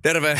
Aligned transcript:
Terve 0.00 0.36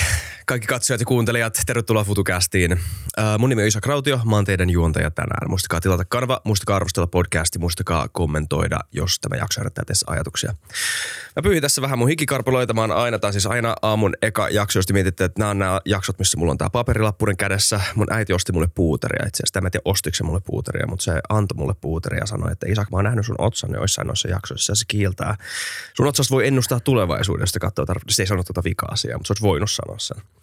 kaikki 0.49 0.67
katsojat 0.67 1.01
ja 1.01 1.07
kuuntelijat, 1.07 1.59
tervetuloa 1.67 2.05
FutuCastiin. 2.05 2.73
Äh, 2.73 3.39
mun 3.39 3.49
nimi 3.49 3.63
on 3.63 3.69
Isa 3.69 3.81
Krautio, 3.81 4.21
mä 4.25 4.37
oon 4.37 4.45
teidän 4.45 4.71
juontaja 4.71 5.11
tänään. 5.11 5.51
Muistakaa 5.51 5.81
tilata 5.81 6.05
kanava, 6.05 6.41
muistakaa 6.45 6.77
arvostella 6.77 7.07
podcasti, 7.07 7.59
muistakaa 7.59 8.09
kommentoida, 8.13 8.79
jos 8.93 9.21
tämä 9.21 9.37
jakso 9.37 9.61
herättää 9.61 9.85
tässä 9.85 10.07
ajatuksia. 10.11 10.55
Mä 11.37 11.43
pyyhin 11.43 11.63
tässä 11.63 11.83
vähän 11.83 11.99
mun 11.99 12.09
hikikarpaloita, 12.09 12.75
mä 12.75 12.81
oon 12.81 12.91
aina, 12.91 13.19
tai 13.19 13.33
siis 13.33 13.47
aina 13.47 13.75
aamun 13.83 14.15
eka 14.23 14.49
jakso, 14.49 14.79
jos 14.79 14.87
te 14.87 14.93
mietitte, 14.93 15.25
että 15.25 15.41
nämä 15.41 15.51
on 15.51 15.59
nämä 15.59 15.81
jaksot, 15.85 16.19
missä 16.19 16.39
mulla 16.39 16.51
on 16.51 16.59
tää 16.59 16.71
paperilappuren 16.71 17.37
kädessä. 17.37 17.81
Mun 17.95 18.13
äiti 18.13 18.33
osti 18.33 18.53
mulle 18.53 18.69
puuteria 18.75 19.27
itse 19.27 19.43
asiassa, 19.43 19.61
mä 19.61 19.67
en 19.69 19.73
tiedä 19.73 19.83
ostiko 19.85 20.15
se 20.15 20.25
mulle 20.25 20.41
puuteria, 20.41 20.87
mutta 20.87 21.03
se 21.03 21.13
antoi 21.29 21.57
mulle 21.57 21.75
puuteria 21.81 22.21
ja 22.21 22.27
sanoi, 22.27 22.53
että 22.53 22.67
Isak, 22.69 22.91
mä 22.91 22.97
oon 22.97 23.05
nähnyt 23.05 23.27
sun 23.27 23.37
otsan 23.39 23.71
joissain 23.73 24.07
noissa 24.07 24.29
jaksoissa 24.29 24.71
ja 24.71 24.77
se 24.77 24.85
kiiltää. 24.89 25.37
Sun 25.95 26.07
otsasta 26.07 26.35
voi 26.35 26.47
ennustaa 26.47 26.81
tulevaisuudesta, 26.81 27.59
katsoa, 27.59 27.85
se 28.09 28.23
ei 28.23 28.27
sano 28.27 28.45
tuota 28.45 28.65
vika-asiaa, 28.65 29.19
mutta 29.19 29.27
se 29.27 29.33
olisi 29.33 29.43
voinut 29.43 29.71
sanoa 29.71 29.99
sen. 29.99 30.38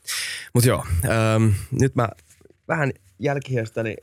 Mutta 0.54 0.70
joo, 0.70 0.86
ähm, 1.06 1.50
nyt 1.72 1.96
mä 1.96 2.10
vähän 2.68 2.92
jälkihiestäni, 3.20 3.96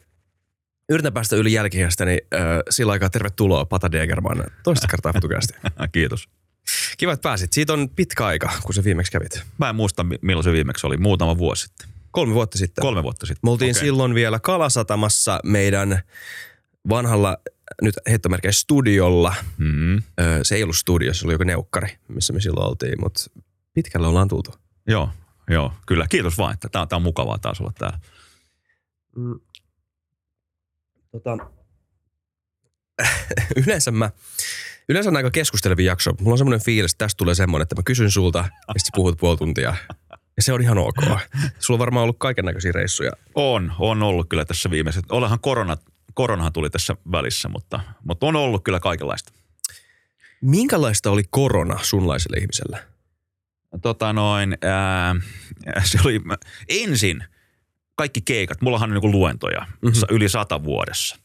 yritän 0.89 1.13
päästä 1.13 1.37
yli 1.37 1.53
jälkihiestäni 1.53 2.19
äh, 2.35 2.41
sillä 2.71 2.93
aikaa 2.93 3.11
tervetuloa 3.11 3.65
Pata 3.65 3.93
Degerman 3.93 4.45
toista 4.65 4.87
kertaa 4.87 5.13
futukästi. 5.13 5.55
Kiitos. 5.93 6.29
Kiva, 6.99 7.13
että 7.13 7.23
pääsit. 7.23 7.53
Siitä 7.53 7.73
on 7.73 7.89
pitkä 7.89 8.27
aika, 8.27 8.53
kun 8.63 8.75
se 8.75 8.85
viimeksi 8.85 9.13
kävit. 9.13 9.43
Mä 9.59 9.69
en 9.69 9.77
muista, 9.77 10.07
milloin 10.23 10.45
se 10.45 10.53
viimeksi 10.53 10.87
oli. 10.87 10.97
Muutama 10.97 11.39
vuosi 11.39 11.63
sitten. 11.63 11.89
Kolme 12.11 12.35
vuotta 12.35 12.59
sitten. 12.59 12.83
Kolme 12.83 13.03
vuotta 13.03 13.27
sitten. 13.27 13.41
Me 13.43 13.51
oltiin 13.51 13.71
okay. 13.71 13.81
silloin 13.81 14.15
vielä 14.15 14.41
Kalasatamassa 14.41 15.41
meidän 15.45 16.03
vanhalla 16.89 17.37
nyt 17.83 17.95
heittomerkeissä 18.09 18.61
studiolla. 18.61 19.35
Mm-hmm. 19.59 20.03
Se 20.43 20.55
ei 20.55 20.63
ollut 20.63 20.77
studio, 20.77 21.15
se 21.15 21.27
oli 21.27 21.35
joku 21.35 21.45
neukkari, 21.45 21.97
missä 22.09 22.33
me 22.33 22.41
silloin 22.41 22.69
oltiin, 22.69 22.95
mutta 23.01 23.31
pitkälle 23.75 24.07
ollaan 24.07 24.29
tultu. 24.29 24.55
Joo, 24.87 25.11
Joo, 25.53 25.73
kyllä. 25.87 26.07
Kiitos 26.09 26.39
vaan, 26.39 26.55
että 26.55 26.69
tämä 26.69 26.87
on 26.93 27.03
mukavaa 27.03 27.39
taas 27.39 27.61
olla 27.61 27.73
täällä. 27.79 27.99
Mm. 29.17 29.41
Tota, 31.11 31.39
yleensä 33.67 33.91
mä, 33.91 34.11
yleensä 34.89 35.11
on 35.11 35.17
aika 35.17 35.31
keskustelevia 35.31 35.93
jakso. 35.93 36.13
Mulla 36.21 36.35
on 36.35 36.39
semmoinen 36.39 36.65
fiilis, 36.65 36.93
että 36.93 37.05
tästä 37.05 37.19
tulee 37.19 37.35
semmoinen, 37.35 37.63
että 37.63 37.75
mä 37.75 37.83
kysyn 37.85 38.11
sulta 38.11 38.39
ja 38.39 38.75
sitten 38.77 38.93
puhut 38.95 39.19
puoli 39.19 39.37
tuntia. 39.37 39.75
Ja 40.37 40.43
se 40.43 40.53
on 40.53 40.63
ihan 40.63 40.79
ok. 40.79 40.97
Sulla 41.59 41.77
on 41.77 41.79
varmaan 41.79 42.03
ollut 42.03 42.19
kaiken 42.19 42.45
näköisiä 42.45 42.73
reissuja. 42.73 43.13
On, 43.35 43.73
on 43.79 44.03
ollut 44.03 44.29
kyllä 44.29 44.45
tässä 44.45 44.71
viimeiset. 44.71 45.05
Olehan 45.11 45.41
korona, 45.41 45.77
koronahan 46.15 46.53
tuli 46.53 46.71
tässä 46.71 46.97
välissä, 47.13 47.49
mutta, 47.49 47.81
mutta 48.05 48.27
on 48.27 48.37
ollut 48.37 48.65
kyllä 48.65 48.81
kaikenlaista. 48.81 49.33
Minkälaista 50.41 51.11
oli 51.11 51.23
korona 51.31 51.79
sunlaiselle 51.83 52.37
ihmiselle? 52.37 52.92
Tota 53.83 54.13
noin, 54.13 54.59
ää, 54.63 55.15
se 55.85 55.99
oli 56.05 56.21
ensin 56.69 57.25
kaikki 57.95 58.21
keikat, 58.21 58.61
mullahan 58.61 58.93
on 58.93 59.01
niin 59.01 59.13
luentoja 59.13 59.61
mm-hmm. 59.61 60.03
yli 60.11 60.29
sata 60.29 60.65
vuodessa. 60.65 61.17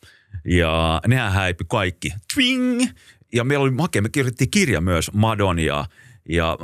Ja 0.45 1.02
nehän 1.08 1.34
häipi 1.34 1.64
kaikki. 1.70 2.14
Twing! 2.34 2.86
Ja 3.34 3.44
meillä 3.44 3.64
oli 3.64 3.72
makea, 3.72 4.02
me 4.02 4.09
kirjoitettiin 4.09 4.52
kirja 4.52 4.81
myös 4.81 5.14
Madonia 5.14 5.86
ja 6.30 6.58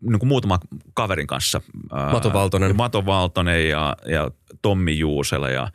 niin 0.00 0.18
kuin 0.18 0.28
muutama 0.28 0.58
kaverin 0.94 1.26
kanssa. 1.26 1.60
Mato 2.12 2.32
Valtonen. 2.32 2.76
Mato 2.76 3.06
Valtonen 3.06 3.68
ja, 3.68 3.96
ja 4.06 4.30
Tommi 4.62 4.98
Juusela 4.98 5.48
ja 5.50 5.70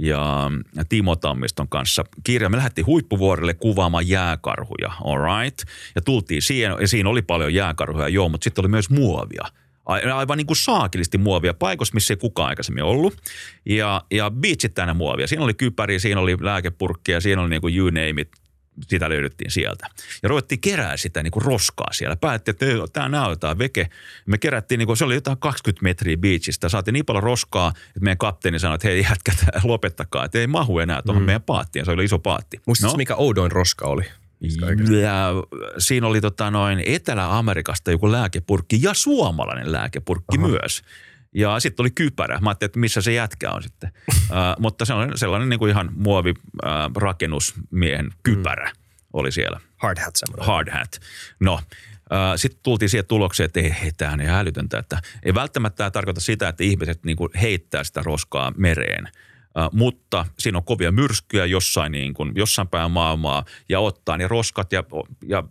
ja 0.00 0.50
Timo 0.88 1.16
Tammiston 1.16 1.68
kanssa 1.68 2.04
kirja. 2.24 2.48
Me 2.48 2.56
lähdettiin 2.56 2.86
huippuvuorelle 2.86 3.54
kuvaamaan 3.54 4.08
jääkarhuja, 4.08 4.92
all 5.04 5.18
right? 5.18 5.58
Ja 5.94 6.00
tultiin 6.00 6.42
siihen, 6.42 6.76
ja 6.80 6.88
siinä 6.88 7.08
oli 7.08 7.22
paljon 7.22 7.54
jääkarhuja, 7.54 8.08
joo, 8.08 8.28
mutta 8.28 8.44
sitten 8.44 8.62
oli 8.62 8.68
myös 8.68 8.90
muovia. 8.90 9.44
Aivan 10.14 10.38
niin 10.38 10.46
kuin 10.46 10.56
saakilisti 10.56 11.18
muovia 11.18 11.54
paikoissa, 11.54 11.94
missä 11.94 12.14
ei 12.14 12.18
kukaan 12.18 12.48
aikaisemmin 12.48 12.84
ollut. 12.84 13.16
Ja, 13.66 14.02
ja 14.10 14.30
biitsittäinen 14.30 14.96
muovia. 14.96 15.26
Siinä 15.26 15.44
oli 15.44 15.54
kypäri, 15.54 15.98
siinä 16.00 16.20
oli 16.20 16.36
lääkepurkkia, 16.40 17.20
siinä 17.20 17.42
oli 17.42 17.50
niin 17.50 17.60
kuin 17.60 17.76
you 17.76 17.86
name 17.90 18.20
it, 18.20 18.28
sitä 18.88 19.08
löydettiin 19.08 19.50
sieltä. 19.50 19.86
Ja 20.22 20.28
ruvettiin 20.28 20.60
kerää 20.60 20.96
sitä 20.96 21.22
niin 21.22 21.30
kuin 21.30 21.44
roskaa 21.44 21.92
siellä. 21.92 22.16
Päätti, 22.16 22.50
että 22.50 22.66
tämä 22.92 23.08
näytetään 23.08 23.58
veke. 23.58 23.90
Me 24.26 24.38
kerättiin, 24.38 24.78
niin 24.78 24.86
kuin, 24.86 24.96
se 24.96 25.04
oli 25.04 25.14
jotain 25.14 25.38
20 25.38 25.82
metriä 25.82 26.16
beachistä. 26.16 26.68
Saatiin 26.68 26.92
niin 26.92 27.06
paljon 27.06 27.22
roskaa, 27.22 27.68
että 27.68 28.00
meidän 28.00 28.18
kapteeni 28.18 28.58
sanoi, 28.58 28.74
että 28.74 28.88
hei 28.88 29.06
jätkät, 29.10 29.36
lopettakaa. 29.64 30.24
Että 30.24 30.38
ei 30.38 30.46
mahu 30.46 30.78
enää 30.78 31.02
tuohon 31.02 31.22
mm. 31.22 31.26
meidän 31.26 31.42
paattiin. 31.42 31.84
Se 31.84 31.90
oli 31.90 32.04
iso 32.04 32.18
paatti. 32.18 32.60
Muistatko, 32.66 32.92
no? 32.92 32.96
mikä 32.96 33.14
oudoin 33.14 33.52
roska 33.52 33.86
oli? 33.86 34.04
Ja 35.02 35.28
siinä 35.78 36.06
oli 36.06 36.20
tota 36.20 36.50
noin 36.50 36.82
Etelä-Amerikasta 36.86 37.90
joku 37.90 38.12
lääkepurkki 38.12 38.78
ja 38.82 38.94
suomalainen 38.94 39.72
lääkepurkki 39.72 40.38
Aha. 40.38 40.48
myös. 40.48 40.82
Ja 41.34 41.60
sitten 41.60 41.82
oli 41.82 41.90
kypärä. 41.90 42.38
Mä 42.40 42.50
ajattelin, 42.50 42.68
että 42.68 42.78
missä 42.78 43.00
se 43.00 43.12
jätkä 43.12 43.50
on 43.50 43.62
sitten. 43.62 43.92
uh, 44.14 44.16
mutta 44.58 44.84
se 44.84 44.94
on 44.94 45.18
sellainen 45.18 45.48
niin 45.48 45.58
kuin 45.58 45.70
ihan 45.70 45.90
muovi 45.94 46.30
uh, 46.30 46.96
rakennusmiehen 46.96 48.10
kypärä 48.22 48.70
mm. 48.70 48.80
oli 49.12 49.32
siellä. 49.32 49.60
Hard 49.76 49.98
hat 50.04 50.16
semmoinen. 50.16 50.46
Hard 50.46 50.70
hat. 50.78 51.00
No, 51.40 51.54
uh, 51.54 51.60
sitten 52.36 52.60
tultiin 52.62 52.88
siihen 52.88 53.06
tulokseen, 53.06 53.44
että 53.44 53.60
ei, 53.60 53.76
ei 53.84 53.92
tämä 53.96 54.12
on 54.12 54.20
ihan 54.20 54.40
älytöntä. 54.40 54.78
Että 54.78 55.02
ei 55.22 55.34
välttämättä 55.34 55.90
tarkoita 55.90 56.20
sitä, 56.20 56.48
että 56.48 56.64
ihmiset 56.64 57.04
niin 57.04 57.16
kuin 57.16 57.30
heittää 57.40 57.84
sitä 57.84 58.02
roskaa 58.04 58.52
mereen– 58.56 59.08
Uh, 59.58 59.78
mutta 59.78 60.26
siinä 60.38 60.58
on 60.58 60.64
kovia 60.64 60.92
myrskyjä 60.92 61.46
jossain, 61.46 61.92
niin 61.92 62.14
kuin, 62.14 62.32
jossain 62.34 62.68
päin 62.68 62.90
maailmaa 62.90 63.44
ja 63.68 63.80
ottaa 63.80 64.16
ne 64.16 64.28
roskat 64.28 64.72
ja, 64.72 64.84
ja 65.26 65.44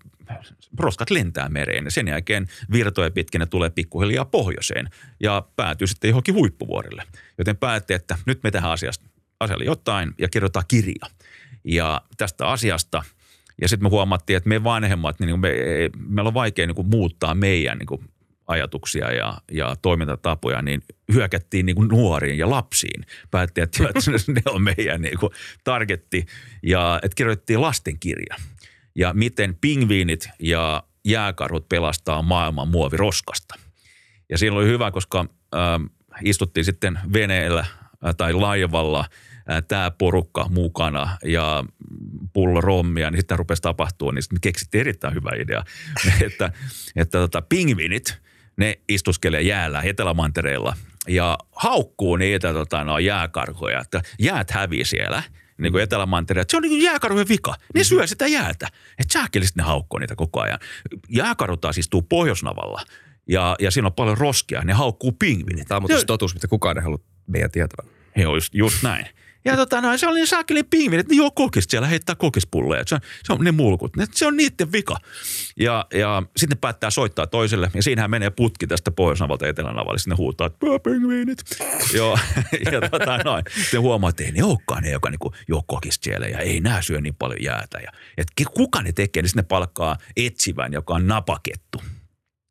roskat 0.80 1.10
lentää 1.10 1.50
mereen 1.50 1.86
ja 1.86 1.92
sen 1.92 2.08
jälkeen 2.08 2.48
virtoja 2.72 3.12
pitkin 3.12 3.40
ne 3.40 3.46
tulee 3.46 3.70
pikkuhiljaa 3.70 4.26
pohjoiseen 4.26 4.90
ja 5.20 5.44
päätyy 5.56 5.88
sitten 5.88 6.10
johonkin 6.10 6.36
huippuvuorille. 6.36 7.04
Joten 7.38 7.58
päätti, 7.58 7.94
että 7.94 8.18
nyt 8.26 8.44
me 8.44 8.52
tehdään 8.52 8.74
asiasta, 8.74 9.06
asialle 9.40 9.64
jotain 9.64 10.14
ja 10.18 10.30
kirjoittaa 10.30 10.64
kirja. 10.68 11.06
Ja 11.64 12.02
tästä 12.18 12.48
asiasta 12.48 13.04
ja 13.62 13.68
sitten 13.68 13.86
me 13.86 13.90
huomattiin, 13.90 14.38
että 14.38 14.50
me 14.50 14.64
vanhemmat, 14.64 15.20
niin 15.20 15.40
me, 15.40 15.54
meillä 16.08 16.28
on 16.28 16.34
vaikea 16.34 16.68
niin 16.68 16.76
kuin 16.76 16.88
muuttaa 16.88 17.36
meidän 17.36 17.78
niin 17.78 17.88
kuin 17.88 18.02
ajatuksia 18.48 19.12
ja, 19.12 19.38
ja 19.52 19.76
toimintatapoja, 19.82 20.62
niin 20.62 20.82
hyökättiin 21.14 21.66
niin 21.66 21.76
kuin 21.76 21.88
nuoriin 21.88 22.38
ja 22.38 22.50
lapsiin. 22.50 23.06
Päättiin, 23.32 23.64
että 23.64 23.84
ne 24.34 24.42
on 24.46 24.62
meidän 24.62 25.02
niin 25.02 25.20
kuin 25.20 25.34
targetti 25.64 26.26
ja 26.64 27.00
että 27.04 27.16
kirjoitettiin 27.16 27.62
lastenkirja– 27.62 28.36
ja 29.00 29.14
miten 29.14 29.58
pingviinit 29.62 30.30
ja 30.40 30.84
jääkarhut 31.06 31.70
pelastaa 31.70 32.22
maailman 32.22 32.68
muoviroskasta. 32.68 33.56
Ja 34.30 34.38
siinä 34.38 34.56
oli 34.56 34.66
hyvä, 34.66 34.92
koska 34.92 35.20
äh, 35.20 35.60
istuttiin 36.24 36.66
sitten 36.66 37.00
veneellä 37.14 37.60
äh, 37.60 38.16
tai 38.18 38.34
laivalla 38.34 39.00
äh, 39.00 39.64
tämä 39.68 39.92
porukka 39.92 40.50
mukana 40.50 41.18
ja 41.26 41.64
pullo 42.34 42.62
rommia, 42.62 43.12
niin 43.12 43.20
sitten 43.20 43.40
rupesi 43.40 43.62
tapahtua, 43.62 44.12
niin 44.12 44.24
sitten 44.24 44.42
keksittiin 44.42 44.80
erittäin 44.80 45.14
hyvä 45.14 45.32
idea, 45.36 45.64
että, 46.26 46.52
että 46.96 47.18
tota, 47.18 47.42
pingviinit, 47.42 48.18
ne 48.58 48.80
istuskelee 48.90 49.42
jäällä 49.42 49.82
Etelämantereella 49.82 50.76
ja 51.08 51.38
haukkuu 51.56 52.16
niitä 52.16 52.54
tota, 52.54 52.84
no, 52.84 53.00
jääkarhoja, 53.00 53.80
että 53.80 54.02
jäät 54.20 54.52
hävii 54.52 54.86
siellä– 54.86 55.24
niin 55.60 55.72
kuin 55.72 55.84
Etelämantereella, 55.84 56.42
että 56.42 56.52
se 56.52 56.58
on 56.58 56.64
niin 56.64 56.72
kuin 56.72 56.84
jääkarhujen 56.84 57.28
vika. 57.28 57.56
Ne 57.76 57.84
syö 57.84 58.08
sitä 58.08 58.28
jäätä. 58.28 58.68
Että 59.00 59.14
sääkelisti 59.14 59.60
ne 59.60 59.64
haukkoo 59.64 60.00
niitä 60.00 60.16
koko 60.16 60.42
ajan. 60.42 60.60
Jääkarhu 61.10 61.58
taas 61.58 61.78
istuu 61.78 62.02
pohjoisnavalla 62.02 62.82
ja, 63.30 63.56
ja 63.60 63.72
siinä 63.72 63.88
on 63.88 63.94
paljon 63.94 64.18
roskia. 64.18 64.62
Ne 64.62 64.74
haukkuu 64.74 65.12
pingvinit. 65.12 65.68
Tämä 65.68 65.78
on 65.78 65.82
mutta 65.82 66.06
totuus, 66.06 66.34
mitä 66.34 66.48
kukaan 66.48 66.78
ei 66.78 66.84
halua 66.84 67.00
meidän 67.28 67.52
tietävän. 67.52 67.92
Joo, 68.16 68.36
just, 68.36 68.54
just 68.54 68.84
näin. 68.84 69.06
Ja 69.46 69.56
tota, 69.56 69.82
no, 69.82 69.98
se 69.98 70.08
oli 70.08 70.28
saakeli 70.28 70.64
pingvinit, 70.64 71.00
että 71.00 71.14
ne 71.14 71.18
juo 71.18 71.32
kokis 71.32 71.66
siellä, 71.70 71.88
heittää 71.88 72.16
kokispulleja. 72.16 72.84
Se 72.88 72.96
on, 72.96 73.02
se 73.24 73.34
on 73.34 73.40
ne 73.40 73.52
mulkut, 73.52 73.96
ne, 73.96 74.06
se 74.12 74.26
on 74.26 74.38
niiden 74.38 74.72
vika. 74.72 74.98
Ja, 75.60 75.86
ja 75.94 76.24
sitten 76.38 76.56
ne 76.56 76.60
päättää 76.62 76.90
soittaa 76.90 77.28
toiselle, 77.28 77.72
ja 77.74 77.84
siinähän 77.84 78.12
menee 78.12 78.30
putki 78.30 78.68
tästä 78.68 78.92
pohjoisnavalta 78.92 79.48
etelänavalle. 79.48 80.00
Sitten 80.00 80.12
ne 80.12 80.18
huutaa, 80.18 80.48
että 80.48 80.66
pingviinit. 80.84 81.38
Joo, 81.94 82.20
ja 82.72 82.90
tota, 82.90 83.18
noin. 83.18 83.44
Sitten 83.62 83.82
huomaa, 83.82 84.10
että 84.10 84.24
ei 84.24 84.32
ne 84.32 84.44
olekaan 84.44 84.84
ne, 84.84 84.90
joka 84.90 85.10
niinku 85.10 85.34
juo 85.48 85.64
kokis 85.68 86.00
siellä, 86.02 86.28
ja 86.28 86.40
ei 86.40 86.62
nää 86.62 86.82
syö 86.82 87.02
niin 87.02 87.16
paljon 87.16 87.44
jäätä. 87.44 87.78
Ja, 87.78 87.92
että 88.18 88.44
kuka 88.54 88.82
ne 88.82 88.92
tekee, 88.92 89.24
niin 89.24 89.30
sitten 89.30 89.44
ne 89.44 89.48
palkkaa 89.48 89.98
etsivän, 90.18 90.74
joka 90.74 90.94
on 90.94 91.08
napakettu 91.08 91.82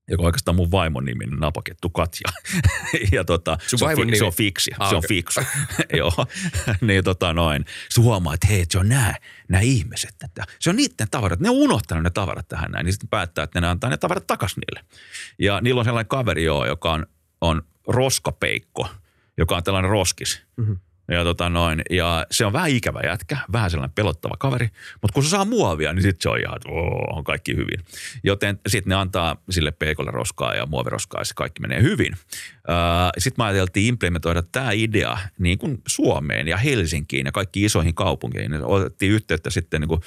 joka 0.09 0.23
on 0.23 0.27
oikeastaan 0.27 0.55
mun 0.55 0.71
vaimon 0.71 1.05
nimi, 1.05 1.25
Napakettu 1.27 1.91
Katja. 1.91 2.29
ja 3.13 3.25
tota, 3.25 3.59
se, 3.67 3.85
on, 3.85 3.97
fi- 3.97 4.19
se 4.19 4.25
on 4.25 4.33
fiksi, 4.33 4.71
ah, 4.79 4.89
se 4.89 4.95
on 4.95 4.99
okay. 4.99 5.09
fiksu. 5.09 5.41
Joo, 5.99 6.27
niin 6.81 7.05
tota 7.05 7.33
noin. 7.33 7.65
Se 7.91 8.01
huomaa, 8.01 8.35
että 8.35 8.47
hei, 8.47 8.65
se 8.69 8.79
on 8.79 8.89
nämä, 8.89 9.15
nämä 9.49 9.61
ihmiset. 9.61 10.15
Että 10.25 10.45
se 10.59 10.71
on 10.71 10.77
niiden 10.77 11.07
tavarat, 11.11 11.41
ne 11.41 11.51
on 11.51 11.57
unohtanut 11.57 12.05
ne 12.05 12.11
tavarat 12.11 12.49
tähän 12.49 12.71
näin, 12.71 12.85
niin 12.85 12.93
sitten 12.93 13.09
päättää, 13.09 13.45
että 13.45 13.61
ne 13.61 13.67
antaa 13.67 13.91
ne 13.91 13.97
tavarat 13.97 14.27
takaisin 14.27 14.61
niille. 14.61 14.89
Ja 15.39 15.61
niillä 15.61 15.79
on 15.79 15.85
sellainen 15.85 16.09
kaveri 16.09 16.45
joo, 16.45 16.67
joka 16.67 16.93
on, 16.93 17.07
on 17.41 17.63
roskapeikko, 17.89 18.89
joka 19.39 19.57
on 19.57 19.63
tällainen 19.63 19.91
roskis. 19.91 20.43
Mm-hmm. 20.57 20.79
Ja, 21.09 21.25
tota 21.25 21.49
noin, 21.49 21.83
ja 21.91 22.27
se 22.31 22.47
on 22.47 22.53
vähän 22.53 22.71
ikävä 22.71 23.01
jätkä, 23.05 23.39
vähän 23.53 23.71
sellainen 23.71 23.95
pelottava 23.95 24.35
kaveri, 24.39 24.69
mutta 25.03 25.15
kun 25.15 25.23
se 25.23 25.29
saa 25.29 25.45
muovia, 25.45 25.93
niin 25.93 26.03
sitten 26.03 26.23
se 26.23 26.29
on 26.29 26.41
ihan, 26.41 26.57
että 26.57 26.69
on 27.17 27.25
kaikki 27.25 27.57
hyvin. 27.57 27.85
Joten 28.25 28.61
sitten 28.69 28.91
ne 28.91 28.95
antaa 28.95 29.37
sille 29.51 29.71
peikolle 29.71 30.11
roskaa 30.11 30.55
ja 30.55 30.67
muoviroskaa 30.67 31.21
ja 31.21 31.25
se 31.25 31.35
kaikki 31.35 31.61
menee 31.61 31.83
hyvin. 31.83 32.17
Sitten 33.19 33.45
me 33.45 33.49
ajateltiin 33.49 33.87
implementoida 33.87 34.43
tämä 34.43 34.71
idea 34.73 35.19
niin 35.39 35.59
kuin 35.59 35.83
Suomeen 35.87 36.49
ja 36.49 36.57
Helsinkiin 36.57 37.27
ja 37.27 37.33
kaikkiin 37.33 37.67
isoihin 37.67 37.95
kaupunkeihin. 37.95 38.65
Otettiin 38.65 39.13
yhteyttä 39.13 39.51
sitten 39.51 39.81
niin 39.81 39.89
kuin, 39.89 40.01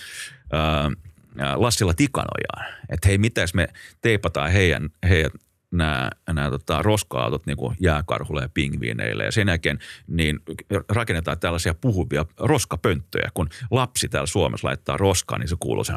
Lassilla 1.56 1.94
Tikanojaan, 1.94 2.74
että 2.90 3.08
hei, 3.08 3.18
mitäs 3.18 3.54
me 3.54 3.68
teipataan 4.02 4.52
heidän, 4.52 4.90
heidän 5.10 5.32
nämä, 5.72 6.10
nämä 6.28 6.50
tota, 6.50 6.82
roska-autot 6.82 7.46
niin 7.46 7.58
jääkarhulle 7.80 8.42
ja 8.42 8.50
pingviineille 8.54 9.26
ja 9.26 9.32
sen 9.32 9.48
jälkeen 9.48 9.80
niin 10.08 10.40
rakennetaan 10.90 11.40
tällaisia 11.40 11.74
puhuvia 11.74 12.26
roskapönttöjä. 12.40 13.30
Kun 13.34 13.50
lapsi 13.72 14.10
täällä 14.10 14.28
Suomessa 14.28 14.68
laittaa 14.68 14.98
roskaa, 14.98 15.38
niin 15.38 15.48
se 15.48 15.56
kuuluu 15.60 15.84
sen 15.84 15.96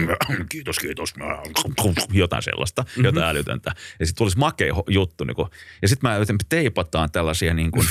kiitos, 0.50 0.78
kiitos, 0.78 1.14
jotain 2.12 2.42
sellaista, 2.42 2.82
mm-hmm. 2.82 3.04
jotain 3.04 3.26
älytöntä. 3.26 3.72
Ja 4.00 4.06
sitten 4.06 4.18
tulisi 4.18 4.38
makea 4.38 4.74
juttu. 4.88 5.24
Niin 5.24 5.36
kuin, 5.36 5.48
ja 5.82 5.88
sitten 5.88 6.10
mä 6.10 6.16
joten 6.16 6.36
teipataan 6.48 7.10
tällaisia 7.10 7.54
niin 7.54 7.70
kuin, 7.70 7.86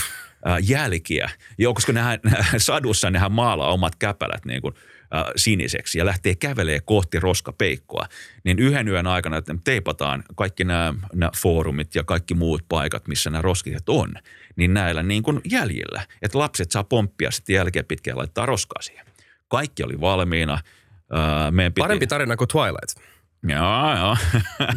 jälkiä, 0.61 1.29
jo, 1.57 1.73
koska 1.73 1.93
nehän, 1.93 2.19
sadussa 2.57 3.11
nehän 3.11 3.31
maalaa 3.31 3.73
omat 3.73 3.95
käpälät 3.95 4.45
niin 4.45 4.61
kuin– 4.61 4.73
äh, 5.15 5.25
siniseksi 5.35 5.99
ja 5.99 6.05
lähtee 6.05 6.35
kävelee 6.35 6.79
kohti 6.85 7.19
roskapeikkoa, 7.19 8.05
niin 8.43 8.59
yhden 8.59 8.87
yön 8.87 9.07
aikana 9.07 9.37
että 9.37 9.55
teipataan 9.63 10.23
kaikki 10.35 10.63
nämä, 10.63 10.93
nämä 11.13 11.31
foorumit 11.37 11.95
ja 11.95 12.03
kaikki 12.03 12.33
muut 12.33 12.65
paikat, 12.69 13.07
missä 13.07 13.29
nämä 13.29 13.41
roskiset 13.41 13.89
on, 13.89 14.13
niin 14.55 14.73
näillä 14.73 15.03
niin 15.03 15.23
kuin 15.23 15.41
jäljillä, 15.51 16.01
että 16.21 16.39
lapset 16.39 16.71
saa 16.71 16.83
pomppia 16.83 17.31
sitten 17.31 17.53
jälkeen 17.53 17.85
pitkään 17.85 18.17
laittaa 18.17 18.45
roskaa 18.45 18.81
siihen. 18.81 19.05
Kaikki 19.47 19.83
oli 19.83 20.01
valmiina. 20.01 20.53
Äh, 20.53 21.51
meidän 21.51 21.73
piti... 21.73 21.83
Parempi 21.83 22.07
tarina 22.07 22.37
kuin 22.37 22.47
Twilight. 22.47 23.09
Joo, 23.43 23.95
joo. 23.97 24.17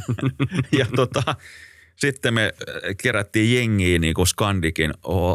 ja 0.78 0.86
tota, 0.96 1.34
sitten 2.06 2.34
me 2.34 2.44
äh, 2.44 2.96
kerättiin 3.02 3.56
jengiä 3.56 3.98
niin 3.98 4.14
kuin 4.14 4.26
Skandikin 4.26 4.94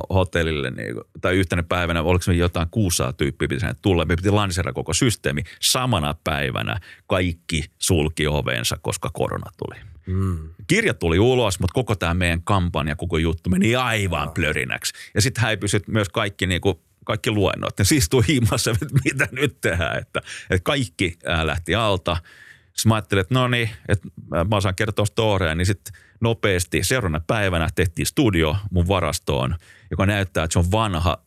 hotellille, 0.09 0.71
niin 0.71 0.93
kuin, 0.93 1.03
tai 1.21 1.35
yhtenä 1.35 1.63
päivänä, 1.63 2.01
oliko 2.01 2.23
se 2.23 2.33
jotain 2.33 2.67
600 2.71 3.13
tyyppiä 3.13 3.47
piti 3.47 3.65
tulla. 3.81 4.05
Me 4.05 4.15
piti 4.15 4.29
lanseerata 4.31 4.73
koko 4.73 4.93
systeemi. 4.93 5.43
Samana 5.61 6.15
päivänä 6.23 6.79
kaikki 7.07 7.63
sulki 7.79 8.27
ovensa, 8.27 8.77
koska 8.81 9.09
korona 9.13 9.51
tuli. 9.57 9.81
Mm. 10.05 10.49
Kirja 10.67 10.93
tuli 10.93 11.19
ulos, 11.19 11.59
mutta 11.59 11.73
koko 11.73 11.95
tämä 11.95 12.13
meidän 12.13 12.41
kampanja, 12.43 12.95
koko 12.95 13.17
juttu 13.17 13.49
meni 13.49 13.75
aivan 13.75 14.31
plörinäksi. 14.31 14.93
Ja 15.15 15.21
sitten 15.21 15.41
häipyi 15.41 15.67
myös 15.87 16.09
kaikki 16.09 16.47
niin 16.47 16.61
kuin 16.61 16.75
kaikki 17.05 17.31
luennot. 17.31 17.79
Ne 17.79 17.85
siis 17.85 18.09
tuli 18.09 18.23
himmassa, 18.27 18.71
että 18.81 18.85
mitä 19.05 19.27
nyt 19.31 19.61
tehdään. 19.61 19.97
Että, 19.97 20.21
että 20.49 20.63
kaikki 20.63 21.17
lähti 21.43 21.75
alta. 21.75 22.17
Sitten 22.63 22.89
mä 22.89 22.95
ajattelin, 22.95 23.21
että 23.21 23.33
no 23.33 23.47
niin, 23.47 23.69
että 23.87 24.07
mä 24.49 24.55
osaan 24.55 24.75
kertoa 24.75 25.05
storeja, 25.05 25.55
niin 25.55 25.65
sitten 25.65 25.93
nopeasti 26.21 26.83
seuraavana 26.83 27.23
päivänä 27.27 27.67
tehtiin 27.75 28.05
studio 28.05 28.55
mun 28.71 28.87
varastoon, 28.87 29.55
joka 29.91 30.05
näyttää, 30.05 30.43
että 30.43 30.53
se 30.53 30.59
on 30.59 30.71
vanha 30.71 31.17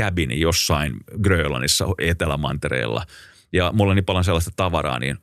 cabini 0.00 0.40
jossain 0.40 0.96
Grönlannissa 1.22 1.86
Etelämantereella. 1.98 3.04
Ja 3.52 3.72
mulla 3.72 3.90
on 3.90 3.96
niin 3.96 4.04
paljon 4.04 4.24
sellaista 4.24 4.50
tavaraa, 4.56 4.98
niin, 4.98 5.16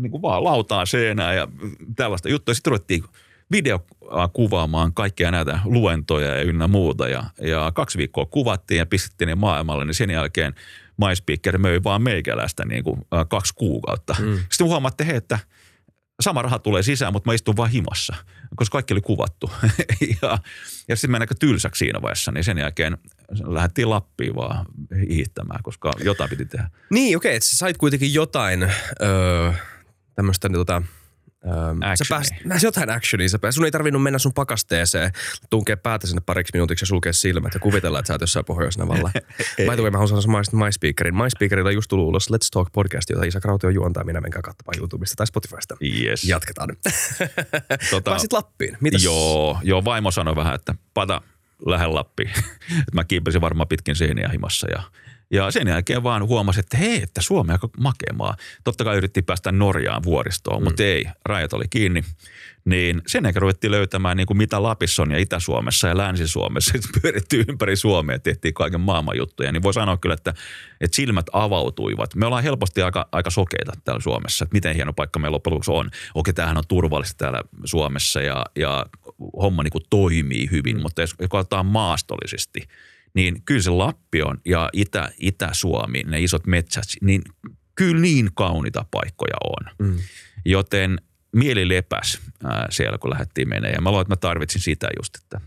niin 0.00 0.10
kuin 0.10 0.22
vaan 0.22 0.44
lautaa 0.44 0.86
seinää 0.86 1.34
ja 1.34 1.48
tällaista 1.96 2.28
juttua. 2.28 2.54
Sitten 2.54 2.70
ruvettiin 2.70 3.04
video 3.52 3.86
kuvaamaan 4.32 4.94
kaikkia 4.94 5.30
näitä 5.30 5.60
luentoja 5.64 6.36
ja 6.36 6.42
ynnä 6.42 6.68
muuta. 6.68 7.08
Ja, 7.08 7.24
ja 7.40 7.72
kaksi 7.74 7.98
viikkoa 7.98 8.26
kuvattiin 8.26 8.78
ja 8.78 8.86
pistettiin 8.86 9.28
ne 9.28 9.34
maailmalle, 9.34 9.84
niin 9.84 9.94
sen 9.94 10.10
jälkeen– 10.10 10.54
MySpeaker 11.08 11.58
möi 11.58 11.80
vaan 11.84 12.02
meikäläistä 12.02 12.64
niin 12.64 12.84
kuin, 12.84 13.00
äh, 13.14 13.26
kaksi 13.28 13.54
kuukautta. 13.54 14.16
Mm. 14.18 14.38
Sitten 14.50 14.66
huomaatte 14.66 15.06
he, 15.06 15.16
että 15.16 15.38
sama 16.20 16.42
raha 16.42 16.58
tulee 16.58 16.82
sisään, 16.82 17.12
mutta 17.12 17.30
mä 17.30 17.34
istun 17.34 17.56
vaan 17.56 17.70
himassa, 17.70 18.14
koska 18.56 18.72
kaikki 18.72 18.94
oli 18.94 19.00
kuvattu. 19.00 19.50
ja, 20.22 20.38
ja 20.88 20.96
sitten 20.96 21.10
mennäänkö 21.10 21.34
tylsäksi 21.38 21.78
siinä 21.78 22.02
vaiheessa, 22.02 22.32
niin 22.32 22.44
sen 22.44 22.58
jälkeen 22.58 22.98
lähdettiin 23.44 23.90
Lappiin 23.90 24.34
vaan 24.34 24.66
hiihtämään, 25.08 25.62
koska 25.62 25.92
jotain 26.04 26.30
piti 26.30 26.46
tehdä. 26.46 26.70
Niin, 26.90 27.16
okei, 27.16 27.30
okay, 27.30 27.36
että 27.36 27.48
sä 27.48 27.56
sait 27.56 27.76
kuitenkin 27.76 28.14
jotain 28.14 28.62
öö, 28.62 29.52
tämmöistä 30.14 30.48
tota, 30.48 30.82
Öö, 31.46 31.96
sä 31.96 32.04
pääsit, 32.08 32.36
jotain 32.62 32.90
actionia. 32.90 33.28
Sä 33.28 33.38
pääsit, 33.38 33.56
sun 33.56 33.64
ei 33.64 33.70
tarvinnut 33.70 34.02
mennä 34.02 34.18
sun 34.18 34.32
pakasteeseen, 34.32 35.12
tunkea 35.50 35.76
päätä 35.76 36.06
sinne 36.06 36.22
pariksi 36.26 36.50
minuutiksi 36.54 36.82
ja 36.82 36.86
sulkea 36.86 37.12
silmät 37.12 37.54
ja 37.54 37.60
kuvitella, 37.60 37.98
että 37.98 38.06
sä 38.06 38.14
oot 38.14 38.20
jossain 38.20 38.44
Pohjois-Navalla. 38.44 39.10
By 39.56 39.74
the 39.74 39.82
way, 39.82 39.90
mä 39.90 39.98
haluan 39.98 40.22
sanoa 40.22 40.64
MySpeakerin. 40.64 41.16
MySpeakerilla 41.16 41.70
just 41.70 41.88
tullut 41.88 42.08
ulos 42.08 42.30
Let's 42.30 42.48
Talk 42.52 42.68
podcast, 42.72 43.10
jota 43.10 43.24
Isa 43.24 43.40
Krautio 43.40 43.70
juontaa. 43.70 44.04
Minä 44.04 44.20
menkää 44.20 44.42
katsomaan 44.42 44.78
YouTubesta 44.78 45.16
tai 45.16 45.26
Spotifysta. 45.26 45.76
Yes. 46.02 46.24
Jatketaan 46.24 46.68
nyt. 46.68 46.78
tota, 47.90 48.10
Pääsit 48.10 48.32
Lappiin. 48.32 48.76
Mitäs? 48.80 49.04
Joo, 49.04 49.58
joo, 49.62 49.84
vaimo 49.84 50.10
sanoi 50.10 50.36
vähän, 50.36 50.54
että 50.54 50.74
pata 50.94 51.22
lähde 51.66 51.86
Lappiin. 51.86 52.30
mä 52.94 53.04
kiipesin 53.04 53.40
varmaan 53.40 53.68
pitkin 53.68 53.96
seiniä 53.96 54.28
himassa 54.28 54.70
ja– 54.70 54.82
ja 55.30 55.50
sen 55.50 55.68
jälkeen 55.68 56.02
vaan 56.02 56.26
huomasi, 56.26 56.60
että 56.60 56.76
hei, 56.76 57.02
että 57.02 57.20
Suomi 57.20 57.50
on 57.50 57.54
aika 57.54 57.68
makemaa. 57.80 58.36
Totta 58.64 58.84
kai 58.84 58.96
yritti 58.96 59.22
päästä 59.22 59.52
Norjaan 59.52 60.02
vuoristoon, 60.02 60.62
mm. 60.62 60.64
mutta 60.64 60.82
ei, 60.82 61.04
rajat 61.24 61.52
oli 61.52 61.64
kiinni. 61.70 62.04
Niin 62.64 63.02
sen 63.06 63.24
jälkeen 63.24 63.42
ruvettiin 63.42 63.70
löytämään 63.70 64.16
niin 64.16 64.26
kuin 64.26 64.36
mitä 64.36 64.62
Lapissa 64.62 65.02
on 65.02 65.10
ja 65.10 65.18
Itä-Suomessa 65.18 65.88
ja 65.88 65.96
Länsi-Suomessa. 65.96 66.72
Sitten 66.80 67.02
pyörittiin 67.02 67.44
ympäri 67.48 67.76
Suomea 67.76 68.14
ja 68.14 68.20
tehtiin 68.20 68.54
kaiken 68.54 68.80
maailman 68.80 69.16
juttuja. 69.16 69.52
Niin 69.52 69.62
voi 69.62 69.74
sanoa 69.74 69.96
kyllä, 69.96 70.14
että, 70.14 70.34
että 70.80 70.96
silmät 70.96 71.26
avautuivat. 71.32 72.14
Me 72.14 72.26
ollaan 72.26 72.42
helposti 72.42 72.82
aika, 72.82 73.08
aika 73.12 73.30
sokeita 73.30 73.72
täällä 73.84 74.00
Suomessa, 74.00 74.44
että 74.44 74.54
miten 74.54 74.74
hieno 74.74 74.92
paikka 74.92 75.18
meillä 75.18 75.34
loppujen 75.34 75.54
lopuksi 75.54 75.70
on. 75.70 75.90
Okei, 76.14 76.34
tämähän 76.34 76.58
on 76.58 76.64
turvallista 76.68 77.18
täällä 77.18 77.42
Suomessa 77.64 78.20
ja, 78.20 78.44
ja 78.56 78.86
homma 79.42 79.62
niin 79.62 79.72
kuin 79.72 79.84
toimii 79.90 80.48
hyvin, 80.50 80.82
mutta 80.82 81.00
jos 81.00 81.14
katsotaan 81.30 81.66
maastollisesti– 81.66 82.60
niin 83.14 83.42
kyllä 83.44 83.62
se 83.62 83.70
Lappi 83.70 84.22
on 84.22 84.40
ja 84.44 84.70
Itä, 84.72 85.10
Itä-Suomi, 85.18 86.02
ne 86.02 86.20
isot 86.20 86.46
metsät, 86.46 86.84
niin 87.00 87.22
kyllä 87.74 88.00
niin 88.00 88.30
kaunita 88.34 88.84
paikkoja 88.90 89.36
on. 89.44 89.88
Mm. 89.88 89.98
Joten 90.44 91.00
mieli 91.36 91.68
lepäs 91.68 92.20
ää, 92.44 92.66
siellä, 92.70 92.98
kun 92.98 93.10
lähdettiin 93.10 93.48
menemään. 93.48 93.74
Ja 93.74 93.80
mä 93.80 93.90
luulen, 93.90 94.02
että 94.02 94.12
mä 94.12 94.16
tarvitsin 94.16 94.60
sitä 94.60 94.88
just, 94.98 95.16
että 95.16 95.40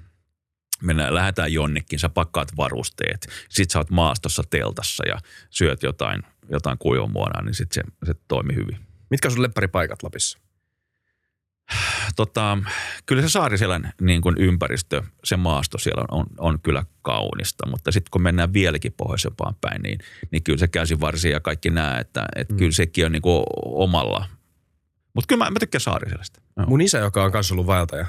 mennään, 0.81 1.15
lähdetään 1.15 1.53
jonnekin, 1.53 1.99
sä 1.99 2.09
pakkaat 2.09 2.57
varusteet, 2.57 3.27
sit 3.49 3.71
sä 3.71 3.79
oot 3.79 3.89
maastossa 3.89 4.43
teltassa 4.49 5.07
ja 5.07 5.17
syöt 5.49 5.83
jotain, 5.83 6.21
jotain 6.49 6.77
kuivamuonaa, 6.77 7.41
niin 7.41 7.53
sit 7.53 7.71
se, 7.71 7.81
se 8.05 8.13
toimi 8.27 8.55
hyvin. 8.55 8.77
Mitkä 9.09 9.27
on 9.27 9.31
sun 9.31 9.41
lemparipaikat 9.41 10.03
Lapissa? 10.03 10.39
Tota, 12.15 12.57
kyllä 13.05 13.21
se 13.21 13.29
Saariselän 13.29 13.93
niin 14.01 14.21
kuin 14.21 14.35
ympäristö, 14.39 15.01
se 15.23 15.37
maasto 15.37 15.77
siellä 15.77 16.05
on, 16.11 16.25
on 16.37 16.59
kyllä 16.61 16.85
kaunista, 17.01 17.67
mutta 17.67 17.91
sitten 17.91 18.11
kun 18.11 18.21
mennään 18.21 18.53
vieläkin 18.53 18.93
pohjoisempaan 18.97 19.55
päin, 19.61 19.81
niin, 19.81 19.99
niin 20.31 20.43
kyllä 20.43 20.59
se 20.59 20.67
käsivarsi 20.67 21.29
ja 21.29 21.39
kaikki 21.39 21.69
nämä, 21.69 21.99
että, 21.99 22.25
että 22.35 22.53
mm. 22.53 22.57
kyllä 22.57 22.71
sekin 22.71 23.05
on 23.05 23.11
niin 23.11 23.21
kuin 23.21 23.43
omalla. 23.65 24.29
Mutta 25.13 25.27
kyllä 25.27 25.45
mä, 25.45 25.51
mä 25.51 25.59
tykkään 25.59 25.81
Saariselästä. 25.81 26.41
No. 26.55 26.65
Mun 26.65 26.81
isä, 26.81 26.97
joka 26.97 27.23
on 27.23 27.31
kanssa 27.31 27.53
ollut 27.53 27.67
vaeltaja, 27.67 28.05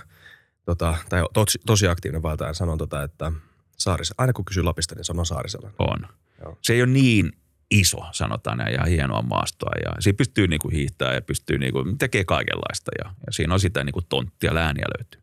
tota, 0.64 0.96
tai 1.08 1.22
tosi, 1.32 1.58
tosi 1.66 1.88
aktiivinen 1.88 2.22
vaeltaja, 2.22 2.54
sanoo 2.54 2.76
tota, 2.76 3.02
että 3.02 3.32
Saaris, 3.78 4.14
aina 4.18 4.32
kun 4.32 4.44
kysyy 4.44 4.62
Lapista, 4.62 4.94
niin 4.94 5.04
sanoo 5.04 5.24
Saariselän. 5.24 5.72
On. 5.78 6.06
Joo. 6.40 6.58
Se 6.62 6.72
ei 6.72 6.82
ole 6.82 6.90
niin 6.90 7.32
iso, 7.70 7.98
sanotaan 8.12 8.58
näin, 8.58 8.74
ja 8.74 8.84
hienoa 8.84 9.22
maastoa. 9.22 9.72
Ja 9.84 9.92
siinä 10.00 10.16
pystyy 10.16 10.46
niinku 10.46 10.68
hiihtämään 10.68 11.14
ja 11.14 11.22
pystyy 11.22 11.58
niinku, 11.58 11.84
tekee 11.98 12.24
kaikenlaista. 12.24 12.90
Ja, 13.04 13.14
ja 13.26 13.32
siinä 13.32 13.54
on 13.54 13.60
sitä 13.60 13.84
niinku 13.84 14.02
tonttia, 14.02 14.54
lääniä 14.54 14.84
löytyy. 14.98 15.22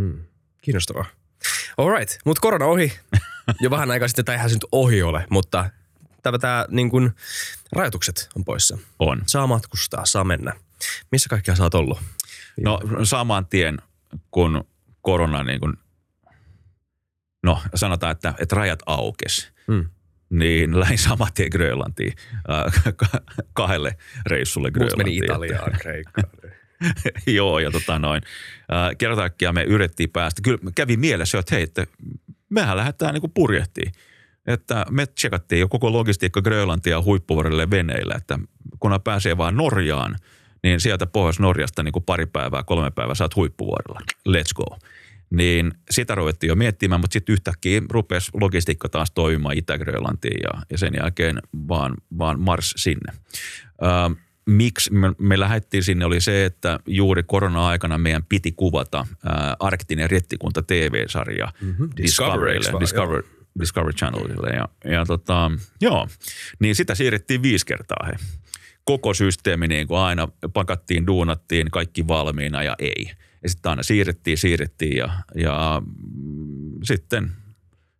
Hmm. 0.00 0.24
Kiinnostavaa. 0.62 1.04
All 1.78 1.90
right, 1.98 2.16
mutta 2.24 2.40
korona 2.40 2.64
ohi. 2.64 2.92
Jo 3.60 3.70
vähän 3.70 3.90
aikaa 3.90 4.08
sitten, 4.08 4.24
tai 4.24 4.34
eihän 4.34 4.50
se 4.50 4.56
nyt 4.56 4.66
ohi 4.72 5.02
ole, 5.02 5.26
mutta 5.30 5.70
tämä, 6.22 6.38
tämä 6.38 6.66
niin 6.70 6.90
kuin, 6.90 7.10
rajoitukset 7.72 8.28
on 8.36 8.44
poissa. 8.44 8.78
On. 8.98 9.22
Saa 9.26 9.46
matkustaa, 9.46 10.06
saa 10.06 10.24
mennä. 10.24 10.52
Missä 11.12 11.28
kaikkia 11.28 11.54
sä 11.54 11.62
oot 11.62 11.74
ollut? 11.74 12.00
No 12.60 12.80
saman 13.02 13.46
tien, 13.46 13.78
kun 14.30 14.64
korona 15.00 15.42
niin 15.42 15.60
kuin, 15.60 15.72
no 17.42 17.62
sanotaan, 17.74 18.12
että, 18.12 18.34
että 18.38 18.56
rajat 18.56 18.82
aukesi, 18.86 19.52
hmm 19.68 19.88
niin 20.30 20.70
lähin 20.80 20.98
saman 20.98 21.28
tien 21.34 21.48
Grönlantiin 21.52 22.12
äh, 22.50 22.94
kahdelle 23.52 23.96
reissulle 24.26 24.70
Grönlantiin. 24.70 25.06
meni 25.06 25.16
Italiaan, 25.16 25.72
Kreikkaan. 25.82 26.28
Joo, 27.26 27.58
ja 27.58 27.70
tota 27.70 27.98
noin. 27.98 28.22
Äh, 28.72 28.96
kertaakia 28.98 29.52
me 29.52 29.62
yritettiin 29.62 30.10
päästä. 30.10 30.42
Kyllä 30.42 30.58
kävi 30.74 30.96
mielessä, 30.96 31.38
että 31.38 31.54
hei, 31.54 31.62
että 31.62 31.86
mehän 32.50 32.76
lähdetään 32.76 33.14
niin 33.14 33.32
purjehtiin. 33.34 33.92
Että 34.46 34.86
me 34.90 35.06
tsekattiin 35.06 35.60
jo 35.60 35.68
koko 35.68 35.92
logistiikka 35.92 36.42
Grönlantia 36.42 37.02
huippuvuorelle 37.02 37.70
veneillä, 37.70 38.14
että 38.16 38.38
kun 38.80 39.00
pääsee 39.04 39.36
vaan 39.36 39.56
Norjaan, 39.56 40.16
niin 40.62 40.80
sieltä 40.80 41.06
Pohjois-Norjasta 41.06 41.82
niin 41.82 41.92
kuin 41.92 42.04
pari 42.04 42.26
päivää, 42.26 42.62
kolme 42.62 42.90
päivää 42.90 43.14
saat 43.14 43.36
huippuvuorella. 43.36 44.00
Let's 44.28 44.54
go 44.54 44.78
Niin 45.36 45.72
sitä 45.90 46.14
ruvettiin 46.14 46.48
jo 46.48 46.54
miettimään, 46.54 47.00
mutta 47.00 47.12
sitten 47.12 47.32
yhtäkkiä 47.32 47.82
rupesi 47.90 48.30
logistiikka 48.40 48.88
taas 48.88 49.10
toimimaan 49.10 49.58
Itä-Grönlantiin 49.58 50.40
ja, 50.42 50.62
ja 50.70 50.78
sen 50.78 50.94
jälkeen 50.96 51.42
vaan, 51.68 51.94
vaan 52.18 52.40
Mars 52.40 52.74
sinne. 52.76 53.12
Ö, 53.82 54.16
miksi 54.46 54.92
me, 54.92 55.12
me 55.18 55.40
lähdettiin 55.40 55.82
sinne 55.82 56.04
oli 56.04 56.20
se, 56.20 56.44
että 56.44 56.80
juuri 56.86 57.22
korona-aikana 57.22 57.98
meidän 57.98 58.24
piti 58.28 58.52
kuvata 58.52 59.06
ää, 59.24 59.56
Arktinen 59.60 60.10
rettikunta 60.10 60.62
TV-sarja 60.62 61.52
Mhm. 61.60 61.84
Discoverylle, 61.96 62.54
Discovery, 62.58 62.80
Discovery, 62.80 63.22
Discovery 63.60 63.92
Channelille. 63.92 64.50
Ja, 64.50 64.68
ja 64.92 65.04
tota, 65.06 65.50
joo, 65.80 66.08
niin 66.58 66.74
sitä 66.74 66.94
siirrettiin 66.94 67.42
viisi 67.42 67.66
kertaa 67.66 68.06
he. 68.06 68.12
Koko 68.84 69.14
systeemi 69.14 69.68
niin 69.68 69.88
kuin 69.88 69.98
aina 70.00 70.28
pakattiin, 70.52 71.06
duunattiin, 71.06 71.70
kaikki 71.70 72.08
valmiina 72.08 72.62
ja 72.62 72.76
ei. 72.78 73.10
Ja 73.44 73.50
sitten 73.50 73.70
aina 73.70 73.82
siirrettiin, 73.82 74.38
siirrettiin 74.38 74.96
ja, 74.96 75.18
ja 75.34 75.82
mm, 76.16 76.72
sitten 76.84 77.32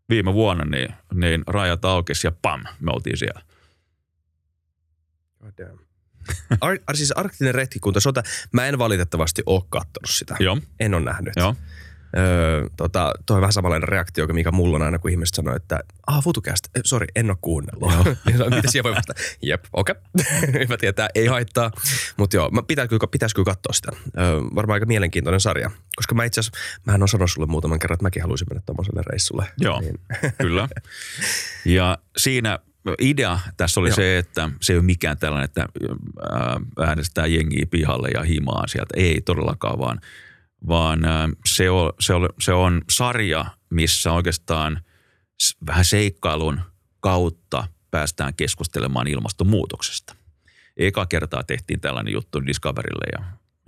viime 0.08 0.34
vuonna 0.34 0.64
niin, 0.64 0.88
niin 1.14 1.42
rajat 1.46 1.84
aukesi 1.84 2.26
ja 2.26 2.32
pam, 2.42 2.64
me 2.80 2.90
oltiin 2.90 3.16
siellä. 3.16 3.40
God 5.40 5.52
damn. 5.58 5.78
Ar- 6.60 6.78
ar- 6.86 6.96
siis 6.96 7.12
arktinen 7.12 7.54
retkikunta, 7.54 8.00
sota, 8.00 8.22
mä 8.52 8.66
en 8.66 8.78
valitettavasti 8.78 9.42
ole 9.46 9.62
kattonut 9.68 10.10
sitä. 10.10 10.36
Joo, 10.40 10.58
En 10.80 10.94
ole 10.94 11.04
nähnyt. 11.04 11.32
joo. 11.36 11.54
Öö, 12.16 12.68
tota, 12.76 13.12
toi 13.26 13.34
on 13.34 13.40
vähän 13.40 13.52
samanlainen 13.52 13.88
reaktio, 13.88 14.26
mikä 14.26 14.50
mulla 14.50 14.76
on 14.76 14.82
aina, 14.82 14.98
kun 14.98 15.10
ihmiset 15.10 15.34
sanoo, 15.34 15.56
että 15.56 15.80
ah, 16.06 16.24
futukästä, 16.24 16.68
sori, 16.84 17.06
en 17.16 17.30
ole 17.30 17.38
kuunnellut. 17.40 17.92
Niin 18.26 18.54
Mitä 18.54 18.70
siellä 18.70 18.88
voi 18.88 18.96
vastata? 18.96 19.20
Jep, 19.42 19.64
okei. 19.72 19.94
Okay. 20.14 20.60
Hyvä 20.64 20.76
tietää, 20.76 21.08
ei 21.14 21.26
haittaa. 21.26 21.70
Mutta 22.16 22.36
joo, 22.36 22.50
pitäis 22.66 22.88
kyllä, 22.88 23.06
pitäis 23.10 23.34
kyllä 23.34 23.44
katsoa 23.46 23.72
sitä. 23.72 23.92
Öö, 24.18 24.40
varmaan 24.54 24.76
aika 24.76 24.86
mielenkiintoinen 24.86 25.40
sarja. 25.40 25.70
Koska 25.96 26.14
mä 26.14 26.24
itse 26.24 26.40
asiassa, 26.40 26.58
mähän 26.84 27.02
on 27.02 27.08
sanonut 27.08 27.30
sulle 27.30 27.46
muutaman 27.46 27.78
kerran, 27.78 27.94
että 27.94 28.04
mäkin 28.04 28.22
haluaisin 28.22 28.46
mennä 28.50 28.62
tuommoiselle 28.66 29.02
reissulle. 29.06 29.46
Joo, 29.60 29.80
Niin. 29.80 30.00
kyllä. 30.42 30.68
Ja 31.64 31.98
siinä 32.16 32.58
idea 33.00 33.38
tässä 33.56 33.80
oli 33.80 33.88
Joo. 33.88 33.96
se, 33.96 34.18
että 34.18 34.50
se 34.60 34.72
ei 34.72 34.76
ole 34.76 34.84
mikään 34.84 35.18
tällainen, 35.18 35.44
että 35.44 35.68
ää, 36.30 36.60
äänestää 36.86 37.26
jengiä 37.26 37.66
pihalle 37.70 38.08
ja 38.08 38.22
himaan 38.22 38.68
sieltä. 38.68 38.94
Ei 38.96 39.20
todellakaan, 39.20 39.78
vaan, 39.78 40.00
vaan 40.68 41.04
ää, 41.04 41.28
se, 41.46 41.70
on, 41.70 41.92
se, 42.00 42.14
on, 42.14 42.28
se 42.40 42.52
on 42.52 42.82
sarja, 42.90 43.44
missä 43.70 44.12
oikeastaan 44.12 44.80
vähän 45.66 45.84
seikkailun 45.84 46.60
kautta 47.00 47.68
päästään 47.90 48.34
keskustelemaan 48.34 49.06
ilmastonmuutoksesta. 49.06 50.16
Eka 50.76 51.06
kertaa 51.06 51.44
tehtiin 51.44 51.80
tällainen 51.80 52.12
juttu 52.12 52.46
Discoverille 52.46 53.06
ja, 53.12 53.24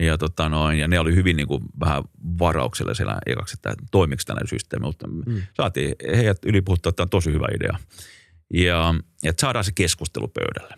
ja, 0.07 0.19
tota 0.19 0.49
noin, 0.49 0.79
ja 0.79 0.89
ne 0.89 1.01
oli 1.01 1.15
hyvin 1.15 1.37
niin 1.37 1.47
kuin 1.47 1.63
vähän 1.81 2.05
varauksella 2.39 2.95
siellä 2.95 3.19
ekaksi, 3.27 3.55
että 3.55 3.75
toimiko 3.91 4.23
tällainen 4.27 4.49
systeemi, 4.49 4.87
mutta 4.87 5.07
mm. 5.07 5.43
saatiin 5.55 5.95
heidät 6.17 6.45
ylipuhuttua, 6.45 6.91
että 6.91 7.03
on 7.03 7.11
tosi 7.11 7.33
hyvä 7.33 7.47
idea. 7.57 7.79
Ja 8.55 8.95
että 9.25 9.41
saadaan 9.41 9.65
se 9.65 9.73
keskustelu 9.75 10.29
pöydälle. 10.29 10.75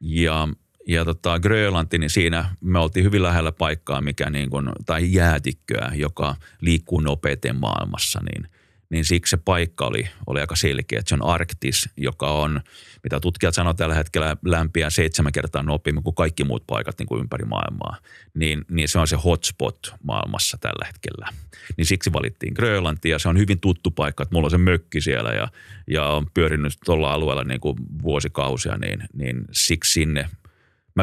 Ja, 0.00 0.48
ja 0.88 1.04
tota, 1.04 1.38
Grönlanti, 1.38 1.98
niin 1.98 2.10
siinä 2.10 2.44
me 2.60 2.78
oltiin 2.78 3.04
hyvin 3.04 3.22
lähellä 3.22 3.52
paikkaa, 3.52 4.00
mikä 4.00 4.30
niin 4.30 4.50
kuin, 4.50 4.68
tai 4.86 5.12
jäätikköä, 5.12 5.92
joka 5.94 6.36
liikkuu 6.60 7.00
nopeiten 7.00 7.56
maailmassa, 7.56 8.20
niin, 8.32 8.50
niin 8.90 9.04
siksi 9.04 9.30
se 9.30 9.36
paikka 9.36 9.86
oli, 9.86 10.08
oli 10.26 10.40
aika 10.40 10.56
selkeä. 10.56 10.98
Että 10.98 11.08
se 11.08 11.14
on 11.14 11.24
Arktis, 11.24 11.88
joka 11.96 12.30
on, 12.30 12.60
mitä 13.02 13.20
tutkijat 13.20 13.54
sanoo 13.54 13.74
tällä 13.74 13.94
hetkellä, 13.94 14.36
lämpiä 14.44 14.90
seitsemän 14.90 15.32
kertaa 15.32 15.62
nopeammin 15.62 16.04
kuin 16.04 16.14
kaikki 16.14 16.44
muut 16.44 16.64
paikat 16.66 16.98
niin 16.98 17.06
kuin 17.06 17.20
ympäri 17.20 17.44
maailmaa. 17.44 17.96
Niin, 18.34 18.64
niin 18.70 18.88
se 18.88 18.98
on 18.98 19.08
se 19.08 19.16
hotspot 19.16 19.94
maailmassa 20.02 20.58
tällä 20.60 20.86
hetkellä. 20.86 21.28
Niin 21.76 21.86
siksi 21.86 22.12
valittiin 22.12 22.52
Grönlanti 22.54 23.08
ja 23.08 23.18
se 23.18 23.28
on 23.28 23.38
hyvin 23.38 23.60
tuttu 23.60 23.90
paikka, 23.90 24.22
että 24.22 24.34
mulla 24.34 24.46
on 24.46 24.50
se 24.50 24.58
mökki 24.58 25.00
siellä 25.00 25.30
ja, 25.30 25.48
ja 25.86 26.06
on 26.06 26.26
pyörinyt 26.34 26.72
tuolla 26.84 27.12
alueella 27.12 27.44
niin 27.44 27.60
kuin 27.60 27.76
vuosikausia, 28.02 28.76
niin, 28.76 29.02
niin 29.12 29.44
siksi 29.52 29.92
sinne 29.92 30.28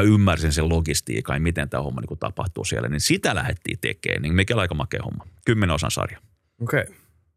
ymmärsin 0.00 0.52
sen 0.52 0.68
logistiikan 0.68 1.36
ja 1.36 1.40
miten 1.40 1.68
tämä 1.68 1.82
homma 1.82 2.00
niin 2.00 2.18
tapahtuu 2.18 2.64
siellä, 2.64 2.88
niin 2.88 3.00
sitä 3.00 3.34
lähdettiin 3.34 3.78
tekemään. 3.80 4.22
Niin 4.22 4.34
mikä 4.34 4.56
aika 4.56 4.74
makea 4.74 5.02
homma. 5.02 5.26
Kymmenen 5.44 5.74
osan 5.74 5.90
sarja. 5.90 6.18
Okei. 6.60 6.82
Okay. 6.82 6.94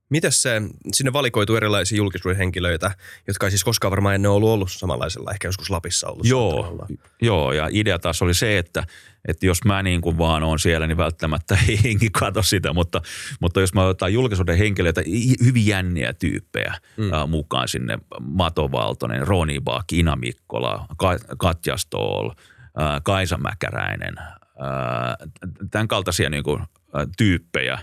Mites 0.09 0.41
se, 0.41 0.61
sinne 0.93 1.13
valikoituu 1.13 1.55
erilaisia 1.55 1.97
julkisuuden 1.97 2.37
henkilöitä, 2.37 2.91
jotka 3.27 3.47
ei 3.47 3.51
siis 3.51 3.63
koskaan 3.63 3.91
varmaan 3.91 4.15
ennen 4.15 4.31
ollut 4.31 4.49
ollut 4.49 4.71
samanlaisella, 4.71 5.31
ehkä 5.31 5.47
joskus 5.47 5.69
Lapissa 5.69 6.07
ollut. 6.07 6.25
Joo, 6.25 6.87
joo, 7.21 7.51
ja 7.51 7.67
idea 7.71 7.99
taas 7.99 8.21
oli 8.21 8.33
se, 8.33 8.57
että, 8.57 8.83
että 9.27 9.45
jos 9.45 9.63
mä 9.65 9.83
niin 9.83 10.01
kuin 10.01 10.17
vaan 10.17 10.43
on 10.43 10.59
siellä, 10.59 10.87
niin 10.87 10.97
välttämättä 10.97 11.57
ei 11.69 11.79
henki 11.83 12.09
kato 12.09 12.43
sitä, 12.43 12.73
mutta, 12.73 13.01
mutta 13.39 13.61
jos 13.61 13.73
mä 13.73 13.85
otan 13.85 14.13
julkisuuden 14.13 14.57
henkilöitä, 14.57 15.01
hyvin 15.43 15.65
jänniä 15.65 16.13
tyyppejä 16.13 16.73
mm. 16.97 17.13
äh, 17.13 17.27
mukaan 17.27 17.67
sinne, 17.67 17.99
Mato 18.19 18.71
Valtonen, 18.71 19.27
Roni 19.27 19.59
Bak, 19.59 19.93
Ina 19.93 20.15
Mikkola, 20.15 20.85
Ka- 20.97 21.35
Katja 21.37 21.77
Stoll, 21.77 22.29
äh, 22.29 23.01
Kaisa 23.03 23.37
Mäkäräinen, 23.37 24.17
äh, 24.19 25.29
tämän 25.71 25.87
kaltaisia 25.87 26.29
niin 26.29 26.43
kuin, 26.43 26.61
äh, 26.61 27.07
tyyppejä 27.17 27.79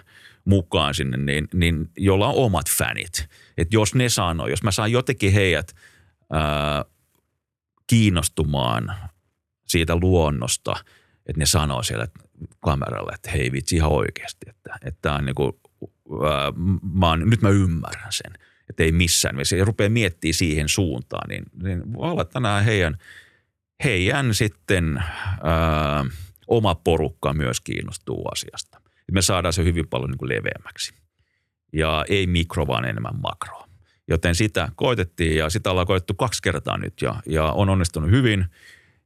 mukaan 0.46 0.94
sinne, 0.94 1.16
niin, 1.16 1.48
niin 1.54 1.90
jolla 1.96 2.28
on 2.28 2.34
omat 2.34 2.70
fanit. 2.70 3.28
Että 3.58 3.76
jos 3.76 3.94
ne 3.94 4.08
sanoo, 4.08 4.46
jos 4.46 4.62
mä 4.62 4.70
saan 4.70 4.92
jotenkin 4.92 5.32
heidät 5.32 5.74
ää, 6.32 6.84
kiinnostumaan 7.86 8.94
siitä 9.66 9.96
luonnosta, 9.96 10.76
että 11.26 11.38
ne 11.38 11.46
sanoo 11.46 11.82
siellä 11.82 12.06
kameralle, 12.60 13.12
että 13.14 13.30
hei 13.30 13.52
vitsi 13.52 13.76
ihan 13.76 13.92
oikeasti, 13.92 14.46
että, 14.48 14.78
että 14.84 15.12
on 15.12 15.24
niinku, 15.24 15.60
ää, 16.24 16.52
mä 16.94 17.08
oon, 17.08 17.30
nyt 17.30 17.42
mä 17.42 17.48
ymmärrän 17.48 18.12
sen, 18.12 18.32
että 18.70 18.82
ei 18.82 18.92
missään 18.92 19.34
mielessä. 19.34 19.56
Ja 19.56 19.64
rupeaa 19.64 19.90
miettimään 19.90 20.34
siihen 20.34 20.68
suuntaan, 20.68 21.28
niin, 21.28 21.44
niin 21.62 21.92
voi 21.92 22.10
olla 22.10 22.24
tänään 22.24 22.64
heidän, 22.64 22.98
heidän 23.84 24.34
sitten 24.34 24.98
ää, 24.98 26.04
oma 26.46 26.74
porukka 26.74 27.32
myös 27.32 27.60
kiinnostuu 27.60 28.24
asiasta. 28.32 28.85
Me 29.12 29.22
saadaan 29.22 29.52
se 29.52 29.64
hyvin 29.64 29.88
paljon 29.88 30.10
niin 30.10 30.18
kuin 30.18 30.28
leveämmäksi. 30.28 30.94
Ja 31.72 32.04
ei 32.08 32.26
mikro, 32.26 32.66
vaan 32.66 32.84
enemmän 32.84 33.20
makro. 33.20 33.64
Joten 34.08 34.34
sitä 34.34 34.68
koitettiin 34.76 35.36
ja 35.36 35.50
sitä 35.50 35.70
ollaan 35.70 35.86
koettu 35.86 36.14
kaksi 36.14 36.42
kertaa 36.42 36.78
nyt 36.78 37.02
ja, 37.02 37.14
ja 37.26 37.44
on 37.44 37.68
onnistunut 37.68 38.10
hyvin. 38.10 38.46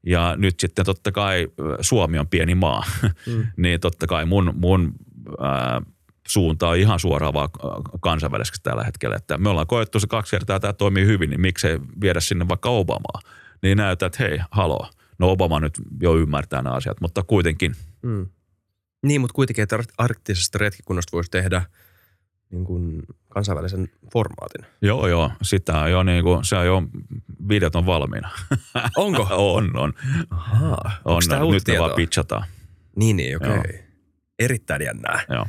Ja 0.06 0.34
nyt 0.36 0.60
sitten 0.60 0.84
totta 0.84 1.12
kai 1.12 1.48
ö, 1.60 1.76
Suomi 1.80 2.18
on 2.18 2.28
pieni 2.28 2.54
maa, 2.54 2.84
mm. 3.26 3.46
niin 3.56 3.80
totta 3.80 4.06
kai 4.06 4.24
mun, 4.24 4.52
mun 4.56 4.92
ää, 5.40 5.82
suunta 6.28 6.68
on 6.68 6.76
ihan 6.76 7.00
suoraan 7.00 7.34
vaan 7.34 7.48
kansainväliseksi 8.00 8.62
tällä 8.62 8.84
hetkellä. 8.84 9.16
Että 9.16 9.38
me 9.38 9.48
ollaan 9.48 9.66
koettu 9.66 10.00
se 10.00 10.06
kaksi 10.06 10.30
kertaa 10.30 10.60
tämä 10.60 10.72
toimii 10.72 11.06
hyvin, 11.06 11.30
niin 11.30 11.40
miksei 11.40 11.78
viedä 12.00 12.20
sinne 12.20 12.48
vaikka 12.48 12.68
Obamaa. 12.68 13.20
Niin 13.62 13.78
näyttää, 13.78 14.06
että 14.06 14.24
hei, 14.24 14.38
haloo. 14.50 14.90
No 15.18 15.30
Obama 15.30 15.60
nyt 15.60 15.80
jo 16.00 16.16
ymmärtää 16.16 16.62
nämä 16.62 16.76
asiat, 16.76 17.00
mutta 17.00 17.22
kuitenkin 17.22 17.74
Mm. 18.02 18.26
Niin, 19.02 19.20
mutta 19.20 19.34
kuitenkin, 19.34 19.62
että 19.62 19.76
ar- 19.76 19.84
arktisesta 19.98 20.58
retkikunnasta 20.58 21.12
voisi 21.12 21.30
tehdä 21.30 21.62
niin 22.50 22.64
kuin 22.64 23.02
kansainvälisen 23.28 23.88
formaatin. 24.12 24.66
Joo, 24.82 25.06
joo. 25.06 25.30
Sitä 25.42 25.78
on 25.78 25.90
jo 25.90 26.02
niin 26.02 26.24
kuin, 26.24 26.44
se 26.44 26.56
on 26.56 26.66
jo, 26.66 26.82
videot 27.48 27.76
on 27.76 27.86
valmiina. 27.86 28.30
Onko? 28.96 29.28
on, 29.54 29.76
on. 29.76 29.92
Ahaa. 30.30 30.90
on 31.04 31.12
Onko 31.14 31.22
tämä 31.28 31.44
nyt 31.44 31.68
ne 31.68 31.78
vaan 31.78 31.92
pitchataan. 31.96 32.44
Niin, 32.96 33.16
niin, 33.16 33.36
okei. 33.36 33.48
Joo. 33.48 33.58
Okay. 33.58 33.78
Erittäin 34.38 34.82
jännää. 34.82 35.24
Joo. 35.28 35.46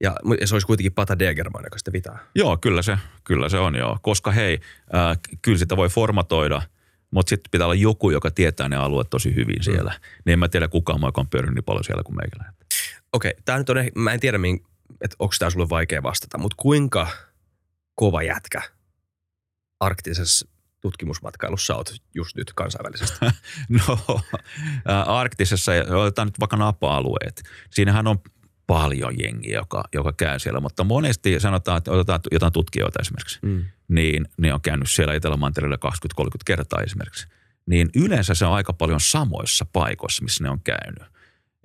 Ja, 0.00 0.16
ja 0.40 0.46
se 0.46 0.54
olisi 0.54 0.66
kuitenkin 0.66 0.92
Pata 0.92 1.18
Degerman, 1.18 1.64
joka 1.64 1.78
sitä 1.78 1.92
vitaa. 1.92 2.18
Joo, 2.34 2.56
kyllä 2.56 2.82
se, 2.82 2.98
kyllä 3.24 3.48
se 3.48 3.58
on 3.58 3.74
joo. 3.74 3.98
Koska 4.02 4.30
hei, 4.30 4.60
äh, 4.94 5.18
kyllä 5.42 5.58
sitä 5.58 5.76
voi 5.76 5.88
formatoida, 5.88 6.62
mutta 7.10 7.30
sitten 7.30 7.50
pitää 7.50 7.66
olla 7.66 7.74
joku, 7.74 8.10
joka 8.10 8.30
tietää 8.30 8.68
ne 8.68 8.76
alueet 8.76 9.10
tosi 9.10 9.34
hyvin 9.34 9.62
siellä. 9.62 9.90
Mm. 9.90 10.22
Niin 10.24 10.32
en 10.32 10.38
mä 10.38 10.48
tiedä 10.48 10.68
kukaan 10.68 11.00
joka 11.02 11.20
on 11.20 11.28
pyörinyt 11.28 11.54
niin 11.54 11.64
paljon 11.64 11.84
siellä 11.84 12.02
kuin 12.02 12.16
meikäläinen. 12.16 12.55
Okei, 13.16 13.30
okay, 13.30 13.42
tämä 13.44 13.58
nyt 13.58 13.70
on, 13.70 13.76
mä 13.94 14.12
en 14.12 14.20
tiedä, 14.20 14.38
min- 14.38 14.64
että 15.00 15.16
onko 15.18 15.34
tämä 15.38 15.50
sulle 15.50 15.68
vaikea 15.68 16.02
vastata, 16.02 16.38
mutta 16.38 16.54
kuinka 16.58 17.08
kova 17.94 18.22
jätkä 18.22 18.62
arktisessa 19.80 20.48
tutkimusmatkailussa 20.80 21.74
oot 21.76 21.94
just 22.14 22.36
nyt 22.36 22.52
kansainvälisesti? 22.52 23.18
No, 23.68 23.98
arktisessa, 25.06 25.72
otetaan 25.96 26.28
nyt 26.28 26.40
vaikka 26.40 26.56
napa-alueet. 26.56 27.42
Siinähän 27.70 28.06
on 28.06 28.18
paljon 28.66 29.18
jengiä, 29.18 29.58
joka, 29.58 29.84
joka 29.94 30.12
käy 30.12 30.38
siellä, 30.38 30.60
mutta 30.60 30.84
monesti 30.84 31.40
sanotaan, 31.40 31.78
että 31.78 31.90
otetaan 31.92 32.20
jotain 32.32 32.52
tutkijoita 32.52 32.98
esimerkiksi, 33.00 33.38
Mm. 33.42 33.64
niin 33.88 34.28
ne 34.38 34.54
on 34.54 34.60
käynyt 34.60 34.90
siellä 34.90 35.14
Etelämantereella 35.14 35.76
20-30 35.76 36.28
kertaa 36.44 36.80
esimerkiksi. 36.82 37.26
Niin 37.66 37.90
yleensä 37.96 38.34
se 38.34 38.46
on 38.46 38.54
aika 38.54 38.72
paljon 38.72 39.00
samoissa 39.00 39.66
paikoissa, 39.72 40.24
missä 40.24 40.44
ne 40.44 40.50
on 40.50 40.60
käynyt. 40.60 41.15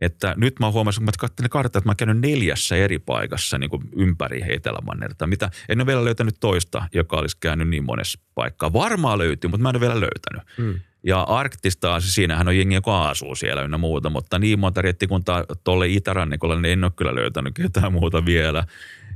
Että 0.01 0.33
nyt 0.37 0.59
mä 0.59 0.71
huomasin, 0.71 0.99
kun 0.99 1.05
mä 1.05 1.11
katselin 1.19 1.49
karttaa, 1.49 1.79
että 1.79 1.87
mä 1.87 1.91
oon 1.91 1.97
käynyt 1.97 2.19
neljässä 2.19 2.75
eri 2.75 2.99
paikassa 2.99 3.57
niin 3.57 3.69
kuin 3.69 3.89
ympäri 3.95 4.41
Etelämannerta. 4.53 5.27
Mitä, 5.27 5.51
en 5.69 5.79
ole 5.79 5.87
vielä 5.87 6.05
löytänyt 6.05 6.35
toista, 6.39 6.83
joka 6.93 7.17
olisi 7.17 7.37
käynyt 7.39 7.69
niin 7.69 7.83
monessa 7.83 8.19
paikkaa. 8.35 8.73
Varmaan 8.73 9.17
löytyy, 9.17 9.49
mutta 9.49 9.63
mä 9.63 9.69
en 9.69 9.75
ole 9.75 9.81
vielä 9.81 9.99
löytänyt. 9.99 10.43
Mm. 10.57 10.79
Ja 11.03 11.21
Arktista, 11.21 11.99
siinähän 11.99 12.47
on 12.47 12.57
jengi, 12.57 12.75
joka 12.75 13.09
asuu 13.09 13.35
siellä 13.35 13.61
ynnä 13.61 13.77
muuta, 13.77 14.09
mutta 14.09 14.39
niin 14.39 14.59
monta 14.59 14.81
rettikuntaa 14.81 15.45
tuolle 15.63 15.87
itärannikolle, 15.87 16.61
niin 16.61 16.73
en 16.73 16.83
ole 16.83 16.91
kyllä 16.95 17.15
löytänyt 17.15 17.53
ketään 17.53 17.93
muuta 17.93 18.25
vielä. 18.25 18.65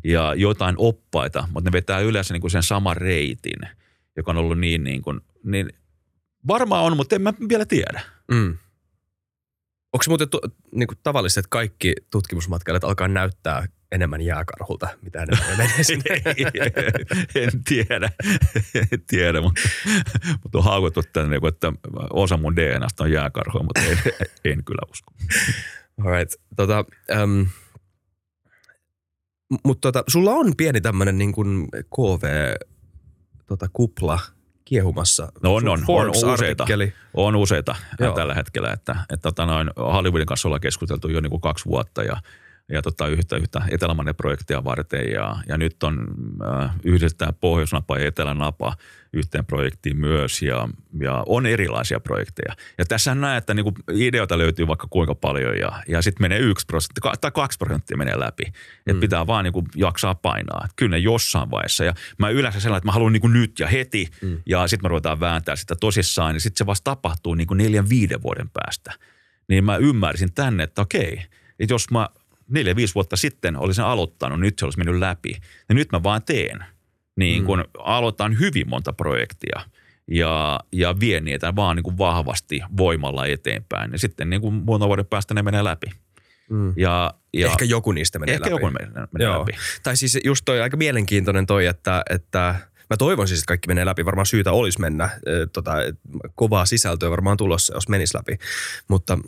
Ja 0.03 0.33
jotain 0.33 0.75
oppaita, 0.77 1.47
mutta 1.53 1.69
ne 1.69 1.71
vetää 1.71 1.99
yleensä 1.99 2.33
niin 2.33 2.41
kuin 2.41 2.51
sen 2.51 2.63
saman 2.63 2.97
reitin, 2.97 3.59
joka 4.17 4.31
on 4.31 4.37
ollut 4.37 4.59
niin, 4.59 4.83
niin, 4.83 5.01
kuin, 5.01 5.21
niin 5.43 5.69
varmaan 6.47 6.83
on, 6.83 6.97
mutta 6.97 7.15
en 7.15 7.21
mä 7.21 7.33
vielä 7.49 7.65
tiedä. 7.65 8.01
Mm. 8.31 8.57
Onko 9.95 10.03
se 10.03 10.09
muuten 10.09 10.29
tu- 10.29 10.41
niin 10.71 10.87
kuin 10.87 10.97
tavallista, 11.03 11.39
että 11.39 11.49
kaikki 11.49 11.93
tutkimusmatkailijat 12.11 12.83
alkaa 12.83 13.07
näyttää 13.07 13.67
enemmän 13.91 14.21
jääkarhulta, 14.21 14.87
mitä 15.01 15.23
enemmän 15.23 15.49
ne 15.49 15.57
menee 15.57 15.83
sinne? 15.83 16.03
en 17.45 17.63
tiedä, 17.63 18.09
en 18.75 19.01
tiedä, 19.07 19.41
mutta, 19.41 19.61
mutta 20.43 20.57
on 20.57 20.63
haukuttu 20.63 21.01
tänne, 21.13 21.39
että 21.47 21.73
osa 22.09 22.37
mun 22.37 22.55
DNAsta 22.55 23.03
on 23.03 23.11
jääkarhua, 23.11 23.63
mutta 23.63 23.81
en, 23.81 23.97
en 24.45 24.63
kyllä 24.63 24.81
usko. 24.91 25.13
Alright. 26.05 26.33
Tota, 26.55 26.85
um, 27.23 27.47
mutta 29.65 29.91
tota, 29.91 30.03
sulla 30.07 30.31
on 30.31 30.53
pieni 30.57 30.81
tämmöinen 30.81 31.17
niin 31.17 31.31
kuin 31.31 31.67
KV-kupla 33.55 34.19
kiehumassa. 34.65 35.31
No 35.43 35.55
on, 35.55 35.67
on, 35.67 35.83
on 35.87 36.09
useita, 36.09 36.25
Forbes-artikkeli. 36.25 36.93
on 37.13 37.35
useita 37.35 37.75
Joo. 37.99 38.15
tällä 38.15 38.33
hetkellä, 38.33 38.71
että, 38.71 38.95
että 39.01 39.23
tota 39.23 39.45
noin, 39.45 39.71
Hollywoodin 39.77 40.27
kanssa 40.27 40.47
ollaan 40.47 40.61
keskusteltu 40.61 41.09
jo 41.09 41.21
niin 41.21 41.29
kuin 41.29 41.41
kaksi 41.41 41.65
vuotta 41.65 42.03
ja, 42.03 42.17
ja 42.71 42.81
tota, 42.81 43.07
yhtä, 43.07 43.35
yhtä 43.37 43.61
etelämainen 43.71 44.15
projektia 44.15 44.63
varten 44.63 45.11
ja, 45.11 45.35
ja 45.47 45.57
nyt 45.57 45.83
on 45.83 46.07
äh, 46.63 46.71
yhdistetään 46.83 47.33
Pohjoisnapa 47.35 47.99
ja 47.99 48.07
Etelänapa 48.07 48.75
yhteen 49.13 49.45
projektiin 49.45 49.97
myös 49.97 50.41
ja, 50.41 50.69
ja 50.99 51.23
on 51.27 51.45
erilaisia 51.45 51.99
projekteja. 51.99 52.55
Ja 52.77 52.85
tässä 52.85 53.15
näet, 53.15 53.37
että 53.37 53.53
niin 53.53 53.63
kuin 53.63 53.75
ideoita 53.93 54.37
löytyy 54.37 54.67
vaikka 54.67 54.87
kuinka 54.89 55.15
paljon 55.15 55.57
ja, 55.57 55.71
ja 55.87 56.01
sitten 56.01 56.23
menee 56.23 56.39
yksi 56.39 56.65
prosentti 56.65 57.01
tai 57.21 57.31
kaksi 57.31 57.57
prosenttia 57.57 57.97
menee 57.97 58.19
läpi. 58.19 58.43
Että 58.43 58.93
Mm. 58.93 58.99
pitää 58.99 59.27
vaan 59.27 59.43
niin 59.43 59.53
kuin 59.53 59.65
jaksaa 59.75 60.15
painaa. 60.15 60.61
Että 60.65 60.73
kyllä 60.75 60.91
ne 60.91 60.97
jossain 60.97 61.51
vaiheessa. 61.51 61.83
Ja 61.83 61.93
mä 62.17 62.29
yleensä 62.29 62.59
sellainen, 62.59 62.77
että 62.77 62.87
mä 62.87 62.91
haluan 62.93 63.13
niin 63.13 63.21
kuin 63.21 63.33
nyt 63.33 63.59
ja 63.59 63.67
heti 63.67 64.07
Mm. 64.21 64.37
ja 64.45 64.67
sitten 64.67 64.85
me 64.85 64.89
ruvetaan 64.89 65.19
vääntää 65.19 65.55
sitä 65.55 65.75
tosissaan, 65.75 66.33
niin 66.33 66.41
sitten 66.41 66.57
se 66.57 66.65
vasta 66.65 66.83
tapahtuu 66.83 67.35
niin 67.35 67.47
kuin 67.47 67.57
neljän 67.57 67.89
viiden 67.89 68.23
vuoden 68.23 68.49
päästä. 68.53 68.93
Niin 69.49 69.63
mä 69.63 69.77
ymmärsin 69.77 70.33
tänne, 70.33 70.63
että 70.63 70.81
okei, 70.81 71.25
että 71.59 71.73
jos 71.73 71.91
mä 71.91 72.09
neljä, 72.49 72.75
viisi 72.75 72.95
vuotta 72.95 73.15
sitten 73.15 73.57
olisin 73.57 73.83
aloittanut, 73.83 74.39
nyt 74.39 74.59
se 74.59 74.65
olisi 74.65 74.77
mennyt 74.77 74.99
läpi. 74.99 75.37
Ja 75.69 75.75
nyt 75.75 75.91
mä 75.91 76.03
vaan 76.03 76.23
teen. 76.23 76.65
Niin 77.17 77.45
kun 77.45 77.59
mm. 77.59 77.65
aloitan 77.79 78.39
hyvin 78.39 78.69
monta 78.69 78.93
projektia 78.93 79.61
ja, 80.11 80.59
ja 80.71 80.99
vien 80.99 81.25
niitä 81.25 81.55
vaan 81.55 81.75
niin 81.75 81.83
kuin 81.83 81.97
vahvasti 81.97 82.61
voimalla 82.77 83.25
eteenpäin. 83.25 83.91
Ja 83.91 83.99
sitten 83.99 84.29
niin 84.29 84.41
kuin 84.41 84.53
muutaman 84.53 84.89
vuoden 84.89 85.05
päästä 85.05 85.33
ne 85.33 85.41
menee 85.41 85.63
läpi. 85.63 85.87
Mm. 86.49 86.73
Ja, 86.77 87.13
ja 87.33 87.47
Ehkä 87.47 87.65
joku 87.65 87.91
niistä 87.91 88.19
menee 88.19 88.35
ehkä 88.35 88.45
läpi. 88.45 88.63
joku 88.63 88.73
menee, 88.79 89.07
menee 89.11 89.27
Joo. 89.27 89.39
läpi. 89.39 89.51
Tai 89.83 89.97
siis 89.97 90.19
just 90.23 90.45
toi 90.45 90.61
aika 90.61 90.77
mielenkiintoinen 90.77 91.45
toi, 91.45 91.65
että, 91.65 92.03
että 92.09 92.55
mä 92.89 92.97
toivon 92.97 93.27
siis, 93.27 93.39
että 93.39 93.47
kaikki 93.47 93.67
menee 93.67 93.85
läpi. 93.85 94.05
Varmaan 94.05 94.25
syytä 94.25 94.51
olisi 94.51 94.81
mennä. 94.81 95.09
Tota, 95.53 95.73
kovaa 96.35 96.65
sisältöä 96.65 97.09
varmaan 97.09 97.37
tulossa, 97.37 97.73
jos 97.73 97.89
menisi 97.89 98.17
läpi. 98.17 98.37
Mutta 98.87 99.19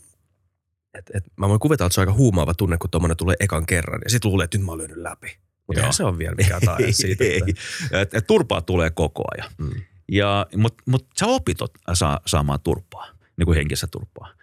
et, 0.98 1.06
et, 1.14 1.24
mä 1.36 1.50
voin 1.50 1.60
kuvitella, 1.60 1.88
että 1.88 1.96
se 1.96 2.02
on 2.02 2.08
aika 2.08 2.18
huumaava 2.18 2.54
tunne, 2.54 2.78
kun 2.78 2.90
tuommoinen 2.90 3.18
tulee 3.18 3.36
ekan 3.40 3.66
kerran. 3.66 4.02
Ja 4.04 4.10
sitten 4.10 4.32
luulee, 4.32 4.44
että 4.44 4.58
nyt 4.58 4.66
mä 4.66 4.72
oon 4.72 4.78
lyönyt 4.78 4.98
läpi. 4.98 5.38
Mutta 5.68 5.92
se 5.92 6.04
on 6.04 6.18
vielä 6.18 6.36
mikään 6.36 6.62
tae 6.66 6.92
siitä. 6.92 7.24
Että, 7.24 8.02
et, 8.02 8.14
et 8.14 8.28
turpaa 8.28 8.62
tulee 8.62 8.90
koko 8.90 9.24
ajan. 9.38 9.52
mm. 9.58 9.82
Ja, 10.12 10.46
Mutta 10.58 10.84
mut 10.86 11.08
sä 11.20 11.26
opit 11.26 11.58
saa, 11.94 12.20
saamaan 12.26 12.60
turpaa, 12.60 13.08
niin 13.38 13.46
kuin 13.46 13.56
henkistä 13.56 13.88
turpaa. 13.88 14.34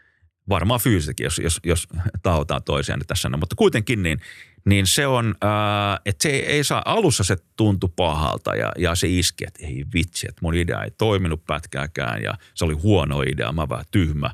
Varmaan 0.48 0.80
fyysisesti, 0.80 1.22
jos, 1.22 1.38
jos, 1.38 1.60
jos 1.64 1.88
tahotaan 2.22 2.62
toisiaan 2.62 2.98
niin 2.98 3.06
tässä. 3.06 3.36
Mutta 3.36 3.56
kuitenkin 3.56 4.02
niin, 4.02 4.20
niin 4.64 4.86
se 4.86 5.06
on, 5.06 5.34
ää, 5.40 6.00
että 6.06 6.22
se 6.22 6.28
ei, 6.28 6.46
ei 6.46 6.64
saa, 6.64 6.82
alussa 6.84 7.24
se 7.24 7.36
tuntui 7.56 7.90
pahalta 7.96 8.56
ja, 8.56 8.72
ja 8.78 8.94
se 8.94 9.08
iski, 9.08 9.44
että 9.46 9.66
ei 9.66 9.84
vitsi, 9.94 10.26
että 10.28 10.38
mun 10.42 10.54
idea 10.54 10.82
ei 10.84 10.90
toiminut 10.90 11.44
pätkääkään 11.46 12.22
ja 12.22 12.34
se 12.54 12.64
oli 12.64 12.74
huono 12.74 13.22
idea, 13.22 13.52
mä 13.52 13.68
vähän 13.68 13.84
tyhmä. 13.90 14.26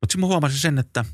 Mutta 0.00 0.12
sitten 0.12 0.20
mä 0.20 0.26
huomasin 0.26 0.58
sen, 0.58 0.78
että 0.78 1.04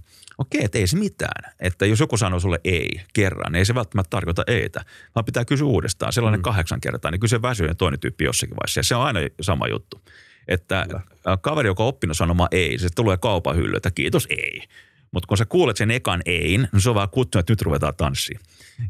okei, 0.40 0.64
että 0.64 0.78
ei 0.78 0.86
se 0.86 0.96
mitään. 0.96 1.52
Että 1.60 1.86
jos 1.86 2.00
joku 2.00 2.16
sanoo 2.16 2.40
sulle 2.40 2.60
ei 2.64 3.00
kerran, 3.12 3.52
niin 3.52 3.58
ei 3.58 3.64
se 3.64 3.74
välttämättä 3.74 4.10
tarkoita 4.10 4.44
eitä, 4.46 4.84
vaan 5.14 5.24
pitää 5.24 5.44
kysyä 5.44 5.66
uudestaan. 5.66 6.12
Sellainen 6.12 6.40
mm. 6.40 6.42
kahdeksan 6.42 6.80
kertaa, 6.80 7.10
niin 7.10 7.20
kyllä 7.20 7.30
se 7.30 7.42
väsyy 7.42 7.66
ja 7.66 7.74
toinen 7.74 8.00
tyyppi 8.00 8.24
jossakin 8.24 8.56
vaiheessa. 8.56 8.80
Ja 8.80 8.84
se 8.84 8.94
on 8.94 9.02
aina 9.02 9.20
sama 9.40 9.68
juttu. 9.68 10.00
Että 10.48 10.84
Kyllä. 10.88 11.02
ä, 11.26 11.36
kaveri, 11.36 11.68
joka 11.68 11.82
on 11.82 11.88
oppinut 11.88 12.16
sanomaan 12.16 12.48
ei, 12.52 12.78
se 12.78 12.88
tulee 12.94 13.16
kaupan 13.16 13.56
hyllyltä, 13.56 13.90
kiitos 13.90 14.26
ei. 14.30 14.62
Mutta 15.12 15.26
kun 15.26 15.38
sä 15.38 15.46
kuulet 15.46 15.76
sen 15.76 15.90
ekan 15.90 16.22
ein, 16.26 16.68
niin 16.72 16.80
se 16.82 16.88
on 16.88 16.94
vaan 16.94 17.08
kutsu, 17.10 17.38
että 17.38 17.52
nyt 17.52 17.62
ruvetaan 17.62 17.94
tanssiin. 17.96 18.40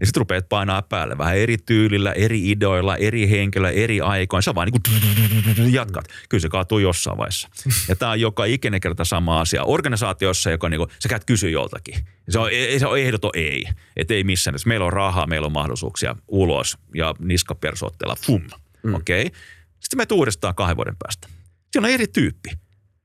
Ja 0.00 0.06
sitten 0.06 0.20
rupeat 0.20 0.48
painaa 0.48 0.82
päälle 0.82 1.18
vähän 1.18 1.36
eri 1.36 1.56
tyylillä, 1.66 2.12
eri 2.12 2.50
ideoilla, 2.50 2.96
eri 2.96 3.30
henkilöillä, 3.30 3.80
eri 3.80 4.00
aikoina. 4.00 4.42
Sä 4.42 4.54
vaan 4.54 4.68
niin 4.72 4.80
kuin 4.82 5.72
jatkat. 5.72 6.04
Kyllä 6.28 6.42
se 6.42 6.48
kaatuu 6.48 6.78
jossain 6.78 7.18
vaiheessa. 7.18 7.48
Ja 7.88 7.96
tämä 7.96 8.10
on 8.10 8.20
joka 8.20 8.44
ikinen 8.44 8.80
kerta 8.80 9.04
sama 9.04 9.40
asia. 9.40 9.64
Organisaatiossa, 9.64 10.50
joka 10.50 10.68
niin 10.68 10.78
kuin, 10.78 10.90
sä 10.98 11.08
käyt 11.08 11.24
kysyä 11.24 11.50
joltakin. 11.50 11.94
Se 12.28 12.38
on, 12.38 12.50
ei- 12.50 12.78
se 12.78 12.86
on 12.86 12.98
ehdoton 12.98 13.30
ei. 13.34 13.64
Että 13.96 14.14
ei 14.14 14.24
missään. 14.24 14.54
Jos 14.54 14.66
meillä 14.66 14.86
on 14.86 14.92
rahaa, 14.92 15.26
meillä 15.26 15.46
on 15.46 15.52
mahdollisuuksia 15.52 16.16
ulos 16.28 16.78
ja 16.94 17.14
niskapersootteella. 17.18 18.16
Fum. 18.26 18.42
Mm. 18.82 18.94
Okei. 18.94 19.26
Okay. 19.26 19.40
Sitten 19.80 19.96
me 19.98 20.06
uudestaan 20.16 20.54
kahden 20.54 20.76
vuoden 20.76 20.96
päästä. 21.02 21.28
Siinä 21.72 21.86
on 21.88 21.94
eri 21.94 22.06
tyyppi. 22.06 22.50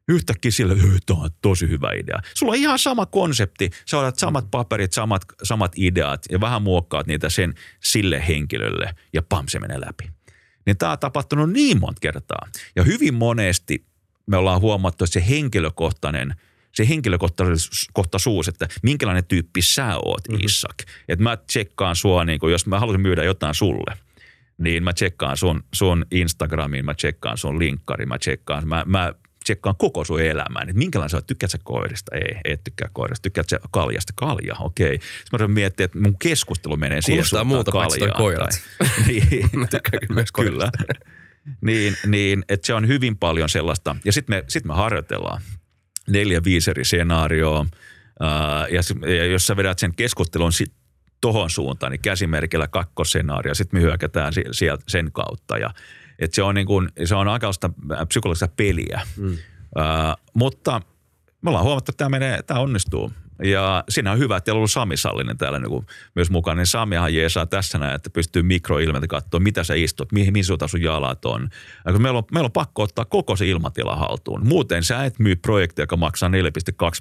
Yhtäkkiä 0.08 0.52
sillä, 0.52 0.74
että 0.74 0.86
tämä 1.06 1.20
on 1.20 1.30
tosi 1.42 1.70
hyvä 1.70 1.92
idea. 1.92 2.20
Sulla 2.34 2.52
on 2.52 2.58
ihan 2.58 2.80
sama 2.80 3.06
konsepti. 3.06 3.70
Sä 3.86 4.00
otat 4.00 4.20
samat 4.20 4.52
paperit, 4.52 4.94
samat, 4.94 5.22
samat 5.44 5.72
ideat 5.76 6.26
ja 6.32 6.42
vähän 6.42 6.62
muokkaat 6.62 7.08
niitä 7.08 7.30
sen 7.30 7.54
sille 7.84 8.28
henkilölle 8.28 8.96
ja 9.14 9.22
pam, 9.22 9.48
se 9.48 9.60
menee 9.60 9.80
läpi. 9.80 10.10
Niin 10.66 10.78
tämä 10.78 10.92
on 10.92 11.00
tapahtunut 11.00 11.52
niin 11.52 11.80
monta 11.80 12.00
kertaa. 12.00 12.48
Ja 12.76 12.84
hyvin 12.84 13.14
monesti 13.14 13.86
me 14.28 14.38
ollaan 14.38 14.62
huomattu, 14.62 15.04
että 15.04 15.14
se 15.14 15.30
henkilökohtainen 15.30 16.36
se 16.76 16.90
henkilökohtaisuus, 16.90 18.48
että 18.48 18.68
minkälainen 18.84 19.26
tyyppi 19.26 19.62
sä 19.62 19.98
oot, 19.98 20.28
mm-hmm. 20.28 20.46
Isak. 20.46 20.76
Että 21.08 21.24
mä 21.24 21.38
tsekkaan 21.38 21.96
sua, 21.96 22.26
niin 22.26 22.40
kun, 22.40 22.52
jos 22.52 22.66
mä 22.66 22.80
haluaisin 22.80 23.02
myydä 23.02 23.24
jotain 23.24 23.56
sulle, 23.56 23.98
niin 24.58 24.84
mä 24.84 24.94
tsekkaan 24.94 25.38
sun, 25.38 25.64
sun 25.74 26.06
Instagramiin, 26.12 26.86
mä 26.86 26.94
tsekkaan 26.94 27.38
sun 27.38 27.60
linkkari, 27.60 28.06
mä 28.06 28.20
tsekkaan, 28.20 28.68
mä, 28.68 28.84
mä 28.88 29.14
tsekkaan 29.46 29.76
koko 29.76 30.06
sun 30.06 30.22
elämään, 30.22 30.70
että 30.70 30.78
minkälainen 30.80 31.10
sä 31.10 31.18
oot, 31.18 31.28
tykkäät 31.28 31.52
sä 31.52 31.58
koirista? 31.64 32.16
Ei, 32.16 32.36
et 32.46 32.64
tykkää 32.64 32.90
koirista, 32.94 33.24
tykkäät 33.24 33.50
sä 33.50 33.60
kaljasta? 33.72 34.14
Kalja, 34.16 34.56
okei. 34.60 34.94
Sitten 34.94 35.28
mä 35.32 35.38
rupean 35.38 35.52
miettimään, 35.52 35.86
että 35.86 36.00
mun 36.00 36.18
keskustelu 36.20 36.78
menee 36.78 37.02
siihen 37.02 37.26
suuntaan 37.26 37.48
muuta 37.48 37.72
kaljaan 37.72 38.18
koirat. 38.18 38.50
Tai, 38.78 38.88
niin, 39.08 39.50
Mä 39.54 39.68
tykkään 39.68 40.00
kyllä 40.00 40.16
myös 40.16 40.32
Kyllä. 40.32 40.72
niin, 41.62 41.98
niin 42.08 42.46
että 42.50 42.68
se 42.68 42.74
on 42.74 42.88
hyvin 42.88 43.18
paljon 43.18 43.50
sellaista. 43.50 43.96
Ja 44.06 44.12
sitten 44.12 44.36
me, 44.36 44.44
sit 44.48 44.66
me 44.66 44.74
harjoitellaan 44.74 45.42
neljä 46.08 46.44
viisi 46.44 46.70
eri 46.72 46.86
skenaarioa. 46.86 47.66
Ja, 48.72 48.82
ja 49.16 49.26
jos 49.26 49.48
sä 49.48 49.58
vedät 49.58 49.80
sen 49.80 49.96
keskustelun 49.96 50.54
sit 50.54 50.74
tohon 51.22 51.50
suuntaan, 51.50 51.92
niin 51.92 52.02
käsimerkillä 52.02 52.68
kakkossenaario, 52.68 53.56
sitten 53.56 53.80
me 53.80 53.84
hyökätään 53.84 54.34
si- 54.34 54.46
sieltä 54.52 54.84
sen 54.88 55.12
kautta. 55.12 55.58
Ja, 55.58 55.74
et 56.20 56.34
se, 56.34 56.44
on 56.44 56.56
niin 56.56 56.68
kun, 56.68 56.90
se 57.06 57.16
on 57.16 57.28
aika 57.28 57.54
sitä 57.54 57.70
psykologista 58.08 58.48
peliä. 58.48 59.02
Mm. 59.18 59.38
Ää, 59.76 60.16
mutta 60.34 60.82
me 61.42 61.50
ollaan 61.50 61.66
huomattu, 61.66 61.92
että 61.92 61.98
tämä, 61.98 62.10
menee, 62.10 62.44
tämä 62.44 62.60
onnistuu. 62.60 63.12
Ja 63.44 63.84
siinä 63.90 64.12
on 64.12 64.20
hyvä, 64.20 64.38
että 64.38 64.46
teillä 64.46 64.58
on 64.58 64.60
ollut 64.60 64.72
Sami 64.72 64.98
Sallinen 64.98 65.38
täällä 65.38 65.60
niin 65.60 65.70
kuin 65.70 65.86
myös 66.16 66.30
mukana. 66.30 66.56
Niin 66.56 66.68
Samihan 66.68 67.14
jeesaa 67.14 67.46
tässä 67.46 67.78
näin, 67.78 67.96
että 67.96 68.10
pystyy 68.10 68.44
mikroilmeltä 68.44 69.08
katsoa, 69.08 69.40
mitä 69.40 69.64
sä 69.64 69.74
istut, 69.74 70.12
mihin, 70.12 70.34
mihin 70.34 70.46
suuntaan 70.46 70.70
sun 70.70 70.82
jalat 70.82 71.26
on. 71.26 71.50
Ja 71.86 71.92
kun 71.92 72.02
meillä, 72.02 72.18
on. 72.18 72.24
meillä 72.32 72.46
on 72.46 72.52
pakko 72.52 72.84
ottaa 72.84 73.06
koko 73.06 73.36
se 73.36 73.48
ilmatila 73.48 73.96
haltuun. 73.96 74.48
Muuten 74.48 74.84
sä 74.84 75.06
et 75.06 75.20
myy 75.20 75.36
projektia, 75.36 75.84
joka 75.84 75.98
maksaa 75.98 76.30
4,2 76.30 76.34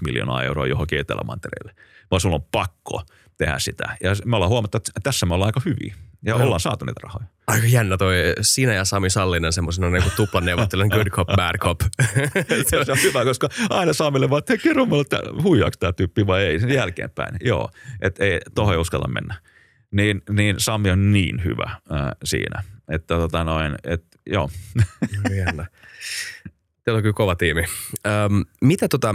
miljoonaa 0.04 0.42
euroa 0.42 0.66
johonkin 0.66 0.98
Etelämantereelle, 0.98 1.74
vaan 2.10 2.20
sulla 2.20 2.36
on 2.36 2.46
pakko 2.52 3.02
tehdä 3.36 3.58
sitä. 3.58 3.96
Ja 4.02 4.10
me 4.24 4.36
ollaan 4.36 4.50
huomattu, 4.50 4.76
että 4.76 4.92
tässä 5.02 5.26
me 5.26 5.34
ollaan 5.34 5.48
aika 5.48 5.60
hyviä 5.64 5.94
ja 6.24 6.30
Joo. 6.30 6.42
ollaan 6.42 6.60
saatu 6.60 6.84
niitä 6.84 7.00
rahoja. 7.02 7.26
Aika 7.46 7.66
jännä 7.66 7.96
toi 7.96 8.16
sinä 8.40 8.74
ja 8.74 8.84
Sami 8.84 9.10
Sallinen 9.10 9.52
semmoisena 9.52 9.90
niin 9.90 10.02
tuplaneuvottelijan 10.16 10.88
good 10.88 11.06
cop, 11.06 11.28
bad 11.36 11.58
cop. 11.58 11.80
se 12.68 12.92
on 12.92 12.98
hyvä, 13.02 13.24
koska 13.24 13.48
aina 13.70 13.92
Saamille 13.92 14.30
vaan, 14.30 14.38
että 14.38 14.56
kerro 14.56 14.86
mulle, 14.86 15.02
että 15.02 15.20
huijaako 15.42 15.76
tämä 15.80 15.92
tyyppi 15.92 16.26
vai 16.26 16.44
ei, 16.44 16.60
sen 16.60 16.70
jälkeenpäin. 16.70 17.36
Joo, 17.40 17.70
että 18.00 18.24
ei, 18.24 18.40
tohon 18.54 18.74
ei 18.74 18.80
uskalla 18.80 19.08
mennä. 19.08 19.34
Niin, 19.90 20.22
niin 20.30 20.56
Sami 20.58 20.90
on 20.90 21.12
niin 21.12 21.44
hyvä 21.44 21.76
ää, 21.90 22.12
siinä, 22.24 22.62
että 22.88 23.14
tota 23.14 23.44
noin, 23.44 23.74
että 23.84 24.18
joo. 24.26 24.50
Jännä. 25.46 25.66
Teillä 26.84 26.96
on 26.96 27.02
kyllä 27.02 27.12
kova 27.12 27.36
tiimi. 27.36 27.64
Öm, 28.06 28.44
mitä 28.60 28.88
tota, 28.88 29.14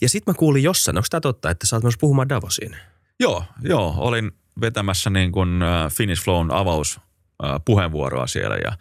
ja 0.00 0.08
sitten 0.08 0.34
mä 0.34 0.38
kuulin 0.38 0.62
jossain, 0.62 0.96
onko 0.96 1.06
tämä 1.10 1.20
totta, 1.20 1.50
että 1.50 1.66
sä 1.66 1.76
oot 1.76 1.82
myös 1.82 1.98
puhumaan 2.00 2.28
Davosiin? 2.28 2.76
joo, 3.20 3.44
joo, 3.62 3.94
olin 3.96 4.32
vetämässä 4.60 5.10
niin 5.10 5.32
kuin 5.32 5.62
äh, 5.62 5.92
Finish 5.92 6.24
Flown 6.24 6.50
avaus 6.50 7.00
äh, 7.44 7.60
puheenvuoroa 7.64 8.26
siellä 8.26 8.56
ja 8.56 8.72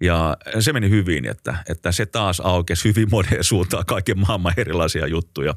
Ja 0.00 0.36
se 0.60 0.72
meni 0.72 0.90
hyvin, 0.90 1.24
että, 1.24 1.64
että 1.68 1.92
se 1.92 2.06
taas 2.06 2.40
aukesi 2.40 2.88
hyvin 2.88 3.10
moneen 3.10 3.44
suuntaan 3.44 3.86
kaiken 3.86 4.18
maailman 4.18 4.54
erilaisia 4.56 5.06
juttuja. 5.06 5.54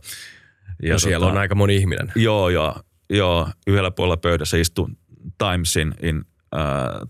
Ja 0.83 0.93
no 0.93 0.99
siellä 0.99 1.25
tota, 1.25 1.31
on 1.31 1.37
aika 1.37 1.55
moni 1.55 1.75
ihminen. 1.75 2.11
Joo, 2.15 2.49
joo, 2.49 2.75
joo. 3.09 3.49
Yhdellä 3.67 3.91
puolella 3.91 4.17
pöydässä 4.17 4.57
istui 4.57 4.87
Timesin 5.37 5.93
in, 6.01 6.25
äh, 6.55 6.61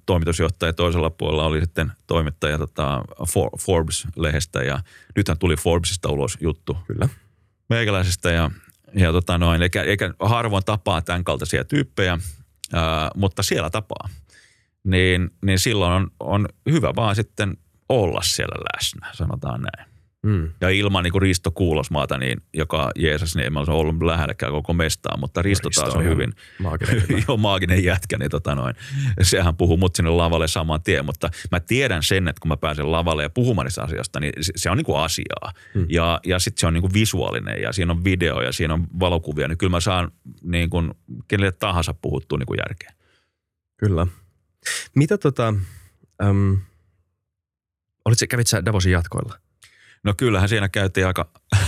toimitusjohtaja, 0.05 0.73
toisella 0.73 1.09
puolella 1.09 1.45
oli 1.45 1.61
sitten 1.61 1.91
toimittaja 2.07 2.57
tota, 2.57 3.01
For, 3.27 3.49
Forbes-lehdestä 3.59 4.63
ja 4.63 4.79
nythän 5.15 5.37
tuli 5.37 5.55
Forbesista 5.55 6.09
ulos 6.09 6.37
juttu. 6.41 6.77
Kyllä. 6.87 7.09
Meikäläisestä 7.69 8.31
ja, 8.31 8.51
ja 8.95 9.11
tota 9.11 9.37
noin, 9.37 9.61
eikä, 9.61 9.83
eikä 9.83 10.13
harvoin 10.19 10.65
tapaa 10.65 11.01
tämän 11.01 11.23
kaltaisia 11.23 11.65
tyyppejä, 11.65 12.13
äh, 12.13 12.81
mutta 13.15 13.43
siellä 13.43 13.69
tapaa. 13.69 14.09
Niin, 14.83 15.29
niin 15.45 15.59
silloin 15.59 15.93
on, 15.93 16.11
on 16.19 16.47
hyvä 16.69 16.93
vaan 16.95 17.15
sitten 17.15 17.57
olla 17.89 18.21
siellä 18.21 18.55
läsnä, 18.73 19.09
sanotaan 19.13 19.61
näin. 19.61 19.94
Mm. 20.25 20.51
Ja 20.61 20.69
ilman 20.69 21.03
niin 21.03 21.21
Risto 21.21 21.51
Kuulosmaata, 21.51 22.17
niin, 22.17 22.41
joka 22.53 22.91
Jeesus, 22.95 23.35
niin 23.35 23.45
en 23.45 23.53
mä 23.53 23.59
olisi 23.59 23.71
ollut 23.71 24.01
lähelläkään 24.01 24.51
koko 24.51 24.73
mestaa, 24.73 25.17
mutta 25.17 25.41
Risto, 25.41 25.69
Risto 25.69 25.81
taas 25.81 25.95
on, 25.95 26.01
on 26.01 26.09
hyvin 26.09 26.33
maaginen, 26.59 27.03
jo 27.27 27.37
maaginen 27.37 27.83
jätkä, 27.83 28.17
niin 28.17 28.31
tota 28.31 28.55
noin, 28.55 28.75
sehän 29.21 29.55
puhuu 29.55 29.77
mut 29.77 29.95
sinne 29.95 30.11
lavalle 30.11 30.47
saman 30.47 30.83
tien, 30.83 31.05
mutta 31.05 31.29
mä 31.51 31.59
tiedän 31.59 32.03
sen, 32.03 32.27
että 32.27 32.39
kun 32.39 32.49
mä 32.49 32.57
pääsen 32.57 32.91
lavalle 32.91 33.23
ja 33.23 33.29
puhumaan 33.29 33.65
niistä 33.65 33.83
asioista, 33.83 34.19
niin 34.19 34.33
se 34.55 34.69
on 34.69 34.77
niin 34.77 34.85
kuin 34.85 34.99
asiaa. 34.99 35.51
Mm. 35.73 35.85
Ja, 35.89 36.19
ja 36.25 36.39
sitten 36.39 36.59
se 36.59 36.67
on 36.67 36.73
niin 36.73 36.81
kuin 36.81 36.93
visuaalinen 36.93 37.61
ja 37.61 37.73
siinä 37.73 37.91
on 37.91 38.03
video 38.03 38.41
ja 38.41 38.51
siinä 38.51 38.73
on 38.73 38.87
valokuvia, 38.99 39.47
niin 39.47 39.57
kyllä 39.57 39.71
mä 39.71 39.79
saan 39.79 40.11
niin 40.43 40.69
kuin 40.69 40.93
kenelle 41.27 41.51
tahansa 41.51 41.93
puhuttua 41.93 42.37
niin 42.37 42.47
kuin 42.47 42.59
järkeä. 42.67 42.93
Kyllä. 43.77 44.07
Mitä 44.95 45.17
tota, 45.17 45.53
äm, 46.23 46.57
olit, 48.05 48.19
kävit 48.29 48.47
sä 48.47 48.65
Davosin 48.65 48.91
jatkoilla? 48.91 49.44
No 50.05 50.13
kyllähän 50.17 50.49
siinä 50.49 50.69
käytiin 50.69 51.07
aika... 51.07 51.29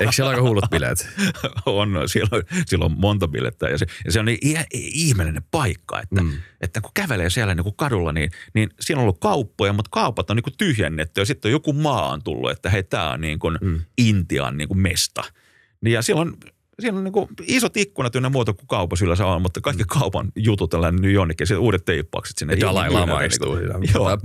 Eikö 0.00 0.12
siellä 0.12 0.30
aika 0.30 0.42
hullut 0.42 0.64
bileet? 0.70 1.08
on, 1.66 1.88
siellä 2.06 2.28
on, 2.32 2.42
siellä 2.66 2.84
on 2.84 2.92
monta 2.98 3.28
bilettä 3.28 3.68
ja 3.68 3.78
se, 3.78 3.86
ja 4.04 4.12
se 4.12 4.20
on 4.20 4.24
niin 4.24 4.38
ihmeellinen 4.72 5.42
paikka, 5.50 6.00
että, 6.00 6.22
mm. 6.22 6.32
että 6.60 6.80
kun 6.80 6.90
kävelee 6.94 7.30
siellä 7.30 7.54
niin 7.54 7.64
kuin 7.64 7.76
kadulla, 7.76 8.12
niin, 8.12 8.30
niin 8.54 8.70
siinä 8.80 8.98
on 8.98 9.02
ollut 9.02 9.20
kauppoja, 9.20 9.72
mutta 9.72 9.88
kaupat 9.92 10.30
on 10.30 10.36
niin 10.36 10.44
kuin 10.44 10.56
tyhjennetty 10.58 11.20
ja 11.20 11.24
sitten 11.24 11.48
on 11.48 11.52
joku 11.52 11.72
maa 11.72 12.08
on 12.08 12.22
tullut, 12.22 12.50
että 12.50 12.70
hei, 12.70 12.82
tämä 12.82 13.10
on 13.10 13.20
niin 13.20 13.38
kuin 13.38 13.58
mm. 13.60 13.80
Intian 13.98 14.56
niin 14.56 14.68
kuin 14.68 14.78
mesta. 14.78 15.22
Ja 15.84 16.02
siellä 16.02 16.20
on 16.22 16.36
siinä 16.80 16.98
on 16.98 17.04
niin 17.04 17.12
kuin 17.12 17.28
isot 17.46 17.76
ikkunat 17.76 18.14
ynnä 18.16 18.28
muuta 18.28 18.52
kuin 18.52 18.66
kaupassa 18.66 19.04
yleensä 19.04 19.26
on, 19.26 19.42
mutta 19.42 19.60
kaikki 19.60 19.82
mm. 19.82 19.88
kaupan 19.88 20.32
jutut 20.36 20.74
on 20.74 20.96
nyt 20.96 21.12
jonnekin, 21.12 21.46
sitten 21.46 21.60
uudet 21.60 21.84
teippaukset 21.84 22.38
sinne. 22.38 22.60
Dalai 22.60 22.90
Lama 22.90 23.20
istuu 23.20 23.54
niin 23.54 23.90
Joo. 23.94 24.18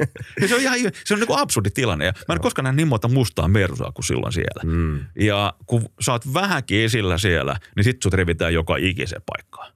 se 0.48 0.54
on 0.54 0.60
ihan 0.60 0.78
se 1.04 1.14
on 1.14 1.20
niin 1.20 1.26
kuin 1.26 1.38
absurdi 1.38 1.70
tilanne. 1.70 2.04
Ja 2.04 2.12
mä 2.28 2.34
en 2.34 2.40
koskaan 2.40 2.64
näe 2.64 2.72
niin 2.72 2.88
monta 2.88 3.08
mustaa 3.08 3.48
mersua 3.48 3.92
kuin 3.92 4.04
silloin 4.04 4.32
siellä. 4.32 4.62
Mm. 4.64 5.00
Ja 5.20 5.54
kun 5.66 5.88
sä 6.00 6.12
oot 6.12 6.34
vähänkin 6.34 6.80
esillä 6.80 7.18
siellä, 7.18 7.56
niin 7.76 7.84
sit 7.84 8.02
sut 8.02 8.14
revitään 8.14 8.54
joka 8.54 8.76
ikiseen 8.76 9.22
paikkaan. 9.26 9.72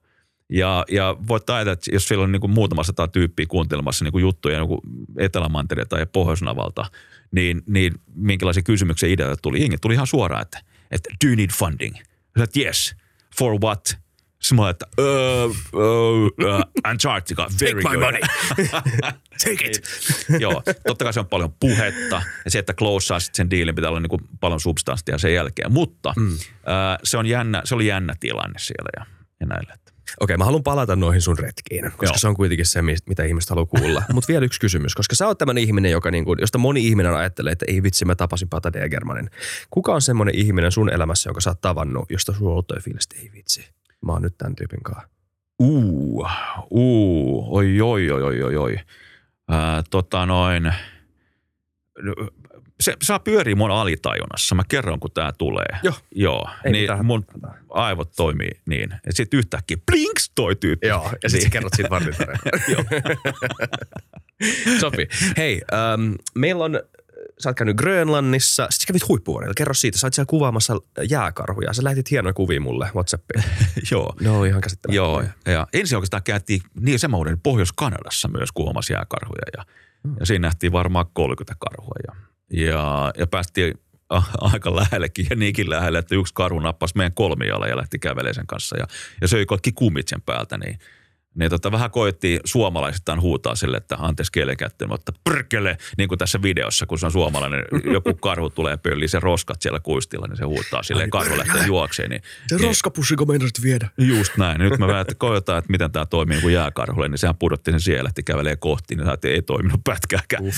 Ja, 0.49 0.85
ja 0.91 1.15
voit 1.27 1.49
ajatella, 1.49 1.73
että 1.73 1.91
jos 1.95 2.07
siellä 2.07 2.23
on 2.23 2.31
niin 2.31 2.41
kuin 2.41 2.51
muutama 2.51 2.83
sata 2.83 3.07
tyyppiä 3.07 3.45
kuuntelemassa 3.49 4.05
niin 4.05 4.11
kuin 4.11 4.21
juttuja 4.21 4.59
niin 4.59 4.79
Etelämantereelta 5.17 5.99
ja 5.99 6.05
Pohjoisnavalta, 6.05 6.85
niin, 7.31 7.61
niin 7.67 7.93
minkälaisia 8.15 8.63
kysymyksiä 8.63 9.09
ideoita 9.09 9.41
tuli? 9.41 9.61
Jengi 9.61 9.77
tuli 9.77 9.93
ihan 9.93 10.07
suoraan, 10.07 10.41
että– 10.41 10.59
että 10.95 11.09
do 11.23 11.27
you 11.27 11.35
need 11.35 11.51
funding? 11.53 11.95
Sä 12.37 12.43
että 12.43 12.59
yes. 12.59 12.95
For 13.37 13.61
what? 13.61 13.97
Sitten 14.41 14.55
mä 14.55 14.69
että 14.69 14.85
uh, 14.99 15.05
uh, 15.45 16.25
uh, 16.25 16.61
Antarctica, 16.83 17.47
very 17.61 17.81
Take 17.81 17.95
good. 17.95 17.97
my 17.97 18.05
money. 18.05 18.21
Take 19.43 19.65
it. 19.65 19.81
Joo, 20.39 20.63
totta 20.87 21.05
kai 21.05 21.13
se 21.13 21.19
on 21.19 21.27
paljon 21.27 21.53
puhetta 21.59 22.21
ja 22.45 22.51
se, 22.51 22.59
että 22.59 22.73
close 22.73 23.19
sitten 23.19 23.35
sen 23.35 23.49
diilin 23.49 23.75
pitää 23.75 23.89
olla 23.89 23.99
niin 23.99 24.09
kuin 24.09 24.21
paljon 24.39 24.59
substanssia 24.59 25.17
sen 25.17 25.33
jälkeen. 25.33 25.73
Mutta 25.73 26.13
mm. 26.17 26.33
uh, 26.33 26.39
se, 27.03 27.17
on 27.17 27.25
jännä, 27.25 27.61
se 27.65 27.75
oli 27.75 27.87
jännä 27.87 28.15
tilanne 28.19 28.59
siellä 28.59 28.89
ja, 28.99 29.05
ja 29.39 29.45
näillä. 29.45 29.84
Okei, 30.19 30.37
mä 30.37 30.45
haluan 30.45 30.63
palata 30.63 30.95
noihin 30.95 31.21
sun 31.21 31.39
retkiin, 31.39 31.83
koska 31.83 32.05
Joo. 32.05 32.17
se 32.17 32.27
on 32.27 32.35
kuitenkin 32.35 32.65
se, 32.65 32.81
mitä 32.81 33.23
ihmiset 33.23 33.49
haluaa 33.49 33.65
kuulla. 33.65 34.03
Mutta 34.13 34.27
vielä 34.27 34.45
yksi 34.45 34.59
kysymys, 34.59 34.95
koska 34.95 35.15
sä 35.15 35.27
oot 35.27 35.37
tämmöinen 35.37 35.63
ihminen, 35.63 35.91
joka 35.91 36.11
niinku, 36.11 36.35
josta 36.39 36.57
moni 36.57 36.87
ihminen 36.87 37.15
ajattelee, 37.15 37.51
että 37.51 37.65
ei 37.67 37.83
vitsi, 37.83 38.05
mä 38.05 38.15
tapasin 38.15 38.49
Pata 38.49 38.73
Degermanin. 38.73 39.29
Kuka 39.69 39.93
on 39.93 40.01
semmoinen 40.01 40.35
ihminen 40.35 40.71
sun 40.71 40.89
elämässä, 40.89 41.29
jonka 41.29 41.41
sä 41.41 41.49
oot 41.49 41.61
tavannut, 41.61 42.05
josta 42.11 42.33
sulla 42.33 42.49
on 42.49 42.53
ollut 42.53 42.83
fiilis, 42.83 43.09
ei 43.15 43.31
vitsi, 43.33 43.69
mä 44.05 44.11
oon 44.11 44.21
nyt 44.21 44.37
tämän 44.37 44.55
tyypin 44.55 44.83
kanssa? 44.83 45.07
Uu, 45.59 46.27
uu, 46.69 47.55
oi, 47.55 47.81
oi, 47.81 48.11
oi, 48.11 48.21
oi, 48.21 48.43
oi, 48.43 48.57
oi. 48.57 48.75
Äh, 49.51 49.83
tota 49.89 50.25
noin, 50.25 50.73
se 52.79 52.93
saa 53.01 53.19
pyörii 53.19 53.55
mun 53.55 53.71
alitajunnassa. 53.71 54.55
Mä 54.55 54.63
kerron, 54.67 54.99
kun 54.99 55.11
tää 55.11 55.31
tulee. 55.37 55.79
Joo. 55.83 55.93
Joo. 56.15 56.49
Ei 56.63 56.71
niin 56.71 57.05
mun 57.05 57.25
aivot 57.69 58.11
toimii 58.15 58.51
niin. 58.65 58.89
Ja 59.05 59.13
sitten 59.13 59.37
yhtäkkiä 59.37 59.77
blinks 59.85 60.31
toi 60.35 60.55
tyyppi. 60.55 60.87
Joo. 60.87 61.11
Ja 61.23 61.29
sitten 61.29 61.43
niin. 61.43 61.51
kerrot 61.51 61.73
siitä 61.75 61.89
vartin 61.89 62.15
Joo. 62.73 62.83
Sopii. 64.79 65.07
Hei, 65.37 65.61
ähm, 65.73 66.13
meillä 66.35 66.63
on 66.63 66.79
sä 67.39 67.49
oot 67.49 67.57
käynyt 67.57 67.77
Grönlannissa, 67.77 68.67
sitten 68.69 68.87
kävit 68.87 69.07
huippuvuorilla. 69.07 69.53
Kerro 69.57 69.73
siitä, 69.73 69.99
sä 69.99 70.07
oot 70.07 70.13
siellä 70.13 70.29
kuvaamassa 70.29 70.75
jääkarhuja. 71.09 71.73
Sä 71.73 71.83
lähetit 71.83 72.11
hienoja 72.11 72.33
kuvia 72.33 72.61
mulle 72.61 72.89
Whatsappiin. 72.95 73.43
Joo. 73.91 74.13
No 74.21 74.43
ihan 74.43 74.61
käsittämättä. 74.61 74.95
Joo, 74.95 75.23
ja 75.45 75.67
ensin 75.73 75.95
oikeastaan 75.95 76.23
käytiin 76.23 76.61
niin 76.79 76.99
se 76.99 77.07
Pohjois-Kanadassa 77.43 78.27
myös 78.27 78.51
kuvaamassa 78.51 78.93
jääkarhuja. 78.93 79.45
Ja, 79.57 79.65
hmm. 80.03 80.15
ja 80.19 80.25
siinä 80.25 80.47
nähtiin 80.47 80.71
varmaan 80.71 81.05
30 81.13 81.55
karhua. 81.59 81.95
Ja 82.07 82.15
ja, 82.53 83.13
ja 83.17 83.27
päästiin 83.27 83.73
aika 84.53 84.75
lähellekin 84.75 85.27
ja 85.29 85.35
niinkin 85.35 85.69
lähelle, 85.69 85.99
että 85.99 86.15
yksi 86.15 86.33
karhu 86.33 86.59
nappasi 86.59 86.97
meidän 86.97 87.13
kolmialle 87.13 87.69
ja 87.69 87.77
lähti 87.77 87.99
kävelemään 87.99 88.35
sen 88.35 88.47
kanssa. 88.47 88.77
Ja, 88.77 88.87
ja 89.21 89.27
söi 89.27 89.45
kaikki 89.45 89.71
kumit 89.71 90.07
sen 90.07 90.21
päältä, 90.21 90.57
niin– 90.57 90.79
niin 91.35 91.49
tota, 91.49 91.71
vähän 91.71 91.91
koettiin 91.91 92.39
suomalaisittain 92.45 93.21
huutaa 93.21 93.55
sille, 93.55 93.77
että 93.77 93.95
anteeksi 93.99 94.31
kielenkäyttöön, 94.31 94.89
mutta 94.89 95.13
prkele, 95.23 95.77
niin 95.97 96.09
kuin 96.09 96.19
tässä 96.19 96.41
videossa, 96.41 96.85
kun 96.85 96.99
se 96.99 97.05
on 97.05 97.11
suomalainen, 97.11 97.65
joku 97.93 98.13
karhu 98.13 98.49
tulee 98.49 98.77
pölliin, 98.77 99.09
se 99.09 99.19
roskat 99.19 99.61
siellä 99.61 99.79
kuistilla, 99.79 100.27
niin 100.27 100.37
se 100.37 100.45
huutaa 100.45 100.83
silleen, 100.83 101.09
karhu 101.09 101.37
lähtee 101.37 101.65
juokseen. 101.65 102.09
Niin, 102.09 102.21
se 102.47 102.55
niin, 102.55 102.67
roskapussiko 102.67 103.25
meinasit 103.25 103.63
viedä? 103.63 103.89
Just 103.97 104.37
näin. 104.37 104.59
Nyt 104.59 104.79
mä 104.79 104.87
vähän 104.87 105.05
koetaan, 105.17 105.59
että 105.59 105.71
miten 105.71 105.91
tämä 105.91 106.05
toimii 106.05 106.41
kuin 106.41 106.53
jääkarhulle, 106.53 107.09
niin 107.09 107.17
sehän 107.17 107.37
pudotti 107.37 107.71
sen 107.71 107.81
siellä, 107.81 108.03
lähti 108.03 108.23
kävelee 108.23 108.55
kohti, 108.55 108.95
niin 108.95 109.09
että 109.09 109.27
ei 109.27 109.41
toiminut 109.41 109.81
pätkääkään. 109.83 110.43
Uh, 110.43 110.51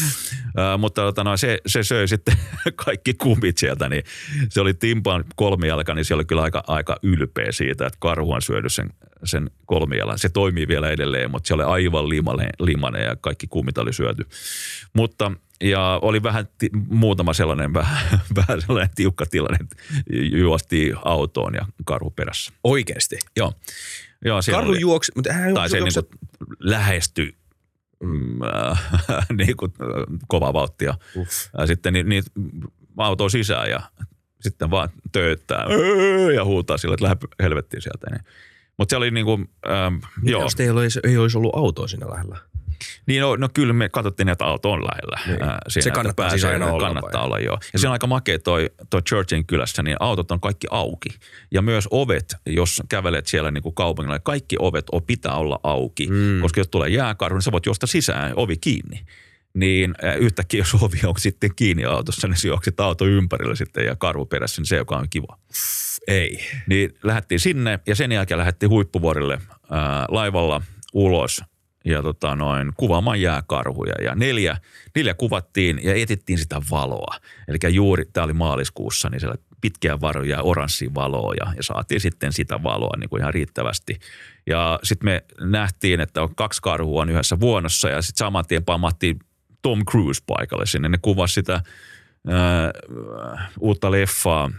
mutta 0.77 1.01
tota, 1.01 1.23
no, 1.23 1.37
se, 1.37 1.59
se 1.65 1.83
söi 1.83 2.07
sitten 2.07 2.35
kaikki 2.85 3.13
kumit 3.13 3.57
sieltä, 3.57 3.89
niin 3.89 4.03
se 4.49 4.61
oli 4.61 4.73
Timpan 4.73 5.23
kolmijalka, 5.35 5.93
niin 5.93 6.05
se 6.05 6.13
oli 6.13 6.25
kyllä 6.25 6.41
aika, 6.41 6.63
aika 6.67 6.97
ylpeä 7.03 7.51
siitä, 7.51 7.87
että 7.87 7.97
karhu 7.99 8.31
on 8.31 8.41
syönyt 8.41 8.73
sen, 8.73 8.89
sen 9.23 9.51
kolmijalan. 9.65 10.19
Se 10.19 10.30
toimii 10.30 10.67
vielä 10.67 10.89
edelleen, 10.89 11.32
mutta 11.32 11.47
se 11.47 11.53
oli 11.53 11.63
aivan 11.63 12.10
limanen 12.60 13.03
ja 13.06 13.15
kaikki 13.15 13.47
kuumit 13.47 13.77
oli 13.77 13.93
syöty. 13.93 14.27
Mutta 14.93 15.32
ja 15.62 15.99
oli 16.01 16.23
vähän 16.23 16.47
ti- 16.58 16.69
muutama 16.89 17.34
sellainen 17.34 17.73
vähän, 17.82 18.21
vähän 18.36 18.62
sellainen 18.62 18.95
tiukka 18.95 19.25
tilanne, 19.25 19.58
että 19.62 19.75
juosti 20.38 20.93
autoon 21.06 21.53
ja 21.53 21.65
karhu 21.86 22.10
perässä. 22.10 22.53
Oikeasti? 22.63 23.19
Joo. 23.36 23.53
Joo 24.25 24.39
karhu 24.51 24.69
oli, 24.69 24.82
juoksi, 24.82 25.12
mutta 25.15 25.34
hän 25.34 25.53
Tai 25.53 25.69
se 25.69 25.77
juokse... 25.77 26.01
niin 26.01 26.19
lähestyi 26.60 27.36
mm, 28.03 28.41
äh, 28.41 28.88
niin 29.38 29.58
kuin, 29.58 29.71
äh, 29.82 30.19
kovaa 30.27 30.53
vauhtia. 30.53 30.97
Uff. 31.15 31.32
Ja 31.58 31.67
sitten 31.67 31.93
niin, 31.93 32.10
niin 32.10 32.23
auto 32.97 33.30
sisään 33.30 33.69
ja 33.69 33.82
sitten 34.41 34.71
vaan 34.71 34.89
töyttää 35.12 35.65
ja 36.36 36.45
huutaa 36.45 36.77
sille, 36.77 36.93
että 36.93 37.03
lähde 37.03 37.17
helvettiin 37.39 37.82
sieltä. 37.82 38.08
Niin 38.12 38.25
mutta 38.77 38.93
se 38.93 38.97
oli 38.97 39.11
niin 39.11 39.25
kuin, 39.25 39.49
ähm, 39.67 39.95
joo. 40.23 40.41
Jos 40.41 40.55
ei 40.59 40.69
olisi, 40.69 40.99
ei 41.03 41.17
olisi 41.17 41.37
ollut 41.37 41.55
autoa 41.55 41.87
siinä 41.87 42.09
lähellä? 42.09 42.37
Niin 43.05 43.21
no, 43.21 43.35
no 43.35 43.49
kyllä 43.53 43.73
me 43.73 43.89
katsottiin, 43.89 44.29
että 44.29 44.45
auto 44.45 44.71
on 44.71 44.83
lähellä. 44.83 45.19
Niin. 45.25 45.49
Äh, 45.49 45.57
siinä, 45.67 45.83
se 45.83 45.91
kannattaa 45.91 46.29
siis 46.29 46.45
aina 46.45 46.71
olla. 46.71 46.87
Kannattaa 46.87 47.23
olla, 47.23 47.39
joo. 47.39 47.53
Ja 47.53 47.69
mm. 47.73 47.79
se 47.79 47.87
on 47.87 47.93
aika 47.93 48.07
makea 48.07 48.39
toi, 48.39 48.69
toi 48.89 49.01
Churchin 49.01 49.45
kylässä, 49.45 49.83
niin 49.83 49.97
autot 49.99 50.31
on 50.31 50.39
kaikki 50.39 50.67
auki. 50.71 51.09
Ja 51.51 51.61
myös 51.61 51.87
ovet, 51.91 52.35
jos 52.45 52.81
kävelet 52.89 53.27
siellä 53.27 53.51
niin 53.51 53.63
kuin 53.63 53.75
kaupungilla, 53.75 54.15
niin 54.15 54.23
kaikki 54.23 54.55
ovet 54.59 54.85
on, 54.91 55.03
pitää 55.03 55.35
olla 55.35 55.59
auki. 55.63 56.07
Mm. 56.07 56.41
Koska 56.41 56.59
jos 56.59 56.67
tulee 56.67 56.89
jääkarhu, 56.89 57.37
niin 57.37 57.43
sä 57.43 57.51
voit 57.51 57.65
juosta 57.65 57.87
sisään, 57.87 58.33
ovi 58.35 58.57
kiinni 58.57 59.05
niin 59.53 59.95
äh, 60.03 60.17
yhtäkkiä 60.17 60.59
jos 60.59 60.75
ovi 60.83 60.99
on 61.05 61.13
sitten 61.17 61.55
kiinni 61.55 61.85
autossa, 61.85 62.27
niin 62.27 62.37
juoksit 62.45 62.79
auto 62.79 63.05
ympärillä 63.05 63.55
sitten 63.55 63.85
ja 63.85 63.95
karhu 63.95 64.25
perässä, 64.25 64.61
niin 64.61 64.67
se 64.67 64.75
joka 64.75 64.97
on 64.97 65.09
kiva. 65.09 65.37
Ei. 66.07 66.39
Niin 66.67 66.93
lähdettiin 67.03 67.39
sinne 67.39 67.79
ja 67.87 67.95
sen 67.95 68.11
jälkeen 68.11 68.37
lähdettiin 68.37 68.69
huippuvuorille 68.69 69.39
ää, 69.71 70.05
laivalla 70.09 70.61
ulos 70.93 71.43
ja 71.85 72.01
tota 72.01 72.35
noin, 72.35 72.71
kuvaamaan 72.77 73.21
jääkarhuja. 73.21 73.93
Ja 74.03 74.15
neljä, 74.15 74.57
neljä 74.95 75.13
kuvattiin 75.13 75.79
ja 75.83 75.95
etittiin 75.95 76.39
sitä 76.39 76.61
valoa. 76.71 77.15
Eli 77.47 77.57
juuri, 77.73 78.05
tämä 78.05 78.23
oli 78.23 78.33
maaliskuussa, 78.33 79.09
niin 79.09 79.19
siellä 79.19 79.35
pitkiä 79.61 80.01
varoja, 80.01 80.41
oranssia 80.41 80.89
valoa 80.95 81.33
ja, 81.33 81.53
ja 81.57 81.63
saatiin 81.63 82.01
sitten 82.01 82.33
sitä 82.33 82.63
valoa 82.63 82.97
niin 82.97 83.09
kuin 83.09 83.21
ihan 83.21 83.33
riittävästi. 83.33 83.99
Ja 84.47 84.79
sitten 84.83 85.05
me 85.05 85.23
nähtiin, 85.39 85.99
että 85.99 86.21
on 86.21 86.35
kaksi 86.35 86.61
karhua 86.61 87.01
on 87.01 87.09
yhdessä 87.09 87.39
vuonossa 87.39 87.89
ja 87.89 88.01
sitten 88.01 88.25
saman 88.25 88.45
tien 88.47 88.65
pammattiin 88.65 89.19
Tom 89.61 89.85
Cruise 89.85 90.23
paikalle 90.27 90.65
sinne. 90.65 90.89
Ne 90.89 90.97
kuvasi 91.01 91.33
sitä 91.33 91.53
ää, 92.27 92.71
uutta 93.59 93.91
leffaa, 93.91 94.51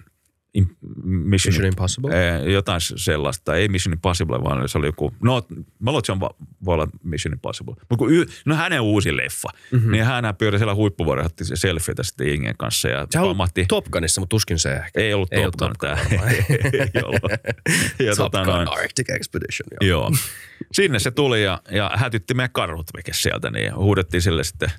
Mission, 1.05 1.53
Mission 1.53 1.65
Impossible? 1.67 2.11
Jotain 2.53 2.81
sellaista. 2.81 3.57
Ei 3.57 3.69
Mission 3.69 3.93
Impossible, 3.93 4.45
vaan 4.45 4.69
se 4.69 4.79
oli 4.79 4.87
joku, 4.87 5.15
no 5.23 5.43
mä 5.79 5.91
luulen, 5.91 5.99
että 5.99 6.07
se 6.07 6.13
on, 6.13 6.21
voi 6.65 6.75
olla 6.75 6.89
Mission 7.05 7.33
Impossible. 7.33 7.75
Mutta 7.79 7.97
kun 7.97 8.13
y, 8.13 8.25
no 8.45 8.55
hänen 8.55 8.81
uusi 8.81 9.17
leffa, 9.17 9.49
Mhm. 9.55 9.77
mm-hmm. 9.77 9.93
niin 9.93 10.05
hän 10.05 10.35
pyöri 10.39 10.59
siellä 10.59 10.75
huippuvuoden, 10.75 11.27
otti 11.27 11.45
se 11.45 11.57
selfieitä 11.57 12.03
sitten 12.03 12.29
Ingen 12.29 12.55
kanssa 12.59 12.89
ja 12.89 13.07
Se 13.11 13.19
pamahti. 13.19 13.65
Top 13.69 13.85
Gunissa, 13.93 14.21
mutta 14.21 14.31
tuskin 14.35 14.59
se 14.59 14.73
ehkä. 14.73 15.01
Ei 15.01 15.15
ollut 15.15 15.33
Ei 15.33 15.43
Top 15.43 15.55
Gun 15.55 15.73
tämä. 15.81 15.97
Ja 17.99 18.17
Top 18.17 18.33
tota 18.33 18.45
Gun 18.45 18.55
noin, 18.55 18.69
Arctic 18.69 19.11
Expedition. 19.11 19.67
Joo. 19.81 20.01
Joo. 20.01 20.11
Sinne 20.73 20.99
se 20.99 21.11
tuli 21.11 21.45
ja, 21.45 21.61
ja 21.71 21.91
hätytti 21.95 22.35
meidän 22.35 22.51
karhut 22.53 22.87
sieltä, 23.13 23.51
niin 23.51 23.77
huudettiin 23.77 24.23
sille 24.23 24.45
sitten 24.45 24.71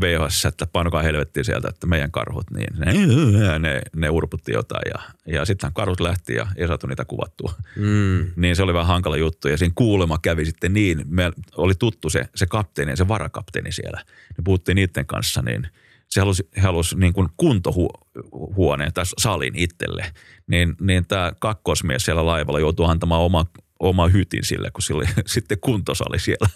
VHS, 0.00 0.44
että 0.44 0.66
painokaa 0.66 1.02
helvettiin 1.02 1.44
sieltä, 1.44 1.68
että 1.68 1.86
meidän 1.86 2.10
karhut, 2.10 2.50
niin 2.50 2.78
ne, 2.78 3.58
ne, 3.58 3.82
ne 3.96 4.10
urputti 4.10 4.52
jotain 4.52 4.92
ja, 4.94 5.02
ja 5.34 5.44
sitten 5.44 5.72
karhut 5.72 6.00
lähti 6.00 6.34
ja 6.34 6.46
ei 6.56 6.66
saatu 6.68 6.86
niitä 6.86 7.04
kuvattua. 7.04 7.54
Mm. 7.76 8.26
Niin 8.36 8.56
se 8.56 8.62
oli 8.62 8.74
vähän 8.74 8.86
hankala 8.86 9.16
juttu 9.16 9.48
ja 9.48 9.58
siinä 9.58 9.72
kuulema 9.74 10.18
kävi 10.22 10.44
sitten 10.44 10.72
niin, 10.72 11.04
me 11.06 11.32
oli 11.56 11.74
tuttu 11.74 12.10
se, 12.10 12.24
se 12.34 12.46
kapteeni 12.46 12.92
ja 12.92 12.96
se 12.96 13.08
varakapteeni 13.08 13.72
siellä. 13.72 14.02
Ne 14.38 14.42
puhuttiin 14.44 14.76
niiden 14.76 15.06
kanssa, 15.06 15.42
niin 15.42 15.68
se 16.08 16.20
halusi, 16.20 16.48
halusi 16.62 16.96
niin 16.96 17.12
kuin 17.12 17.28
kuntohuoneen 17.36 18.92
tai 18.92 19.04
salin 19.18 19.56
itselle. 19.56 20.12
Niin, 20.46 20.74
niin 20.80 21.06
tämä 21.06 21.32
kakkosmies 21.40 22.04
siellä 22.04 22.26
laivalla 22.26 22.60
joutui 22.60 22.86
antamaan 22.90 23.22
oma, 23.22 23.46
oma 23.80 24.08
hytin 24.08 24.44
sille, 24.44 24.70
kun 24.70 24.82
sillä 24.82 24.98
oli 24.98 25.08
sitten 25.26 25.58
kuntosali 25.60 26.18
siellä. 26.18 26.48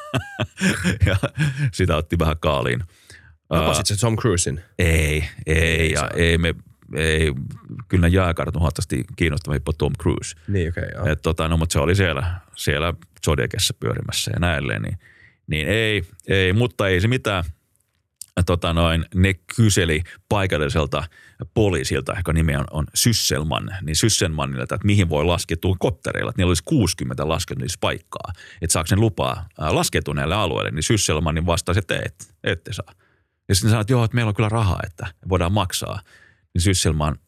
ja 1.06 1.16
sitä 1.72 1.96
otti 1.96 2.18
vähän 2.18 2.36
kaaliin. 2.40 2.80
Tapasit 3.48 3.86
se 3.86 4.00
Tom 4.00 4.16
Cruisin? 4.16 4.60
Ei, 4.78 5.24
ei, 5.46 5.56
Ei 5.56 5.92
ja 5.92 6.10
ei 6.16 6.38
me, 6.38 6.54
ei, 6.96 7.32
kyllä 7.88 8.08
ne 8.08 8.14
jääkartat 8.14 8.56
on 8.56 8.60
huomattavasti 8.60 9.04
kiinnostavia 9.16 9.60
Tom 9.78 9.92
Cruise. 10.02 10.36
Niin, 10.48 10.68
okei, 10.68 10.82
okay, 10.82 10.94
joo. 10.94 11.12
Et 11.12 11.22
tota, 11.22 11.48
no, 11.48 11.56
mutta 11.56 11.72
se 11.72 11.78
oli 11.78 11.94
siellä, 11.94 12.40
siellä 12.56 12.94
Zodiacissa 13.24 13.74
pyörimässä 13.80 14.30
ja 14.34 14.40
näilleen, 14.40 14.82
niin, 14.82 14.98
niin 15.46 15.68
ei, 15.68 16.02
ei, 16.28 16.52
mutta 16.52 16.88
ei 16.88 17.00
se 17.00 17.08
mitään. 17.08 17.44
Tota 18.46 18.72
noin, 18.72 19.04
ne 19.14 19.34
kyseli 19.56 20.02
paikalliselta 20.28 21.04
poliisilta, 21.54 22.14
joka 22.16 22.32
nimi 22.32 22.56
on, 22.56 22.64
on 22.70 22.86
Sysselman, 22.94 23.70
niin 23.82 23.96
Sysselmanille, 23.96 24.62
että 24.62 24.78
mihin 24.84 25.08
voi 25.08 25.24
laskeutua 25.24 25.76
koptereilla, 25.78 26.30
että 26.30 26.40
niillä 26.40 26.50
olisi 26.50 26.64
60 26.64 27.28
laskeutumispaikkaa, 27.28 28.32
että 28.62 28.72
saako 28.72 28.88
ne 28.90 28.96
lupaa 28.96 29.48
laskeutua 29.58 30.14
näille 30.14 30.34
alueille, 30.34 30.70
niin 30.70 30.82
Sysselmanin 30.82 31.46
vastasi, 31.46 31.78
että 31.78 32.00
et, 32.04 32.34
ette 32.44 32.72
saa. 32.72 32.92
Ja 33.48 33.54
sitten 33.54 33.70
sanoi, 33.70 33.80
että 33.80 33.92
joo, 33.92 34.04
että 34.04 34.14
meillä 34.14 34.28
on 34.28 34.34
kyllä 34.34 34.48
rahaa, 34.48 34.80
että 34.86 35.06
voidaan 35.28 35.52
maksaa. 35.52 36.00
Niin 36.54 36.62
Sysselman 36.62 37.18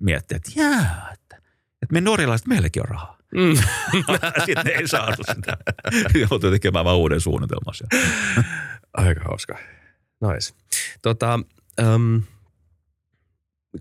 mietti, 0.00 0.34
että 0.34 0.50
jää, 0.56 1.10
että, 1.12 1.36
että 1.82 1.92
me 1.92 2.00
norjalaiset, 2.00 2.46
meilläkin 2.46 2.82
on 2.82 2.88
rahaa. 2.88 3.18
Mm. 3.34 3.56
Sitten 4.46 4.66
ei 4.66 4.88
saatu 4.88 5.22
sitä. 5.34 5.56
Joutui 6.30 6.50
tekemään 6.50 6.84
vaan 6.84 6.96
uuden 6.96 7.20
suunnitelman 7.20 7.74
siellä. 7.74 8.44
Aika 8.92 9.24
hauska. 9.24 9.58
Nice. 10.20 10.54
Tota, 11.02 11.40
um, 11.94 12.22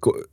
ku, 0.01 0.23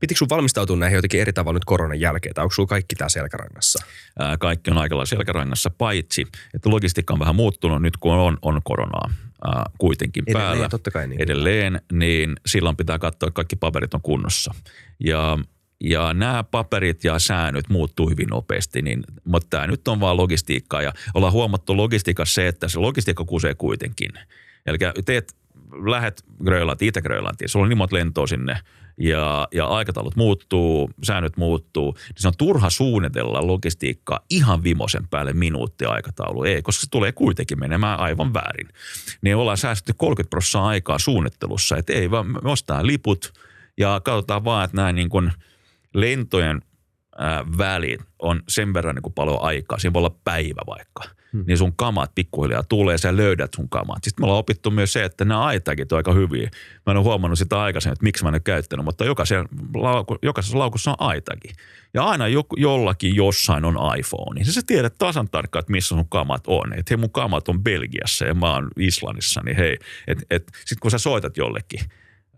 pitikö 0.00 0.18
sun 0.18 0.28
valmistautua 0.28 0.76
näihin 0.76 0.96
jotenkin 0.96 1.20
eri 1.20 1.32
tavalla 1.32 1.56
nyt 1.56 1.64
koronan 1.64 2.00
jälkeen, 2.00 2.34
tai 2.34 2.42
onko 2.42 2.54
sulla 2.54 2.66
kaikki 2.66 2.96
tää 2.96 3.08
selkärangassa? 3.08 3.84
Ää, 4.18 4.36
Kaikki 4.36 4.70
on 4.70 4.78
aika 4.78 4.94
lailla 4.94 5.06
selkärangassa, 5.06 5.70
paitsi 5.70 6.26
että 6.54 6.70
logistiikka 6.70 7.14
on 7.14 7.20
vähän 7.20 7.36
muuttunut 7.36 7.82
nyt, 7.82 7.96
kun 7.96 8.12
on, 8.12 8.38
on 8.42 8.60
koronaa 8.64 9.10
ää, 9.44 9.64
kuitenkin 9.78 10.24
Edelleen, 10.26 10.48
päällä. 10.48 10.68
totta 10.68 10.90
kai 10.90 11.08
niin. 11.08 11.22
Edelleen, 11.22 11.80
niin 11.92 12.36
silloin 12.46 12.76
pitää 12.76 12.98
katsoa, 12.98 13.26
että 13.26 13.36
kaikki 13.36 13.56
paperit 13.56 13.94
on 13.94 14.02
kunnossa. 14.02 14.54
Ja 15.00 15.38
ja 15.80 16.14
nämä 16.14 16.44
paperit 16.44 17.04
ja 17.04 17.18
säännöt 17.18 17.68
muuttuu 17.68 18.10
hyvin 18.10 18.28
nopeasti, 18.28 18.82
niin, 18.82 19.04
mutta 19.24 19.46
tämä 19.50 19.66
nyt 19.66 19.88
on 19.88 20.00
vaan 20.00 20.16
logistiikkaa. 20.16 20.82
Ja 20.82 20.92
ollaan 21.14 21.32
huomattu 21.32 21.76
logistiikassa 21.76 22.34
se, 22.34 22.48
että 22.48 22.68
se 22.68 22.78
logistiikka 22.78 23.24
kusee 23.24 23.54
kuitenkin. 23.54 24.10
Eli 24.66 24.78
teet, 25.04 25.36
lähet 25.86 26.24
Grönlantiin, 26.44 26.88
Itä-Grönlantiin, 26.88 27.48
sulla 27.48 27.64
on 27.64 27.68
niin 27.68 27.78
monta 27.78 27.96
lentoa 27.96 28.26
sinne 28.26 28.58
ja, 28.98 29.48
ja 29.52 29.66
aikataulut 29.66 30.16
muuttuu, 30.16 30.90
säännöt 31.02 31.36
muuttuu. 31.36 31.92
Niin 31.92 32.14
se 32.16 32.28
on 32.28 32.34
turha 32.38 32.70
suunnitella 32.70 33.46
logistiikkaa 33.46 34.20
ihan 34.30 34.64
vimosen 34.64 35.08
päälle 35.08 35.32
minuutti 35.32 35.84
aikataulu. 35.84 36.44
Ei, 36.44 36.62
koska 36.62 36.80
se 36.80 36.90
tulee 36.90 37.12
kuitenkin 37.12 37.60
menemään 37.60 38.00
aivan 38.00 38.34
väärin. 38.34 38.68
Niin 39.22 39.36
ollaan 39.36 39.58
säästetty 39.58 39.92
30 39.96 40.30
prosenttia 40.30 40.66
aikaa 40.66 40.98
suunnittelussa, 40.98 41.76
että 41.76 41.92
ei 41.92 42.10
vaan 42.10 42.26
me 42.26 42.38
ostaa 42.44 42.86
liput 42.86 43.32
ja 43.78 44.00
katsotaan 44.04 44.44
vaan, 44.44 44.64
että 44.64 44.76
nämä 44.76 44.92
niin 44.92 45.08
kuin 45.08 45.32
lentojen 45.94 46.62
ää, 47.18 47.44
välit 47.58 48.00
on 48.18 48.42
sen 48.48 48.74
verran 48.74 48.94
niin 48.94 49.02
kuin 49.02 49.12
paljon 49.12 49.42
aikaa. 49.42 49.78
Siinä 49.78 49.92
voi 49.92 50.00
olla 50.00 50.16
päivä 50.24 50.60
vaikka. 50.66 51.02
Hmm. 51.34 51.44
Niin 51.46 51.58
sun 51.58 51.72
kamat 51.76 52.14
pikkuhiljaa 52.14 52.62
tulee, 52.62 52.98
sä 52.98 53.16
löydät 53.16 53.54
sun 53.56 53.68
kamat. 53.68 54.04
Sitten 54.04 54.22
me 54.22 54.24
ollaan 54.24 54.38
opittu 54.38 54.70
myös 54.70 54.92
se, 54.92 55.04
että 55.04 55.24
nämä 55.24 55.40
aitagit 55.40 55.92
on 55.92 55.96
aika 55.96 56.12
hyviä. 56.12 56.50
Mä 56.86 56.90
en 56.90 56.96
ole 56.96 57.04
huomannut 57.04 57.38
sitä 57.38 57.60
aikaisemmin, 57.60 57.92
että 57.92 58.04
miksi 58.04 58.24
mä 58.24 58.28
en 58.28 58.34
ole 58.34 58.40
käyttänyt, 58.40 58.84
mutta 58.84 59.04
jokaisen, 59.04 59.48
lauku, 59.74 60.16
jokaisessa 60.22 60.58
laukussa 60.58 60.90
on 60.90 60.96
aitagi. 61.08 61.48
Ja 61.94 62.04
aina 62.04 62.28
jo, 62.28 62.42
jollakin 62.56 63.14
jossain 63.14 63.64
on 63.64 63.98
iPhone. 63.98 64.34
Niin 64.34 64.52
sä 64.52 64.60
tiedät 64.66 64.94
tasan 64.98 65.28
tarkkaan, 65.30 65.60
että 65.60 65.72
missä 65.72 65.88
sun 65.88 66.08
kamat 66.08 66.42
on. 66.46 66.72
Että 66.72 66.90
hei 66.90 66.96
mun 66.96 67.10
kamat 67.10 67.48
on 67.48 67.62
Belgiassa 67.62 68.24
ja 68.24 68.34
mä 68.34 68.52
oon 68.54 68.68
Islannissa, 68.78 69.40
niin 69.44 69.56
hei. 69.56 69.78
Et, 70.06 70.18
et, 70.30 70.42
Sitten 70.54 70.78
kun 70.80 70.90
sä 70.90 70.98
soitat 70.98 71.36
jollekin, 71.36 71.80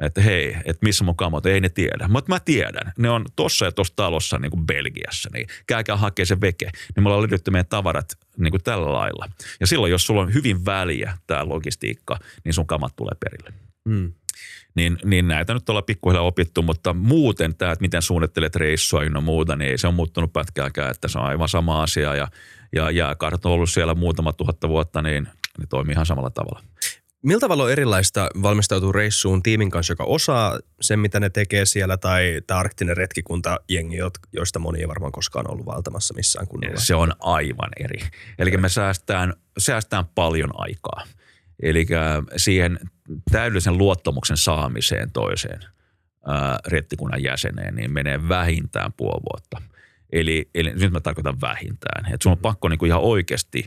että 0.01 0.21
hei, 0.21 0.57
että 0.65 0.87
missä 0.87 1.05
mun 1.05 1.17
kamot, 1.17 1.47
ei 1.47 1.61
ne 1.61 1.69
tiedä. 1.69 2.09
Mutta 2.09 2.33
mä 2.33 2.41
tiedän, 2.41 2.93
ne 2.99 3.11
on 3.11 3.25
tossa 3.37 3.65
ja 3.65 3.73
tossa 3.73 3.93
talossa 3.97 4.39
niin 4.39 4.51
kuin 4.51 4.67
Belgiassa, 4.67 5.31
niin 5.33 5.47
käykää 5.67 5.97
hakee 5.97 6.25
se 6.25 6.41
veke. 6.41 6.71
Niin 6.97 7.03
me 7.05 7.09
ollaan 7.09 7.23
löydetty 7.23 7.51
meidän 7.51 7.67
tavarat 7.67 8.19
niin 8.37 8.51
kuin 8.51 8.63
tällä 8.63 8.93
lailla. 8.93 9.29
Ja 9.61 9.67
silloin, 9.67 9.91
jos 9.91 10.07
sulla 10.07 10.21
on 10.21 10.35
hyvin 10.35 10.65
väliä 10.65 11.19
tämä 11.27 11.49
logistiikka, 11.49 12.19
niin 12.45 12.55
sun 12.55 12.67
kamat 12.67 12.97
tulee 12.97 13.15
perille. 13.21 13.53
Mm. 13.85 14.13
Niin, 14.75 14.99
niin 15.05 15.29
näitä 15.29 15.55
nyt 15.55 15.69
ollaan 15.69 15.85
pikkuhiljaa 15.85 16.23
opittu, 16.23 16.63
mutta 16.63 16.95
muuten 16.95 17.57
tämä, 17.57 17.73
että 17.73 17.83
miten 17.83 18.03
suunnittelet 18.03 18.57
reissua 18.57 19.05
ja 19.05 19.21
muuta, 19.21 19.57
niin 19.57 19.71
ei 19.71 19.79
se 19.79 19.89
on 19.89 19.95
muuttunut 19.95 20.33
pätkääkään, 20.33 20.91
että 20.91 21.09
se 21.09 21.19
on 21.19 21.25
aivan 21.25 21.49
sama 21.49 21.83
asia. 21.83 22.15
Ja, 22.15 22.29
ja 22.73 22.91
jääkaart 22.91 23.47
on 23.47 23.53
ollut 23.53 23.71
siellä 23.71 23.95
muutama 23.95 24.33
tuhatta 24.33 24.69
vuotta, 24.69 25.03
niin 25.03 25.29
ne 25.59 25.67
toimii 25.69 25.93
ihan 25.93 26.07
samalla 26.07 26.31
tavalla. 26.31 26.63
Millä 27.27 27.41
tavalla 27.41 27.65
on 27.65 27.73
erilaista 27.73 28.29
valmistautua 28.43 28.93
reissuun 28.93 29.43
tiimin 29.43 29.71
kanssa, 29.71 29.93
joka 29.93 30.05
osaa 30.05 30.59
sen, 30.81 30.99
mitä 30.99 31.21
ne 31.21 31.31
tekee 31.31 31.67
siellä, 31.67 31.97
tai 31.97 32.41
tämä 32.47 32.61
arktinen 32.61 32.97
retkikunta 32.97 33.61
jengi, 33.69 33.97
joista 34.33 34.59
moni 34.59 34.81
ei 34.81 34.89
varmaan 34.89 35.13
koskaan 35.13 35.51
ollut 35.51 35.67
valtamassa 35.67 36.15
missään 36.15 36.49
kunnolla? 36.49 36.81
Se 36.81 36.95
on 36.95 37.13
aivan 37.19 37.71
eri. 37.81 37.99
Eli 38.39 38.57
me 38.57 38.69
säästään, 38.69 39.35
säästään 39.59 40.05
paljon 40.15 40.51
aikaa. 40.55 41.03
Eli 41.63 41.87
siihen 42.37 42.79
täydellisen 43.31 43.79
luottamuksen 43.79 44.37
saamiseen 44.37 45.13
toiseen 45.13 45.61
ää, 46.27 46.59
rettikunnan 46.67 47.23
jäseneen, 47.23 47.75
niin 47.75 47.93
menee 47.93 48.29
vähintään 48.29 48.93
puoli 48.93 49.23
vuotta. 49.33 49.63
Eli, 50.13 50.51
eli 50.55 50.75
nyt 50.75 50.93
mä 50.93 51.01
tarkoitan 51.01 51.41
vähintään. 51.41 52.05
Että 52.05 52.23
sun 52.23 52.33
on 52.33 52.39
pakko 52.39 52.69
niinku 52.69 52.85
ihan 52.85 53.01
oikeasti 53.01 53.65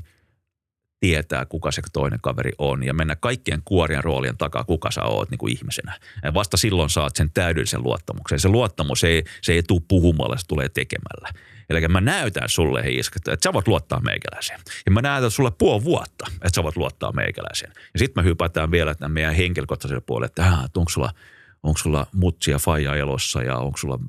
tietää, 0.99 1.45
kuka 1.45 1.71
se 1.71 1.81
toinen 1.93 2.19
kaveri 2.21 2.51
on 2.57 2.83
ja 2.83 2.93
mennä 2.93 3.15
kaikkien 3.15 3.61
kuorien 3.65 4.03
roolien 4.03 4.37
takaa, 4.37 4.63
kuka 4.63 4.91
sä 4.91 5.03
oot 5.03 5.29
niin 5.29 5.37
kuin 5.37 5.53
ihmisenä. 5.53 5.99
Ja 6.23 6.33
vasta 6.33 6.57
silloin 6.57 6.89
saat 6.89 7.15
sen 7.15 7.31
täydellisen 7.33 7.83
luottamuksen. 7.83 8.39
Se 8.39 8.49
luottamus 8.49 9.03
ei, 9.03 9.23
se 9.41 9.53
ei 9.53 9.63
tule 9.63 9.81
puhumalla, 9.87 10.37
se 10.37 10.47
tulee 10.47 10.69
tekemällä. 10.69 11.29
Eli 11.69 11.87
mä 11.87 12.01
näytän 12.01 12.49
sulle, 12.49 12.83
Hiiska, 12.83 13.19
että 13.27 13.43
sä 13.43 13.53
voit 13.53 13.67
luottaa 13.67 13.99
meikäläiseen. 13.99 14.59
Ja 14.85 14.91
mä 14.91 15.01
näytän 15.01 15.31
sulle 15.31 15.51
puoli 15.51 15.83
vuotta, 15.83 16.27
että 16.33 16.55
sä 16.55 16.63
voit 16.63 16.77
luottaa 16.77 17.11
meikäläiseen. 17.11 17.71
Ja 17.93 17.99
sitten 17.99 18.23
me 18.23 18.29
hypätään 18.29 18.71
vielä 18.71 18.95
tämän 18.95 19.11
meidän 19.11 19.35
henkilökohtaiselle 19.35 20.03
puolelle, 20.05 20.25
että 20.25 20.69
onko 20.75 20.89
sulla, 20.89 21.11
onko 21.63 21.77
sulla 21.77 22.07
mutsia 22.13 22.59
faija 22.59 22.95
elossa 22.95 23.41
ja 23.41 23.57
onko 23.57 23.77
sulla 23.77 23.99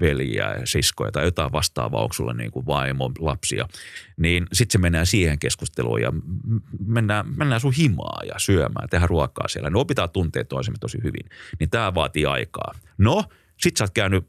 veljiä 0.00 0.54
ja 0.54 0.66
siskoja 0.66 1.12
tai 1.12 1.24
jotain 1.24 1.52
vastaavaa, 1.52 2.02
onko 2.02 2.12
sulla 2.12 2.32
niin 2.32 2.50
kuin 2.50 2.66
vaimo, 2.66 3.10
lapsia. 3.18 3.68
Niin 4.16 4.46
sitten 4.52 4.72
se 4.72 4.78
mennään 4.78 5.06
siihen 5.06 5.38
keskusteluun 5.38 6.02
ja 6.02 6.12
mennään, 6.86 7.26
mennään 7.36 7.60
sun 7.60 7.72
himaa 7.72 8.20
ja 8.26 8.34
syömään, 8.38 8.88
tehdään 8.88 9.08
ruokaa 9.08 9.48
siellä. 9.48 9.70
Ne 9.70 9.78
opitaan 9.78 10.10
tuntee 10.10 10.44
toisemme 10.44 10.78
tosi 10.80 10.98
hyvin. 10.98 11.30
Niin 11.60 11.70
tämä 11.70 11.94
vaatii 11.94 12.26
aikaa. 12.26 12.74
No, 12.98 13.24
sit 13.60 13.76
sä 13.76 13.84
oot 13.84 13.90
käynyt 13.94 14.26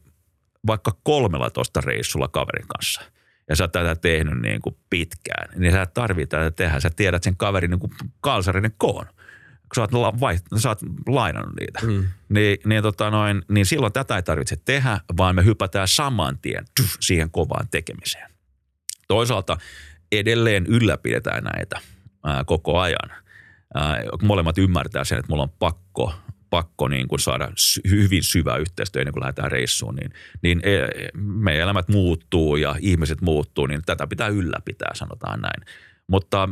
vaikka 0.68 0.98
13 1.04 1.82
reissulla 1.82 2.28
kaverin 2.28 2.68
kanssa 2.68 3.02
ja 3.50 3.56
sä 3.56 3.64
oot 3.64 3.72
tätä 3.72 3.96
tehnyt 3.96 4.42
niin 4.42 4.62
kuin 4.62 4.76
pitkään, 4.90 5.60
niin 5.60 5.74
sä 5.74 5.86
tarvii 5.86 6.28
tätä 6.28 6.52
tehdä. 6.52 6.80
Sä 6.80 6.90
tiedät 6.96 7.24
sen 7.24 7.38
kaverin 7.38 7.72
niin 7.72 7.80
kuin 7.80 7.92
kalsarinen 8.22 8.74
koon 8.78 9.06
kun 9.72 9.76
sä 9.76 9.82
oot, 9.82 9.94
la, 9.94 10.20
vaiht, 10.20 10.46
sä 10.58 10.70
oot 10.70 10.80
lainannut 11.08 11.56
niitä, 11.60 11.80
mm. 11.84 12.08
niin, 12.30 12.58
niin, 12.66 12.84
tota 12.84 13.10
noin, 13.10 13.42
niin 13.50 13.66
silloin 13.66 13.94
tätä 13.94 14.16
ei 14.16 14.24
tarvitse 14.24 14.58
tehdä, 14.66 15.00
vaan 15.18 15.36
me 15.36 15.46
hypätään 15.46 15.88
saman 15.88 16.38
tien 16.42 16.66
tuff, 16.80 16.96
siihen 17.00 17.32
kovaan 17.32 17.68
tekemiseen. 17.72 18.32
Toisaalta 19.08 19.58
edelleen 20.12 20.66
ylläpidetään 20.66 21.44
näitä 21.44 21.80
ää, 22.26 22.44
koko 22.44 22.80
ajan. 22.80 23.12
ää, 23.76 23.98
molemmat 24.22 24.58
ymmärtää 24.58 25.04
sen, 25.04 25.20
että 25.20 25.30
mulla 25.30 25.44
on 25.44 25.54
pakko, 25.60 26.14
pakko 26.50 26.88
niin 26.88 27.08
kuin 27.08 27.20
saada 27.20 27.52
sy- 27.56 27.82
hyvin 27.90 28.24
syvä 28.24 28.58
yhteistyö 28.58 29.02
ennen 29.02 29.14
kuin 29.14 29.22
lähdetään 29.22 29.52
reissuun, 29.52 29.96
niin, 29.96 30.12
niin 30.42 30.62
e, 30.64 30.88
meidän 31.16 31.64
elämät 31.64 31.88
muuttuu 31.88 32.56
ja 32.56 32.76
ihmiset 32.80 33.22
muuttuu, 33.22 33.66
niin 33.66 33.82
tätä 33.86 34.08
pitää 34.08 34.28
ylläpitää, 34.28 34.92
sanotaan 34.94 35.42
näin. 35.42 35.66
Mutta 36.08 36.50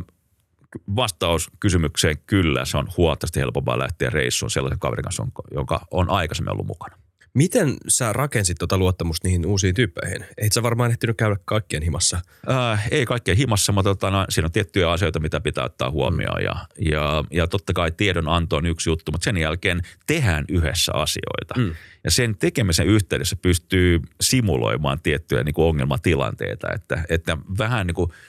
vastaus 0.96 1.50
kysymykseen 1.60 2.16
kyllä, 2.26 2.64
se 2.64 2.76
on 2.76 2.88
huomattavasti 2.96 3.40
helpompaa 3.40 3.78
lähteä 3.78 4.10
reissuun 4.10 4.50
sellaisen 4.50 4.78
kaverin 4.78 5.02
kanssa, 5.02 5.26
joka 5.54 5.80
on 5.90 6.10
aikaisemmin 6.10 6.52
ollut 6.52 6.66
mukana. 6.66 6.96
Miten 7.34 7.76
sä 7.88 8.12
rakensit 8.12 8.58
tuota 8.58 8.78
luottamusta 8.78 9.28
niihin 9.28 9.46
uusiin 9.46 9.74
tyyppeihin? 9.74 10.24
Ei 10.38 10.48
sä 10.52 10.62
varmaan 10.62 10.90
ehtinyt 10.90 11.16
käydä 11.16 11.36
kaikkien 11.44 11.82
himassa. 11.82 12.20
Äh, 12.50 12.88
ei 12.90 13.06
kaikkien 13.06 13.36
himassa, 13.36 13.72
mutta 13.72 13.90
tota, 13.90 14.10
no, 14.10 14.24
siinä 14.28 14.46
on 14.46 14.52
tiettyjä 14.52 14.90
asioita, 14.90 15.20
mitä 15.20 15.40
pitää 15.40 15.64
ottaa 15.64 15.90
huomioon. 15.90 16.40
Mm. 16.40 16.44
Ja, 16.44 16.66
ja, 16.90 17.24
ja 17.30 17.46
totta 17.46 17.72
kai 17.72 17.90
tiedonanto 17.90 18.56
on 18.56 18.66
yksi 18.66 18.90
juttu, 18.90 19.12
mutta 19.12 19.24
sen 19.24 19.36
jälkeen 19.36 19.80
tehdään 20.06 20.44
yhdessä 20.48 20.92
asioita. 20.94 21.54
Mm. 21.56 21.74
Ja 22.04 22.10
sen 22.10 22.36
tekemisen 22.36 22.86
yhteydessä 22.86 23.36
pystyy 23.36 24.00
simuloimaan 24.20 25.00
tiettyjä 25.02 25.44
niin 25.44 25.54
kuin 25.54 25.66
ongelmatilanteita, 25.66 26.68
että, 26.74 27.04
että 27.08 27.36
vähän 27.58 27.86
niin 27.86 27.94
kuin– 27.94 28.10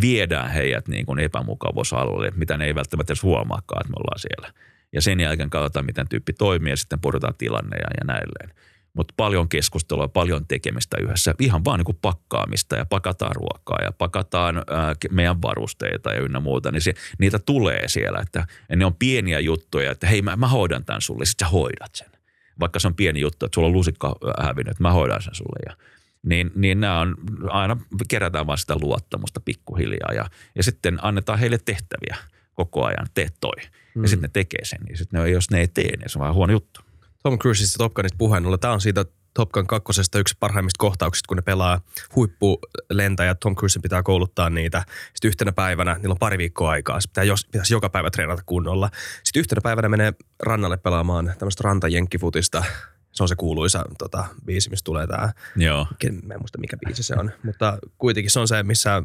viedään 0.00 0.50
heidät 0.50 0.88
niin 0.88 1.06
kuin 1.06 1.18
epämukavuusalueelle, 1.18 2.32
mitä 2.36 2.56
ne 2.56 2.64
ei 2.64 2.74
välttämättä 2.74 3.12
edes 3.12 3.22
huomaakaan, 3.22 3.80
että 3.80 3.90
me 3.90 3.96
ollaan 3.96 4.18
siellä. 4.18 4.52
Ja 4.92 5.02
sen 5.02 5.20
jälkeen 5.20 5.50
katsotaan, 5.50 5.86
miten 5.86 6.08
tyyppi 6.08 6.32
toimii 6.32 6.72
ja 6.72 6.76
sitten 6.76 7.00
pudotaan 7.00 7.34
tilanne 7.38 7.76
ja, 7.76 7.88
ja 8.00 8.04
näilleen. 8.04 8.50
Mutta 8.94 9.14
paljon 9.16 9.48
keskustelua, 9.48 10.08
paljon 10.08 10.46
tekemistä 10.46 10.96
yhdessä, 11.00 11.34
ihan 11.40 11.64
vaan 11.64 11.78
niin 11.78 11.84
kuin 11.84 11.98
pakkaamista 12.02 12.76
ja 12.76 12.86
pakataan 12.86 13.36
ruokaa 13.36 13.78
ja 13.82 13.92
pakataan 13.92 14.56
ää, 14.56 14.94
meidän 15.10 15.42
varusteita 15.42 16.12
ja 16.12 16.20
ynnä 16.20 16.40
muuta, 16.40 16.72
niin 16.72 16.82
se, 16.82 16.94
niitä 17.18 17.38
tulee 17.38 17.88
siellä, 17.88 18.18
että 18.20 18.46
ne 18.76 18.84
on 18.84 18.94
pieniä 18.94 19.40
juttuja, 19.40 19.90
että 19.90 20.06
hei 20.06 20.22
mä, 20.22 20.36
mä 20.36 20.48
hoidan 20.48 20.84
tämän 20.84 21.00
sulle, 21.00 21.24
sitten 21.24 21.46
sä 21.46 21.50
hoidat 21.50 21.94
sen. 21.94 22.10
Vaikka 22.60 22.78
se 22.78 22.88
on 22.88 22.94
pieni 22.94 23.20
juttu, 23.20 23.46
että 23.46 23.54
sulla 23.54 23.68
on 23.68 23.74
lusikka 23.74 24.16
hävinnyt, 24.40 24.70
että 24.70 24.82
mä 24.82 24.92
hoidan 24.92 25.22
sen 25.22 25.34
sulle 25.34 25.58
ja– 25.70 25.76
niin, 26.26 26.50
niin 26.54 26.80
nämä 26.80 27.00
on, 27.00 27.16
aina 27.48 27.76
kerätään 28.08 28.46
vaan 28.46 28.58
sitä 28.58 28.76
luottamusta 28.80 29.40
pikkuhiljaa 29.40 30.12
ja, 30.14 30.24
ja 30.54 30.62
sitten 30.62 30.98
annetaan 31.02 31.38
heille 31.38 31.58
tehtäviä 31.58 32.16
koko 32.54 32.84
ajan, 32.84 33.06
tee 33.14 33.28
toi. 33.40 33.56
Mm. 33.94 34.02
Ja 34.02 34.08
sitten 34.08 34.22
ne 34.22 34.30
tekee 34.32 34.64
sen, 34.64 34.80
niin 34.88 34.98
sitten 34.98 35.22
ne, 35.22 35.30
jos 35.30 35.50
ne 35.50 35.60
ei 35.60 35.68
tee, 35.68 35.96
niin 35.96 36.10
se 36.10 36.18
on 36.18 36.20
vähän 36.20 36.34
huono 36.34 36.52
juttu. 36.52 36.80
Tom 37.22 37.38
Cruiseista 37.38 37.78
Top 37.78 37.94
Gunista 37.94 38.16
puheen 38.18 38.46
ollen, 38.46 38.60
tämä 38.60 38.74
on 38.74 38.80
siitä 38.80 39.04
Top 39.34 39.52
Gun 39.52 39.66
kakkosesta 39.66 40.18
yksi 40.18 40.36
parhaimmista 40.40 40.78
kohtauksista, 40.78 41.28
kun 41.28 41.36
ne 41.36 41.42
pelaa 41.42 41.80
huippulentäjä. 42.16 43.34
Tom 43.34 43.56
Cruise 43.56 43.80
pitää 43.80 44.02
kouluttaa 44.02 44.50
niitä. 44.50 44.84
Sitten 45.14 45.28
yhtenä 45.28 45.52
päivänä, 45.52 45.94
niillä 45.94 46.12
on 46.12 46.18
pari 46.18 46.38
viikkoa 46.38 46.70
aikaa. 46.70 47.00
Sitten 47.00 47.12
pitää 47.12 47.24
jos, 47.24 47.44
pitäisi 47.44 47.74
joka 47.74 47.90
päivä 47.90 48.10
treenata 48.10 48.42
kunnolla. 48.46 48.90
Sitten 49.24 49.40
yhtenä 49.40 49.60
päivänä 49.60 49.88
menee 49.88 50.12
rannalle 50.42 50.76
pelaamaan 50.76 51.34
tämmöistä 51.38 51.62
rantajenkkifutista– 51.64 52.64
se 53.16 53.22
on 53.22 53.28
se 53.28 53.36
kuuluisa 53.36 53.84
tota, 53.98 54.24
biisi, 54.44 54.70
missä 54.70 54.84
tulee 54.84 55.06
tämä. 55.06 55.32
Joo. 55.56 55.86
Mä 56.22 56.34
en 56.34 56.40
muista, 56.40 56.58
mikä 56.58 56.76
biisi 56.86 57.02
se 57.02 57.14
on. 57.18 57.32
Mutta 57.42 57.78
kuitenkin 57.98 58.30
se 58.30 58.40
on 58.40 58.48
se, 58.48 58.62
missä 58.62 59.02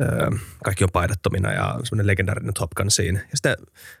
ö, 0.00 0.06
kaikki 0.64 0.84
on 0.84 0.90
paidattomina 0.92 1.52
ja 1.52 1.80
semmoinen 1.84 2.06
legendaarinen 2.06 2.54
Top 2.54 2.70
Gun 2.76 2.90
scene. 2.90 3.18
Ja 3.18 3.36
sitten, 3.36 3.56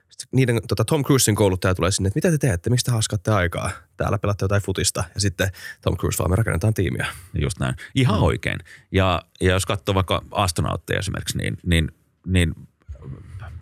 sitten 0.08 0.28
niiden, 0.32 0.60
tota, 0.68 0.84
Tom 0.84 1.04
Cruisein 1.04 1.34
kouluttaja 1.34 1.74
tulee 1.74 1.90
sinne, 1.90 2.08
että 2.08 2.16
mitä 2.16 2.30
te 2.30 2.38
teette, 2.38 2.70
miksi 2.70 2.84
te 2.84 2.92
haskaatte 2.92 3.30
aikaa? 3.30 3.70
Täällä 3.96 4.18
pelaatte 4.18 4.44
jotain 4.44 4.62
futista. 4.62 5.04
Ja 5.14 5.20
sitten 5.20 5.50
Tom 5.82 5.96
Cruise 5.96 6.18
vaan, 6.18 6.30
me 6.30 6.36
rakennetaan 6.36 6.74
tiimiä. 6.74 7.06
Just 7.34 7.58
näin. 7.58 7.74
Ihan 7.94 8.16
mm. 8.16 8.22
oikein. 8.22 8.58
Ja, 8.92 9.22
ja 9.40 9.52
jos 9.52 9.66
katsoo 9.66 9.94
vaikka 9.94 10.22
astronautteja 10.30 10.98
esimerkiksi, 10.98 11.38
niin, 11.38 11.56
niin, 11.64 11.92
niin 12.26 12.54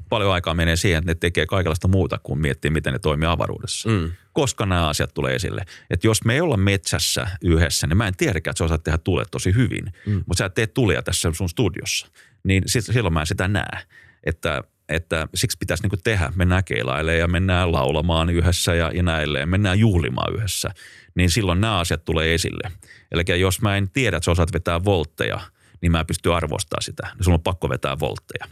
paljon 0.08 0.32
aikaa 0.32 0.54
menee 0.54 0.76
siihen, 0.76 0.98
että 0.98 1.10
ne 1.10 1.14
tekee 1.14 1.46
kaikenlaista 1.46 1.88
muuta 1.88 2.18
kuin 2.22 2.40
miettii, 2.40 2.70
miten 2.70 2.92
ne 2.92 2.98
toimii 2.98 3.28
avaruudessa. 3.28 3.88
Mm. 3.88 4.12
Koska 4.38 4.66
nämä 4.66 4.88
asiat 4.88 5.14
tulee 5.14 5.34
esille. 5.34 5.64
Että 5.90 6.06
jos 6.06 6.24
me 6.24 6.34
ei 6.34 6.40
olla 6.40 6.56
metsässä 6.56 7.26
yhdessä, 7.42 7.86
niin 7.86 7.96
mä 7.96 8.08
en 8.08 8.16
tiedäkään, 8.16 8.52
että 8.52 8.58
sä 8.58 8.64
osaat 8.64 8.82
tehdä 8.82 8.98
tulet 8.98 9.28
tosi 9.30 9.54
hyvin. 9.54 9.92
Mm. 10.06 10.22
Mutta 10.26 10.38
sä 10.38 10.48
teet 10.48 10.74
tulia 10.74 11.02
tässä 11.02 11.32
sun 11.32 11.48
studiossa. 11.48 12.06
Niin 12.44 12.62
sit, 12.66 12.84
silloin 12.84 13.14
mä 13.14 13.20
en 13.20 13.26
sitä 13.26 13.48
näe. 13.48 13.78
Että, 14.24 14.62
että 14.88 15.28
siksi 15.34 15.56
pitäisi 15.60 15.82
niinku 15.82 15.96
tehdä. 16.04 16.32
Mennään 16.34 16.64
keilailemaan 16.64 17.18
ja 17.18 17.28
mennään 17.28 17.72
laulamaan 17.72 18.30
yhdessä 18.30 18.74
ja, 18.74 18.90
ja 18.94 19.02
näilleen. 19.02 19.48
Mennään 19.48 19.78
juhlimaan 19.78 20.34
yhdessä. 20.34 20.70
Niin 21.14 21.30
silloin 21.30 21.60
nämä 21.60 21.78
asiat 21.78 22.04
tulee 22.04 22.34
esille. 22.34 22.70
Eli 23.12 23.40
jos 23.40 23.62
mä 23.62 23.76
en 23.76 23.90
tiedä, 23.90 24.16
että 24.16 24.24
sä 24.24 24.30
osaat 24.30 24.52
vetää 24.52 24.84
voltteja, 24.84 25.40
niin 25.82 25.92
mä 25.92 26.04
pystyn 26.04 26.32
arvostamaan 26.32 26.82
sitä. 26.82 27.10
Niin 27.14 27.24
sulla 27.24 27.36
on 27.36 27.42
pakko 27.42 27.68
vetää 27.68 27.98
voltteja. 27.98 28.46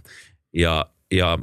Ja 0.55 0.87
ja 1.11 1.38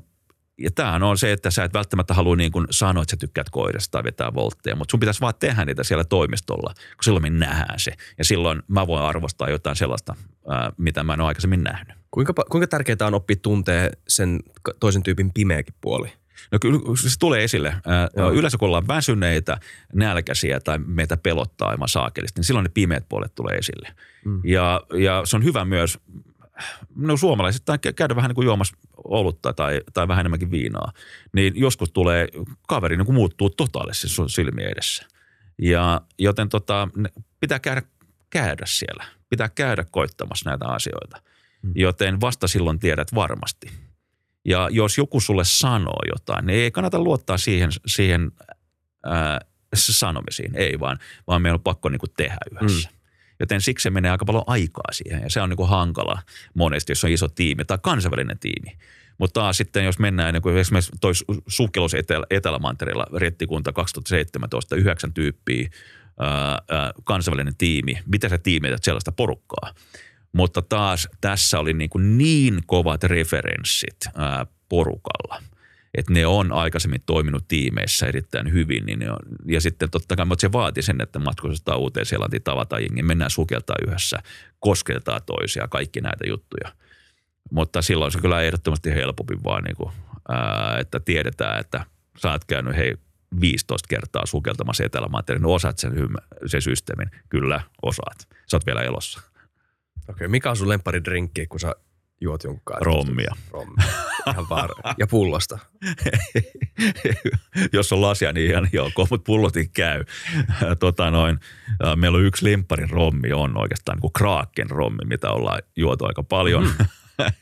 ja 0.57 0.71
tämähän 0.71 1.03
on 1.03 1.17
se, 1.17 1.31
että 1.31 1.51
sä 1.51 1.63
et 1.63 1.73
välttämättä 1.73 2.13
halua 2.13 2.35
niin 2.35 2.51
kuin 2.51 2.67
sanoa, 2.69 3.03
että 3.03 3.11
sä 3.11 3.17
tykkäät 3.17 3.49
koirasta 3.49 3.91
tai 3.91 4.03
vetää 4.03 4.33
voltteja, 4.33 4.75
mutta 4.75 4.91
sun 4.91 4.99
pitäisi 4.99 5.21
vaan 5.21 5.33
tehdä 5.39 5.65
niitä 5.65 5.83
siellä 5.83 6.03
toimistolla, 6.03 6.73
kun 6.73 7.03
silloin 7.03 7.23
me 7.23 7.29
nähdään 7.29 7.79
se. 7.79 7.93
Ja 8.17 8.25
silloin 8.25 8.63
mä 8.67 8.87
voin 8.87 9.03
arvostaa 9.03 9.49
jotain 9.49 9.75
sellaista, 9.75 10.15
mitä 10.77 11.03
mä 11.03 11.13
en 11.13 11.21
ole 11.21 11.27
aikaisemmin 11.27 11.63
nähnyt. 11.63 11.97
Kuinka, 12.11 12.33
kuinka 12.49 12.67
tärkeää 12.67 12.97
on 13.07 13.13
oppia 13.13 13.35
tuntee 13.41 13.91
sen 14.07 14.39
toisen 14.79 15.03
tyypin 15.03 15.33
pimeäkin 15.33 15.75
puoli? 15.81 16.13
No 16.51 16.59
kyllä 16.59 16.79
se 16.95 17.19
tulee 17.19 17.43
esille. 17.43 17.75
Joo. 18.17 18.31
Yleensä 18.31 18.57
kun 18.57 18.67
ollaan 18.67 18.87
väsyneitä, 18.87 19.59
nälkäisiä 19.93 20.59
tai 20.59 20.79
meitä 20.79 21.17
pelottaa 21.17 21.69
aivan 21.69 21.89
saakelisti, 21.89 22.39
niin 22.39 22.45
silloin 22.45 22.63
ne 22.63 22.71
pimeät 22.73 23.05
puolet 23.09 23.35
tulee 23.35 23.57
esille. 23.57 23.89
Mm. 24.25 24.41
Ja, 24.43 24.81
ja 24.97 25.21
se 25.25 25.35
on 25.35 25.43
hyvä 25.43 25.65
myös 25.65 25.99
no 26.95 27.17
suomalaiset 27.17 27.65
tai 27.65 27.79
käydä 27.95 28.15
vähän 28.15 28.29
niin 28.29 28.35
kuin 28.35 28.45
juomassa 28.45 28.77
olutta 29.03 29.53
tai, 29.53 29.81
tai 29.93 30.07
vähän 30.07 30.21
enemmänkin 30.21 30.51
viinaa, 30.51 30.93
niin 31.33 31.53
joskus 31.55 31.91
tulee 31.91 32.27
kaveri 32.67 32.97
niin 32.97 33.05
kuin 33.05 33.15
muuttuu 33.15 33.49
totaalisesti 33.49 34.07
sun 34.07 34.29
silmien 34.29 34.71
edessä. 34.71 35.07
Ja 35.61 36.01
joten 36.19 36.49
tota, 36.49 36.87
pitää 37.39 37.59
käydä, 37.59 37.81
käydä 38.29 38.65
siellä, 38.67 39.05
pitää 39.29 39.49
käydä 39.49 39.85
koittamassa 39.91 40.49
näitä 40.49 40.67
asioita. 40.67 41.21
Hmm. 41.63 41.71
Joten 41.75 42.21
vasta 42.21 42.47
silloin 42.47 42.79
tiedät 42.79 43.15
varmasti. 43.15 43.71
Ja 44.45 44.69
jos 44.71 44.97
joku 44.97 45.19
sulle 45.19 45.43
sanoo 45.45 45.99
jotain, 46.11 46.45
niin 46.45 46.59
ei 46.59 46.71
kannata 46.71 46.99
luottaa 46.99 47.37
siihen, 47.37 47.69
siihen 47.87 48.31
ää, 49.05 49.39
sanomisiin, 49.73 50.55
ei 50.55 50.79
vaan, 50.79 50.99
vaan 51.27 51.41
meidän 51.41 51.55
on 51.55 51.63
pakko 51.63 51.89
niin 51.89 51.99
kuin 51.99 52.13
tehdä 52.17 52.37
yhdessä. 52.51 52.89
Hmm. 52.89 53.02
Joten 53.39 53.61
siksi 53.61 53.83
se 53.83 53.89
menee 53.89 54.11
aika 54.11 54.25
paljon 54.25 54.43
aikaa 54.47 54.91
siihen 54.91 55.21
ja 55.21 55.29
se 55.29 55.41
on 55.41 55.49
niin 55.49 55.57
kuin 55.57 55.69
hankala 55.69 56.19
monesti, 56.53 56.91
jos 56.91 57.03
on 57.03 57.11
iso 57.11 57.27
tiimi 57.27 57.65
tai 57.65 57.77
kansainvälinen 57.81 58.39
tiimi. 58.39 58.77
Mutta 59.17 59.41
taas 59.41 59.57
sitten, 59.57 59.85
jos 59.85 59.99
mennään 59.99 60.33
niin 60.33 60.41
kuin 60.41 60.57
esimerkiksi 60.57 60.91
toi 61.01 61.11
sukkelus 61.47 61.93
Etelä, 61.93 62.25
Etelämantereella, 62.29 63.05
rettikunta 63.15 63.73
2017, 63.73 64.75
yhdeksän 64.75 65.13
tyyppiä, 65.13 65.69
ää, 66.19 66.57
ää, 66.69 66.93
kansainvälinen 67.03 67.55
tiimi, 67.57 67.99
mitä 68.05 68.29
sä 68.29 68.37
tiimität 68.37 68.83
sellaista 68.83 69.11
porukkaa. 69.11 69.73
Mutta 70.31 70.61
taas 70.61 71.07
tässä 71.21 71.59
oli 71.59 71.73
niin, 71.73 71.89
kuin 71.89 72.17
niin 72.17 72.59
kovat 72.65 73.03
referenssit 73.03 73.97
ää, 74.15 74.45
porukalla– 74.69 75.43
että 75.93 76.13
ne 76.13 76.25
on 76.27 76.51
aikaisemmin 76.51 77.01
toiminut 77.05 77.47
tiimeissä 77.47 78.05
erittäin 78.05 78.51
hyvin. 78.51 78.85
Niin 78.85 79.11
on, 79.11 79.17
ja 79.45 79.61
sitten 79.61 79.89
totta 79.89 80.15
kai, 80.15 80.25
mutta 80.25 80.41
se 80.41 80.51
vaati 80.51 80.81
sen, 80.81 81.01
että 81.01 81.19
matkustetaan 81.19 81.79
uuteen 81.79 82.05
Seelantiin, 82.05 82.43
tavataan 82.43 82.81
jengi, 82.81 83.03
mennään 83.03 83.31
sukeltaa 83.31 83.75
yhdessä, 83.87 84.19
koskeltaa 84.59 85.19
toisia, 85.19 85.67
kaikki 85.67 86.01
näitä 86.01 86.27
juttuja. 86.27 86.73
Mutta 87.51 87.81
silloin 87.81 88.11
se 88.11 88.19
kyllä 88.19 88.41
ehdottomasti 88.41 88.93
helpompi 88.93 89.35
vaan, 89.43 89.63
niin 89.63 89.75
kuin, 89.75 89.91
ää, 90.29 90.77
että 90.79 90.99
tiedetään, 90.99 91.59
että 91.59 91.85
sä 92.17 92.31
oot 92.31 92.45
käynyt 92.45 92.75
hei 92.75 92.95
15 93.41 93.87
kertaa 93.87 94.25
sukeltamassa 94.25 94.83
etelämaanteelle, 94.83 95.39
niin 95.39 95.55
osaat 95.55 95.77
sen, 95.77 95.93
sen 96.45 96.61
systeemin. 96.61 97.11
Kyllä, 97.29 97.61
osaat. 97.81 98.27
Sä 98.51 98.57
oot 98.57 98.65
vielä 98.65 98.81
elossa. 98.81 99.19
Okei, 99.19 100.13
okay, 100.13 100.27
mikä 100.27 100.49
on 100.49 100.57
sun 100.57 100.67
drinkki, 101.05 101.47
kun 101.47 101.59
sä 101.59 101.75
juot 102.21 102.43
jonkun? 102.43 102.75
Rommia. 102.81 103.35
Rommia. 103.51 103.85
Ihan 104.31 104.45
vaan. 104.49 104.69
Ja 104.97 105.07
pullosta. 105.07 105.59
Jos 107.73 107.93
on 107.93 108.01
lasia, 108.01 108.33
niin 108.33 108.51
ihan 108.51 108.69
joo, 108.73 108.91
mutta 108.97 109.25
pullotin 109.25 109.69
käy. 109.69 110.03
Tota 110.79 111.11
noin, 111.11 111.39
meillä 111.95 112.17
on 112.17 112.23
yksi 112.23 112.45
limpparin 112.45 112.89
rommi, 112.89 113.33
on 113.33 113.57
oikeastaan 113.57 113.99
niin 114.01 114.13
Kraken 114.13 114.69
rommi, 114.69 115.05
mitä 115.05 115.31
ollaan 115.31 115.61
juotu 115.75 116.05
aika 116.05 116.23
paljon. 116.23 116.63
Mm. 116.63 116.85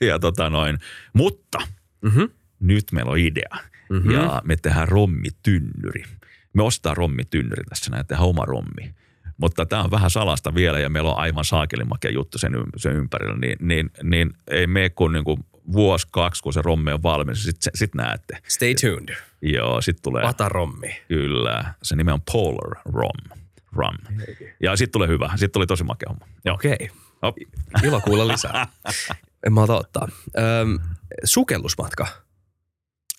ja 0.08 0.20
tota 0.20 0.50
noin, 0.50 0.78
mutta 1.14 1.58
mm-hmm. 2.02 2.30
nyt 2.60 2.86
meillä 2.92 3.12
on 3.12 3.18
idea. 3.18 3.58
Mm-hmm. 3.90 4.12
Ja 4.12 4.42
me 4.46 4.56
tehdään 4.56 4.88
rommitynnyri. 4.88 6.04
Me 6.54 6.64
ostaa 6.64 6.94
rommitynnyri 6.94 7.64
tässä, 7.64 7.92
näin 7.92 8.06
tehdään 8.06 8.30
oma 8.30 8.46
rommi 8.46 8.94
mutta 9.42 9.66
tämä 9.66 9.84
on 9.84 9.92
vähän 9.92 10.10
salasta 10.10 10.56
vielä 10.56 10.80
ja 10.80 10.90
meillä 10.90 11.12
on 11.12 11.18
aivan 11.18 11.46
saakelimakea 11.46 12.12
juttu 12.12 12.38
sen, 12.38 12.54
sen 12.78 12.96
ympärillä, 12.96 13.36
niin, 13.36 13.58
niin, 13.62 13.90
niin 14.04 14.34
ei 14.48 14.68
mene 14.68 14.90
kuin, 14.90 15.14
niin 15.14 15.24
kuin 15.24 15.46
vuosi, 15.74 16.08
kaksi, 16.12 16.44
kun 16.44 16.54
se 16.54 16.62
romme 16.62 16.94
on 16.94 17.04
valmis, 17.04 17.44
sitten 17.44 17.72
sit 17.76 17.96
näette. 17.96 18.38
Stay 18.48 18.76
tuned. 18.76 19.16
Joo, 19.42 19.82
sitten 19.82 20.04
tulee. 20.04 20.24
Pata 20.24 20.50
rommi. 20.50 21.02
Kyllä, 21.08 21.74
se 21.84 21.96
nimi 21.96 22.12
on 22.12 22.22
Polar 22.32 22.78
Rom. 22.86 23.40
Rum. 23.72 23.98
Ja 24.60 24.76
sitten 24.76 24.92
tulee 24.92 25.08
hyvä, 25.08 25.30
sitten 25.30 25.52
tuli 25.52 25.68
tosi 25.68 25.84
makea 25.84 26.10
homma. 26.10 26.26
Okei. 26.54 26.90
Okay. 27.22 27.44
Ilo 27.84 28.02
kuulla 28.02 28.28
lisää. 28.28 28.68
en 29.46 29.54
mä 29.54 29.62
ottaa. 29.62 30.08
Öm, 30.38 30.80
sukellusmatka. 31.24 32.08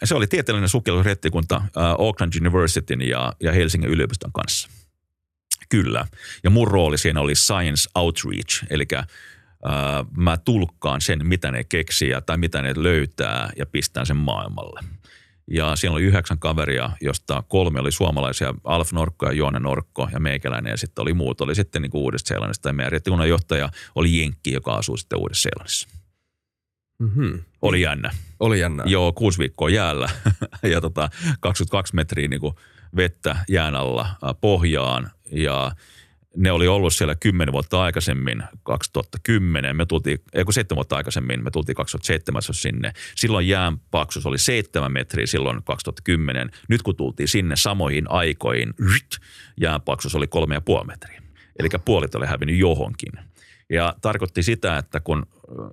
se 0.05 0.15
oli 0.15 0.27
tieteellinen 0.27 0.69
sukellusrettikunta 0.69 1.57
äh, 1.57 1.85
Auckland 1.99 2.33
Universityn 2.41 3.03
ja, 3.03 3.33
ja 3.41 3.53
Helsingin 3.53 3.91
yliopiston 3.91 4.33
kanssa. 4.33 4.69
Kyllä. 5.69 6.07
Ja 6.45 6.51
mun 6.51 6.69
rooli 6.69 6.99
siinä 6.99 7.21
oli 7.21 7.35
Science 7.35 7.91
Outreach, 7.95 8.67
eli 8.71 8.87
äh, 9.67 10.07
mä 10.17 10.37
tulkkaan 10.37 11.01
sen, 11.01 11.27
mitä 11.27 11.51
ne 11.51 11.65
keksii 11.65 12.11
tai 12.27 12.37
mitä 12.37 12.63
ne 12.63 12.73
löytää 12.77 13.51
ja 13.57 13.67
pistän 13.67 14.07
sen 14.07 14.17
maailmalle. 14.17 14.81
Ja 15.51 15.77
siellä 15.77 15.95
oli 15.95 16.03
yhdeksän 16.03 16.39
kaveria, 16.39 16.91
josta 17.01 17.43
kolme 17.49 17.81
oli 17.81 17.93
suomalaisia, 17.93 18.55
Alf 18.65 18.93
Norkko 18.93 19.27
ja 19.27 19.33
Joona 19.33 19.59
Norkko 19.59 20.09
ja 20.13 20.21
meikäläinen 20.21 20.71
ja 20.71 20.77
sitten 20.77 21.03
oli 21.03 21.15
muut. 21.15 21.41
Oli 21.41 21.55
sitten 21.55 21.83
niin 21.83 21.91
Uudesta-Seelannista 21.95 22.69
ja 22.69 22.73
meidän 22.73 23.29
johtaja 23.29 23.69
oli 23.95 24.21
Jenkki, 24.21 24.53
joka 24.53 24.75
asuu 24.75 24.97
sitten 24.97 25.19
Uudessa-Seelannissa. 25.19 25.89
Mm-hmm. 26.99 27.43
Oli 27.63 27.81
jännä. 27.81 28.11
Oli 28.41 28.61
jännä. 28.61 28.83
Joo, 28.87 29.13
kuusi 29.13 29.39
viikkoa 29.39 29.71
jäällä 29.71 30.09
ja 30.73 30.81
tota, 30.81 31.11
22 31.41 31.95
metriä 31.95 32.29
niin 32.29 32.41
kuin 32.41 32.55
vettä 32.97 33.37
jään 33.49 33.75
alla 33.75 34.07
pohjaan 34.41 35.11
ja 35.33 35.73
ne 36.37 36.53
oli 36.53 36.69
ollut 36.69 36.95
siellä 36.95 37.15
kymmenen 37.15 37.53
vuotta 37.53 37.83
aikaisemmin, 37.83 38.43
2010, 38.63 39.77
me 39.77 39.87
tultiin, 39.87 40.19
ei 40.33 40.45
kun 40.45 40.55
seitsemän 40.55 40.77
vuotta 40.77 40.97
aikaisemmin, 40.97 41.45
me 41.45 41.51
tultiin 41.51 41.77
2007 41.77 42.43
sinne. 42.43 42.93
Silloin 43.17 43.49
jään 43.49 43.79
paksuus 43.91 44.27
oli 44.27 44.39
seitsemän 44.39 44.93
metriä 44.93 45.27
silloin 45.27 45.63
2010. 45.65 46.51
Nyt 46.69 46.83
kun 46.83 46.97
tultiin 46.97 47.29
sinne 47.29 47.57
samoihin 47.57 48.11
aikoihin, 48.11 48.75
jään 49.61 49.81
paksuus 49.81 50.15
oli 50.15 50.27
kolme 50.27 50.55
ja 50.55 50.61
puoli 50.61 50.87
metriä. 50.87 51.23
Eli 51.59 51.69
puolit 51.85 52.15
oli 52.15 52.27
hävinnyt 52.27 52.59
johonkin. 52.59 53.13
Ja 53.71 53.95
tarkoitti 54.03 54.43
sitä, 54.43 54.79
että 54.79 55.01
kun 55.01 55.27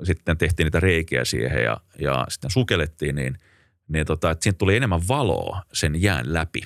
sitten 0.03 0.37
tehtiin 0.37 0.65
niitä 0.65 0.79
reikiä 0.79 1.25
siihen 1.25 1.63
ja, 1.63 1.77
ja 1.99 2.25
sitten 2.29 2.51
sukellettiin, 2.51 3.15
niin, 3.15 3.37
niin 3.87 4.05
tota, 4.05 4.31
että 4.31 4.43
siitä 4.43 4.57
tuli 4.57 4.75
enemmän 4.75 5.07
valoa 5.07 5.61
sen 5.73 6.01
jään 6.01 6.33
läpi. 6.33 6.61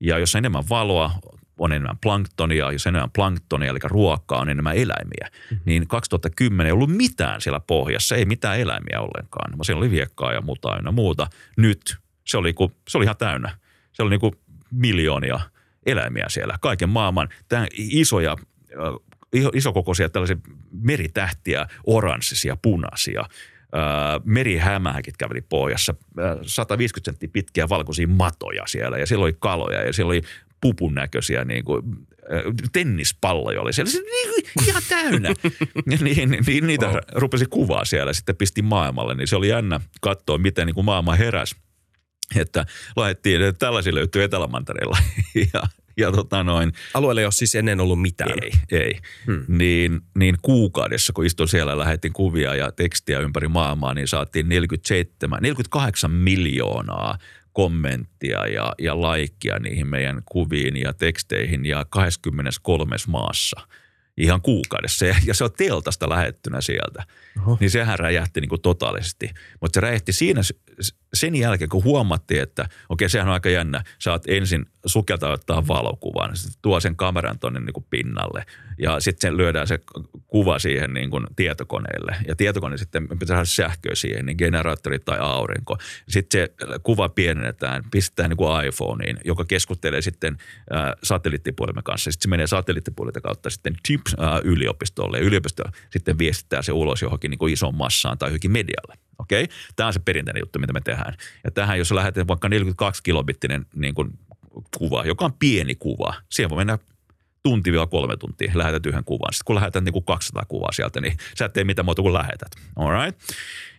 Ja 0.00 0.18
jos 0.18 0.34
on 0.34 0.38
enemmän 0.38 0.68
valoa, 0.70 1.10
on 1.58 1.72
enemmän 1.72 1.98
planktonia, 2.02 2.72
jos 2.72 2.86
enemmän 2.86 3.10
planktonia, 3.10 3.70
eli 3.70 3.78
ruokaa, 3.84 4.40
on 4.40 4.48
enemmän 4.48 4.76
eläimiä. 4.76 5.30
Mm-hmm. 5.30 5.62
Niin 5.64 5.88
2010 5.88 6.66
ei 6.66 6.72
ollut 6.72 6.96
mitään 6.96 7.40
siellä 7.40 7.60
pohjassa, 7.60 8.16
ei 8.16 8.24
mitään 8.24 8.60
eläimiä 8.60 9.00
ollenkaan. 9.00 9.64
Siellä 9.64 9.78
oli 9.78 9.90
viekkaa 9.90 10.32
ja 10.32 10.40
muuta 10.40 10.76
ja 10.84 10.92
muuta. 10.92 11.26
Nyt 11.56 11.96
se 12.24 12.38
oli, 12.38 12.54
se 12.88 12.98
oli 12.98 13.04
ihan 13.04 13.16
täynnä. 13.16 13.58
Se 13.92 14.02
oli 14.02 14.10
niin 14.10 14.20
kuin 14.20 14.32
miljoonia 14.70 15.40
eläimiä 15.86 16.24
siellä. 16.28 16.58
Kaiken 16.60 16.88
maailman 16.88 17.28
tämän 17.48 17.68
isoja 17.72 18.36
isokokoisia 19.54 20.08
tällaisia 20.08 20.36
meritähtiä, 20.70 21.66
oranssisia, 21.86 22.56
punaisia, 22.62 23.24
merihämähäkit 24.24 25.16
käveli 25.16 25.40
pohjassa, 25.40 25.94
150 26.42 27.10
senttiä 27.10 27.28
pitkiä 27.32 27.68
valkoisia 27.68 28.08
matoja 28.08 28.62
siellä 28.66 28.98
ja 28.98 29.06
siellä 29.06 29.22
oli 29.22 29.36
kaloja 29.38 29.82
ja 29.82 29.92
siellä 29.92 30.10
oli 30.10 30.22
pupun 30.66 30.94
näköisiä 30.94 31.44
niin 31.44 31.64
kuin, 31.64 31.82
tennispalloja 32.72 33.60
oli 33.60 33.72
siellä. 33.72 33.90
Se, 33.90 34.00
niin, 34.00 34.44
ihan 34.68 34.82
täynnä. 34.88 35.28
niin, 36.00 36.30
niin, 36.46 36.66
niitä 36.66 36.88
oh. 36.88 36.96
rupesi 37.12 37.46
kuvaa 37.46 37.84
siellä 37.84 38.12
sitten 38.12 38.36
pisti 38.36 38.62
maailmalle. 38.62 39.14
Niin 39.14 39.28
se 39.28 39.36
oli 39.36 39.48
jännä 39.48 39.80
katsoa, 40.00 40.38
miten 40.38 40.66
niin 40.66 40.74
kuin 40.74 40.84
maailma 40.84 41.14
heräsi. 41.14 41.56
Että 42.36 42.66
laitettiin, 42.96 43.42
että 43.42 43.66
tällaisia 43.66 43.94
löytyy 43.94 44.22
Etelämantereella. 44.22 44.96
ja 45.54 45.62
ja 45.96 46.12
tota 46.12 46.44
noin. 46.44 46.72
Alueella 46.94 47.20
ei 47.20 47.24
ole 47.24 47.32
siis 47.32 47.54
ennen 47.54 47.80
ollut 47.80 48.02
mitään. 48.02 48.32
Ei, 48.42 48.50
ei. 48.70 48.98
Hmm. 49.26 49.44
Niin, 49.48 50.00
niin 50.18 50.36
kuukaudessa, 50.42 51.12
kun 51.12 51.26
istuin 51.26 51.48
siellä, 51.48 51.78
lähetin 51.78 52.12
kuvia 52.12 52.54
ja 52.54 52.72
tekstiä 52.72 53.20
ympäri 53.20 53.48
maailmaa, 53.48 53.94
niin 53.94 54.08
saatiin 54.08 54.48
47, 54.48 55.42
48 55.42 56.10
miljoonaa 56.10 57.18
kommenttia 57.56 58.46
ja, 58.46 58.72
ja 58.78 59.00
laikkia 59.00 59.58
niihin 59.58 59.86
meidän 59.86 60.22
kuviin 60.24 60.76
ja 60.76 60.92
teksteihin 60.92 61.66
ja 61.66 61.86
23 61.90 62.96
maassa– 63.08 63.60
ihan 64.16 64.42
kuukaudessa. 64.42 65.06
Ja 65.06 65.34
se 65.34 65.44
on 65.44 65.50
teltasta 65.56 66.08
lähettynä 66.08 66.60
sieltä. 66.60 67.04
Oho. 67.38 67.56
Niin 67.60 67.70
sehän 67.70 67.98
räjähti 67.98 68.40
niin 68.40 68.48
kuin 68.48 68.62
totaalisesti. 68.62 69.30
Mutta 69.60 69.76
se 69.76 69.80
räjähti 69.80 70.12
siinä 70.12 70.40
sen 71.14 71.36
jälkeen, 71.36 71.70
kun 71.70 71.84
huomattiin, 71.84 72.42
että 72.42 72.62
okei, 72.62 72.74
okay, 72.88 73.08
sehän 73.08 73.28
on 73.28 73.34
aika 73.34 73.50
jännä. 73.50 73.84
Saat 73.98 74.22
ensin 74.26 74.66
sukeltaa 74.86 75.32
ottaa 75.32 75.66
valokuvan, 75.68 76.36
sitten 76.36 76.62
tuo 76.62 76.80
sen 76.80 76.96
kameran 76.96 77.38
tuonne 77.38 77.60
niin 77.60 77.86
pinnalle 77.90 78.46
ja 78.78 79.00
sitten 79.00 79.28
sen 79.28 79.36
lyödään 79.36 79.66
se 79.66 79.78
kuva 80.26 80.58
siihen 80.58 80.94
niin 80.94 81.10
kuin 81.10 81.26
tietokoneelle. 81.36 82.16
Ja 82.28 82.36
tietokone 82.36 82.76
sitten 82.76 83.08
pitää 83.08 83.26
saada 83.26 83.44
sähköä 83.44 83.94
siihen, 83.94 84.26
niin 84.26 84.36
generaattori 84.38 84.98
tai 84.98 85.18
aurinko. 85.18 85.78
Sitten 86.08 86.40
se 86.40 86.54
kuva 86.82 87.08
pienennetään, 87.08 87.82
pistetään 87.90 88.30
niin 88.30 88.36
kuin 88.36 88.66
iPhoneen, 88.66 89.20
joka 89.24 89.44
keskustelee 89.44 90.02
sitten 90.02 90.36
äh, 90.74 90.92
satelliittipuolimen 91.02 91.84
kanssa. 91.84 92.10
Sitten 92.10 92.22
se 92.22 92.30
menee 92.30 92.46
satelliittipuolilta 92.46 93.20
kautta 93.20 93.50
sitten 93.50 93.76
tip 93.88 94.00
äh, 94.06 94.40
yliopistolle. 94.44 95.18
Yliopisto 95.18 95.64
sitten 95.90 96.18
viestittää 96.18 96.62
se 96.62 96.72
ulos 96.72 97.02
johonkin 97.02 97.30
niin 97.30 97.38
kuin 97.38 97.52
isoon 97.52 97.74
massaan 97.74 98.18
tai 98.18 98.28
johonkin 98.28 98.52
medialle. 98.52 98.94
Okei? 99.18 99.44
Okay? 99.44 99.56
Tämä 99.76 99.86
on 99.86 99.92
se 99.92 100.00
perinteinen 100.04 100.40
juttu, 100.40 100.58
mitä 100.58 100.72
me 100.72 100.80
tehdään. 100.80 101.14
Ja 101.44 101.50
tähän, 101.50 101.78
jos 101.78 101.92
lähetät 101.92 102.28
vaikka 102.28 102.48
42 102.48 103.02
kilobittinen 103.02 103.66
niin 103.74 103.94
kuin 103.94 104.18
kuva, 104.78 105.04
joka 105.04 105.24
on 105.24 105.32
pieni 105.32 105.74
kuva, 105.74 106.14
siihen 106.30 106.50
voi 106.50 106.56
mennä 106.56 106.78
tunti 107.42 107.72
vielä 107.72 107.86
kolme 107.86 108.16
tuntia, 108.16 108.52
lähetät 108.54 108.86
yhden 108.86 109.04
kuvan. 109.04 109.32
Sitten 109.32 109.44
kun 109.44 109.56
lähetät 109.56 109.84
niin 109.84 109.92
kuin 109.92 110.04
200 110.04 110.44
kuvaa 110.48 110.72
sieltä, 110.72 111.00
niin 111.00 111.16
sä 111.38 111.44
et 111.44 111.52
tee 111.52 111.64
mitään 111.64 111.84
muuta 111.84 112.02
kuin 112.02 112.14
lähetät. 112.14 112.50
All 112.76 113.04
right? 113.04 113.20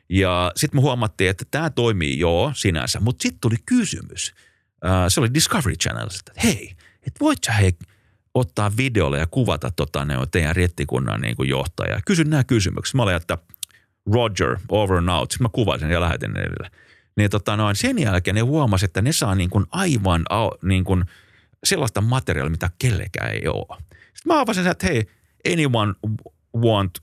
Ja 0.09 0.51
sitten 0.55 0.78
me 0.78 0.82
huomattiin, 0.82 1.30
että 1.30 1.45
tämä 1.51 1.69
toimii 1.69 2.19
joo 2.19 2.51
sinänsä, 2.55 2.99
mutta 2.99 3.23
sitten 3.23 3.41
tuli 3.41 3.55
kysymys. 3.65 4.34
Uh, 4.86 4.91
se 5.07 5.19
oli 5.19 5.34
Discovery 5.34 5.75
Channel, 5.75 6.07
että 6.19 6.41
hei, 6.43 6.75
et 7.07 7.13
voit 7.19 7.39
sä 7.45 7.51
hei 7.51 7.73
ottaa 8.34 8.71
videolle 8.78 9.19
ja 9.19 9.28
kuvata 9.28 9.71
tota, 9.75 10.05
ne 10.05 10.17
on 10.17 10.30
teidän 10.30 10.55
rettikunnan 10.55 11.21
niin 11.21 11.36
kuin 11.36 11.49
johtaja. 11.49 11.99
Kysyn 12.05 12.30
nämä 12.30 12.43
kysymykset. 12.43 12.95
Mä 12.95 13.03
olin, 13.03 13.15
että 13.15 13.38
Roger, 14.13 14.57
over 14.69 14.97
and 14.97 15.09
out. 15.09 15.32
Sitten 15.32 15.45
mä 15.45 15.49
kuvasin 15.51 15.89
ja 15.89 16.01
lähetin 16.01 16.34
niille. 16.34 16.71
Niin 17.18 17.30
tota 17.30 17.57
noin, 17.57 17.76
sen 17.76 17.99
jälkeen 17.99 18.36
ne 18.36 18.41
huomasi, 18.41 18.86
että 18.86 19.01
ne 19.01 19.11
saa 19.11 19.36
niin 19.36 19.49
kuin 19.49 19.65
aivan 19.72 20.26
niin 20.61 20.84
kuin– 20.84 21.05
sellaista 21.63 22.01
materiaalia, 22.01 22.51
mitä 22.51 22.70
kellekään 22.80 23.32
ei 23.32 23.47
ole. 23.47 23.82
Sitten 23.89 24.34
mä 24.34 24.39
avasin 24.39 24.68
että 24.68 24.88
hei, 24.88 25.05
anyone 25.53 25.93
want, 26.55 26.99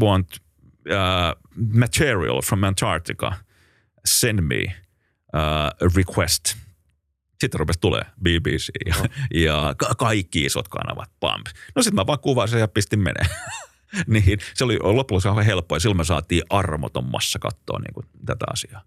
want 0.00 0.36
uh, 0.36 1.54
material 1.74 2.42
from 2.42 2.64
Antarctica, 2.64 3.32
send 4.04 4.40
me 4.40 4.64
uh, 4.64 4.70
a 5.34 5.70
request. 5.96 6.54
Sitten 7.40 7.60
rupesi 7.60 7.80
tulee 7.80 8.02
BBC 8.22 8.68
ja, 8.86 8.94
no. 8.94 9.04
ja 9.44 9.74
ka- 9.76 9.94
kaikki 9.94 10.44
isot 10.44 10.68
kanavat, 10.68 11.10
pump. 11.20 11.46
No 11.76 11.82
sitten 11.82 11.94
mä 11.94 12.06
vaan 12.06 12.18
kuvasin 12.18 12.60
ja 12.60 12.68
pistin 12.68 13.00
menee. 13.00 13.26
niin, 14.06 14.38
se 14.54 14.64
oli 14.64 14.78
loppujen 14.82 15.22
lopuksi 15.24 15.46
helppoa 15.46 15.76
ja 15.76 15.80
silloin 15.80 15.96
me 15.96 16.04
saatiin 16.04 16.42
armoton 16.50 17.04
massa 17.04 17.38
katsoa 17.38 17.78
niin 17.78 17.94
kuin 17.94 18.06
tätä 18.26 18.44
asiaa. 18.52 18.82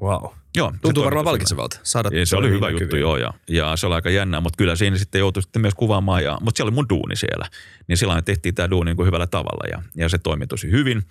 Wow. 0.00 0.24
Joo, 0.56 0.72
Tuntuu 0.82 1.04
varmaan 1.04 1.24
palkitsevalta 1.24 1.80
saada. 1.82 2.08
Ja 2.12 2.26
se 2.26 2.36
oli 2.36 2.50
hyvä 2.50 2.70
juttu, 2.70 2.96
joo, 2.96 3.16
ja, 3.16 3.32
ja, 3.48 3.76
se 3.76 3.86
oli 3.86 3.94
aika 3.94 4.10
jännää, 4.10 4.40
mutta 4.40 4.56
kyllä 4.56 4.76
siinä 4.76 4.98
sitten 4.98 5.18
joutui 5.18 5.42
sitten 5.42 5.62
myös 5.62 5.74
kuvaamaan, 5.74 6.24
ja, 6.24 6.38
mutta 6.40 6.58
siellä 6.58 6.68
oli 6.68 6.74
mun 6.74 6.88
duuni 6.88 7.16
siellä. 7.16 7.48
Niin 7.88 7.96
silloin 7.96 8.24
tehtiin 8.24 8.54
tämä 8.54 8.70
duuni 8.70 8.88
niin 8.88 8.96
kuin 8.96 9.06
hyvällä 9.06 9.26
tavalla, 9.26 9.68
ja, 9.70 9.82
ja 9.96 10.08
se 10.08 10.18
toimi 10.18 10.46
tosi 10.46 10.70
hyvin. 10.70 11.02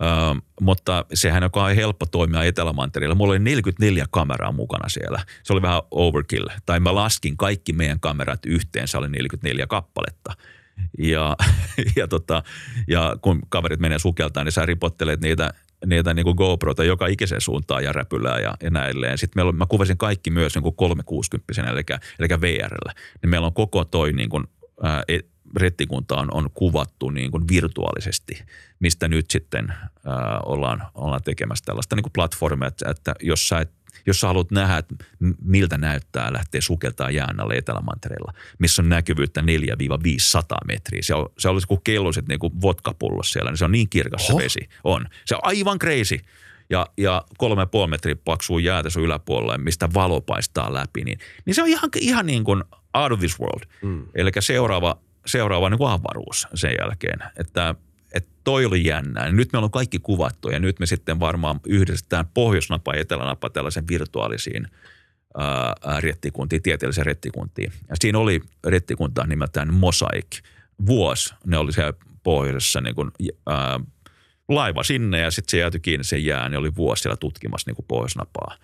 Ö, 0.00 0.40
mutta 0.60 1.04
sehän 1.14 1.42
on 1.52 1.76
helppo 1.76 2.06
toimia 2.06 2.42
Etelämantereella. 2.42 3.14
Mulla 3.14 3.32
oli 3.32 3.38
44 3.38 4.06
kameraa 4.10 4.52
mukana 4.52 4.88
siellä. 4.88 5.24
Se 5.42 5.52
oli 5.52 5.62
vähän 5.62 5.82
overkill. 5.90 6.48
Tai 6.66 6.80
mä 6.80 6.94
laskin 6.94 7.36
kaikki 7.36 7.72
meidän 7.72 8.00
kamerat 8.00 8.46
yhteen, 8.46 8.88
se 8.88 8.98
oli 8.98 9.08
44 9.08 9.66
kappaletta. 9.66 10.32
Ja, 10.98 11.36
ja, 11.96 12.08
tota, 12.08 12.42
ja 12.88 13.16
kun 13.22 13.40
kaverit 13.48 13.80
menee 13.80 13.98
sukeltaan, 13.98 14.46
niin 14.46 14.52
sä 14.52 14.66
ripottelet 14.66 15.20
niitä 15.20 15.54
niitä 15.86 16.14
niin 16.14 16.24
kuin 16.24 16.36
GoProita 16.36 16.84
joka 16.84 17.06
ikiseen 17.06 17.40
suuntaan 17.40 17.84
ja 17.84 17.92
räpylää 17.92 18.38
ja, 18.38 18.54
ja 18.62 18.70
näilleen. 18.70 19.18
Sitten 19.18 19.38
meillä 19.38 19.48
on, 19.48 19.56
mä 19.56 19.66
kuvasin 19.66 19.98
kaikki 19.98 20.30
myös 20.30 20.54
niin 20.54 20.62
kuin 20.62 20.76
360 20.76 21.52
eli, 21.70 21.82
eli 22.18 22.40
VRllä. 22.40 22.92
Niin 23.22 23.30
meillä 23.30 23.46
on 23.46 23.54
koko 23.54 23.84
toi 23.84 24.12
niin 24.12 24.28
kuin, 24.28 24.44
ää, 24.82 25.02
e, 25.08 25.18
rettikunta 25.56 26.16
on, 26.16 26.28
on 26.32 26.50
kuvattu 26.54 27.10
niin 27.10 27.30
kuin 27.30 27.48
virtuaalisesti, 27.48 28.42
mistä 28.80 29.08
nyt 29.08 29.30
sitten 29.30 29.68
ää, 29.70 30.40
ollaan, 30.40 30.82
ollaan 30.94 31.22
tekemässä 31.22 31.64
tällaista 31.64 31.96
niin 31.96 32.02
kuin 32.02 32.12
platformia, 32.12 32.68
että, 32.68 32.90
että 32.90 33.14
jos 33.22 33.48
sä 33.48 33.58
et 33.58 33.70
jos 34.06 34.20
sä 34.20 34.26
haluat 34.26 34.50
nähdä, 34.50 34.76
että 34.76 34.94
miltä 35.42 35.78
näyttää 35.78 36.32
lähteä 36.32 36.60
sukeltaa 36.60 37.10
jään 37.10 37.40
alle 37.40 37.54
Etelämantereella, 37.54 38.32
missä 38.58 38.82
on 38.82 38.88
näkyvyyttä 38.88 39.40
4-500 39.40 39.44
metriä. 40.66 41.02
Se, 41.02 41.14
on, 41.14 41.32
se 41.38 41.48
olisi 41.48 41.66
kuin 41.66 41.80
kelloiset 41.84 42.28
niin 42.28 42.38
kuin 42.38 42.52
siellä, 43.24 43.50
niin 43.50 43.58
se 43.58 43.64
on 43.64 43.72
niin 43.72 43.88
kirkas 43.90 44.26
se 44.26 44.36
vesi. 44.36 44.68
On. 44.84 45.06
Se 45.24 45.34
on 45.34 45.40
aivan 45.44 45.78
crazy. 45.78 46.18
Ja, 46.70 46.86
ja 46.98 47.24
kolme 47.38 47.62
ja 47.62 47.66
puoli 47.66 47.90
metriä 47.90 48.16
paksua 48.24 48.60
jäätä 48.60 48.90
sun 48.90 49.02
yläpuolella, 49.02 49.58
mistä 49.58 49.88
valo 49.94 50.20
paistaa 50.20 50.74
läpi, 50.74 51.04
niin, 51.04 51.18
niin 51.44 51.54
se 51.54 51.62
on 51.62 51.68
ihan, 51.68 51.90
ihan 52.00 52.26
niin 52.26 52.44
kuin 52.44 52.64
out 52.94 53.12
of 53.12 53.18
this 53.18 53.40
world. 53.40 53.62
Mm. 53.82 54.06
Eli 54.14 54.30
seuraava, 54.40 54.98
seuraava 55.26 55.70
niin 55.70 55.78
kuin 55.78 55.90
avaruus 55.90 56.46
sen 56.54 56.74
jälkeen. 56.80 57.18
Että 57.36 57.74
että 58.14 58.30
toi 58.44 58.64
oli 58.64 58.84
jännää. 58.84 59.32
Nyt 59.32 59.52
me 59.52 59.58
on 59.58 59.70
kaikki 59.70 59.98
kuvattu 59.98 60.48
ja 60.48 60.60
nyt 60.60 60.80
me 60.80 60.86
sitten 60.86 61.20
varmaan 61.20 61.60
yhdistetään 61.66 62.26
pohjoisnapa 62.34 62.94
ja 62.94 63.00
etelänapa 63.00 63.50
tällaisen 63.50 63.88
virtuaalisiin 63.88 64.68
rettikuntiin, 66.00 66.62
tieteellisiin 66.62 67.06
rettikuntiin. 67.06 67.72
Ja 67.88 67.96
siinä 68.00 68.18
oli 68.18 68.40
rettikunta 68.66 69.26
nimeltään 69.26 69.74
Mosaic. 69.74 70.40
Vuosi 70.86 71.34
ne 71.46 71.58
oli 71.58 71.72
siellä 71.72 71.92
pohjoisessa 72.22 72.80
niin 72.80 72.94
kuin, 72.94 73.10
ää, 73.46 73.80
laiva 74.48 74.82
sinne 74.82 75.20
ja 75.20 75.30
sitten 75.30 75.50
se 75.50 75.58
jäätyi 75.58 75.80
kiinni 75.80 76.04
sen 76.04 76.24
jään 76.24 76.52
ja 76.52 76.58
oli 76.58 76.74
vuosi 76.76 77.02
siellä 77.02 77.16
tutkimassa 77.16 77.70
niin 77.70 77.84
pohjoisnapaa. 77.88 78.56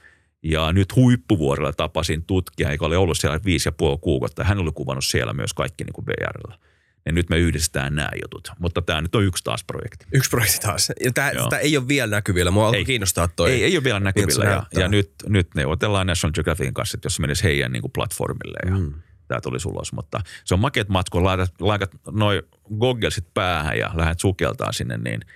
Ja 0.42 0.72
nyt 0.72 0.96
huippuvuorella 0.96 1.72
tapasin 1.72 2.24
tutkija, 2.24 2.72
joka 2.72 2.86
oli 2.86 2.96
ollut 2.96 3.18
siellä 3.18 3.40
viisi 3.44 3.68
ja 3.68 3.72
puoli 3.72 3.98
kuukautta. 4.00 4.44
Hän 4.44 4.58
oli 4.58 4.70
kuvannut 4.74 5.04
siellä 5.04 5.32
myös 5.32 5.54
kaikki 5.54 5.84
niin 5.84 5.92
kuin 5.92 6.06
VRllä. 6.06 6.58
Ja 7.06 7.12
nyt 7.12 7.30
me 7.30 7.38
yhdistetään 7.38 7.94
nämä 7.94 8.08
jutut. 8.22 8.48
Mutta 8.58 8.82
tämä 8.82 9.00
nyt 9.00 9.14
on 9.14 9.24
yksi 9.24 9.44
taas 9.44 9.64
projekti. 9.64 10.06
Yksi 10.12 10.30
projekti 10.30 10.58
taas. 10.58 10.92
Ja 11.04 11.12
tämä, 11.12 11.30
tämä 11.50 11.60
ei 11.60 11.76
ole 11.76 11.88
vielä 11.88 12.10
näkyvillä. 12.10 12.50
Mua 12.50 12.66
alkoi 12.66 12.84
kiinnostaa 12.84 13.28
toi. 13.28 13.50
Ei, 13.50 13.64
ei 13.64 13.76
ole 13.76 13.84
vielä 13.84 14.00
näkyvillä. 14.00 14.44
Ja, 14.44 14.66
ja, 14.74 14.88
nyt, 14.88 15.12
nyt 15.28 15.54
neuvotellaan 15.54 16.06
National 16.06 16.32
Geographicin 16.32 16.74
kanssa, 16.74 16.96
että 16.96 17.06
jos 17.06 17.16
se 17.16 17.22
menisi 17.22 17.44
heidän 17.44 17.72
niin 17.72 17.80
kuin 17.80 17.92
platformille 17.92 18.58
ja 18.70 18.78
mm. 18.78 18.94
tämä 19.28 19.40
tulisi 19.40 19.68
ulos. 19.68 19.92
Mutta 19.92 20.20
se 20.44 20.54
on 20.54 20.60
makeat 20.60 20.88
matku, 20.88 21.24
laitat, 21.24 21.54
laitat 21.60 21.90
noin 22.10 22.42
goggelsit 22.78 23.26
päähän 23.34 23.78
ja 23.78 23.90
lähdet 23.94 24.20
sukeltaa 24.20 24.72
sinne, 24.72 24.96
niin– 24.96 25.20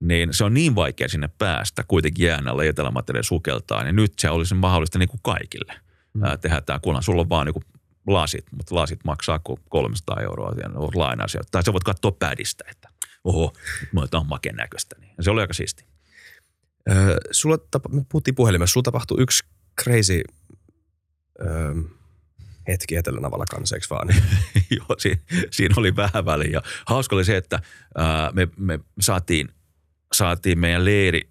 niin 0.00 0.34
se 0.34 0.44
on 0.44 0.54
niin 0.54 0.74
vaikea 0.74 1.08
sinne 1.08 1.28
päästä 1.38 1.84
kuitenkin 1.88 2.26
jään 2.26 2.48
alla 2.48 2.64
etelämateriaali 2.64 3.24
sukeltaa, 3.24 3.84
niin 3.84 3.96
nyt 3.96 4.12
se 4.18 4.30
olisi 4.30 4.54
mahdollista 4.54 4.98
niin 4.98 5.08
kuin 5.08 5.20
kaikille 5.22 5.74
mm. 6.14 6.22
tehdä 6.40 6.60
tämä, 6.60 6.78
kunhan 6.78 7.02
sulla 7.02 7.20
on 7.20 7.28
vaan 7.28 7.46
niin 7.46 7.64
lasit, 8.06 8.44
mutta 8.52 8.74
lasit 8.74 9.00
maksaa 9.04 9.40
300 9.68 10.20
euroa 10.20 10.52
lainaa 10.94 11.28
sieltä. 11.28 11.48
Tai 11.50 11.62
sä 11.62 11.72
voit 11.72 11.84
katsoa 11.84 12.12
pädistä, 12.12 12.64
että 12.70 12.88
oho, 13.24 13.52
tämä 14.10 14.20
on 14.20 14.26
maken 14.26 14.54
näköistä. 14.54 14.96
Niin. 15.00 15.14
se 15.20 15.30
oli 15.30 15.40
aika 15.40 15.54
siisti. 15.54 15.84
Öö, 16.90 17.16
sulla 17.30 17.58
tapa, 17.58 17.88
me 17.88 18.04
puhuttiin 18.08 18.34
puhelimessa, 18.34 18.72
sulla 18.72 18.84
tapahtui 18.84 19.22
yksi 19.22 19.44
crazy 19.82 20.22
öö, 21.40 21.74
hetki 22.68 22.96
Etelänavalla 22.96 23.44
kanssa, 23.50 23.76
eikö 23.76 23.86
vaan? 23.90 24.08
Joo, 24.76 24.96
si, 24.98 25.20
siinä 25.50 25.74
oli 25.78 25.96
vähän 25.96 26.24
väliä. 26.24 26.62
Hauska 26.86 27.16
oli 27.16 27.24
se, 27.24 27.36
että 27.36 27.60
ää, 27.94 28.32
me, 28.32 28.48
me 28.56 28.80
saatiin 29.00 29.48
saatiin 30.12 30.58
meidän 30.58 30.84
leiri, 30.84 31.28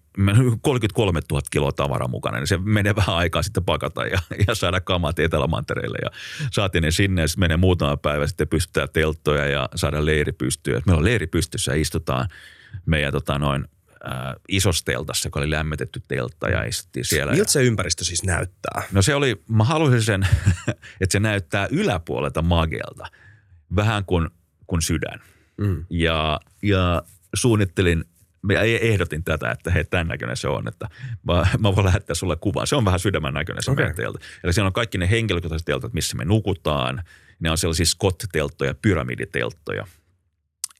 33 0.60 1.20
000 1.30 1.42
kiloa 1.50 1.72
tavaraa 1.72 2.08
mukana, 2.08 2.38
niin 2.38 2.46
se 2.46 2.58
menee 2.58 2.96
vähän 2.96 3.16
aikaa 3.16 3.42
sitten 3.42 3.64
pakata 3.64 4.06
ja, 4.06 4.18
ja 4.48 4.54
saada 4.54 4.80
kamat 4.80 5.18
Etelämantereelle. 5.18 5.98
Ja 6.02 6.10
saatiin 6.52 6.82
ne 6.82 6.90
sinne 6.90 7.20
ja 7.20 7.28
sitten 7.28 7.40
menee 7.40 7.56
muutama 7.56 7.96
päivä 7.96 8.26
sitten 8.26 8.48
pystyttää 8.48 8.86
telttoja 8.86 9.46
ja 9.46 9.68
saada 9.74 10.06
leiri 10.06 10.32
pystyä. 10.32 10.82
Meillä 10.86 10.98
on 10.98 11.04
leiri 11.04 11.26
pystyssä 11.26 11.72
ja 11.72 11.80
istutaan 11.80 12.28
meidän 12.86 13.12
tota 13.12 13.38
noin, 13.38 13.64
äh, 14.12 14.34
isossa 14.48 14.84
teltassa, 14.84 15.26
joka 15.26 15.40
oli 15.40 15.50
lämmitetty 15.50 16.02
teltta 16.08 16.48
ja 16.48 16.64
istuttiin 16.64 17.04
siellä. 17.04 17.32
Miltä 17.32 17.50
se 17.50 17.62
ympäristö 17.62 18.04
siis 18.04 18.24
näyttää? 18.24 18.82
No 18.92 19.02
se 19.02 19.14
oli, 19.14 19.42
mä 19.48 19.64
haluaisin 19.64 20.02
sen, 20.02 20.28
että 21.00 21.12
se 21.12 21.20
näyttää 21.20 21.68
yläpuolelta 21.70 22.42
magelta, 22.42 23.06
vähän 23.76 24.04
kuin, 24.04 24.28
kuin 24.66 24.82
sydän. 24.82 25.20
Mm. 25.56 25.84
Ja, 25.90 26.40
ja 26.62 27.02
suunnittelin 27.34 28.04
ehdotin 28.80 29.24
tätä, 29.24 29.50
että 29.50 29.70
hei, 29.70 29.84
tämän 29.84 30.08
näköinen 30.08 30.36
se 30.36 30.48
on, 30.48 30.68
että 30.68 30.88
mä, 31.22 31.46
mä 31.58 31.76
voin 31.76 31.86
lähettää 31.86 32.14
sulle 32.14 32.36
kuvan. 32.36 32.66
Se 32.66 32.76
on 32.76 32.84
vähän 32.84 33.00
sydämän 33.00 33.34
näköinen 33.34 33.62
se 33.62 33.70
okay. 33.70 33.94
teltta. 33.94 34.20
Eli 34.44 34.52
siellä 34.52 34.66
on 34.66 34.72
kaikki 34.72 34.98
ne 34.98 35.10
henkilökohtaiset 35.10 35.66
teltat, 35.66 35.92
missä 35.92 36.16
me 36.16 36.24
nukutaan. 36.24 37.02
Ne 37.40 37.50
on 37.50 37.58
sellaisia 37.58 37.86
Scott-telttoja, 37.86 38.74
pyramiditelttoja. 38.82 39.86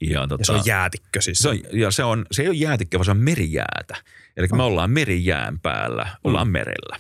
Ja, 0.01 0.27
tota, 0.27 0.41
ja 0.41 0.45
se 0.45 0.53
on 0.53 0.63
jäätikkö 0.67 1.21
siis. 1.21 1.39
Se, 1.39 1.49
on, 1.49 1.59
ja 1.73 1.91
se, 1.91 2.05
on, 2.05 2.27
se 2.31 2.43
ei 2.43 2.49
ole 2.49 2.57
jäätikkö, 2.57 2.99
vaan 2.99 3.05
se 3.05 3.11
on 3.11 3.17
merijäätä. 3.17 3.97
Eli 4.37 4.49
oh. 4.53 4.57
me 4.57 4.63
ollaan 4.63 4.91
merijään 4.91 5.61
päällä, 5.61 6.09
ollaan 6.25 6.49
mm. 6.49 6.53
merellä. 6.53 6.97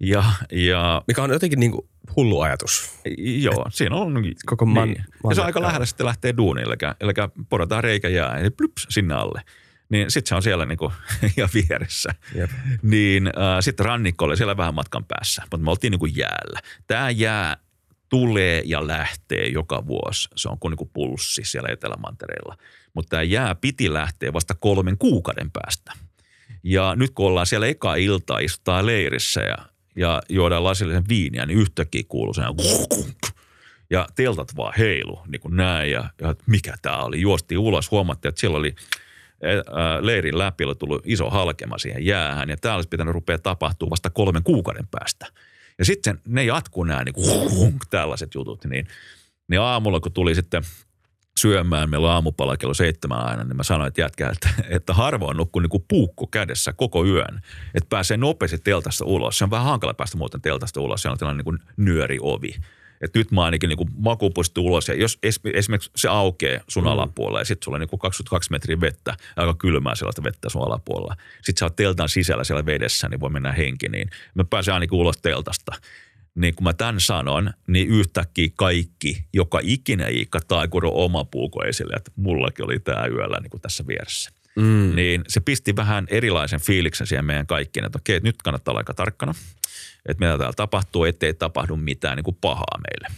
Ja, 0.00 0.24
ja, 0.52 1.02
Mikä 1.08 1.22
on 1.22 1.30
jotenkin 1.30 1.60
niin 1.60 1.72
kuin 1.72 1.88
hullu 2.16 2.40
ajatus. 2.40 3.00
Joo, 3.18 3.66
siinä 3.70 3.96
on 3.96 4.24
koko 4.46 4.66
man, 4.66 4.88
niin. 4.88 5.04
Ja 5.28 5.34
se 5.34 5.40
on 5.40 5.46
aika 5.46 5.62
lähellä 5.62 5.86
sitten 5.86 6.06
lähtee 6.06 6.36
duuniin, 6.36 6.66
eli, 6.66 6.92
eli 7.00 7.12
porataan 7.48 7.84
reikä 7.84 8.08
jää 8.08 8.40
ja 8.40 8.50
plups 8.50 8.86
sinne 8.90 9.14
alle 9.14 9.42
niin 9.88 10.10
sitten 10.10 10.28
se 10.28 10.34
on 10.34 10.42
siellä 10.42 10.66
niinku 10.66 10.92
ihan 11.36 11.50
vieressä. 11.54 12.14
Jep. 12.34 12.50
Niin 12.82 13.26
äh, 13.26 13.32
sitten 13.60 13.86
rannikko 13.86 14.24
oli 14.24 14.36
siellä 14.36 14.56
vähän 14.56 14.74
matkan 14.74 15.04
päässä, 15.04 15.42
mutta 15.42 15.64
me 15.64 15.70
oltiin 15.70 15.90
niinku 15.90 16.06
jäällä. 16.06 16.60
Tämä 16.86 17.10
jää 17.10 17.56
tulee 18.08 18.62
ja 18.64 18.86
lähtee 18.86 19.48
joka 19.48 19.86
vuosi. 19.86 20.28
Se 20.36 20.48
on 20.48 20.58
kuin 20.58 20.70
niinku 20.70 20.90
pulssi 20.92 21.42
siellä 21.44 21.68
Etelämantereella. 21.72 22.56
Mutta 22.94 23.10
tämä 23.10 23.22
jää 23.22 23.54
piti 23.54 23.92
lähteä 23.92 24.32
vasta 24.32 24.54
kolmen 24.54 24.98
kuukauden 24.98 25.50
päästä. 25.50 25.92
Ja 26.62 26.94
nyt 26.96 27.10
kun 27.10 27.26
ollaan 27.26 27.46
siellä 27.46 27.66
eka 27.66 27.94
ilta, 27.94 28.38
istutaan 28.38 28.86
leirissä 28.86 29.40
ja, 29.40 29.56
ja 29.96 30.22
juodaan 30.28 30.64
lasillisen 30.64 31.08
viiniä, 31.08 31.46
niin 31.46 31.58
yhtäkkiä 31.58 32.02
kuuluu 32.08 32.34
sen 32.34 32.44
ja 33.90 34.06
teltat 34.14 34.56
vaan 34.56 34.74
heilu, 34.78 35.20
niin 35.26 35.40
kuin 35.40 35.56
näin. 35.56 35.90
Ja, 35.90 36.10
ja 36.20 36.34
mikä 36.46 36.74
tämä 36.82 36.96
oli? 36.96 37.20
Juostiin 37.20 37.58
ulos, 37.58 37.90
huomattiin, 37.90 38.28
että 38.28 38.40
siellä 38.40 38.58
oli– 38.58 38.74
leirin 40.00 40.38
läpi 40.38 40.64
oli 40.64 40.74
tullut 40.74 41.02
iso 41.04 41.30
halkema 41.30 41.78
siihen 41.78 42.06
jäähän 42.06 42.48
ja 42.48 42.56
tämä 42.56 42.74
olisi 42.74 42.88
pitänyt 42.88 43.14
rupea 43.14 43.38
tapahtua 43.38 43.90
vasta 43.90 44.10
kolmen 44.10 44.42
kuukauden 44.42 44.88
päästä. 44.90 45.26
Ja 45.78 45.84
sitten 45.84 46.20
ne 46.26 46.44
jatkuu 46.44 46.84
nämä 46.84 47.04
niin 47.04 47.12
kuin, 47.12 47.78
tällaiset 47.90 48.34
jutut, 48.34 48.64
niin, 48.64 48.86
niin 49.48 49.60
aamulla 49.60 50.00
kun 50.00 50.12
tuli 50.12 50.34
sitten 50.34 50.62
syömään, 51.40 51.90
meillä 51.90 52.08
on 52.08 52.14
aamupala 52.14 52.56
kello 52.56 52.74
seitsemän 52.74 53.26
aina, 53.26 53.44
niin 53.44 53.56
mä 53.56 53.62
sanoin, 53.62 53.88
että 53.88 54.00
jätkä, 54.00 54.30
että, 54.30 54.48
että 54.68 54.94
harvoin 54.94 55.36
nukkuu 55.36 55.60
niin 55.60 55.70
kuin 55.70 55.84
puukko 55.88 56.26
kädessä 56.26 56.72
koko 56.72 57.04
yön, 57.04 57.40
että 57.74 57.88
pääsee 57.88 58.16
nopeasti 58.16 58.58
teltasta 58.58 59.04
ulos. 59.04 59.38
Se 59.38 59.44
on 59.44 59.50
vähän 59.50 59.66
hankala 59.66 59.94
päästä 59.94 60.18
muuten 60.18 60.40
teltasta 60.40 60.80
ulos, 60.80 61.02
se 61.02 61.08
on 61.08 61.18
tällainen 61.18 61.36
niin 61.36 61.44
kuin 61.44 61.58
nyöriovi 61.76 62.56
että 63.00 63.18
nyt 63.18 63.30
mä 63.30 63.44
ainakin 63.44 63.68
niin 63.68 63.88
makupuistu 63.98 64.66
ulos 64.66 64.88
ja 64.88 64.94
jos 64.94 65.18
esimerkiksi 65.54 65.90
se 65.96 66.08
aukeaa 66.08 66.60
sun 66.68 66.82
mm. 66.82 66.88
alapuolella 66.88 67.40
ja 67.40 67.44
sitten 67.44 67.64
sulla 67.64 67.76
on 67.76 67.80
niin 67.80 67.98
22 67.98 68.50
metriä 68.50 68.80
vettä, 68.80 69.16
aika 69.36 69.54
kylmää 69.54 69.94
sellaista 69.94 70.22
vettä 70.22 70.48
sun 70.48 70.66
alapuolella. 70.66 71.16
Sitten 71.42 71.58
sä 71.58 71.64
oot 71.64 71.76
teltan 71.76 72.08
sisällä 72.08 72.44
siellä 72.44 72.66
vedessä, 72.66 73.08
niin 73.08 73.20
voi 73.20 73.30
mennä 73.30 73.52
henki, 73.52 73.88
niin 73.88 74.10
mä 74.34 74.44
pääsen 74.44 74.74
ainakin 74.74 74.98
ulos 74.98 75.16
teltasta. 75.16 75.72
Niin 76.34 76.54
kun 76.54 76.64
mä 76.64 76.72
tämän 76.72 77.00
sanon, 77.00 77.50
niin 77.66 77.88
yhtäkkiä 77.88 78.48
kaikki, 78.56 79.24
joka 79.32 79.60
ikinä 79.62 80.08
Iikka 80.08 80.40
Taikuro 80.48 80.90
oma 80.94 81.24
puuko 81.24 81.64
esille, 81.64 81.94
että 81.96 82.10
mullakin 82.16 82.64
oli 82.64 82.78
tämä 82.78 83.06
yöllä 83.06 83.38
niin 83.40 83.50
kuin 83.50 83.60
tässä 83.60 83.86
vieressä. 83.86 84.30
Mm. 84.56 84.92
Niin 84.94 85.24
se 85.28 85.40
pisti 85.40 85.76
vähän 85.76 86.06
erilaisen 86.10 86.60
fiiliksen 86.60 87.06
siihen 87.06 87.24
meidän 87.24 87.46
kaikkiin, 87.46 87.86
että 87.86 87.98
okei, 87.98 88.20
nyt 88.20 88.42
kannattaa 88.42 88.72
olla 88.72 88.80
aika 88.80 88.94
tarkkana– 88.94 89.34
että 90.08 90.24
mitä 90.24 90.38
täällä 90.38 90.52
tapahtuu, 90.56 91.04
ettei 91.04 91.34
tapahdu 91.34 91.76
mitään 91.76 92.16
niin 92.16 92.24
kuin 92.24 92.38
pahaa 92.40 92.78
meille. 92.78 93.14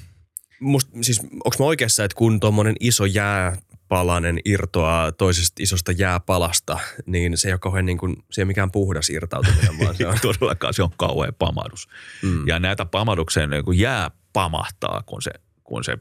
Must, 0.60 0.88
siis 1.00 1.20
onko 1.20 1.56
mä 1.58 1.64
oikeassa, 1.64 2.04
että 2.04 2.14
kun 2.14 2.40
tuommoinen 2.40 2.76
iso 2.80 3.04
jääpalanen 3.04 4.38
irtoaa 4.44 5.12
toisesta 5.12 5.62
isosta 5.62 5.92
jääpalasta, 5.92 6.78
niin 7.06 7.36
se 7.36 7.48
ei 7.48 7.52
ole 7.52 7.58
kauhean 7.58 7.86
niin 7.86 7.98
kuin, 7.98 8.16
se 8.30 8.40
ei 8.40 8.44
mikään 8.44 8.70
puhdas 8.70 9.10
irtautuminen, 9.10 9.78
vaan 9.84 9.96
se 9.96 10.06
on... 10.08 10.18
Todellakaan 10.22 10.74
se 10.74 10.82
on 10.82 10.90
kauhean 10.96 11.34
pamadus. 11.38 11.88
Mm. 12.22 12.48
Ja 12.48 12.58
näitä 12.58 12.86
pamadukseen 12.86 13.50
niin 13.50 13.64
kuin 13.64 13.78
jää 13.78 14.10
pamahtaa, 14.32 15.02
kun 15.06 15.22
se, 15.22 15.30
kun 15.64 15.84
se 15.84 15.92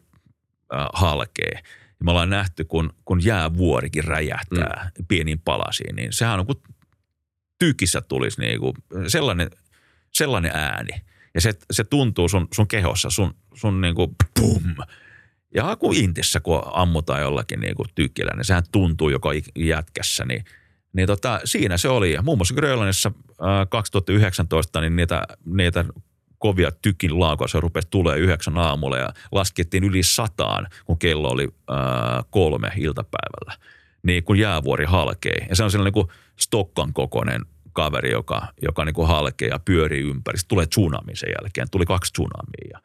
äh, 0.74 0.88
halkee. 0.94 1.52
Ja 2.00 2.04
me 2.06 2.12
ollaan 2.12 2.30
nähty, 2.30 2.66
kun, 2.66 2.94
kun 3.06 3.26
jäävuorikin 3.26 4.04
räjähtää 4.04 4.92
mm. 5.00 5.06
pieniin 5.08 5.40
palasiin, 5.40 5.96
niin 5.96 6.14
sehän 6.14 6.40
on 6.40 6.46
kuin 6.46 6.62
tykissä 7.60 8.02
tulisi 8.02 8.42
niin 8.42 8.60
kuin 8.60 8.74
sellainen– 9.08 9.50
sellainen 10.14 10.52
ääni. 10.54 11.02
Ja 11.34 11.42
se, 11.42 11.54
se 11.72 11.84
tuntuu 11.84 12.30
sun, 12.30 12.48
sun 12.54 12.68
kehossa, 12.68 13.10
sun, 13.10 13.34
sun 13.54 13.82
niin 13.82 13.96
kuin 13.96 14.16
pum. 14.40 14.76
Ja 15.56 15.76
kun 15.76 15.96
intissä, 15.96 16.40
kun 16.40 16.62
ammutaan 16.74 17.22
jollakin 17.22 17.60
niin 17.60 17.76
kuin 17.76 17.90
tykkillä, 17.96 18.32
niin 18.36 18.46
sehän 18.46 18.64
tuntuu 18.72 19.10
joka 19.10 19.30
jätkässä, 19.56 20.26
niin, 20.26 20.46
niin 20.94 21.08
tota, 21.08 21.42
siinä 21.46 21.78
se 21.78 21.90
oli. 21.90 22.18
Muun 22.24 22.38
muassa 22.38 22.54
Grönlannissa 22.56 23.12
äh, 23.32 23.68
2019, 23.70 24.82
niin 24.82 24.96
niitä, 24.96 25.24
niitä 25.46 25.86
kovia 26.38 26.72
tykin 26.72 27.20
laukauksia 27.20 27.62
rupesi 27.62 27.88
tulee 27.92 28.18
yhdeksän 28.18 28.58
aamulla 28.58 28.98
ja 28.98 29.14
laskettiin 29.32 29.84
yli 29.84 30.04
sataan, 30.04 30.68
kun 30.86 31.00
kello 31.00 31.30
oli 31.30 31.48
äh, 31.72 31.78
kolme 32.30 32.72
iltapäivällä. 32.78 33.66
Niin 34.04 34.24
kun 34.24 34.40
jäävuori 34.40 34.86
halkee. 34.86 35.46
Ja 35.50 35.56
se 35.56 35.64
on 35.64 35.72
sellainen 35.72 35.94
niin 35.94 36.06
kuin 36.06 36.18
Stokkan 36.40 36.94
kokoinen 36.94 37.42
kaveri, 37.80 38.12
joka, 38.12 38.48
joka 38.62 38.86
niin 38.86 39.08
halkee 39.08 39.48
ja 39.48 39.60
pyörii 39.60 40.02
ympäri. 40.02 40.38
Sitten 40.38 40.50
tulee 40.50 40.66
tsunami 40.66 41.16
sen 41.16 41.30
jälkeen. 41.42 41.68
Tuli 41.72 41.86
kaksi 41.86 42.14
tsunamia. 42.14 42.80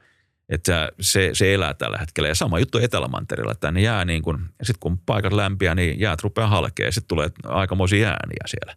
Että 0.48 0.92
se, 1.00 1.30
se 1.32 1.54
elää 1.54 1.74
tällä 1.74 1.98
hetkellä. 1.98 2.28
Ja 2.28 2.34
sama 2.34 2.58
juttu 2.58 2.78
Etelämantereella, 2.78 3.52
että 3.52 3.72
ne 3.72 3.80
jää 3.80 4.04
niin 4.04 4.22
kuin, 4.22 4.38
sitten 4.62 4.80
kun 4.80 4.98
paikat 4.98 5.32
lämpiä, 5.32 5.74
niin 5.74 6.00
jäät 6.00 6.22
rupeaa 6.22 6.48
halkea. 6.48 6.92
Sitten 6.92 7.08
tulee 7.08 7.30
aikamoisia 7.44 8.08
ääniä 8.08 8.44
siellä. 8.46 8.76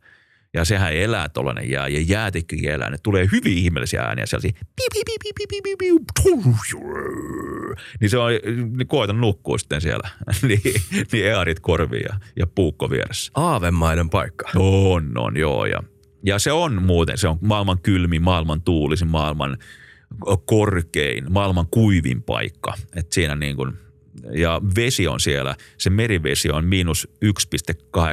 Ja 0.54 0.66
sehän 0.66 0.94
elää 0.94 1.30
tuollainen 1.30 1.70
jää 1.70 1.88
ja 1.88 2.02
jäätikkökin 2.02 2.72
elää. 2.72 2.90
Ne 2.90 2.98
tulee 3.04 3.28
hyvin 3.32 3.58
ihmeellisiä 3.58 4.02
ääniä 4.02 4.26
sellaisia. 4.26 4.52
Piu. 5.76 6.56
Niin 8.02 8.10
se 8.10 8.18
on, 8.18 8.32
niin 8.78 8.88
koitan 8.88 9.22
nukkua 9.22 9.58
sitten 9.58 9.82
siellä. 9.82 10.10
niin, 10.48 10.62
niin 11.12 11.26
earit 11.26 11.60
korviin 11.60 12.06
ja, 12.10 12.20
ja 12.36 12.48
puukko 12.48 12.90
vieressä. 12.90 13.32
Aavemainen 13.36 14.10
paikka. 14.10 14.50
On, 14.56 15.18
on, 15.18 15.38
joo. 15.38 15.66
Ja, 15.66 15.84
ja 16.24 16.40
se 16.40 16.52
on 16.52 16.84
muuten, 16.84 17.18
se 17.18 17.28
on 17.28 17.38
maailman 17.42 17.80
kylmin, 17.80 18.22
maailman 18.22 18.62
tuulisin, 18.62 19.08
maailman 19.08 19.58
korkein, 20.46 21.34
maailman 21.34 21.68
kuivin 21.72 22.24
paikka. 22.24 22.74
Et 22.96 23.12
siinä 23.12 23.36
niin 23.36 23.56
kuin, 23.56 23.74
ja 24.32 24.62
vesi 24.76 25.08
on 25.08 25.20
siellä, 25.20 25.56
se 25.78 25.90
merivesi 25.90 26.50
on 26.50 26.66
miinus 26.66 27.08
1,82 27.26 28.04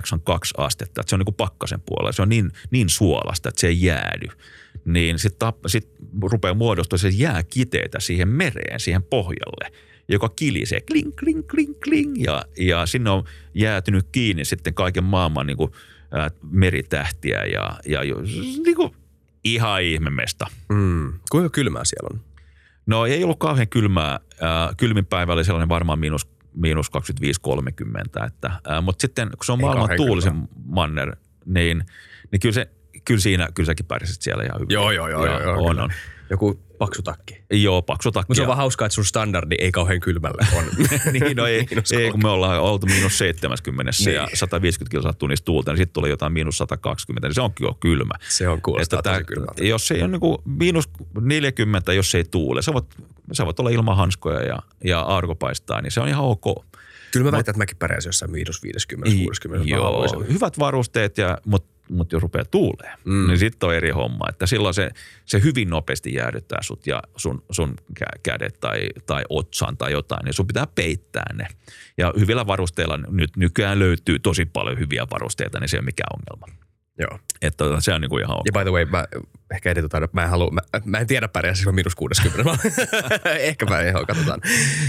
astetta, 0.57 1.01
että 1.01 1.11
se 1.11 1.15
on 1.15 1.19
niin 1.19 1.25
kuin 1.25 1.35
pakkasen 1.35 1.81
puolella. 1.81 2.13
Se 2.13 2.23
on 2.23 2.29
niin, 2.29 2.51
niin 2.71 2.89
suolasta, 2.89 3.49
että 3.49 3.61
se 3.61 3.67
ei 3.67 3.83
jäädy. 3.83 4.27
Niin 4.85 5.19
sitten 5.19 5.53
sit 5.67 5.89
rupeaa 6.23 6.55
muodostua 6.55 6.99
se 6.99 7.09
jääkiteitä 7.09 8.01
siihen 8.01 8.29
mereen, 8.29 8.81
siihen 8.81 9.03
pohjalle 9.03 9.71
joka 10.09 10.29
kilisee 10.29 10.81
kling, 10.81 11.17
kling, 11.17 11.49
kling, 11.49 11.75
kling. 11.85 12.25
Ja, 12.25 12.45
ja 12.59 12.87
sinne 12.87 13.11
on 13.11 13.25
jäätynyt 13.55 14.07
kiinni 14.13 14.45
sitten 14.45 14.75
kaiken 14.75 15.05
maailman 15.05 15.47
niin 15.47 15.57
kuin, 15.57 15.71
meritähtiä 16.51 17.45
ja, 17.45 17.79
ja 17.87 18.01
niin 18.65 18.77
kuin, 18.77 18.97
ihan 19.45 19.83
ihmemesta. 19.83 20.47
Mm. 20.69 21.13
Kuinka 21.31 21.51
kylmää 21.51 21.85
siellä 21.85 22.09
on? 22.13 22.21
No 22.87 23.07
ei 23.07 23.25
ollut 23.25 23.39
kauhean 23.39 23.69
kylmää. 23.69 24.21
Kylmin 24.77 25.07
päivä 25.07 25.33
oli 25.33 25.45
sellainen 25.45 25.69
varmaan 25.69 25.99
miinus, 25.99 26.29
miinus 26.55 26.91
25-30. 28.21 28.27
Että, 28.27 28.51
mutta 28.83 29.03
sitten 29.03 29.29
kun 29.29 29.45
se 29.45 29.53
on 29.53 29.61
ei 29.61 29.65
maailman 29.65 29.97
tuulisen 29.97 30.33
kylmää. 30.33 30.49
manner, 30.67 31.17
niin, 31.47 31.85
niin 32.31 32.41
kyllä, 32.41 32.55
se, 32.55 32.71
kyllä 33.05 33.21
siinä, 33.21 33.49
kyllä 33.55 33.67
säkin 33.67 33.87
pärjäsit 33.87 34.23
siellä 34.23 34.45
ihan 34.45 34.61
hyvin. 34.61 34.75
Joo, 34.75 34.91
joo, 34.91 35.09
joo. 35.09 35.27
joo, 35.27 35.43
joo 35.43 35.67
on, 35.67 35.81
on. 35.81 35.91
Joku 36.31 36.61
paksu 36.79 37.03
takki. 37.03 37.45
Joo, 37.51 37.83
paksu 37.83 38.13
takki. 38.13 38.31
Mutta 38.31 38.37
se 38.37 38.43
on 38.43 38.47
vaan 38.47 38.57
hauskaa, 38.57 38.87
että 38.87 38.95
sun 38.95 39.05
standardi 39.05 39.55
ei 39.59 39.73
kauhean 39.73 40.01
kylmälle 40.01 40.47
on. 40.57 40.65
niin, 41.13 41.37
no 41.37 41.47
ei, 41.47 41.67
ei, 41.97 42.11
kun 42.11 42.23
me 42.23 42.29
ollaan 42.29 42.61
oltu 42.61 42.87
miinus 42.87 43.19
70 43.19 43.93
niin. 44.05 44.15
ja 44.15 44.29
150 44.35 44.91
kilsaa 44.91 45.13
tunnissa 45.13 45.45
tuulta, 45.45 45.73
niin 45.73 45.79
sitten 45.79 45.95
tulee 45.95 46.11
jotain 46.11 46.33
miinus 46.33 46.59
120, 46.59 47.29
niin 47.29 47.35
se 47.35 47.41
onkin 47.41 47.65
jo 47.65 47.77
kylmä. 47.81 48.15
Se 48.29 48.49
on 48.49 48.63
kuulostaa 48.63 48.99
että 48.99 49.13
tosi 49.13 49.25
kylmältä. 49.25 49.65
Jos 49.65 49.91
ei 49.91 50.03
ole 50.03 50.11
niin 50.11 50.59
miinus 50.59 50.89
40, 51.21 51.93
jos 51.93 52.15
ei 52.15 52.25
tuule, 52.25 52.63
sä 52.63 52.73
voit, 52.73 52.87
sä 53.33 53.45
voit 53.47 53.61
olla 53.61 53.71
ilman 53.71 53.97
hanskoja 53.97 54.43
ja, 54.43 54.59
ja 54.85 55.01
aurinko 55.01 55.35
paistaa, 55.35 55.81
niin 55.81 55.91
se 55.91 56.01
on 56.01 56.09
ihan 56.09 56.25
ok. 56.25 56.65
Kyllä 57.13 57.25
mä 57.25 57.33
väitän, 57.33 57.53
että 57.53 57.59
mäkin 57.59 57.77
pärjäsin 57.77 58.09
jossain 58.09 58.31
miinus 58.31 58.63
50, 58.63 59.17
60. 59.25 59.69
Joo, 59.71 60.25
hyvät 60.33 60.59
varusteet, 60.59 61.19
ja, 61.19 61.39
mutta 61.45 61.74
mutta 61.89 62.17
jos 62.17 62.23
rupeaa 62.23 62.45
tuulee, 62.45 62.95
mm. 63.05 63.27
niin 63.27 63.39
sitten 63.39 63.69
on 63.69 63.75
eri 63.75 63.91
homma. 63.91 64.27
Että 64.29 64.47
silloin 64.47 64.75
se, 64.75 64.91
se 65.25 65.43
hyvin 65.43 65.71
nopeasti 65.71 66.15
jäädyttää 66.15 66.59
sut 66.63 66.87
ja 66.87 67.03
sun, 67.17 67.45
sun 67.51 67.75
kädet 68.23 68.61
tai, 68.61 68.89
tai 69.07 69.25
otsan 69.29 69.77
tai 69.77 69.93
jotain, 69.93 70.25
niin 70.25 70.35
sun 70.35 70.47
pitää 70.47 70.67
peittää 70.75 71.35
ne. 71.35 71.47
Ja 71.99 72.13
hyvillä 72.19 72.47
varusteilla 72.47 72.97
nyt 72.97 73.37
nykyään 73.37 73.79
löytyy 73.79 74.19
tosi 74.19 74.45
paljon 74.45 74.79
hyviä 74.79 75.07
varusteita, 75.11 75.61
niin 75.61 75.69
se 75.69 75.77
ei 75.77 75.79
ole 75.79 75.85
mikään 75.85 76.17
ongelma. 76.17 76.65
Joo. 76.99 77.19
Että 77.43 77.65
tota, 77.65 77.81
se 77.81 77.95
on 77.95 78.01
niin 78.01 78.11
kuin 78.11 78.25
ihan 78.25 78.37
Ja 78.45 78.53
by 78.53 78.65
the 78.65 78.71
way, 78.71 78.85
mä 78.85 79.05
ehkä 79.55 79.71
editotaan, 79.71 80.09
mä 80.13 80.23
en, 80.23 80.29
halua, 80.29 80.51
mä, 80.51 80.61
mä 80.85 80.99
en 80.99 81.07
tiedä 81.07 81.29
pärjäisikö 81.29 81.73
miinus 81.73 81.95
60. 81.95 82.59
ehkä 83.39 83.67
mä 83.67 83.81
ihan 83.81 84.07
katsotaan. 84.07 84.41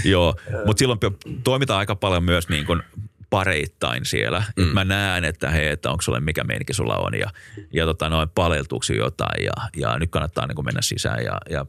Joo, 0.04 0.34
mutta 0.66 0.78
silloin 0.78 0.98
toimitaan 1.44 1.78
aika 1.78 1.96
paljon 1.96 2.24
myös 2.24 2.48
niin 2.48 2.66
kuin 2.66 2.82
pareittain 3.30 4.04
siellä. 4.04 4.42
Mm. 4.56 4.62
Mä 4.62 4.84
näen, 4.84 5.24
että 5.24 5.50
hei, 5.50 5.68
että 5.68 5.90
onko 5.90 6.02
sulle 6.02 6.20
mikä 6.20 6.44
meininki 6.44 6.72
sulla 6.72 6.96
on 6.96 7.14
ja, 7.14 7.30
ja 7.72 7.84
tota, 7.84 8.08
noin 8.08 8.28
paleltuuko 8.28 8.86
jotain 8.96 9.44
ja, 9.44 9.52
ja 9.76 9.98
nyt 9.98 10.10
kannattaa 10.10 10.46
niin 10.46 10.56
kuin 10.56 10.64
mennä 10.64 10.82
sisään 10.82 11.24
ja, 11.24 11.38
ja 11.50 11.66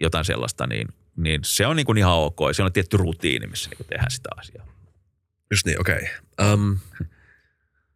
jotain 0.00 0.24
sellaista, 0.24 0.66
niin, 0.66 0.88
niin 1.16 1.40
se 1.44 1.66
on 1.66 1.76
niin 1.76 1.86
kuin 1.86 1.98
ihan 1.98 2.14
ok. 2.14 2.38
Se 2.52 2.62
on 2.62 2.72
tietty 2.72 2.96
rutiini, 2.96 3.46
missä 3.46 3.70
niin 3.70 3.76
kuin 3.76 3.86
tehdään 3.86 4.10
sitä 4.10 4.28
asiaa. 4.36 4.66
Just 5.50 5.66
niin, 5.66 5.80
okei. 5.80 6.08
Okay. 6.38 6.52
Um, 6.52 6.78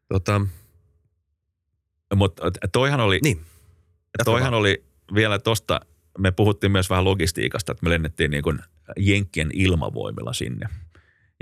tota. 0.08 0.40
Mutta 2.14 2.50
toihan 2.72 3.00
oli, 3.00 3.18
niin. 3.22 3.40
toihan 4.24 4.54
oli 4.54 4.84
vielä 5.14 5.38
tosta, 5.38 5.80
me 6.18 6.30
puhuttiin 6.30 6.72
myös 6.72 6.90
vähän 6.90 7.04
logistiikasta, 7.04 7.72
että 7.72 7.84
me 7.84 7.90
lennettiin 7.90 8.30
niin 8.30 8.42
kuin 8.42 8.58
Jenkkien 8.96 9.50
ilmavoimilla 9.52 10.32
sinne– 10.32 10.68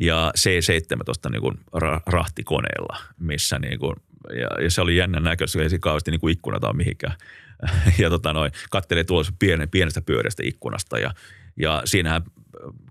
ja 0.01 0.33
C-17 0.39 1.31
niin 1.31 1.41
kuin 1.41 1.61
rahtikoneella, 2.07 2.97
missä 3.19 3.59
niin 3.59 3.79
kuin, 3.79 3.97
ja, 4.29 4.63
ja, 4.63 4.71
se 4.71 4.81
oli 4.81 4.97
jännän 4.97 5.23
näköistä, 5.23 5.63
ei 5.63 5.79
kauheasti 5.81 6.11
niin 6.11 6.21
kuin 6.21 6.33
ikkuna 6.33 6.61
tai 6.61 6.75
mihinkään. 6.75 7.17
Ja 7.99 8.11
tota 8.11 8.33
noin, 8.33 8.53
kattelee 8.71 9.05
tuossa 9.05 9.33
pienen, 9.39 9.69
pienestä 9.69 10.01
pyöreästä 10.01 10.43
ikkunasta 10.47 10.99
ja, 10.99 11.15
ja 11.57 11.83
siinähän 11.85 12.23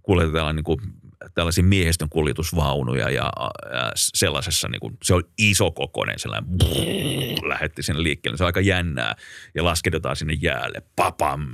kuljetetaan 0.01 0.55
niin 0.55 0.63
kuin 0.63 0.79
tällaisia 1.33 1.63
miehistön 1.63 2.09
kuljetusvaunuja 2.09 3.09
ja, 3.09 3.31
ja 3.73 3.91
sellaisessa, 3.95 4.67
niin 4.67 4.79
kuin, 4.79 4.97
se 5.03 5.13
on 5.13 5.23
iso 5.37 5.71
kokoinen, 5.71 6.19
sellainen 6.19 6.49
brrr, 6.57 7.49
lähetti 7.49 7.83
sinne 7.83 8.03
liikkeelle. 8.03 8.37
Se 8.37 8.43
on 8.43 8.45
aika 8.45 8.61
jännää 8.61 9.15
ja 9.55 9.63
lasketetaan 9.63 10.15
sinne 10.15 10.33
jäälle, 10.33 10.81
papam. 10.95 11.53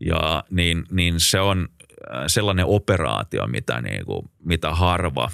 Ja 0.00 0.44
niin, 0.50 0.84
niin 0.90 1.20
se 1.20 1.40
on, 1.40 1.68
sellainen 2.26 2.66
operaatio, 2.66 3.46
mitä, 3.46 3.80
niin 3.80 4.04
kuin, 4.04 4.30
mitä 4.44 4.70
harva, 4.70 5.30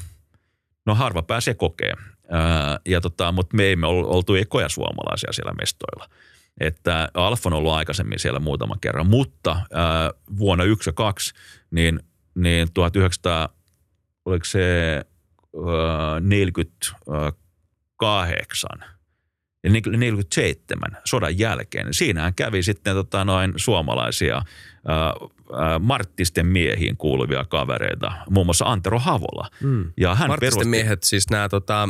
no 0.87 0.95
harva 0.95 1.23
pääsee 1.23 1.55
kokee. 1.55 1.93
Äh, 2.35 2.79
ja 2.87 3.01
tota, 3.01 3.33
mutta 3.33 3.57
me 3.57 3.73
emme 3.73 3.87
oltu 3.87 4.35
ekoja 4.35 4.69
suomalaisia 4.69 5.33
siellä 5.33 5.53
mestoilla. 5.53 6.09
Että 6.61 7.09
Alfa 7.15 7.49
on 7.49 7.53
ollut 7.53 7.73
aikaisemmin 7.73 8.19
siellä 8.19 8.41
muutaman 8.41 8.81
kerran, 8.81 9.07
mutta 9.07 9.61
ää, 9.73 10.07
äh, 10.07 10.13
vuonna 10.39 10.65
1 10.65 10.89
ja 10.89 10.93
2, 10.93 11.33
niin, 11.71 12.01
niin 12.35 12.69
1900, 12.75 13.49
oliko 14.25 14.45
se 14.45 14.97
ää, 15.67 16.21
48 16.21 18.71
ja 19.65 19.71
47 19.71 20.97
sodan 21.05 21.39
jälkeen, 21.39 21.87
niin 21.87 21.95
siinähän 21.95 22.35
kävi 22.35 22.63
sitten 22.63 22.95
tota 22.95 23.25
noin 23.25 23.53
suomalaisia 23.57 24.43
Marttisten 25.81 26.47
miehiin 26.47 26.97
kuuluvia 26.97 27.45
kavereita, 27.45 28.13
muun 28.31 28.47
muassa 28.47 28.65
Antero 28.65 28.99
Havola. 28.99 29.51
Mm. 29.63 29.93
Ja 29.97 30.15
hän 30.15 30.29
Marttisten 30.29 30.59
perusti, 30.59 30.71
miehet, 30.71 31.03
siis 31.03 31.31
nämä 31.31 31.49
tota, 31.49 31.89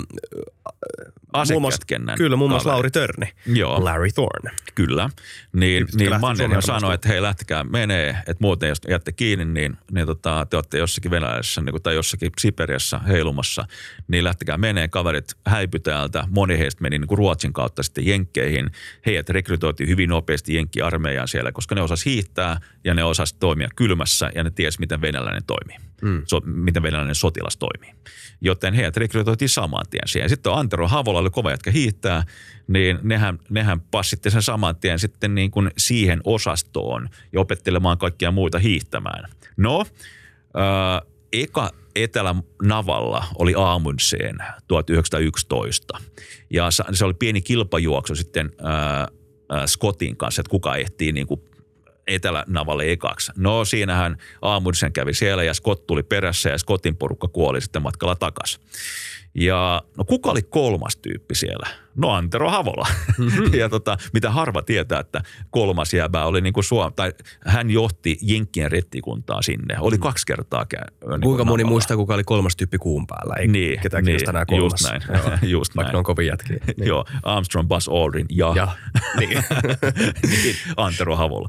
muun 1.51 1.63
muassa, 1.63 1.87
Kyllä, 2.17 2.37
muun 2.37 2.51
muassa 2.51 2.69
Lauri 2.69 2.91
Törni. 2.91 3.33
Joo. 3.47 3.85
Larry 3.85 4.09
Thorne. 4.13 4.51
Kyllä. 4.75 5.11
Niin, 5.53 5.87
niin 5.95 6.21
Mannerheim 6.21 6.63
sanoi, 6.63 6.95
että 6.95 7.09
hei 7.09 7.23
lähtekää 7.23 7.65
menee, 7.65 8.09
että 8.11 8.37
muuten 8.41 8.69
jos 8.69 8.79
jätte 8.89 9.13
kiinni, 9.13 9.45
niin, 9.45 9.77
niin 9.93 10.07
tota, 10.07 10.47
te 10.51 10.57
olette 10.57 10.79
jossakin 10.79 11.11
Venäjässä 11.11 11.61
niin, 11.61 11.83
tai 11.83 11.95
jossakin 11.95 12.31
Siperiassa 12.41 12.99
heilumassa, 12.99 13.65
niin 14.09 14.25
lähtekää 14.25 14.57
menee, 14.57 14.89
kaverit 14.89 15.33
häipy 15.47 15.79
täältä. 15.79 16.25
Moni 16.31 16.59
heistä 16.59 16.83
meni 16.83 16.99
niin 16.99 17.09
kuin 17.09 17.19
Ruotsin 17.19 17.53
kautta 17.53 17.83
sitten 17.83 18.07
Jenkkeihin. 18.07 18.71
Heidät 19.07 19.29
rekrytoitiin 19.29 19.89
hyvin 19.89 20.11
nopeasti 20.11 20.55
Jenkki-armeijaan 20.55 21.29
siellä, 21.29 21.53
koska 21.53 21.75
ne 21.75 21.83
osas 21.83 22.05
hiihtää 22.05 22.61
ja 22.85 22.95
ne 22.95 23.05
osas 23.05 23.33
toimia 23.33 23.69
kylmässä 23.77 24.31
ja 24.35 24.45
ne 24.45 24.51
ties, 24.51 24.79
miten 24.79 25.01
venäläinen 25.01 25.45
toimii. 25.47 25.77
Mm. 26.03 26.23
So, 26.27 26.41
miten 26.45 26.83
venäläinen 26.83 27.15
sotilas 27.15 27.57
toimii. 27.57 27.95
Joten 28.41 28.75
heidät 28.75 28.97
rekrytoitiin 28.97 29.49
saman 29.49 29.85
tien 29.91 30.09
siihen. 30.09 30.29
Sitten 30.29 30.53
Antero 30.53 30.89
Havola 30.89 31.19
oli 31.19 31.31
kova 31.31 31.51
jätkä 31.51 31.71
hiihtää, 31.71 32.25
niin 32.69 32.99
nehän, 33.03 33.39
nehän 33.51 33.81
passitti 33.81 34.31
sen 34.31 34.43
saman 34.43 34.77
tien 34.77 34.99
sitten 34.99 35.35
niin 35.35 35.51
kuin 35.51 35.71
siihen 35.79 36.21
osastoon 36.25 37.09
ja 37.33 37.41
opettelemaan 37.41 37.99
kaikkia 37.99 38.31
muita 38.31 38.59
hiihtämään. 38.59 39.31
No, 39.57 39.81
äh, 39.81 41.09
eka 41.33 41.71
Etelä-Navalla 41.95 43.25
oli 43.35 43.55
Aamundseen 43.57 44.39
1911 44.69 45.99
ja 46.51 46.69
se 46.93 47.05
oli 47.05 47.15
pieni 47.15 47.41
kilpajuoksu 47.41 48.15
sitten 48.15 48.51
äh, 48.65 49.03
äh, 49.59 49.67
Scottin 49.67 50.17
kanssa, 50.17 50.41
että 50.41 50.51
kuka 50.51 50.77
ehtii 50.77 51.13
niin 51.13 51.27
kuin 51.27 51.41
Etelänavalle 52.11 52.93
ekaksi. 52.93 53.33
No 53.37 53.65
siinähän 53.65 54.17
Aamundsen 54.43 54.93
kävi 54.93 55.15
siellä 55.15 55.45
ja 55.45 55.55
Scott 55.55 55.87
tuli 55.87 56.03
perässä 56.03 56.51
ja 56.51 56.59
Scottin 56.59 56.97
porukka 56.97 57.29
kuoli 57.29 57.61
sitten 57.61 57.83
matkalla 57.83 58.15
takaisin. 58.15 58.61
Ja 59.35 59.83
no 59.97 60.05
kuka 60.05 60.31
oli 60.31 60.43
kolmas 60.43 60.97
tyyppi 60.97 61.35
siellä? 61.35 61.67
No 61.97 62.11
Antero 62.11 62.51
Havola. 62.51 62.87
Mm-hmm. 63.19 63.55
ja 63.61 63.69
tota, 63.69 63.97
mitä 64.13 64.31
harva 64.31 64.63
tietää, 64.63 65.01
että 65.01 65.23
kolmas 65.51 65.95
jääbä 65.95 66.25
oli 66.25 66.41
niin 66.41 66.53
kuin 66.53 66.65
Suom- 66.65 66.93
tai 66.97 67.13
hän 67.47 67.71
johti 67.71 68.19
Jenkkien 68.23 68.73
rettikuntaa 68.73 69.43
sinne. 69.43 69.77
Oli 69.81 69.97
mm. 69.97 70.01
kaksi 70.01 70.27
kertaa 70.27 70.67
kä- 70.75 71.09
niin 71.11 71.21
Kuinka 71.21 71.45
moni 71.45 71.65
muistaa, 71.65 71.97
kuka 71.97 72.15
oli 72.15 72.25
kolmas 72.25 72.57
tyyppi 72.57 72.79
kuun 72.79 73.07
päällä? 73.07 73.35
Ei 73.39 73.47
niin, 73.47 73.81
ketään 73.81 74.05
niin, 74.05 74.21
nämä 74.27 74.47
kolmas. 74.47 74.73
Just 74.73 74.91
näin. 74.91 75.03
Joo, 75.09 75.39
just 75.59 75.77
Vaikka 75.77 75.93
näin. 75.93 75.99
on 75.99 76.05
kovin 76.05 76.27
jätkiä. 76.27 76.57
Niin. 76.77 76.89
Joo, 76.89 77.05
Armstrong, 77.23 77.69
Buzz 77.69 77.89
Aldrin 77.89 78.27
ja, 78.31 78.53
ja. 78.57 78.69
Niin. 79.19 79.45
niin, 80.31 80.57
Antero 80.77 81.17
Havola. 81.17 81.49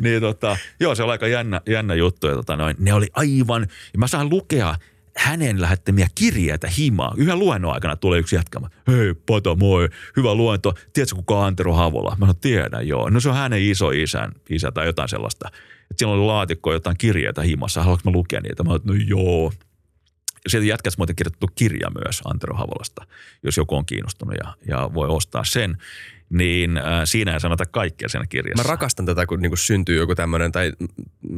niin 0.00 0.20
tota, 0.20 0.56
joo, 0.80 0.94
se 0.94 1.02
oli 1.02 1.12
aika 1.12 1.26
jännä, 1.26 1.60
jännä 1.68 1.94
juttu. 1.94 2.26
Ja 2.26 2.34
tota 2.34 2.56
noin, 2.56 2.76
ne 2.78 2.94
oli 2.94 3.06
aivan, 3.12 3.66
ja 3.92 3.98
mä 3.98 4.06
saan 4.06 4.30
lukea– 4.30 4.74
hänen 5.16 5.60
lähettämiä 5.60 6.08
kirjeitä 6.14 6.68
himaa. 6.68 7.14
Yhden 7.16 7.38
luennon 7.38 7.74
aikana 7.74 7.96
tulee 7.96 8.18
yksi 8.18 8.36
jätkämä. 8.36 8.68
Hei, 8.88 9.14
Pato, 9.14 9.56
moi, 9.56 9.88
hyvä 10.16 10.34
luento. 10.34 10.74
Tiedätkö, 10.92 11.16
kuka 11.16 11.46
Antero 11.46 11.72
Havola? 11.72 12.10
Mä 12.10 12.26
sanoin, 12.26 12.36
tiedän, 12.40 12.88
joo. 12.88 13.10
No 13.10 13.20
se 13.20 13.28
on 13.28 13.34
hänen 13.34 13.62
iso 13.62 13.90
isän, 13.90 14.32
isä 14.50 14.72
tai 14.72 14.86
jotain 14.86 15.08
sellaista. 15.08 15.48
Että 15.90 15.94
siellä 15.98 16.14
oli 16.14 16.26
laatikko 16.26 16.72
jotain 16.72 16.96
kirjeitä 16.98 17.42
himassa. 17.42 17.82
Haluatko 17.82 18.10
mä 18.10 18.16
lukea 18.16 18.40
niitä? 18.40 18.62
Mä 18.62 18.68
sanoin, 18.68 18.82
no 18.84 18.94
joo. 19.06 19.52
Sieltä 20.48 20.66
jätkässä 20.66 20.98
muuten 20.98 21.16
kirjoitettu 21.16 21.48
kirja 21.54 21.90
myös 22.04 22.20
Antero 22.24 22.56
Havolasta, 22.56 23.06
jos 23.42 23.56
joku 23.56 23.76
on 23.76 23.86
kiinnostunut 23.86 24.34
ja, 24.44 24.54
ja 24.68 24.90
voi 24.94 25.08
ostaa 25.08 25.44
sen 25.44 25.76
niin 26.30 26.76
äh, 26.76 26.84
siinä 27.04 27.32
ei 27.32 27.40
sanota 27.40 27.66
kaikkea 27.66 28.08
siinä 28.08 28.26
kirjassa. 28.26 28.64
Mä 28.64 28.70
rakastan 28.70 29.06
tätä, 29.06 29.26
kun 29.26 29.40
niinku 29.40 29.56
syntyy 29.56 29.96
joku 29.96 30.14
tämmöinen, 30.14 30.52
tai 30.52 30.72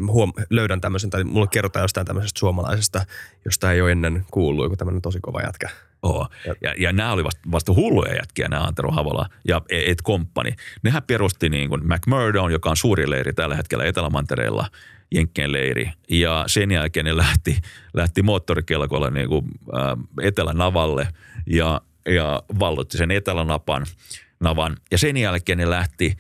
huom- 0.07 0.33
löydän 0.51 0.81
tämmöisen, 0.81 1.11
tai 1.11 1.25
mulle 1.25 1.47
kerrotaan 1.47 1.85
jostain 1.85 2.07
tämmöisestä 2.07 2.39
suomalaisesta, 2.39 3.07
josta 3.45 3.73
ei 3.73 3.81
ole 3.81 3.93
ennen 3.93 4.25
kuullut, 4.31 4.65
joku 4.65 4.77
tämmöinen 4.77 5.03
tosi 5.03 5.19
kova 5.21 5.43
jätkä. 5.43 5.69
Oo. 6.03 6.29
Ja, 6.47 6.55
ja, 6.61 6.75
ja 6.79 6.93
nämä 6.93 7.13
oli 7.13 7.25
vasta, 7.25 7.41
vasta 7.51 7.75
hulluja 7.75 8.15
jätkiä, 8.15 8.49
nämä 8.49 8.65
Antero 8.65 8.91
Havola 8.91 9.27
ja 9.49 9.63
Ed 9.69 9.99
Company. 10.05 10.51
Nehän 10.83 11.03
perusti 11.03 11.49
niin 11.49 11.69
kuin 11.69 11.83
McMurdo, 11.85 12.49
joka 12.49 12.71
on 12.71 12.77
suuri 12.77 13.11
leiri 13.11 13.33
tällä 13.33 13.57
hetkellä 13.57 13.85
Etelämantereella, 13.85 14.67
Jenkkien 15.15 15.53
leiri. 15.53 15.91
Ja 16.11 16.45
sen 16.47 16.71
jälkeen 16.71 17.05
ne 17.05 17.17
lähti, 17.17 17.59
lähti 17.95 18.23
moottorikelkolla 18.23 19.11
niin 19.11 19.29
kuin, 19.29 19.45
äh, 19.77 20.27
Etelänavalle 20.27 21.09
ja, 21.47 21.81
ja 22.07 22.43
vallotti 22.59 22.99
sen 22.99 23.11
Etelänapan– 23.11 23.87
navan. 24.41 24.77
Ja 24.91 24.99
sen 24.99 25.17
jälkeen 25.17 25.59
ne 25.59 25.71
lähti, 25.71 26.17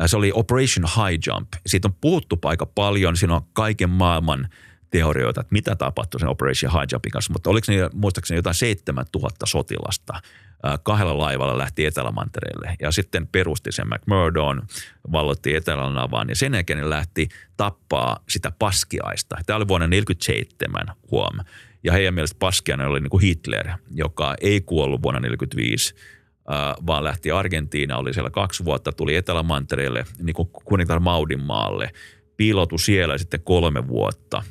äh, 0.00 0.06
se 0.06 0.16
oli 0.16 0.32
Operation 0.34 0.86
High 0.86 1.20
Jump. 1.26 1.48
Siitä 1.66 1.88
on 1.88 1.94
puhuttu 2.00 2.38
aika 2.44 2.66
paljon, 2.66 3.16
siinä 3.16 3.34
on 3.34 3.42
kaiken 3.52 3.90
maailman 3.90 4.48
teorioita, 4.92 5.40
että 5.40 5.52
mitä 5.52 5.76
tapahtui 5.76 6.20
sen 6.20 6.28
Operation 6.28 6.72
High 6.72 6.92
Jumpin 6.92 7.12
kanssa, 7.12 7.32
mutta 7.32 7.50
oliko 7.50 7.72
ne 7.72 7.90
muistaakseni 7.92 8.38
jotain 8.38 8.54
7000 8.54 9.46
sotilasta 9.46 10.14
äh, 10.14 10.78
kahdella 10.82 11.18
laivalla 11.18 11.58
lähti 11.58 11.86
Etelämantereelle 11.86 12.76
ja 12.80 12.90
sitten 12.90 13.26
perusti 13.26 13.72
sen 13.72 13.88
McMurdon, 13.88 14.62
vallotti 15.12 15.56
Etelänavan 15.56 16.28
ja 16.28 16.36
sen 16.36 16.54
jälkeen 16.54 16.78
ne 16.78 16.90
lähti 16.90 17.28
tappaa 17.56 18.18
sitä 18.28 18.52
paskiaista. 18.58 19.36
Tämä 19.46 19.56
oli 19.56 19.68
vuonna 19.68 19.86
1947, 19.86 20.86
huom. 21.10 21.38
Ja 21.84 21.92
heidän 21.92 22.14
mielestä 22.14 22.36
paskiainen 22.38 22.86
oli 22.86 23.00
niin 23.00 23.10
kuin 23.10 23.22
Hitler, 23.22 23.68
joka 23.94 24.34
ei 24.40 24.60
kuollut 24.60 25.02
vuonna 25.02 25.20
1945 25.20 25.94
vaan 26.86 27.04
lähti 27.04 27.30
Argentiina, 27.30 27.96
oli 27.96 28.14
siellä 28.14 28.30
kaksi 28.30 28.64
vuotta, 28.64 28.92
tuli 28.92 29.16
Etelämantereelle, 29.16 30.04
niin 30.22 30.34
kuin 30.34 30.48
kuningatar 30.64 31.00
Maudin 31.00 31.40
maalle, 31.40 31.90
piilotu 32.36 32.78
siellä 32.78 33.18
sitten 33.18 33.40
kolme 33.40 33.88
vuotta 33.88 34.42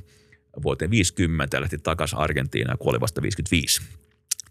vuoteen 0.64 0.92
50 0.92 1.58
ja 1.58 1.62
lähti 1.62 1.78
takaisin 1.78 2.20
Argentiinaan 2.20 2.78
kuoli 2.78 3.00
vasta 3.00 3.22
55. 3.22 3.82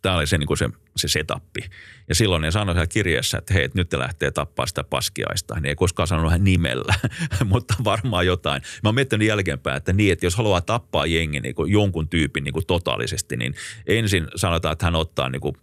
Tämä 0.03 0.17
oli 0.17 0.27
se, 0.27 0.39
niin 0.39 0.47
kuin 0.47 0.59
se, 0.59 0.69
se 0.97 1.09
setappi. 1.09 1.61
Ja 2.09 2.15
silloin 2.15 2.43
ne 2.43 2.51
sanoi 2.51 2.75
siellä 2.75 2.87
kirjeessä, 2.87 3.39
että 3.39 3.55
hei, 3.55 3.69
nyt 3.75 3.89
te 3.89 3.99
lähtee 3.99 4.31
tappaa 4.31 4.67
sitä 4.67 4.85
paskiaista. 4.85 5.55
Niin 5.55 5.67
ei 5.67 5.75
koskaan 5.75 6.07
sanonut 6.07 6.33
hän 6.33 6.45
nimellä, 6.45 6.95
mutta 7.45 7.75
varmaan 7.85 8.27
jotain. 8.27 8.63
Mä 8.63 8.89
oon 8.89 8.95
miettinyt 8.95 9.29
jälkeenpäin, 9.29 9.77
että 9.77 9.93
niin, 9.93 10.13
että 10.13 10.27
jos 10.27 10.37
haluaa 10.37 10.61
tappaa 10.61 11.07
jengi 11.07 11.41
niin 11.41 11.55
kuin 11.55 11.73
jonkun 11.73 12.09
tyypin 12.09 12.45
niin 12.45 12.53
kuin 12.53 12.67
totaalisesti, 12.67 13.37
niin 13.37 13.55
ensin 13.87 14.29
sanotaan, 14.37 14.73
että 14.73 14.87
hän 14.87 14.97
ottaa 14.97 15.29
niin 15.29 15.41
kuin 15.41 15.55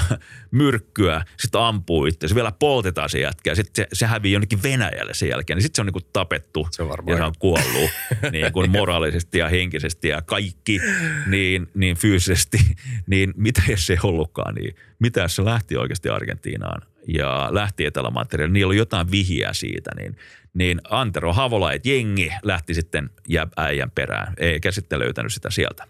myrkkyä, 0.50 1.24
sitten 1.38 1.60
ampuu 1.60 2.06
itse, 2.06 2.28
se 2.28 2.34
vielä 2.34 2.52
poltetaan 2.52 3.08
se 3.08 3.20
jätkä, 3.20 3.54
sitten 3.54 3.84
se, 3.84 3.88
se 3.92 4.06
hävii 4.06 4.32
jonnekin 4.32 4.62
Venäjälle 4.62 5.14
sen 5.14 5.28
jälkeen, 5.28 5.56
niin 5.56 5.62
sitten 5.62 5.76
se 5.76 5.82
on 5.82 5.86
niin 5.86 5.92
kuin 5.92 6.06
tapettu 6.12 6.68
se 6.70 6.82
on 6.82 6.98
ja 7.06 7.16
se 7.16 7.22
on 7.22 7.34
kuollut 7.38 7.90
niin 8.32 8.52
kuin 8.52 8.70
moraalisesti 8.70 9.38
ja 9.38 9.48
henkisesti 9.48 10.08
ja 10.08 10.22
kaikki 10.22 10.80
niin, 11.26 11.70
niin 11.74 11.96
fyysisesti, 11.96 12.58
niin 13.06 13.34
mitä 13.36 13.62
jos 13.68 13.86
se 13.86 13.92
ei 13.92 13.98
ollutkaan, 14.02 14.54
niin 14.54 14.76
mitä 14.98 15.20
jos 15.20 15.36
se 15.36 15.44
lähti 15.44 15.76
oikeasti 15.76 16.08
Argentiinaan 16.08 16.82
ja 17.08 17.48
lähti 17.50 17.86
Etelämantereelle, 17.86 18.52
niillä 18.52 18.70
oli 18.70 18.76
jotain 18.76 19.10
vihiä 19.10 19.52
siitä, 19.52 19.90
niin, 19.96 20.16
niin 20.54 20.80
Antero 20.90 21.32
Havola, 21.32 21.72
että 21.72 21.88
jengi 21.88 22.32
lähti 22.42 22.74
sitten 22.74 23.10
äijän 23.56 23.90
perään, 23.90 24.34
eikä 24.36 24.72
sitten 24.72 24.98
löytänyt 24.98 25.32
sitä 25.32 25.50
sieltä. 25.50 25.84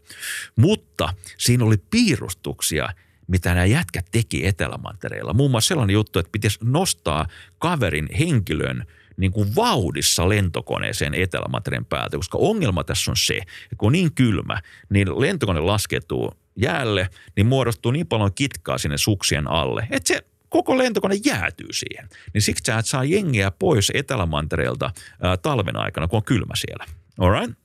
Mutta 0.56 1.14
siinä 1.38 1.64
oli 1.64 1.76
piirustuksia– 1.90 2.88
mitä 3.26 3.54
nämä 3.54 3.64
jätkät 3.64 4.06
teki 4.10 4.46
Etelämantereilla. 4.46 5.32
Muun 5.32 5.50
muassa 5.50 5.68
sellainen 5.68 5.94
juttu, 5.94 6.18
että 6.18 6.32
pitäisi 6.32 6.58
nostaa 6.62 7.26
kaverin 7.58 8.08
henkilön 8.18 8.86
niin 9.16 9.32
kuin 9.32 9.56
vauhdissa 9.56 10.28
lentokoneeseen 10.28 11.14
Etelämantereen 11.14 11.84
päältä, 11.84 12.16
koska 12.16 12.38
ongelma 12.38 12.84
tässä 12.84 13.10
on 13.10 13.16
se, 13.16 13.34
että 13.36 13.76
kun 13.78 13.86
on 13.86 13.92
niin 13.92 14.14
kylmä, 14.14 14.60
niin 14.90 15.20
lentokone 15.20 15.60
laskeutuu 15.60 16.32
jäälle, 16.56 17.08
niin 17.36 17.46
muodostuu 17.46 17.92
niin 17.92 18.06
paljon 18.06 18.34
kitkaa 18.34 18.78
sinne 18.78 18.98
suksien 18.98 19.50
alle, 19.50 19.86
että 19.90 20.08
se 20.08 20.24
koko 20.48 20.78
lentokone 20.78 21.14
jäätyy 21.24 21.72
siihen. 21.72 22.08
Niin 22.34 22.42
siksi 22.42 22.64
sä 22.66 22.78
et 22.78 22.86
saa 22.86 23.04
jengiä 23.04 23.50
pois 23.50 23.92
Etelämantereelta 23.94 24.90
talven 25.42 25.76
aikana, 25.76 26.08
kun 26.08 26.16
on 26.16 26.24
kylmä 26.24 26.54
siellä. 26.56 26.84
All 27.18 27.40
right? 27.40 27.61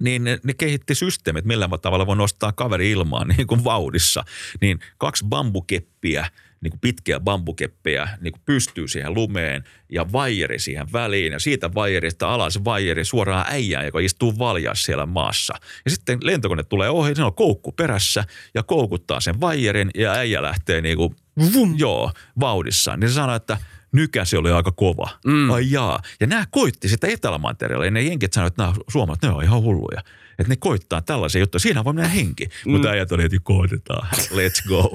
Niin 0.00 0.24
ne, 0.24 0.38
ne 0.44 0.54
kehitti 0.54 0.94
systeemit, 0.94 1.44
millä 1.44 1.68
tavalla 1.82 2.06
voi 2.06 2.16
nostaa 2.16 2.52
kaveri 2.52 2.90
ilmaan 2.90 3.28
niin 3.36 3.46
kuin 3.46 3.64
vauhdissa. 3.64 4.24
Niin 4.60 4.78
kaksi 4.98 5.24
bambukeppiä, 5.28 6.26
niin 6.60 6.70
kuin 6.70 6.80
pitkiä 6.80 7.20
bambukeppejä 7.20 8.08
niin 8.20 8.32
kuin 8.32 8.42
pystyy 8.46 8.88
siihen 8.88 9.14
lumeen 9.14 9.64
ja 9.92 10.12
vaijeri 10.12 10.58
siihen 10.58 10.92
väliin 10.92 11.32
ja 11.32 11.38
siitä 11.38 11.74
vaijerista 11.74 12.34
alas 12.34 12.64
vaijeri 12.64 13.04
suoraan 13.04 13.46
äijään, 13.48 13.84
joka 13.84 14.00
istuu 14.00 14.38
valjas 14.38 14.82
siellä 14.82 15.06
maassa. 15.06 15.54
Ja 15.84 15.90
sitten 15.90 16.18
lentokone 16.22 16.62
tulee 16.62 16.90
ohi, 16.90 17.14
se 17.14 17.24
on 17.24 17.34
koukku 17.34 17.72
perässä 17.72 18.24
ja 18.54 18.62
koukuttaa 18.62 19.20
sen 19.20 19.40
vaijerin 19.40 19.90
ja 19.94 20.12
äijä 20.12 20.42
lähtee 20.42 20.80
niin 20.80 20.96
kuin, 20.96 21.16
vum, 21.52 21.74
joo, 21.78 22.12
vauhdissa. 22.40 22.96
Niin 22.96 23.08
se 23.08 23.14
sanoo, 23.14 23.36
että– 23.36 23.58
nykäsi 23.92 24.36
oli 24.36 24.50
aika 24.50 24.72
kova. 24.72 25.08
Mm. 25.26 25.50
Ai 25.50 25.70
jaa. 25.70 26.02
Ja 26.20 26.26
nämä 26.26 26.44
koitti 26.50 26.88
sitä 26.88 27.06
etelämantereella. 27.06 27.84
Ja 27.84 27.90
ne 27.90 28.02
jenkit 28.02 28.32
sanoivat, 28.32 28.52
että 28.52 28.62
nämä 28.62 28.74
suomalaiset, 28.88 29.22
ne 29.22 29.30
on 29.30 29.44
ihan 29.44 29.62
hulluja. 29.62 30.02
Että 30.38 30.52
ne 30.52 30.56
koittaa 30.56 31.00
tällaisia 31.00 31.40
juttuja. 31.40 31.60
Siinä 31.60 31.84
voi 31.84 31.92
mennä 31.92 32.08
henki. 32.08 32.44
Mm. 32.44 32.72
Mutta 32.72 32.88
äijät 32.88 33.12
oli, 33.12 33.24
että 33.24 33.36
koitetaan. 33.42 34.08
Let's 34.12 34.68
go. 34.68 34.92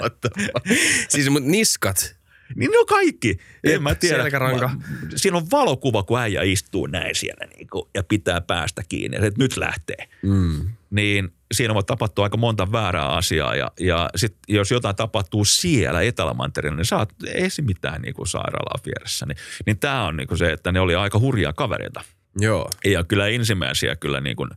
siis 1.08 1.30
mutta 1.30 1.48
niskat, 1.48 2.16
niin 2.54 2.70
ne 2.70 2.78
on 2.78 2.86
kaikki. 2.86 3.38
En 3.64 3.82
mä 3.82 3.94
tiedä. 3.94 4.22
Selkäranka. 4.22 4.70
Siinä 5.16 5.36
on 5.36 5.50
valokuva, 5.50 6.02
kun 6.02 6.20
äijä 6.20 6.42
istuu 6.42 6.86
näin 6.86 7.14
siellä 7.14 7.46
niin 7.56 7.66
kuin, 7.70 7.88
ja 7.94 8.02
pitää 8.02 8.40
päästä 8.40 8.82
kiinni. 8.88 9.16
Että 9.16 9.42
nyt 9.42 9.56
lähtee. 9.56 10.08
Mm. 10.22 10.68
Niin 10.90 11.34
siinä 11.52 11.74
voi 11.74 11.84
tapahtua 11.84 12.24
aika 12.24 12.36
monta 12.36 12.72
väärää 12.72 13.08
asiaa 13.08 13.54
ja, 13.54 13.70
ja 13.80 14.10
sit, 14.16 14.36
jos 14.48 14.70
jotain 14.70 14.96
tapahtuu 14.96 15.44
siellä 15.44 16.02
Etelämantereella, 16.02 16.76
niin 16.76 16.84
saat 16.84 17.12
ei 17.34 17.50
se 17.50 17.62
mitään 17.62 18.02
niin 18.02 18.14
kuin 18.14 18.26
sairaalaa 18.26 18.80
vieressä. 18.86 19.26
Niin, 19.26 19.36
niin 19.66 19.78
tämä 19.78 20.06
on 20.06 20.16
niin 20.16 20.28
kuin 20.28 20.38
se, 20.38 20.52
että 20.52 20.72
ne 20.72 20.80
oli 20.80 20.94
aika 20.94 21.18
hurjaa 21.18 21.52
kavereita. 21.52 22.00
Joo. 22.36 22.70
Ja 22.84 23.04
kyllä 23.04 23.26
ensimmäisiä 23.26 23.96
kyllä 23.96 24.20
niin 24.20 24.36
kuin, 24.36 24.50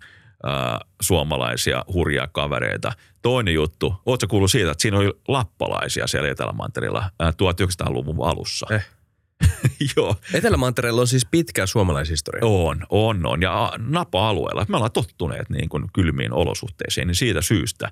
äh, 0.48 0.80
suomalaisia 1.02 1.86
hurjaa 1.94 2.28
kavereita. 2.28 2.92
Toinen 3.22 3.54
juttu, 3.54 3.96
ootko 4.06 4.28
kuullut 4.28 4.52
siitä, 4.52 4.72
että 4.72 4.82
siinä 4.82 4.98
oli 4.98 5.12
lappalaisia 5.28 6.08
siellä 6.08 6.30
Etelämantereella 6.30 7.10
äh, 7.22 7.34
1900-luvun 7.34 8.28
alussa? 8.28 8.68
Eh. 8.72 8.88
Joo. 9.98 10.16
Etelämantereella 10.34 11.02
on 11.02 11.08
siis 11.08 11.28
pitkä 11.32 11.66
suomalaishistoria. 11.66 12.46
On, 12.46 12.86
on, 12.90 13.26
on. 13.26 13.42
Ja 13.42 13.74
napa-alueella, 13.78 14.66
me 14.70 14.76
ollaan 14.76 14.92
tottuneet 14.92 15.50
niin 15.50 15.70
kuin 15.70 15.86
kylmiin 15.94 16.34
olosuhteisiin, 16.34 17.08
niin 17.08 17.16
siitä 17.16 17.42
syystä 17.42 17.92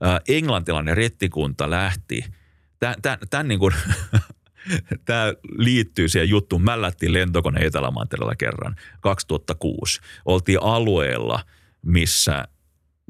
ää, 0.00 0.20
englantilainen 0.28 0.96
rettikunta 0.96 1.70
lähti, 1.70 2.24
tämän 3.30 3.48
niin 3.48 3.60
kuin, 3.60 3.74
Tämä 5.04 5.34
liittyy 5.58 6.08
siihen 6.08 6.28
juttuun. 6.28 6.62
Mä 6.62 6.82
lähtiin 6.82 7.12
lentokone 7.12 7.60
Etelämantereella 7.60 8.34
kerran 8.34 8.76
2006. 9.00 10.00
Oltiin 10.24 10.62
alueella, 10.62 11.44
missä 11.82 12.48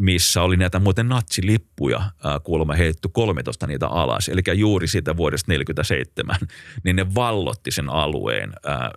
missä 0.03 0.43
oli 0.43 0.57
näitä 0.57 0.79
muuten 0.79 1.09
natsilippuja 1.09 2.03
kuulemma 2.43 2.75
heitetty 2.75 3.09
13 3.13 3.67
niitä 3.67 3.87
alas, 3.87 4.29
eli 4.29 4.43
juuri 4.55 4.89
siitä 4.89 5.17
vuodesta 5.17 5.53
47, 5.53 6.37
niin 6.85 6.97
ne 6.97 7.15
vallotti 7.15 7.71
sen 7.71 7.89
alueen 7.89 8.53
ää, 8.67 8.91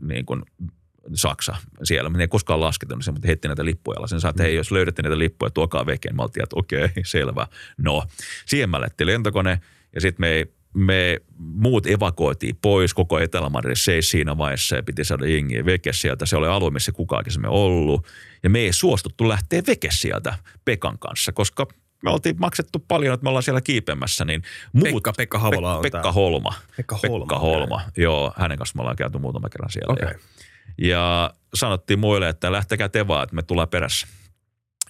niin 0.00 0.26
kuin 0.26 0.42
Saksa 1.14 1.56
siellä. 1.82 2.10
Ne 2.10 2.22
ei 2.22 2.28
koskaan 2.28 2.60
lasketunut 2.60 3.04
sen, 3.04 3.14
mutta 3.14 3.26
heitti 3.26 3.48
näitä 3.48 3.64
lippuja 3.64 3.98
alas. 3.98 4.10
Sen 4.10 4.20
saa, 4.20 4.30
että 4.30 4.42
hei, 4.42 4.54
jos 4.54 4.70
löydätte 4.70 5.02
näitä 5.02 5.18
lippuja, 5.18 5.50
tuokaa 5.50 5.86
vekeen. 5.86 6.16
Mä 6.16 6.22
oltiin, 6.22 6.42
että 6.42 6.56
okei, 6.56 6.84
okay, 6.84 7.02
selvä. 7.04 7.46
No, 7.76 8.04
siihen 8.46 8.70
mä 8.70 8.80
lentokone 9.04 9.60
ja 9.94 10.00
sitten 10.00 10.20
me 10.20 10.28
ei 10.28 10.54
me 10.74 11.20
muut 11.38 11.86
evakuoitiin 11.86 12.58
pois, 12.62 12.94
koko 12.94 13.18
etelä 13.18 13.50
seis 13.74 14.10
siinä 14.10 14.38
vaiheessa 14.38 14.76
ja 14.76 14.82
piti 14.82 15.04
saada 15.04 15.26
jengiä 15.26 15.64
veke 15.64 15.92
sieltä. 15.92 16.26
Se 16.26 16.36
oli 16.36 16.48
alue, 16.48 16.70
missä 16.70 16.92
kukaan 16.92 17.18
aikaisemmin 17.18 17.50
ollut. 17.50 18.06
Ja 18.42 18.50
me 18.50 18.58
ei 18.58 18.72
suostuttu 18.72 19.28
lähteä 19.28 19.62
veke 19.66 19.88
sieltä 19.90 20.34
Pekan 20.64 20.98
kanssa, 20.98 21.32
koska 21.32 21.66
me 22.02 22.10
oltiin 22.10 22.36
maksettu 22.38 22.78
paljon, 22.88 23.14
että 23.14 23.24
me 23.24 23.28
ollaan 23.28 23.42
siellä 23.42 23.60
kiipemässä. 23.60 24.24
Niin 24.24 24.42
muut, 24.72 24.84
Pekka, 24.84 25.12
Pekka 25.12 25.38
Havola 25.38 25.76
on 25.76 25.82
Pekka 25.82 26.12
Holma. 26.12 26.54
Pekka 26.76 26.98
Holma. 27.08 27.24
Pekka 27.24 27.38
Holma, 27.38 27.82
joo. 27.96 28.32
Hänen 28.36 28.58
kanssa 28.58 28.76
me 28.76 28.80
ollaan 28.80 28.96
käyty 28.96 29.18
muutama 29.18 29.48
kerran 29.48 29.70
siellä. 29.70 29.92
Okay. 29.92 30.08
Ja, 30.08 30.88
ja 30.88 31.30
sanottiin 31.54 31.98
muille, 31.98 32.28
että 32.28 32.52
lähtekää 32.52 32.88
te 32.88 33.08
vaan, 33.08 33.22
että 33.22 33.36
me 33.36 33.42
tullaan 33.42 33.68
perässä. 33.68 34.06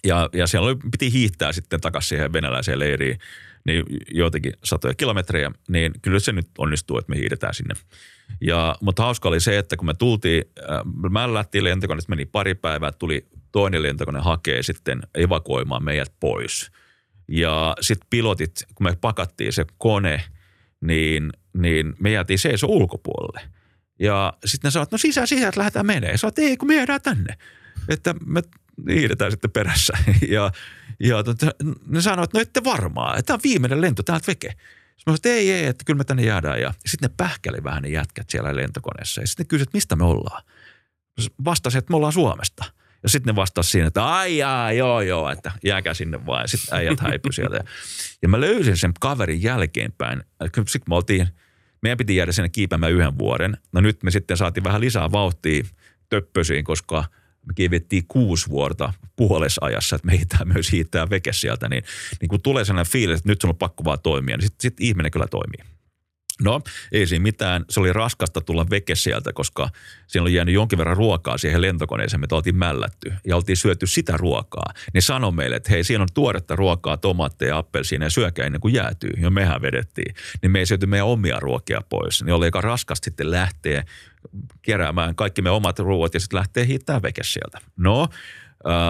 Ja, 0.03 0.29
ja 0.33 0.47
siellä 0.47 0.67
oli, 0.67 0.75
piti 0.91 1.11
hiihtää 1.11 1.51
sitten 1.51 1.81
takaisin 1.81 2.09
siihen 2.09 2.33
venäläiseen 2.33 2.79
leiriin 2.79 3.19
niin 3.65 3.83
joitakin 4.11 4.53
satoja 4.63 4.93
kilometrejä, 4.93 5.51
niin 5.69 5.93
kyllä 6.01 6.19
se 6.19 6.31
nyt 6.31 6.47
onnistuu, 6.57 6.97
että 6.97 7.09
me 7.09 7.17
hiidetään 7.17 7.53
sinne. 7.53 7.75
Ja, 8.41 8.75
mutta 8.81 9.03
hauska 9.03 9.29
oli 9.29 9.39
se, 9.39 9.57
että 9.57 9.77
kun 9.77 9.85
me 9.85 9.93
tultiin, 9.93 10.43
äh, 10.59 11.11
mä 11.11 11.33
lähtiin 11.33 11.63
lentokoneesta, 11.63 12.09
meni 12.09 12.25
pari 12.25 12.55
päivää, 12.55 12.91
tuli 12.91 13.27
toinen 13.51 13.83
lentokone 13.83 14.19
hakee 14.19 14.63
sitten 14.63 15.01
evakuoimaan 15.15 15.83
meidät 15.83 16.13
pois. 16.19 16.71
Ja 17.27 17.75
sitten 17.81 18.07
pilotit, 18.09 18.51
kun 18.75 18.87
me 18.87 18.97
pakattiin 19.01 19.53
se 19.53 19.65
kone, 19.77 20.23
niin, 20.81 21.29
niin 21.53 21.93
me 21.99 22.11
jäätiin 22.11 22.39
seiso 22.39 22.67
ulkopuolelle. 22.67 23.49
Ja 23.99 24.33
sitten 24.45 24.67
ne 24.67 24.71
sanoivat, 24.71 24.91
no 24.91 24.97
sisään, 24.97 25.27
sisään, 25.27 25.53
lähdetään 25.55 25.85
menee. 25.85 26.17
Sanoit, 26.17 26.39
ei 26.39 26.57
kun 26.57 26.67
me 26.67 26.75
jäädään 26.75 27.01
tänne. 27.01 27.37
Että 27.89 28.15
me 28.27 28.41
hiidetään 28.93 29.31
sitten 29.31 29.51
perässä. 29.51 29.93
Ja, 30.29 30.51
ja 31.03 31.23
tota, 31.23 31.51
ne 31.87 32.01
sanoivat, 32.01 32.29
että 32.29 32.37
no 32.37 32.41
ette 32.41 32.63
varmaa, 32.63 33.17
että 33.17 33.27
tämä 33.27 33.35
on 33.35 33.43
viimeinen 33.43 33.81
lento 33.81 34.03
täältä 34.03 34.27
veke. 34.27 34.49
Sitten 34.49 35.13
mä 35.13 35.17
sanoin, 35.17 35.37
ei, 35.37 35.51
ei, 35.51 35.65
että 35.65 35.83
kyllä 35.85 35.97
me 35.97 36.03
tänne 36.03 36.23
jäädään. 36.23 36.61
Ja 36.61 36.73
sitten 36.85 37.09
ne 37.09 37.13
pähkäli 37.17 37.63
vähän 37.63 37.83
ne 37.83 37.89
jätkät 37.89 38.29
siellä 38.29 38.55
lentokoneessa. 38.55 39.21
Ja 39.21 39.27
sitten 39.27 39.43
ne 39.43 39.47
kysyivät, 39.47 39.73
mistä 39.73 39.95
me 39.95 40.03
ollaan. 40.03 40.43
Vastasi, 41.45 41.77
että 41.77 41.91
me 41.91 41.95
ollaan 41.95 42.13
Suomesta. 42.13 42.65
Ja 43.03 43.09
sitten 43.09 43.33
ne 43.33 43.35
vastasi 43.35 43.69
siinä, 43.69 43.87
että 43.87 44.05
ai 44.05 44.37
jaa, 44.37 44.71
joo 44.71 45.01
joo, 45.01 45.29
että 45.29 45.51
jääkää 45.63 45.93
sinne 45.93 46.25
vaan. 46.25 46.41
Ja 46.41 46.47
sitten 46.47 46.77
äijät 46.77 46.99
häipy 46.99 47.31
sieltä. 47.31 47.63
Ja 48.21 48.29
mä 48.29 48.41
löysin 48.41 48.77
sen 48.77 48.91
kaverin 48.99 49.43
jälkeenpäin. 49.43 50.23
Sitten 50.55 50.89
me 50.89 50.95
oltiin, 50.95 51.27
meidän 51.81 51.97
piti 51.97 52.15
jäädä 52.15 52.31
sinne 52.31 52.49
kiipämään 52.49 52.91
yhden 52.91 53.17
vuoden. 53.17 53.57
No 53.71 53.81
nyt 53.81 54.03
me 54.03 54.11
sitten 54.11 54.37
saatiin 54.37 54.63
vähän 54.63 54.81
lisää 54.81 55.11
vauhtia 55.11 55.63
töppösiin, 56.09 56.63
koska– 56.63 57.05
me 57.47 57.53
kiivettiin 57.55 58.03
kuusi 58.07 58.49
vuorta 58.49 58.93
puolessa 59.15 59.65
ajassa, 59.65 59.95
että 59.95 60.05
me 60.05 60.17
hiittää 60.17 60.45
myös 60.45 60.71
hiittää 60.71 61.09
veke 61.09 61.33
sieltä, 61.33 61.69
niin, 61.69 61.83
niin 62.21 62.29
kun 62.29 62.41
tulee 62.41 62.65
sellainen 62.65 62.91
fiilis, 62.91 63.17
että 63.17 63.29
nyt 63.29 63.41
sun 63.41 63.49
on 63.49 63.55
pakko 63.55 63.83
vaan 63.83 63.99
toimia, 64.03 64.37
niin 64.37 64.47
sitten 64.47 64.61
sit 64.61 64.79
ihminen 64.79 65.11
kyllä 65.11 65.27
toimii. 65.27 65.72
No, 66.41 66.61
ei 66.91 67.07
siinä 67.07 67.23
mitään. 67.23 67.65
Se 67.69 67.79
oli 67.79 67.93
raskasta 67.93 68.41
tulla 68.41 68.69
veke 68.69 68.95
sieltä, 68.95 69.33
koska 69.33 69.69
siinä 70.07 70.21
oli 70.21 70.33
jäänyt 70.33 70.55
jonkin 70.55 70.77
verran 70.79 70.97
ruokaa 70.97 71.37
siihen 71.37 71.61
lentokoneeseen, 71.61 72.19
mitä 72.19 72.35
oltiin 72.35 72.55
mällätty. 72.55 73.13
Ja 73.27 73.35
oltiin 73.35 73.57
syöty 73.57 73.87
sitä 73.87 74.17
ruokaa. 74.17 74.73
Ne 74.93 75.01
sanoi 75.01 75.31
meille, 75.31 75.55
että 75.55 75.69
hei, 75.69 75.83
siinä 75.83 76.01
on 76.01 76.07
tuoretta 76.13 76.55
ruokaa, 76.55 76.97
tomaatteja, 76.97 77.57
appelsiineja, 77.57 78.09
syökää 78.09 78.45
ennen 78.45 78.61
kuin 78.61 78.73
jäätyy. 78.73 79.11
Ja 79.17 79.29
mehän 79.29 79.61
vedettiin. 79.61 80.15
Niin 80.41 80.51
me 80.51 80.59
ei 80.59 80.65
syöty 80.65 80.85
meidän 80.85 81.07
omia 81.07 81.39
ruokia 81.39 81.81
pois. 81.89 82.23
Niin 82.23 82.33
oli 82.33 82.45
aika 82.45 82.61
raskasta 82.61 83.05
sitten 83.05 83.31
lähteä 83.31 83.83
keräämään 84.61 85.15
kaikki 85.15 85.41
me 85.41 85.49
omat 85.49 85.79
ruoat 85.79 86.13
ja 86.13 86.19
sitten 86.19 86.37
lähtee 86.37 86.67
hiittää 86.67 87.01
veke 87.01 87.23
sieltä. 87.23 87.59
No, 87.77 88.07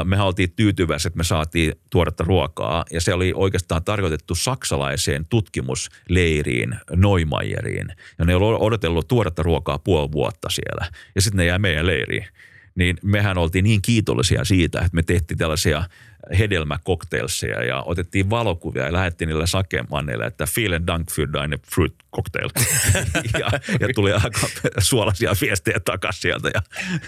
me 0.03 0.21
oltiin 0.21 0.53
tyytyväisiä, 0.55 1.07
että 1.09 1.17
me 1.17 1.24
saatiin 1.24 1.74
tuoretta 1.89 2.24
ruokaa 2.24 2.86
ja 2.91 3.01
se 3.01 3.13
oli 3.13 3.34
oikeastaan 3.36 3.84
tarkoitettu 3.84 4.36
saksalaiseen 4.36 5.26
tutkimusleiriin, 5.30 6.76
Neumeyeriin. 6.95 7.88
Ja 8.19 8.26
ne 8.26 8.36
oli 8.36 8.57
odotellut 8.59 9.07
tuoretta 9.07 9.43
ruokaa 9.43 9.80
puoli 9.80 10.11
vuotta 10.11 10.49
siellä 10.49 10.86
ja 11.15 11.21
sitten 11.21 11.38
ne 11.38 11.45
jäi 11.45 11.59
meidän 11.59 11.88
leiriin. 11.88 12.28
Niin 12.76 12.97
mehän 13.03 13.38
oltiin 13.38 13.63
niin 13.63 13.82
kiitollisia 13.82 14.45
siitä, 14.45 14.80
että 14.80 14.95
me 14.95 15.03
tehtiin 15.03 15.38
tällaisia– 15.38 15.84
hedelmäkokteilseja 16.39 17.63
ja 17.63 17.82
otettiin 17.82 18.30
valokuvia 18.30 18.86
ja 18.86 18.93
lähettiin 18.93 19.28
niille 19.28 19.47
sakemanneille, 19.47 20.26
että 20.26 20.47
vielen 20.55 20.88
dank 20.88 21.11
für 21.11 21.34
deine 21.34 21.59
fruit 21.76 21.93
cocktail. 22.15 22.49
ja, 23.39 23.47
ja, 23.80 23.88
tuli 23.95 24.13
aika 24.13 24.47
suolaisia 24.80 25.34
viestejä 25.41 25.80
takaisin 25.86 26.21
sieltä 26.21 26.51
ja, 26.53 26.61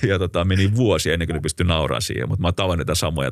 ja 0.10 0.20
tota, 0.20 0.46
meni 0.46 0.76
vuosi 0.76 1.12
ennen 1.12 1.28
kuin 1.28 1.36
ne 1.36 1.42
pystyi 1.42 1.66
nauramaan 1.66 2.02
siihen. 2.02 2.30
Mutta 2.30 2.42
mä 2.42 2.52
tavannut 2.52 2.78
niitä 2.78 2.96
samoja 2.96 3.32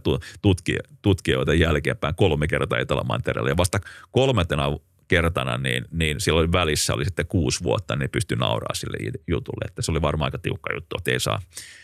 tutkijoita 1.01 1.53
jälkeenpäin 1.53 2.15
kolme 2.15 2.47
kertaa 2.47 2.79
Etelä-Mantereella 2.79 3.49
ja 3.49 3.57
vasta 3.57 3.79
kolmantena 4.11 4.77
kertana, 5.07 5.57
niin, 5.57 5.85
niin 5.91 6.21
silloin 6.21 6.51
välissä 6.51 6.93
oli 6.93 7.05
sitten 7.05 7.27
kuusi 7.27 7.63
vuotta, 7.63 7.95
niin 7.95 8.09
pystyi 8.09 8.37
nauraa 8.37 8.73
sille 8.73 8.97
jutulle. 9.27 9.65
Että 9.67 9.81
se 9.81 9.91
oli 9.91 10.01
varmaan 10.01 10.27
aika 10.27 10.37
tiukka 10.37 10.73
juttu, 10.73 10.95
että 10.97 11.11
ei 11.11 11.19
saa, 11.19 11.41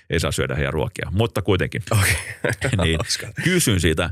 ei 0.09 0.19
saa 0.19 0.31
syödä 0.31 0.55
heidän 0.55 0.73
ruokia. 0.73 1.09
Mutta 1.11 1.41
kuitenkin. 1.41 1.81
Okay. 1.91 2.13
niin, 2.83 2.99
kysyn 3.43 3.79
siitä 3.79 4.09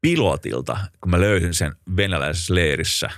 pilotilta, 0.00 0.78
kun 1.00 1.10
mä 1.10 1.20
löysin 1.20 1.54
sen 1.54 1.72
venäläisessä 1.96 2.54
leirissä, 2.54 3.10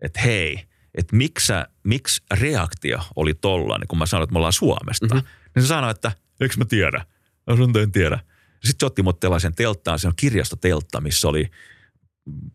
että 0.00 0.20
hei, 0.20 0.64
että 0.94 1.16
miksi, 1.16 1.52
miksi 1.84 2.22
reaktio 2.40 3.00
oli 3.16 3.34
tollainen, 3.34 3.88
kun 3.88 3.98
mä 3.98 4.06
sanoin, 4.06 4.24
että 4.24 4.32
me 4.32 4.38
ollaan 4.38 4.52
Suomesta. 4.52 5.14
Mm-hmm. 5.14 5.28
Niin 5.54 5.62
se 5.62 5.66
sanoi, 5.66 5.90
että 5.90 6.12
eikö 6.40 6.54
mä 6.58 6.64
tiedä? 6.64 7.04
Mä 7.46 7.56
sanoin, 7.56 7.76
en 7.76 7.92
tiedä. 7.92 8.18
Sitten 8.52 8.80
se 8.80 8.86
otti 8.86 9.02
mut 9.02 9.20
tällaisen 9.20 9.54
telttaan, 9.54 9.98
se 9.98 10.08
on 10.08 10.16
kirjastoteltta, 10.16 11.00
missä 11.00 11.28
oli– 11.28 11.50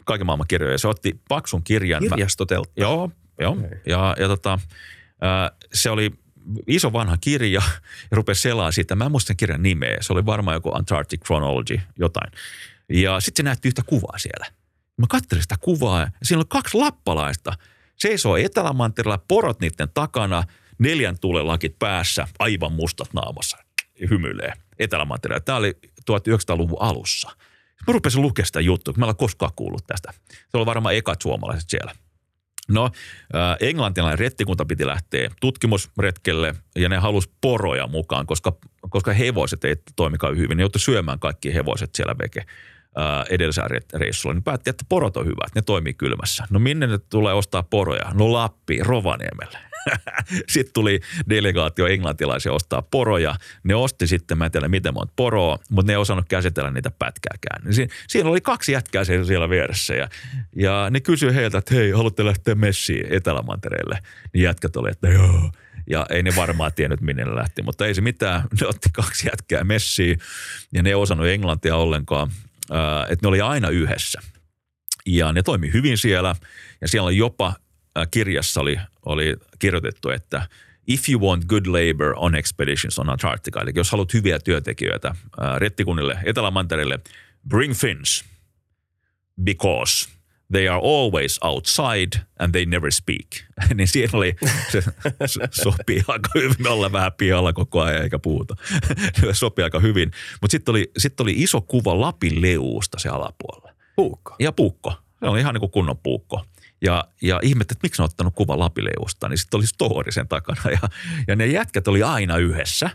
kaiken 0.06 0.26
maailman 0.26 0.48
kirjoja. 0.48 0.78
Se 0.78 0.88
otti 0.88 1.22
paksun 1.30 1.64
kirjan. 1.64 2.02
Kirjastoteltta? 2.02 2.82
Joo, 2.82 3.12
joo. 3.40 3.52
Okay. 3.52 3.70
Ja, 3.86 4.16
ja 4.20 4.28
tota, 4.28 4.60
se 5.74 5.90
oli 5.90 6.12
iso 6.68 6.94
vanha 6.94 7.18
kirja 7.22 7.62
ja 7.62 7.62
rupesi 8.12 8.42
selaa 8.42 8.72
siitä. 8.72 8.96
Mä 8.96 9.06
en 9.06 9.12
muista 9.12 9.28
sen 9.28 9.38
kirjan 9.38 9.64
nimeä. 9.64 9.98
Se 10.02 10.14
oli 10.14 10.26
varmaan 10.26 10.56
joku 10.56 10.72
Antarctic 10.74 11.26
Chronology, 11.26 11.80
jotain. 12.00 12.32
Ja 12.90 13.20
sitten 13.20 13.44
se 13.44 13.48
näytti 13.50 13.68
yhtä 13.68 13.82
kuvaa 13.86 14.18
siellä. 14.18 14.46
Mä 14.98 15.06
katselin 15.10 15.42
sitä 15.42 15.56
kuvaa 15.62 16.00
ja 16.00 16.12
siinä 16.24 16.40
oli 16.40 16.46
kaksi 16.50 16.78
lappalaista. 16.78 17.54
Seisoo 17.96 18.38
etelämantereella, 18.38 19.24
porot 19.28 19.60
niiden 19.60 19.90
takana, 19.94 20.44
neljän 20.80 21.20
tulelakit 21.20 21.80
päässä, 21.80 22.28
aivan 22.40 22.72
mustat 22.72 23.14
naamassa. 23.14 23.58
Hymyilee 24.10 24.54
etelämantereella. 24.80 25.44
Tämä 25.44 25.58
oli 25.58 25.78
1900-luvun 26.12 26.82
alussa– 26.82 27.30
Mä 27.88 27.94
rupesin 27.94 28.22
lukea 28.22 28.46
sitä 28.46 28.62
juttua, 28.62 28.94
kun 28.94 29.02
mä 29.02 29.06
en 29.06 29.10
ole 29.10 29.16
koskaan 29.16 29.52
kuullut 29.56 29.88
tästä. 29.88 30.14
Se 30.32 30.58
oli 30.58 30.66
varmaan 30.66 30.96
ekat 30.96 31.22
suomalaiset 31.22 31.70
siellä. 31.70 31.92
No, 32.70 32.86
äh, 33.36 33.58
englantilainen 33.60 34.20
rettikunta 34.20 34.66
piti 34.66 34.86
lähteä 34.86 35.30
tutkimusretkelle 35.42 36.56
ja 36.76 36.90
ne 36.90 36.98
halusi 36.98 37.32
poroja 37.42 37.88
mukaan, 37.88 38.26
koska, 38.26 38.58
koska 38.90 39.14
hevoset 39.14 39.64
ei 39.64 39.76
toimikaan 39.96 40.38
hyvin. 40.38 40.58
Ne 40.58 40.64
joutui 40.64 40.80
syömään 40.80 41.20
kaikki 41.20 41.54
hevoset 41.54 41.96
siellä 41.96 42.16
veke 42.24 42.40
äh, 42.40 43.26
edellisellä 43.30 43.70
reissulla. 43.94 44.34
Niin 44.34 44.44
päätti, 44.44 44.70
että 44.70 44.86
porot 44.90 45.18
on 45.18 45.26
hyvät, 45.26 45.56
ne 45.56 45.62
toimii 45.62 45.94
kylmässä. 45.94 46.44
No 46.50 46.60
minne 46.60 46.88
ne 46.88 46.98
tulee 46.98 47.34
ostaa 47.34 47.64
poroja? 47.64 48.12
No 48.14 48.34
Lappi, 48.34 48.80
Rovaniemelle. 48.84 49.67
sitten 50.50 50.74
tuli 50.74 51.00
delegaatio 51.30 51.88
englantilaisia 51.88 52.54
ostaa 52.54 52.82
poroja. 52.82 53.36
Ne 53.64 53.76
osti 53.76 54.08
sitten, 54.08 54.38
mä 54.38 54.46
en 54.46 54.52
tiedä 54.52 54.68
miten 54.68 54.94
monta 54.94 55.14
poroa, 55.16 55.60
mutta 55.70 55.90
ne 55.90 55.94
ei 55.94 55.98
osannut 55.98 56.26
käsitellä 56.30 56.72
niitä 56.72 56.92
pätkääkään. 56.92 57.74
Si- 57.74 57.88
siinä 58.08 58.30
oli 58.30 58.42
kaksi 58.42 58.72
jätkää 58.72 59.04
siellä 59.04 59.50
vieressä 59.50 59.96
ja, 59.96 60.10
ja 60.56 60.88
ne 60.90 61.00
kysyi 61.00 61.36
heiltä, 61.36 61.58
että 61.58 61.76
hei, 61.76 61.92
haluatte 61.92 62.26
lähteä 62.26 62.56
messiin 62.56 63.06
Etelämantereelle? 63.10 64.00
Niin 64.34 64.44
jätkät 64.44 64.76
oli, 64.76 64.90
että 64.92 65.08
joo. 65.08 65.52
Ja 65.90 66.06
ei 66.10 66.24
ne 66.24 66.36
varmaan 66.36 66.74
tiennyt, 66.74 67.02
minne 67.02 67.26
ne 67.26 67.36
lähti, 67.36 67.62
mutta 67.62 67.86
ei 67.86 67.96
se 67.96 68.02
mitään. 68.02 68.44
Ne 68.62 68.68
otti 68.68 68.90
kaksi 68.94 69.28
jätkää 69.28 69.64
messiin 69.64 70.20
ja 70.74 70.84
ne 70.84 70.90
ei 70.90 70.96
osannut 70.96 71.28
englantia 71.28 71.76
ollenkaan. 71.76 72.32
että 73.10 73.26
ne 73.26 73.28
oli 73.28 73.42
aina 73.42 73.70
yhdessä. 73.70 74.22
Ja 75.06 75.34
ne 75.34 75.44
toimi 75.44 75.74
hyvin 75.74 75.98
siellä 75.98 76.36
ja 76.82 76.88
siellä 76.88 77.06
oli 77.06 77.18
jopa 77.18 77.54
kirjassa 78.12 78.62
oli, 78.62 78.80
oli 79.06 79.36
kirjoitettu, 79.60 80.10
että 80.10 80.48
if 80.88 81.10
you 81.10 81.22
want 81.22 81.46
good 81.46 81.66
labor 81.66 82.14
on 82.16 82.36
expeditions 82.36 83.00
on 83.00 83.10
Antarctica, 83.10 83.62
eli 83.62 83.72
jos 83.76 83.92
haluat 83.92 84.14
hyviä 84.14 84.40
työntekijöitä 84.40 85.16
rettikunnille 85.58 86.20
Etelämantereelle, 86.24 87.00
bring 87.50 87.74
Finns 87.74 88.26
because 89.44 90.10
they 90.52 90.68
are 90.68 90.82
always 90.84 91.40
outside 91.42 92.22
and 92.40 92.52
they 92.52 92.66
never 92.66 92.92
speak. 92.92 93.28
niin 93.76 93.88
siinä 93.88 94.10
oli, 94.14 94.36
se, 94.68 94.84
sopii 95.52 96.04
aika 96.08 96.30
hyvin 96.36 96.68
olla 96.68 96.92
vähän 96.92 97.12
pihalla 97.18 97.54
koko 97.54 97.82
ajan 97.82 98.04
eikä 98.04 98.20
puhuta. 98.20 98.56
se 99.22 99.34
sopii 99.34 99.64
aika 99.64 99.80
hyvin. 99.80 100.12
Mutta 100.42 100.52
sitten 100.52 100.72
oli, 100.72 100.92
sit 100.98 101.20
oli 101.20 101.34
iso 101.38 101.62
kuva 101.62 102.02
Lapin 102.02 102.42
leuusta 102.42 103.00
se 103.00 103.10
alapuolella. 103.10 103.74
Puukko? 103.96 104.36
Ja 104.40 104.52
puukko. 104.52 104.94
Se 105.20 105.26
oli 105.26 105.40
ihan 105.40 105.54
niin 105.54 105.60
kuin 105.60 105.72
kunnon 105.72 105.98
puukko. 105.98 106.46
Ja, 106.82 107.04
ja 107.22 107.40
ihmettä, 107.44 107.74
että 107.74 107.86
miksi 107.86 108.02
ne 108.02 108.04
on 108.04 108.10
ottanut 108.10 108.36
kuva 108.36 108.60
Lapileusta, 108.60 109.30
niin 109.30 109.38
sitten 109.38 109.58
oli 109.58 109.68
story 109.68 110.12
sen 110.12 110.28
takana. 110.28 110.62
Ja, 110.72 110.90
ja 111.28 111.36
ne 111.36 111.46
jätkät 111.46 111.88
oli 111.88 112.04
aina 112.04 112.38
yhdessä. 112.38 112.90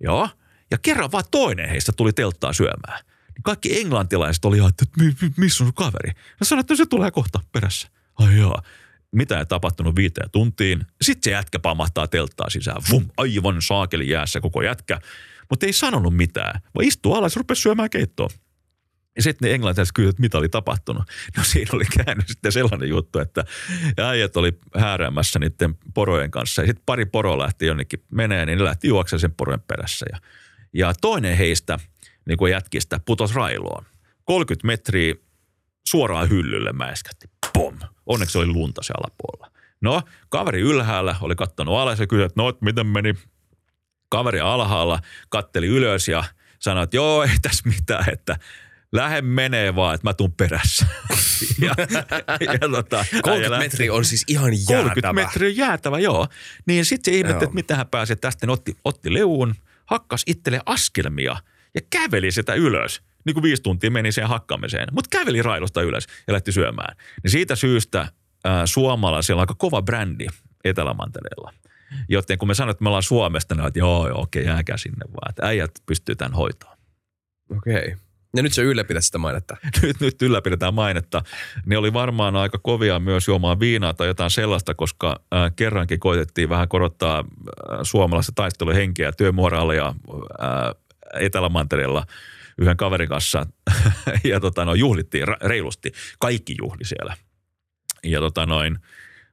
Joo. 0.00 0.28
Ja 0.70 0.78
kerran 0.78 1.12
vaan 1.12 1.24
toinen 1.30 1.68
heistä 1.68 1.92
tuli 1.92 2.12
telttaa 2.12 2.52
syömään. 2.52 3.04
Niin 3.34 3.42
kaikki 3.42 3.80
englantilaiset 3.80 4.44
oli 4.44 4.58
että 4.68 4.84
missä 5.36 5.64
on 5.64 5.66
sun 5.66 5.74
kaveri? 5.74 6.12
Ja 6.40 6.46
sanoi, 6.46 6.60
että 6.60 6.76
se 6.76 6.86
tulee 6.86 7.10
kohta 7.10 7.40
perässä. 7.52 7.88
Ai 8.16 8.36
joo. 8.38 8.62
Mitä 9.12 9.38
ei 9.38 9.46
tapahtunut 9.46 9.96
viiteen 9.96 10.30
tuntiin. 10.30 10.86
Sitten 11.02 11.30
se 11.30 11.30
jätkä 11.30 11.58
pamahtaa 11.58 12.08
telttaa 12.08 12.50
sisään. 12.50 12.82
Vum, 12.90 13.08
aivan 13.16 13.62
saakeli 13.62 14.08
jäässä 14.08 14.40
koko 14.40 14.62
jätkä. 14.62 15.00
Mutta 15.50 15.66
ei 15.66 15.72
sanonut 15.72 16.16
mitään, 16.16 16.60
vaan 16.74 16.86
istuu 16.86 17.14
alas 17.14 17.36
ja 17.36 17.38
rupesi 17.38 17.62
syömään 17.62 17.90
keittoa. 17.90 18.28
Ja 19.16 19.22
sitten 19.22 19.48
ne 19.48 19.54
englantilaiset 19.54 19.92
kysyivät, 19.94 20.12
että 20.12 20.20
mitä 20.20 20.38
oli 20.38 20.48
tapahtunut. 20.48 21.02
No 21.36 21.44
siinä 21.44 21.70
oli 21.72 21.84
käynyt 22.04 22.28
sitten 22.28 22.52
sellainen 22.52 22.88
juttu, 22.88 23.18
että 23.18 23.44
äijät 23.98 24.36
oli 24.36 24.58
hääräämässä 24.76 25.38
niiden 25.38 25.74
porojen 25.94 26.30
kanssa. 26.30 26.62
Ja 26.62 26.66
sitten 26.66 26.82
pari 26.86 27.06
poroa 27.06 27.38
lähti 27.38 27.66
jonnekin 27.66 28.02
menee, 28.10 28.46
niin 28.46 28.58
ne 28.58 28.64
lähti 28.64 28.88
juoksemaan 28.88 29.20
sen 29.20 29.34
porojen 29.34 29.62
perässä. 29.68 30.06
Ja, 30.12 30.18
ja 30.72 30.94
toinen 31.00 31.36
heistä, 31.36 31.78
niin 32.26 32.38
kuin 32.38 32.52
jätkistä, 32.52 33.00
putosi 33.06 33.34
railoon. 33.34 33.84
30 34.24 34.66
metriä 34.66 35.14
suoraan 35.88 36.30
hyllylle 36.30 36.72
mäiskätti. 36.72 37.26
Pom! 37.52 37.78
Onneksi 38.06 38.38
oli 38.38 38.46
lunta 38.46 38.82
se 38.82 38.92
alapuolella. 38.98 39.56
No, 39.80 40.02
kaveri 40.28 40.60
ylhäällä 40.60 41.16
oli 41.20 41.34
kattonut 41.34 41.74
alas 41.74 42.00
ja 42.00 42.06
kysyi, 42.06 42.24
että 42.24 42.42
no, 42.42 42.52
miten 42.60 42.86
meni? 42.86 43.14
Kaveri 44.08 44.40
alhaalla 44.40 45.00
katteli 45.28 45.66
ylös 45.66 46.08
ja 46.08 46.24
sanoi, 46.58 46.84
että 46.84 46.96
joo, 46.96 47.22
ei 47.22 47.36
tässä 47.42 47.68
mitään, 47.68 48.12
että 48.12 48.38
lähde 48.92 49.22
menee 49.22 49.74
vaan, 49.74 49.94
että 49.94 50.06
mä 50.06 50.14
tuun 50.14 50.32
perässä. 50.32 50.86
ja, 51.64 51.74
ja 52.40 52.68
tota, 52.68 53.04
30 53.22 53.58
metriä 53.58 53.92
on 53.92 54.04
siis 54.04 54.24
ihan 54.28 54.52
jäätävä. 54.52 54.82
30 54.82 55.12
metriä 55.12 55.48
jäätävä, 55.48 55.98
joo. 55.98 56.28
Niin 56.66 56.84
sitten 56.84 57.12
se 57.14 57.18
ihmetti, 57.18 57.44
että 57.44 57.54
mitä 57.54 57.76
hän 57.76 57.86
pääsi 57.86 58.16
tästä, 58.16 58.46
niin 58.46 58.52
otti, 58.52 58.76
otti 58.84 59.14
leuvun, 59.14 59.54
hakkas 59.86 60.22
itselle 60.26 60.60
askelmia 60.66 61.36
ja 61.74 61.80
käveli 61.90 62.32
sitä 62.32 62.54
ylös. 62.54 63.02
Niin 63.24 63.34
kuin 63.34 63.42
viisi 63.42 63.62
tuntia 63.62 63.90
meni 63.90 64.12
siihen 64.12 64.28
hakkaamiseen, 64.28 64.88
mutta 64.92 65.18
käveli 65.18 65.42
railosta 65.42 65.82
ylös 65.82 66.06
ja 66.26 66.32
lähti 66.32 66.52
syömään. 66.52 66.96
Niin 67.22 67.30
siitä 67.30 67.56
syystä 67.56 68.00
äh, 68.00 68.10
suomalaisilla 68.64 69.38
on 69.38 69.42
aika 69.42 69.54
kova 69.58 69.82
brändi 69.82 70.26
Etelämantereella. 70.64 71.52
Joten 72.08 72.38
kun 72.38 72.48
me 72.48 72.54
sanoin, 72.54 72.70
että 72.70 72.82
me 72.82 72.88
ollaan 72.88 73.02
Suomesta, 73.02 73.54
niin 73.54 73.66
että 73.66 73.78
joo, 73.78 74.08
joo 74.08 74.20
okei, 74.20 74.44
jääkää 74.44 74.76
sinne 74.76 75.04
vaan. 75.08 75.30
Että 75.30 75.46
äijät 75.46 75.70
pystyy 75.86 76.16
tämän 76.16 76.32
hoitaa. 76.32 76.76
Okei. 77.56 77.76
Okay. 77.76 78.05
Ja 78.36 78.42
nyt 78.42 78.52
se 78.52 78.62
ylläpidät 78.62 79.04
sitä 79.04 79.18
mainetta. 79.18 79.56
nyt, 79.82 80.00
nyt 80.00 80.22
ylläpidetään 80.22 80.74
mainetta. 80.74 81.22
Ne 81.66 81.78
oli 81.78 81.92
varmaan 81.92 82.36
aika 82.36 82.58
kovia 82.62 82.98
myös 82.98 83.28
juomaan 83.28 83.60
viinaa 83.60 83.94
tai 83.94 84.06
jotain 84.06 84.30
sellaista, 84.30 84.74
koska 84.74 85.20
äh, 85.34 85.52
kerrankin 85.56 86.00
koitettiin 86.00 86.48
vähän 86.48 86.68
korottaa 86.68 87.18
äh, 87.18 87.78
suomalaista 87.82 88.32
taisteluhenkeä, 88.34 89.12
työmoraalia 89.12 89.86
äh, 89.86 90.74
Etelämantereella 91.20 92.06
yhden 92.58 92.76
kaverin 92.76 93.08
kanssa. 93.08 93.46
ja 94.24 94.40
tota, 94.40 94.64
no, 94.64 94.74
juhlittiin 94.74 95.26
reilusti. 95.28 95.92
Kaikki 96.18 96.54
juhli 96.58 96.84
siellä. 96.84 97.16
Ja 98.04 98.20
tota 98.20 98.46
noin, 98.46 98.78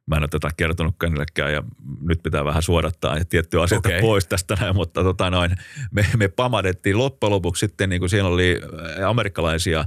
Mä 0.07 0.15
en 0.15 0.23
ole 0.23 0.27
tätä 0.27 0.49
kertonut 0.57 0.95
kenellekään 0.99 1.53
ja 1.53 1.63
nyt 2.01 2.23
pitää 2.23 2.45
vähän 2.45 2.61
suodattaa 2.63 3.17
ja 3.17 3.25
tiettyä 3.25 3.61
asioita 3.61 3.89
okay. 3.89 4.01
pois 4.01 4.27
tästä 4.27 4.57
näin, 4.59 4.75
mutta 4.75 5.03
tota 5.03 5.29
noin, 5.29 5.55
me, 5.91 6.05
me 6.17 6.27
pamadettiin 6.27 6.97
loppujen 6.97 7.31
lopuksi 7.31 7.59
sitten, 7.59 7.89
niin 7.89 7.99
kuin 7.99 8.09
siellä 8.09 8.29
oli 8.29 8.61
amerikkalaisia 9.07 9.85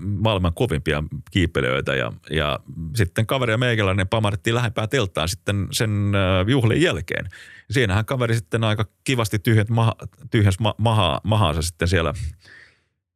maailman 0.00 0.54
kovimpia 0.54 1.02
kiipelijöitä 1.30 1.94
ja, 1.94 2.12
ja 2.30 2.60
sitten 2.94 3.26
kaveri 3.26 3.52
ja 3.52 3.58
meikäläinen 3.58 4.08
pamadettiin 4.08 4.54
lähempää 4.54 4.86
telttaan 4.86 5.28
sitten 5.28 5.68
sen 5.72 6.12
juhlin 6.48 6.82
jälkeen. 6.82 7.28
Siinähän 7.70 8.04
kaveri 8.04 8.34
sitten 8.34 8.64
aika 8.64 8.84
kivasti 9.04 9.38
tyhjät 9.38 9.68
maha, 9.68 9.94
tyhjäs 10.30 10.58
ma, 10.58 10.74
maha, 10.78 11.20
mahaansa 11.24 11.62
sitten 11.62 11.88
siellä, 11.88 12.14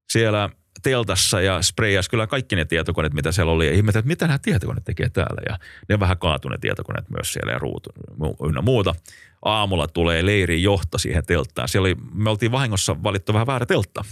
siellä– 0.08 0.50
teltassa 0.90 1.40
ja 1.40 1.62
sprayasi 1.62 2.10
kyllä 2.10 2.26
kaikki 2.26 2.56
ne 2.56 2.64
tietokoneet, 2.64 3.14
mitä 3.14 3.32
siellä 3.32 3.52
oli. 3.52 3.66
Ja 3.66 3.72
ihmettä, 3.72 3.98
että 3.98 4.08
mitä 4.08 4.26
nämä 4.26 4.38
tietokoneet 4.38 4.84
tekee 4.84 5.08
täällä. 5.08 5.42
Ja 5.48 5.58
ne 5.88 5.94
on 5.94 6.00
vähän 6.00 6.18
kaatuneet 6.18 6.60
tietokoneet 6.60 7.10
myös 7.10 7.32
siellä 7.32 7.52
ja 7.52 7.58
ruutu 7.58 7.90
ynnä 8.48 8.62
muuta. 8.62 8.94
Aamulla 9.44 9.88
tulee 9.88 10.26
leirin 10.26 10.62
johto 10.62 10.98
siihen 10.98 11.26
telttaan. 11.26 11.68
Siellä 11.68 11.86
oli, 11.86 11.96
me 12.14 12.30
oltiin 12.30 12.52
vahingossa 12.52 13.02
valittu 13.02 13.32
vähän 13.32 13.46
väärä 13.46 13.66
teltta. 13.66 14.04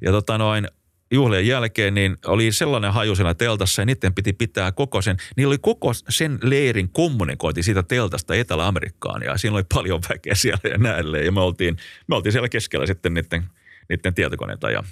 Ja 0.00 0.12
tota 0.12 0.38
noin, 0.38 0.68
juhlien 1.10 1.46
jälkeen 1.46 1.94
niin 1.94 2.16
oli 2.26 2.52
sellainen 2.52 2.92
haju 2.92 3.16
siellä 3.16 3.34
teltassa 3.34 3.82
ja 3.82 3.86
niiden 3.86 4.14
piti 4.14 4.32
pitää 4.32 4.72
koko 4.72 5.02
sen, 5.02 5.16
niillä 5.36 5.50
oli 5.50 5.58
koko 5.58 5.92
sen 6.08 6.38
leirin 6.42 6.88
kommunikointi 6.92 7.62
siitä 7.62 7.82
teltasta 7.82 8.34
Etelä-Amerikkaan 8.34 9.22
ja 9.22 9.38
siinä 9.38 9.56
oli 9.56 9.64
paljon 9.74 10.00
väkeä 10.10 10.34
siellä 10.34 10.70
ja 10.70 10.78
näille 10.78 11.24
ja 11.24 11.32
me 11.32 11.40
oltiin, 11.40 11.76
me 12.06 12.16
oltiin 12.16 12.32
siellä 12.32 12.48
keskellä 12.48 12.86
sitten 12.86 13.14
niiden– 13.14 13.44
niiden 13.88 14.14
tietokoneita. 14.14 14.70
Ja, 14.70 14.82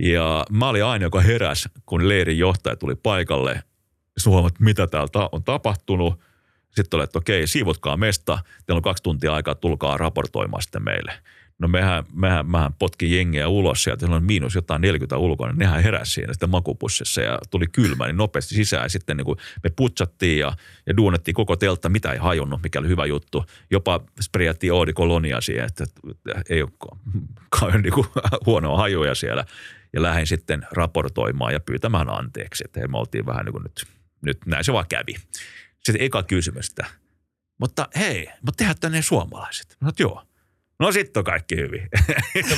ja 0.00 0.44
mä 0.50 0.68
olin 0.68 0.84
aina, 0.84 1.02
joka 1.02 1.20
heräs, 1.20 1.68
kun 1.86 2.08
leirin 2.08 2.38
johtaja 2.38 2.76
tuli 2.76 2.94
paikalle. 2.94 3.62
Suomat, 4.16 4.60
mitä 4.60 4.86
täällä 4.86 5.28
on 5.32 5.44
tapahtunut. 5.44 6.20
Sitten 6.70 6.98
oli, 6.98 7.04
että 7.04 7.18
okei, 7.18 7.46
siivotkaa 7.46 7.96
mesta. 7.96 8.38
Teillä 8.66 8.78
on 8.78 8.82
kaksi 8.82 9.02
tuntia 9.02 9.34
aikaa, 9.34 9.54
tulkaa 9.54 9.96
raportoimaan 9.96 10.62
sitten 10.62 10.84
meille. 10.84 11.12
No 11.62 11.68
mehän, 11.68 12.04
mehän, 12.14 12.50
mehän 12.50 12.72
potki 12.72 13.16
jengiä 13.16 13.48
ulos 13.48 13.82
sieltä, 13.82 14.06
on 14.06 14.24
miinus 14.24 14.54
jotain 14.54 14.82
40 14.82 15.16
ulkona, 15.16 15.52
niin 15.52 15.58
nehän 15.58 15.82
heräsi 15.82 16.12
siinä 16.12 16.32
sitten 16.32 16.50
makupussissa 16.50 17.20
ja 17.20 17.38
tuli 17.50 17.66
kylmä, 17.72 18.06
niin 18.06 18.16
nopeasti 18.16 18.54
sisään. 18.54 18.90
Sitten 18.90 19.16
niin 19.16 19.24
kuin 19.24 19.38
me 19.64 19.70
putsattiin 19.76 20.38
ja, 20.38 20.52
ja 20.86 20.96
duunattiin 20.96 21.34
koko 21.34 21.56
teltta, 21.56 21.88
mitä 21.88 22.12
ei 22.12 22.18
hajonnut, 22.18 22.62
mikä 22.62 22.78
oli 22.78 22.88
hyvä 22.88 23.06
juttu. 23.06 23.46
Jopa 23.70 24.00
sprayattiin 24.20 24.72
Oodi 24.72 24.92
Kolonia 24.92 25.40
siihen, 25.40 25.64
että 25.64 25.84
ei 26.50 26.62
ole 26.62 27.78
niin 27.82 27.92
kuin 27.92 28.06
huonoa 28.46 28.76
hajuja 28.76 29.14
siellä. 29.14 29.44
Ja 29.92 30.02
lähdin 30.02 30.26
sitten 30.26 30.66
raportoimaan 30.72 31.52
ja 31.52 31.60
pyytämään 31.60 32.10
anteeksi, 32.10 32.64
että 32.64 32.88
me 32.88 32.98
oltiin 32.98 33.26
vähän 33.26 33.44
niin 33.44 33.52
kuin 33.52 33.62
nyt, 33.62 33.86
nyt 34.22 34.38
näin 34.46 34.64
se 34.64 34.72
vaan 34.72 34.86
kävi. 34.88 35.14
Sitten 35.84 36.04
eka 36.06 36.22
kysymystä. 36.22 36.86
Mutta 37.60 37.88
hei, 37.96 38.26
mutta 38.26 38.58
tehdään 38.58 38.80
tänne 38.80 39.02
suomalaiset. 39.02 39.76
Mä 39.80 39.90
joo 39.98 40.22
No 40.82 40.92
sitten 40.92 41.20
on 41.20 41.24
kaikki 41.24 41.56
hyvin. 41.56 41.88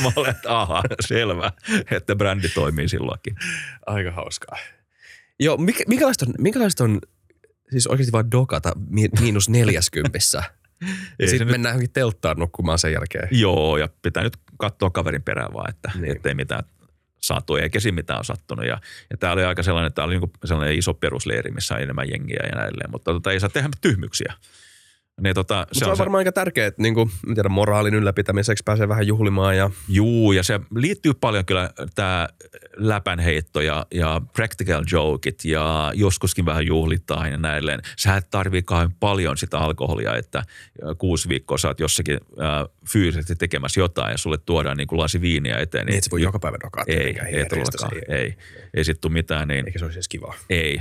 mä 0.03 0.13
olen, 0.17 0.31
että 0.31 0.61
aha, 0.61 0.83
selvä, 1.01 1.53
että 1.91 2.17
brändi 2.17 2.49
toimii 2.49 2.89
silloinkin. 2.89 3.35
Aika 3.87 4.11
hauskaa. 4.11 4.59
Joo, 5.41 5.57
mikä, 5.57 5.85
minkälaista 5.89 6.27
on, 6.29 6.35
minkälaista 6.39 6.85
on 6.85 7.01
siis 7.71 7.87
oikeasti 7.87 8.13
vaan 8.13 8.31
dokata 8.31 8.73
miinus 9.21 9.49
neljäskymppissä? 9.49 10.43
ja 11.19 11.29
sitten 11.29 11.51
mennään 11.51 11.73
johonkin 11.73 11.93
telttaan 11.93 12.39
nukkumaan 12.39 12.79
sen 12.79 12.93
jälkeen. 12.93 13.29
Joo, 13.31 13.77
ja 13.77 13.89
pitää 14.03 14.23
nyt 14.23 14.37
katsoa 14.59 14.91
kaverin 14.91 15.23
perään 15.23 15.53
vaan, 15.53 15.71
että 15.71 15.91
niin. 16.01 16.17
ettei 16.17 16.35
mitään 16.35 16.65
sattu, 17.21 17.57
eikä 17.57 17.81
siinä 17.81 17.95
mitään 17.95 18.19
on 18.19 18.25
sattunut. 18.25 18.67
Ja, 18.67 18.81
ja 19.11 19.17
tämä 19.17 19.33
oli 19.33 19.45
aika 19.45 19.63
sellainen, 19.63 19.87
että 19.87 19.95
tämä 19.95 20.07
oli 20.07 20.19
niin 20.19 20.31
sellainen 20.45 20.79
iso 20.79 20.95
perusleiri, 20.95 21.51
missä 21.51 21.75
on 21.75 21.83
enemmän 21.83 22.11
jengiä 22.11 22.47
ja 22.53 22.59
näin 22.59 22.73
Mutta 22.93 23.13
tota, 23.13 23.33
ei 23.33 23.41
saa 23.41 23.49
tehdä 23.49 23.69
tyhmyksiä. 23.81 24.35
Niin 25.21 25.35
tota, 25.35 25.67
se, 25.73 25.79
se 25.79 25.85
on, 25.85 25.93
on 25.93 25.99
varmaan 25.99 26.19
se... 26.19 26.21
aika 26.21 26.33
tärkeää, 26.33 26.67
että 26.67 26.83
niin 26.83 26.95
kuin, 26.95 27.11
tiedä, 27.35 27.49
moraalin 27.49 27.95
ylläpitämiseksi 27.95 28.63
pääsee 28.65 28.89
vähän 28.89 29.07
juhlimaan. 29.07 29.57
Ja... 29.57 29.71
Juu, 29.89 30.33
ja 30.33 30.43
se 30.43 30.61
liittyy 30.77 31.15
paljon 31.15 31.45
kyllä 31.45 31.71
tämä 31.95 32.29
läpänheitto 32.77 33.61
ja, 33.61 33.87
ja 33.95 34.21
practical 34.33 34.85
jokeit 34.93 35.45
ja 35.45 35.93
joskuskin 35.95 36.47
vähän 36.47 36.67
juhlitaan 36.67 37.31
ja 37.31 37.37
näilleen. 37.37 37.81
Sä 37.97 38.17
et 38.17 38.31
tarvii 38.31 38.63
paljon 39.01 39.37
sitä 39.37 39.59
alkoholia, 39.59 40.17
että 40.17 40.43
kuusi 40.99 41.29
viikkoa 41.29 41.59
sä 41.59 41.69
oot 41.69 41.81
jossakin 41.81 42.21
äh, 42.41 42.49
fyysisesti 42.93 43.37
tekemässä 43.37 43.81
jotain 43.81 44.13
ja 44.13 44.19
sulle 44.19 44.39
tuodaan 44.39 44.77
niin 44.77 44.89
kuin 44.89 45.01
lasi 45.01 45.21
viiniä 45.21 45.59
eteen. 45.59 45.87
Niin, 45.87 45.93
niin 45.93 45.99
et 45.99 46.05
se 46.05 46.11
voi 46.11 46.23
joka 46.23 46.39
päivä 46.39 46.57
dokaa. 46.65 46.85
Ei, 46.87 46.97
ei, 46.97 47.19
ei, 47.27 47.37
ei, 47.37 48.17
ei, 48.17 48.35
ei 48.75 48.85
sit 48.85 49.01
tule 49.01 49.13
mitään. 49.13 49.49
Niin, 49.49 49.67
Eikä 49.67 49.79
se 49.79 49.85
olisi 49.85 49.99
edes 49.99 50.09
kivaa. 50.09 50.35
Ei 50.51 50.81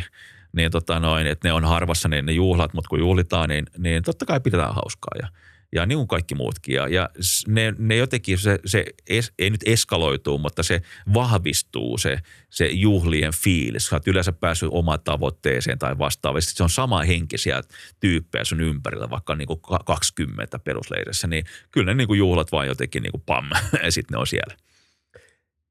niin 0.56 0.72
tota 0.72 1.00
noin, 1.00 1.28
että 1.28 1.48
ne 1.48 1.54
on 1.54 1.66
harvassa 1.66 2.10
ne, 2.10 2.22
ne 2.22 2.32
juhlat, 2.32 2.74
mutta 2.74 2.90
kun 2.90 3.00
juhlitaan, 3.00 3.50
niin, 3.50 3.66
niin 3.78 4.04
totta 4.04 4.26
kai 4.26 4.40
pidetään 4.40 4.76
hauskaa 4.76 5.12
ja, 5.22 5.28
ja 5.76 5.86
niin 5.86 5.98
kuin 5.98 6.08
kaikki 6.08 6.36
muutkin. 6.36 6.76
Ja, 6.76 6.88
ja 6.88 7.10
ne, 7.48 7.74
ne 7.78 7.96
jotenkin, 7.96 8.38
se, 8.38 8.60
se 8.66 8.86
es, 9.10 9.34
ei 9.40 9.50
nyt 9.50 9.62
eskaloituu, 9.66 10.38
mutta 10.38 10.64
se 10.64 10.82
vahvistuu 11.14 11.98
se, 11.98 12.20
se 12.50 12.66
juhlien 12.66 13.34
fiilis. 13.34 13.86
Sä 13.86 13.96
oot 13.96 14.08
yleensä 14.08 14.32
päässyt 14.32 14.70
omaan 14.72 15.00
tavoitteeseen 15.04 15.80
tai 15.80 15.98
vastaavasti. 15.98 16.54
Se 16.54 16.64
on 16.64 16.70
sama 16.70 17.04
henkisiä 17.04 17.62
tyyppejä 18.00 18.44
sun 18.44 18.62
ympärillä, 18.62 19.10
vaikka 19.10 19.36
niin 19.36 19.48
kuin 19.48 19.60
20 19.86 20.60
perusleirissä, 20.60 21.28
niin 21.28 21.46
kyllä 21.72 21.86
ne 21.86 21.94
niin 21.94 22.08
kuin 22.08 22.18
juhlat 22.18 22.52
vaan 22.52 22.68
jotenkin 22.68 23.04
niin 23.04 23.12
kuin 23.12 23.24
pam, 23.26 23.50
ja 23.84 23.92
sitten 23.92 24.16
ne 24.16 24.20
on 24.20 24.28
siellä. 24.28 24.56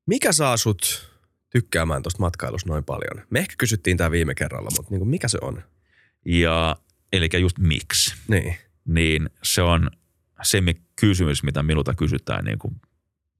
Mikä 0.06 0.32
saa 0.32 0.56
sut 0.56 1.11
tykkäämään 1.52 2.02
tuosta 2.02 2.20
matkailusta 2.20 2.70
noin 2.70 2.84
paljon? 2.84 3.26
Me 3.30 3.38
ehkä 3.38 3.54
kysyttiin 3.58 3.96
tämä 3.96 4.10
viime 4.10 4.34
kerralla, 4.34 4.70
mutta 4.76 4.90
niin 4.90 4.98
kuin 4.98 5.08
mikä 5.08 5.28
se 5.28 5.38
on? 5.42 5.62
Ja 6.24 6.76
eli 7.12 7.28
just 7.40 7.58
miksi. 7.58 8.14
Niin. 8.28 8.56
Niin 8.84 9.30
se 9.42 9.62
on 9.62 9.90
se 10.42 10.58
kysymys, 11.00 11.42
mitä 11.42 11.62
minulta 11.62 11.94
kysytään 11.94 12.44
niin 12.44 12.58
kuin 12.58 12.76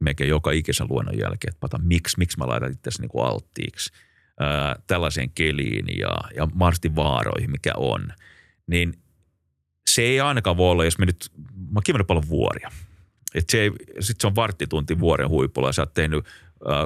melkein 0.00 0.30
joka 0.30 0.50
ikisen 0.50 0.86
luonnon 0.90 1.18
jälkeen, 1.18 1.54
että 1.54 1.78
miksi, 1.78 2.18
miksi 2.18 2.38
mä 2.38 2.46
laitan 2.46 2.72
itse 2.72 2.90
niin 3.00 3.08
kuin 3.08 3.24
alttiiksi 3.24 3.92
ää, 4.40 4.76
tällaiseen 4.86 5.30
keliin 5.30 5.98
ja, 5.98 6.16
ja 6.36 6.46
mahdollisesti 6.54 6.94
vaaroihin, 6.94 7.50
mikä 7.50 7.72
on. 7.76 8.12
Niin 8.66 8.94
se 9.86 10.02
ei 10.02 10.20
ainakaan 10.20 10.56
voi 10.56 10.70
olla, 10.70 10.84
jos 10.84 10.98
me 10.98 11.06
nyt, 11.06 11.30
mä 11.70 11.80
oon 11.88 12.06
paljon 12.06 12.28
vuoria. 12.28 12.70
Että 13.34 13.52
se, 13.52 13.60
ei, 13.60 13.70
sit 14.00 14.20
se 14.20 14.26
on 14.26 14.34
varttitunti 14.34 15.00
vuoren 15.00 15.28
huipulla 15.28 15.68
ja 15.68 15.72
sä 15.72 15.82
oot 15.82 15.94
tehnyt 15.94 16.24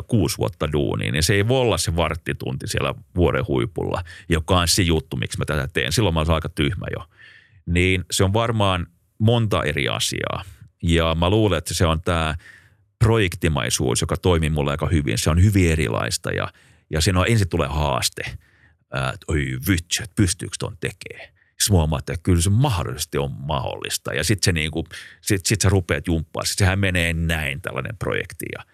kuusi 0.07 0.39
vuotta 0.39 0.73
duuniin, 0.73 1.13
niin 1.13 1.23
se 1.23 1.35
ei 1.35 1.49
voi 1.49 1.61
olla 1.61 1.79
se 1.79 1.97
varttitunti 1.97 2.67
siellä 2.69 2.95
vuoden 3.17 3.47
huipulla, 3.49 4.03
joka 4.29 4.59
on 4.59 4.69
se 4.69 4.83
juttu, 4.83 5.17
miksi 5.17 5.39
mä 5.39 5.45
tätä 5.45 5.69
teen. 5.73 5.93
Silloin 5.93 6.15
mä 6.15 6.21
olen 6.21 6.31
aika 6.31 6.49
tyhmä 6.49 6.87
jo. 6.99 7.05
Niin 7.67 8.05
se 8.11 8.25
on 8.25 8.33
varmaan 8.33 8.87
monta 9.19 9.63
eri 9.63 9.89
asiaa. 9.89 10.45
Ja 10.83 11.15
mä 11.15 11.31
luulen, 11.31 11.59
että 11.59 11.75
se 11.75 11.87
on 11.87 12.03
tämä 12.03 12.35
projektimaisuus, 12.99 14.01
joka 14.01 14.17
toimii 14.17 14.51
mulle 14.51 14.71
aika 14.71 14.87
hyvin. 14.87 15.19
Se 15.19 15.31
on 15.31 15.43
hyvin 15.43 15.73
erilaista 15.73 16.31
ja, 16.31 16.49
ja 16.91 17.01
siinä 17.01 17.21
on 17.21 17.27
ensin 17.29 17.49
tulee 17.49 17.69
haaste. 17.69 18.23
Ää, 18.93 19.15
oi 19.29 19.47
vitsi, 19.69 20.03
että 20.03 20.15
pystyykö 20.15 20.57
tuon 20.59 20.77
tekemään. 20.81 21.29
Sitten 21.59 21.73
huomaa, 21.73 21.99
että 21.99 22.15
kyllä 22.23 22.43
se 22.43 22.51
mahdollisesti 22.51 23.19
on 23.19 23.33
mahdollista. 23.33 24.15
Ja 24.15 24.25
sitten 24.25 24.45
se 24.45 24.53
niinku, 24.53 24.85
sit, 25.21 25.47
sit 25.47 25.61
sä 25.61 25.69
rupeat 25.69 26.07
jumppaa. 26.07 26.45
Sitten 26.45 26.65
sehän 26.65 26.79
menee 26.79 27.13
näin 27.13 27.61
tällainen 27.61 27.97
projekti. 27.97 28.47
Ja, 28.59 28.65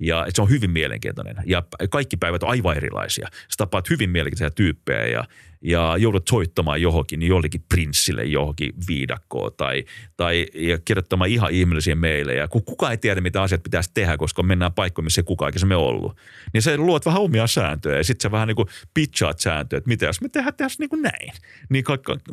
Ja 0.00 0.26
se 0.28 0.42
on 0.42 0.50
hyvin 0.50 0.70
mielenkiintoinen. 0.70 1.36
Ja 1.46 1.62
kaikki 1.90 2.16
päivät 2.16 2.42
on 2.42 2.48
aivan 2.48 2.76
erilaisia. 2.76 3.28
Sä 3.32 3.56
tapaat 3.56 3.90
hyvin 3.90 4.10
mielenkiintoisia 4.10 4.50
tyyppejä 4.50 5.06
ja, 5.06 5.24
ja 5.62 5.96
joudut 5.98 6.28
soittamaan 6.28 6.82
johonkin, 6.82 7.18
niin 7.18 7.28
jollekin 7.28 7.64
prinssille 7.68 8.24
johonkin 8.24 8.72
viidakkoon 8.88 9.50
tai, 9.56 9.84
tai 10.16 10.46
ja 10.54 10.78
kirjoittamaan 10.78 11.30
ihan 11.30 11.50
ihmeellisiä 11.50 11.94
meilejä. 11.94 12.48
Kun 12.48 12.64
kukaan 12.64 12.92
ei 12.92 12.98
tiedä, 12.98 13.20
mitä 13.20 13.42
asiat 13.42 13.62
pitäisi 13.62 13.90
tehdä, 13.94 14.16
koska 14.16 14.42
mennään 14.42 14.72
paikkoihin, 14.72 15.06
missä 15.06 15.20
ei 15.20 15.24
kukaan 15.24 15.46
aikaisemmin 15.46 15.76
ollut. 15.76 16.16
Niin 16.52 16.62
sä 16.62 16.76
luot 16.76 17.06
vähän 17.06 17.22
omia 17.22 17.46
sääntöjä 17.46 17.96
ja 17.96 18.04
sitten 18.04 18.22
sä 18.22 18.30
vähän 18.30 18.48
niin 18.48 18.56
kuin 18.56 18.68
pitchaat 18.94 19.40
sääntöjä, 19.40 19.78
että 19.78 19.88
mitä 19.88 20.06
jos 20.06 20.20
me 20.20 20.28
tehdään 20.28 20.54
tässä 20.54 20.82
niin 20.82 20.90
kuin 20.90 21.02
näin. 21.02 21.32
Niin 21.68 21.84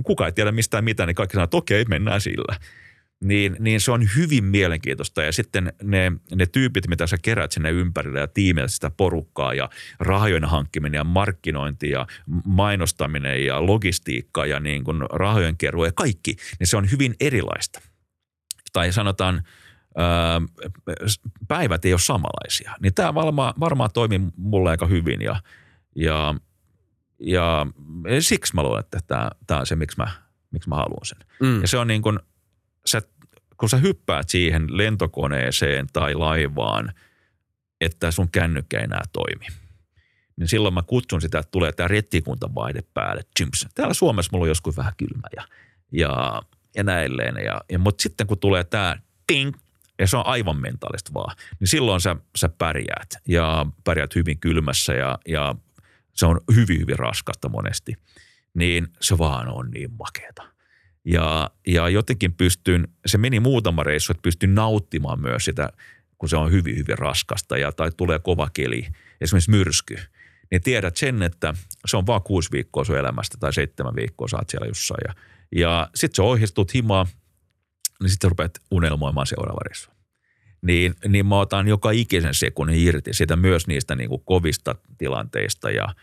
kukaan 0.04 0.28
ei 0.28 0.32
tiedä 0.32 0.52
mistään 0.52 0.84
mitään, 0.84 1.08
niin 1.08 1.16
kaikki 1.16 1.34
sanoo, 1.34 1.44
että 1.44 1.58
okei, 1.58 1.86
mennään 1.86 2.22
sillä 2.22 2.56
niin, 3.24 3.56
niin 3.60 3.82
se 3.82 3.92
on 3.92 4.08
hyvin 4.16 4.44
mielenkiintoista. 4.44 5.24
Ja 5.24 5.32
sitten 5.32 5.74
ne, 5.84 6.12
ne 6.36 6.46
tyypit, 6.46 6.88
mitä 6.88 7.08
sä 7.08 7.18
kerät 7.22 7.52
sinne 7.52 7.72
ympärille 7.72 8.20
ja 8.20 8.28
tiimillä 8.28 8.68
sitä 8.68 8.90
porukkaa 8.90 9.54
ja 9.54 9.70
rahojen 10.00 10.46
hankkiminen 10.46 10.98
ja 10.98 11.04
markkinointi 11.04 11.90
ja 11.90 12.08
mainostaminen 12.46 13.46
ja 13.46 13.66
logistiikka 13.66 14.46
ja 14.46 14.60
niin 14.60 14.84
kuin 14.84 15.02
rahojen 15.14 15.58
keruu 15.58 15.86
ja 15.86 15.92
kaikki, 15.92 16.36
niin 16.60 16.68
se 16.68 16.78
on 16.78 16.92
hyvin 16.92 17.16
erilaista. 17.20 17.82
Tai 18.74 18.94
sanotaan, 18.94 19.44
päivät 21.48 21.86
ei 21.86 21.94
ole 21.94 22.00
samanlaisia. 22.00 22.74
Niin 22.82 22.94
tämä 22.94 23.14
varmaan, 23.14 23.54
varmaan 23.60 23.90
toimii 23.94 24.22
mulle 24.38 24.70
aika 24.70 24.88
hyvin 24.88 25.22
ja, 25.22 25.42
ja, 25.96 26.36
ja 27.20 27.66
siksi 28.20 28.56
mä 28.56 28.64
luulen, 28.64 28.80
että 28.80 29.00
tämä, 29.08 29.30
tämä 29.48 29.60
on 29.60 29.66
se, 29.66 29.76
miksi 29.76 29.98
mä, 29.98 30.08
miksi 30.52 30.70
mä 30.70 30.76
haluan 30.76 31.06
sen. 31.06 31.18
Mm. 31.42 31.62
Ja 31.62 31.68
se 31.68 31.78
on 31.78 31.88
niin 31.88 32.02
kuin– 32.02 32.20
kun 33.60 33.70
sä 33.70 33.78
hyppäät 33.78 34.30
siihen 34.30 34.78
lentokoneeseen 34.78 35.88
tai 35.94 36.14
laivaan, 36.14 36.94
että 37.82 38.12
sun 38.12 38.32
kännykkä 38.32 38.78
ei 38.78 38.84
enää 38.84 39.04
toimi, 39.14 39.46
niin 40.36 40.48
silloin 40.48 40.74
mä 40.74 40.82
kutsun 40.82 41.22
sitä, 41.22 41.40
että 41.40 41.52
tulee 41.52 41.72
tämä 41.72 41.88
rettikuntavaihde 41.88 42.84
päälle. 42.94 43.22
Gyms. 43.38 43.68
Täällä 43.76 43.94
Suomessa 43.94 44.30
mulla 44.32 44.44
on 44.44 44.50
joskus 44.50 44.78
vähän 44.78 44.94
kylmä 44.98 45.28
ja, 45.36 45.44
ja, 45.92 46.42
ja 46.76 46.84
näilleen. 46.84 47.36
Ja, 47.46 47.62
ja, 47.72 47.80
mutta 47.80 48.02
sitten 48.02 48.28
kun 48.28 48.40
tulee 48.40 48.64
tämä 48.64 48.98
ting, 49.28 49.54
ja 50.00 50.08
se 50.08 50.18
on 50.18 50.26
aivan 50.26 50.62
mentaalista 50.62 51.14
vaan, 51.14 51.36
niin 51.60 51.68
silloin 51.68 52.02
sä, 52.02 52.16
sä 52.36 52.50
pärjäät 52.50 53.10
ja 53.28 53.66
pärjäät 53.84 54.16
hyvin 54.16 54.40
kylmässä 54.40 54.94
ja, 54.94 55.20
ja 55.28 55.56
se 56.14 56.26
on 56.26 56.42
hyvin, 56.56 56.80
hyvin 56.80 57.00
raskasta 57.00 57.50
monesti. 57.50 57.94
Niin 58.54 58.88
se 59.02 59.18
vaan 59.18 59.50
on 59.50 59.72
niin 59.72 59.92
makeeta. 60.00 60.57
Ja, 61.08 61.50
ja 61.68 61.90
jotenkin 61.90 62.34
pystyn, 62.34 62.88
se 63.06 63.18
meni 63.18 63.40
muutama 63.40 63.84
reissu, 63.84 64.12
että 64.12 64.22
pystyn 64.22 64.56
nauttimaan 64.56 65.22
myös 65.22 65.46
sitä, 65.46 65.70
kun 66.18 66.30
se 66.30 66.38
on 66.38 66.52
hyvin, 66.52 66.78
hyvin 66.78 66.98
raskasta 66.98 67.58
ja 67.58 67.72
tai 67.72 67.92
tulee 67.98 68.20
kova 68.20 68.50
keli, 68.54 68.88
esimerkiksi 69.22 69.52
myrsky. 69.52 69.98
Niin 70.52 70.62
tiedät 70.62 70.98
sen, 70.98 71.24
että 71.24 71.54
se 71.86 71.98
on 71.98 72.08
vaan 72.08 72.22
kuusi 72.22 72.52
viikkoa 72.52 72.84
sun 72.84 72.98
elämästä 72.98 73.38
tai 73.40 73.54
seitsemän 73.54 73.96
viikkoa 73.96 74.28
saat 74.28 74.50
siellä 74.50 74.68
jossain. 74.68 75.02
Ja, 75.08 75.14
ja 75.56 75.90
sitten 75.96 76.16
se 76.16 76.22
ohjistut 76.22 76.74
himaa, 76.74 77.08
niin 78.02 78.10
sitten 78.10 78.30
rupeat 78.30 78.58
unelmoimaan 78.72 79.28
seuraava 79.28 79.62
reissu. 79.66 79.92
Niin, 80.62 80.96
niin 81.08 81.26
mä 81.26 81.40
otan 81.40 81.68
joka 81.68 81.92
ikisen 81.92 82.34
sekunnin 82.34 82.80
irti 82.80 83.14
sitä 83.14 83.36
myös 83.36 83.68
niistä 83.68 83.96
niin 83.96 84.10
kuin 84.10 84.22
kovista 84.26 84.76
tilanteista 84.98 85.72
ja– 85.72 85.88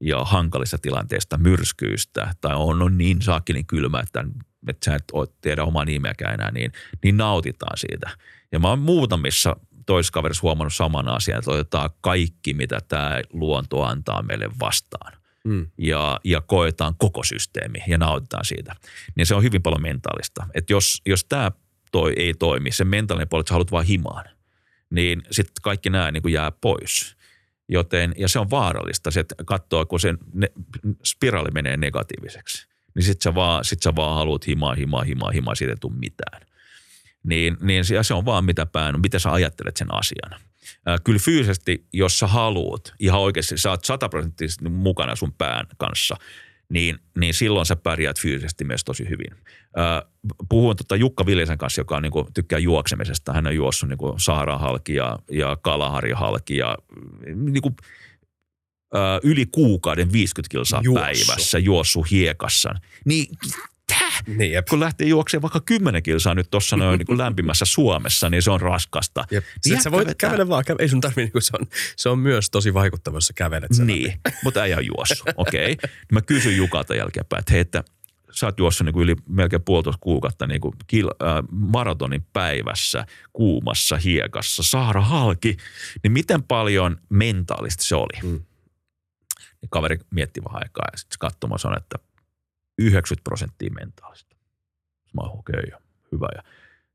ja 0.00 0.24
hankalissa 0.24 0.78
tilanteista 0.78 1.38
myrskyistä 1.38 2.34
tai 2.40 2.54
on, 2.56 2.82
on 2.82 2.98
niin 2.98 3.22
saakkelin 3.22 3.66
kylmä, 3.66 4.00
että, 4.00 4.24
että 4.68 4.84
sä 4.84 4.94
et 4.94 5.04
ole 5.12 5.28
tiedä 5.40 5.64
omaa 5.64 5.84
nimeäkään 5.84 6.34
enää, 6.34 6.50
niin, 6.50 6.72
niin 7.02 7.16
nautitaan 7.16 7.78
siitä. 7.78 8.10
Ja 8.52 8.58
mä 8.58 8.68
oon 8.68 8.78
muutamissa 8.78 9.56
toiskaverissa 9.86 10.42
huomannut 10.42 10.74
saman 10.74 11.08
asian, 11.08 11.38
että 11.38 11.50
otetaan 11.50 11.90
kaikki, 12.00 12.54
mitä 12.54 12.80
tämä 12.88 13.20
luonto 13.32 13.82
antaa 13.82 14.22
meille 14.22 14.50
vastaan. 14.60 15.12
Mm. 15.44 15.66
Ja, 15.78 16.20
ja 16.24 16.40
koetaan 16.40 16.94
koko 16.98 17.24
systeemi 17.24 17.78
ja 17.86 17.98
nautitaan 17.98 18.44
siitä. 18.44 18.76
Niin 19.14 19.26
se 19.26 19.34
on 19.34 19.42
hyvin 19.42 19.62
paljon 19.62 19.82
mentaalista. 19.82 20.46
Että 20.54 20.72
jos, 20.72 21.02
jos 21.06 21.24
tämä 21.24 21.52
toi 21.92 22.12
ei 22.16 22.34
toimi, 22.34 22.72
se 22.72 22.84
mentaalinen 22.84 23.28
puoli, 23.28 23.40
että 23.40 23.48
sä 23.48 23.54
haluat 23.54 23.72
vaan 23.72 23.84
himaan, 23.84 24.24
niin 24.90 25.22
sitten 25.30 25.62
kaikki 25.62 25.90
nämä 25.90 26.10
niin 26.10 26.32
jää 26.32 26.50
pois– 26.50 27.15
Joten, 27.68 28.14
ja 28.16 28.28
se 28.28 28.38
on 28.38 28.50
vaarallista, 28.50 29.10
se, 29.10 29.20
että 29.20 29.34
katsoo, 29.46 29.86
kun 29.86 30.00
se 30.00 30.14
ne, 30.32 30.50
spiraali 31.04 31.50
menee 31.50 31.76
negatiiviseksi. 31.76 32.66
Niin 32.94 33.02
sit 33.02 33.22
sä 33.22 33.34
vaan, 33.34 33.64
sit 33.64 33.82
sä 33.82 33.96
vaan 33.96 34.14
haluat 34.14 34.46
himaa, 34.46 34.74
himaa, 34.74 35.02
himaa, 35.02 35.30
himaa, 35.30 35.54
siitä 35.54 35.72
ei 35.72 35.76
tule 35.80 35.92
mitään. 35.98 36.42
Niin, 37.22 37.56
niin 37.60 37.84
se, 37.84 38.02
se 38.02 38.14
on 38.14 38.24
vaan 38.24 38.44
mitä 38.44 38.66
päin, 38.66 39.00
mitä 39.00 39.18
sä 39.18 39.32
ajattelet 39.32 39.76
sen 39.76 39.94
asian. 39.94 40.40
Ää, 40.86 40.98
kyllä 41.04 41.18
fyysisesti, 41.18 41.86
jos 41.92 42.18
sä 42.18 42.26
haluat, 42.26 42.94
ihan 42.98 43.20
oikeasti, 43.20 43.58
sä 43.58 43.70
oot 43.70 43.84
sataprosenttisesti 43.84 44.68
mukana 44.68 45.16
sun 45.16 45.32
pään 45.32 45.66
kanssa– 45.78 46.16
niin, 46.68 46.98
niin 47.18 47.34
silloin 47.34 47.66
sä 47.66 47.76
pärjäät 47.76 48.20
fyysisesti 48.20 48.64
myös 48.64 48.84
tosi 48.84 49.08
hyvin. 49.08 49.30
puhuin 50.48 50.76
tota 50.76 50.96
Jukka 50.96 51.26
Viljesen 51.26 51.58
kanssa, 51.58 51.80
joka 51.80 51.96
on, 51.96 52.02
niin 52.02 52.12
kuin, 52.12 52.26
tykkää 52.34 52.58
juoksemisesta. 52.58 53.32
Hän 53.32 53.46
on 53.46 53.54
juossut 53.54 53.88
niin 53.88 53.98
Saara 54.16 54.58
halki 54.58 54.94
ja, 54.94 55.18
ja 55.30 55.56
Kalahari 55.62 56.12
halki 56.12 56.56
ja 56.56 56.78
niin 57.34 57.62
kuin, 57.62 57.76
yli 59.22 59.46
kuukauden 59.46 60.12
50 60.12 60.50
kilsaa 60.50 60.80
Juossu. 60.84 61.00
päivässä 61.00 61.58
juossut 61.58 62.10
hiekassa. 62.10 62.74
Niin 63.04 63.26
niin, 64.26 64.52
jep. 64.52 64.66
Kun 64.66 64.80
lähtee 64.80 65.06
juoksemaan 65.06 65.42
vaikka 65.42 65.60
10 65.60 66.02
kilsaa 66.02 66.34
nyt 66.34 66.50
tuossa 66.50 66.76
noin 66.76 66.98
niin 66.98 67.06
kuin 67.06 67.18
lämpimässä 67.18 67.64
Suomessa, 67.64 68.30
niin 68.30 68.42
se 68.42 68.50
on 68.50 68.60
raskasta. 68.60 69.24
Jep. 69.30 69.44
Niin 69.64 69.82
sä 69.82 69.90
voit 69.90 70.08
vetää. 70.08 70.28
kävellä 70.28 70.48
vaan, 70.48 70.64
ei 70.78 70.88
sun 70.88 71.00
tarvitse, 71.00 71.30
niin 71.34 71.42
se 71.42 71.50
on, 71.60 71.66
se 71.96 72.08
on 72.08 72.18
myös 72.18 72.50
tosi 72.50 72.74
vaikuttavassa 72.74 73.32
kävelet 73.32 73.72
sen 73.72 73.86
Niin, 73.86 74.06
läpi. 74.26 74.38
mutta 74.44 74.64
ei 74.64 74.74
ole 74.74 74.82
juossut, 74.82 75.28
okei. 75.36 75.72
Okay. 75.72 75.90
Mä 76.12 76.20
kysyn 76.20 76.56
Jukalta 76.56 76.94
jälkeenpäin, 76.94 77.40
että 77.40 77.52
hei, 77.52 77.60
että 77.60 77.84
sä 78.30 78.46
oot 78.46 78.58
juossut 78.58 78.84
niin 78.84 78.92
kuin 78.92 79.04
yli 79.04 79.16
melkein 79.28 79.62
puolitoista 79.62 80.00
kuukautta 80.02 80.46
niin 80.46 80.60
kuin 80.60 80.74
kil, 80.86 81.08
äh, 81.08 81.44
maratonin 81.50 82.26
päivässä 82.32 83.06
kuumassa 83.32 83.96
hiekassa, 83.96 84.62
saara 84.62 85.00
halki, 85.00 85.56
niin 86.02 86.12
miten 86.12 86.42
paljon 86.42 86.96
mentaalista 87.08 87.84
se 87.84 87.96
oli? 87.96 88.20
Mm. 88.22 88.40
Niin 89.62 89.70
kaveri 89.70 89.98
mietti 90.10 90.44
vähän 90.44 90.62
aikaa 90.62 90.84
ja 90.92 90.98
sitten 90.98 91.18
katsomaan 91.18 91.58
sanoi, 91.58 91.76
että 91.78 91.98
90 92.78 93.24
prosenttia 93.24 93.70
mentaalista. 93.70 94.36
Mä 95.14 95.20
oon 95.20 95.38
okei, 95.38 95.62
okay, 95.66 95.80
hyvä. 96.12 96.28
Ja 96.34 96.42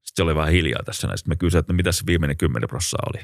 sitten 0.03 0.15
se 0.15 0.23
oli 0.23 0.35
vähän 0.35 0.51
hiljaa 0.51 0.83
tässä. 0.85 1.07
Sitten 1.15 1.31
mä 1.31 1.35
kysyin, 1.35 1.59
että 1.59 1.73
no, 1.73 1.75
mitä 1.75 1.91
se 1.91 2.03
viimeinen 2.05 2.37
10 2.37 2.69
prosenttia 2.69 3.09
oli. 3.13 3.19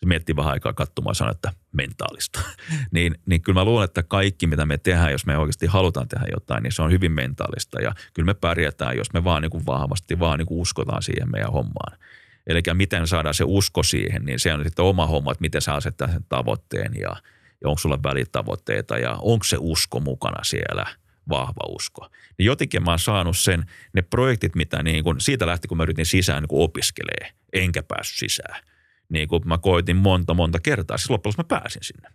Se 0.00 0.06
mietti 0.06 0.36
vähän 0.36 0.52
aikaa 0.52 0.72
katsomaan 0.72 1.14
sanoi, 1.14 1.32
että 1.32 1.52
mentaalista. 1.72 2.40
niin, 2.94 3.14
niin 3.26 3.42
kyllä 3.42 3.60
mä 3.60 3.64
luulen, 3.64 3.84
että 3.84 4.02
kaikki 4.02 4.46
mitä 4.46 4.66
me 4.66 4.78
tehdään, 4.78 5.12
jos 5.12 5.26
me 5.26 5.38
oikeasti 5.38 5.66
halutaan 5.66 6.08
tehdä 6.08 6.26
jotain, 6.32 6.62
niin 6.62 6.72
se 6.72 6.82
on 6.82 6.90
hyvin 6.90 7.12
mentaalista. 7.12 7.82
Ja 7.82 7.94
kyllä 8.14 8.26
me 8.26 8.34
pärjätään, 8.34 8.96
jos 8.96 9.12
me 9.12 9.24
vaan 9.24 9.42
niin 9.42 9.50
kuin 9.50 9.66
vahvasti 9.66 10.18
vaan 10.18 10.38
niin 10.38 10.46
kuin 10.46 10.60
uskotaan 10.60 11.02
siihen 11.02 11.30
meidän 11.30 11.52
hommaan. 11.52 11.98
Eli 12.46 12.62
miten 12.74 13.06
saadaan 13.06 13.34
se 13.34 13.44
usko 13.46 13.82
siihen, 13.82 14.24
niin 14.24 14.40
se 14.40 14.54
on 14.54 14.64
sitten 14.64 14.84
oma 14.84 15.06
homma, 15.06 15.32
että 15.32 15.42
miten 15.42 15.62
sä 15.62 15.74
asettaa 15.74 16.08
sen 16.08 16.24
tavoitteen 16.28 16.92
ja, 17.00 17.16
ja 17.60 17.68
onko 17.68 17.78
sulla 17.78 18.02
välitavoitteita 18.02 18.98
ja 18.98 19.18
onko 19.22 19.44
se 19.44 19.56
usko 19.60 20.00
mukana 20.00 20.44
siellä– 20.44 20.86
vahva 21.28 21.68
usko. 21.68 22.08
Niin 22.38 22.46
jotenkin 22.46 22.82
mä 22.82 22.90
oon 22.90 22.98
saanut 22.98 23.38
sen, 23.38 23.64
ne 23.92 24.02
projektit, 24.02 24.54
mitä 24.54 24.82
niin 24.82 25.04
kun, 25.04 25.20
siitä 25.20 25.46
lähti, 25.46 25.68
kun 25.68 25.76
mä 25.76 25.82
yritin 25.82 26.06
sisään 26.06 26.42
niin 26.42 26.62
opiskelee, 26.62 27.32
enkä 27.52 27.82
päässyt 27.82 28.18
sisään. 28.18 28.60
Niin 29.08 29.28
kun 29.28 29.42
mä 29.44 29.58
koitin 29.58 29.96
monta, 29.96 30.34
monta 30.34 30.60
kertaa, 30.60 30.98
siis 30.98 31.10
loppujen 31.10 31.34
mä 31.38 31.44
pääsin 31.44 31.84
sinne. 31.84 32.08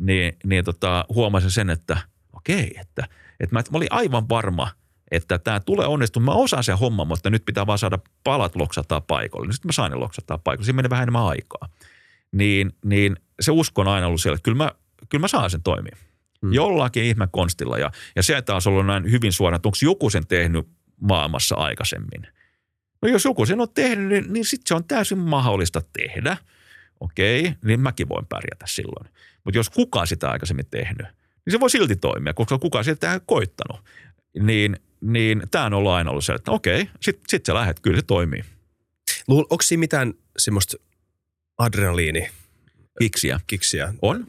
Niin, 0.00 0.36
niin 0.46 0.64
tota, 0.64 1.04
huomasin 1.08 1.50
sen, 1.50 1.70
että 1.70 1.96
okei, 2.32 2.74
että, 2.80 3.08
että 3.40 3.56
mä, 3.56 3.62
mä 3.70 3.76
olin 3.76 3.92
aivan 3.92 4.28
varma, 4.28 4.70
että 5.10 5.38
tämä 5.38 5.60
tulee 5.60 5.86
onnistumaan. 5.86 6.36
Mä 6.36 6.42
osaan 6.42 6.64
sen 6.64 6.78
homman, 6.78 7.08
mutta 7.08 7.30
nyt 7.30 7.44
pitää 7.46 7.66
vaan 7.66 7.78
saada 7.78 7.98
palat 8.24 8.56
loksattaa 8.56 9.00
paikalle. 9.00 9.46
Niin 9.46 9.54
sitten 9.54 9.68
mä 9.68 9.72
saan 9.72 9.90
ne 9.90 9.96
loksattaa 9.96 10.38
paikalle. 10.38 10.64
Siinä 10.64 10.76
menee 10.76 10.90
vähän 10.90 11.02
enemmän 11.02 11.26
aikaa. 11.26 11.68
Niin, 12.32 12.72
niin 12.84 13.16
se 13.40 13.52
usko 13.52 13.80
on 13.80 13.88
aina 13.88 14.06
ollut 14.06 14.20
siellä, 14.20 14.34
että 14.34 14.44
kyllä 14.44 14.64
mä, 14.64 14.70
kyllä 15.08 15.22
mä 15.22 15.28
saan 15.28 15.50
sen 15.50 15.62
toimia. 15.62 15.96
Mm. 16.42 16.52
Jollakin 16.52 17.04
ihme 17.04 17.28
konstilla. 17.32 17.78
Ja, 17.78 17.90
ja 18.16 18.22
se 18.22 18.42
taas 18.42 18.66
ollut 18.66 18.86
näin 18.86 19.10
hyvin 19.10 19.32
suoraan, 19.32 19.56
että 19.56 19.68
onko 19.68 19.78
joku 19.82 20.10
sen 20.10 20.26
tehnyt 20.26 20.68
maailmassa 21.00 21.54
aikaisemmin. 21.54 22.26
No 23.02 23.08
jos 23.08 23.24
joku 23.24 23.46
sen 23.46 23.60
on 23.60 23.68
tehnyt, 23.74 24.08
niin, 24.08 24.32
niin 24.32 24.44
sitten 24.44 24.68
se 24.68 24.74
on 24.74 24.84
täysin 24.84 25.18
mahdollista 25.18 25.82
tehdä. 25.92 26.36
Okei, 27.00 27.54
niin 27.64 27.80
mäkin 27.80 28.08
voin 28.08 28.26
pärjätä 28.26 28.64
silloin. 28.68 29.10
Mutta 29.44 29.58
jos 29.58 29.70
kukaan 29.70 30.06
sitä 30.06 30.30
aikaisemmin 30.30 30.66
tehnyt, 30.70 31.06
niin 31.46 31.52
se 31.52 31.60
voi 31.60 31.70
silti 31.70 31.96
toimia, 31.96 32.34
koska 32.34 32.58
kukaan 32.58 32.84
sitä 32.84 33.12
ei 33.12 33.20
koittanut. 33.26 33.84
Niin, 34.38 34.76
niin 35.00 35.42
tämä 35.50 35.64
on 35.64 35.74
ollut 35.74 35.92
aina 35.92 36.10
ollut 36.10 36.24
se, 36.24 36.32
että 36.32 36.50
okei, 36.50 36.88
sitten 37.00 37.24
sit 37.28 37.46
sä 37.46 37.54
lähdet, 37.54 37.80
kyllä 37.80 37.96
se 37.96 38.06
toimii. 38.06 38.44
Onko 39.28 39.62
siinä 39.62 39.80
mitään 39.80 40.14
semmoista 40.38 40.76
adrenaliini? 41.58 42.28
Kiksiä. 42.98 43.40
Kiksiä. 43.46 43.94
On. 44.02 44.26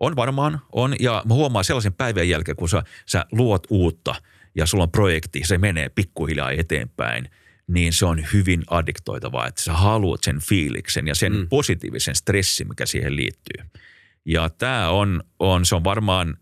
On 0.00 0.16
varmaan, 0.16 0.60
on. 0.72 0.96
Ja 1.00 1.22
mä 1.28 1.34
huomaan 1.34 1.64
sellaisen 1.64 1.92
päivän 1.92 2.28
jälkeen, 2.28 2.56
kun 2.56 2.68
sä, 2.68 2.82
sä 3.06 3.26
luot 3.32 3.66
uutta 3.70 4.14
ja 4.54 4.66
sulla 4.66 4.84
on 4.84 4.90
projekti, 4.90 5.40
se 5.44 5.58
menee 5.58 5.88
pikkuhiljaa 5.88 6.50
eteenpäin, 6.50 7.30
niin 7.66 7.92
se 7.92 8.06
on 8.06 8.24
hyvin 8.32 8.62
addiktoitavaa, 8.70 9.46
että 9.46 9.62
sä 9.62 9.72
haluat 9.72 10.22
sen 10.22 10.40
fiiliksen 10.40 11.08
ja 11.08 11.14
sen 11.14 11.32
mm. 11.32 11.48
positiivisen 11.48 12.14
stressin, 12.14 12.68
mikä 12.68 12.86
siihen 12.86 13.16
liittyy. 13.16 13.64
Ja 14.24 14.50
tämä 14.50 14.88
on, 14.88 15.22
on, 15.38 15.66
se 15.66 15.74
on 15.74 15.84
varmaan, 15.84 16.36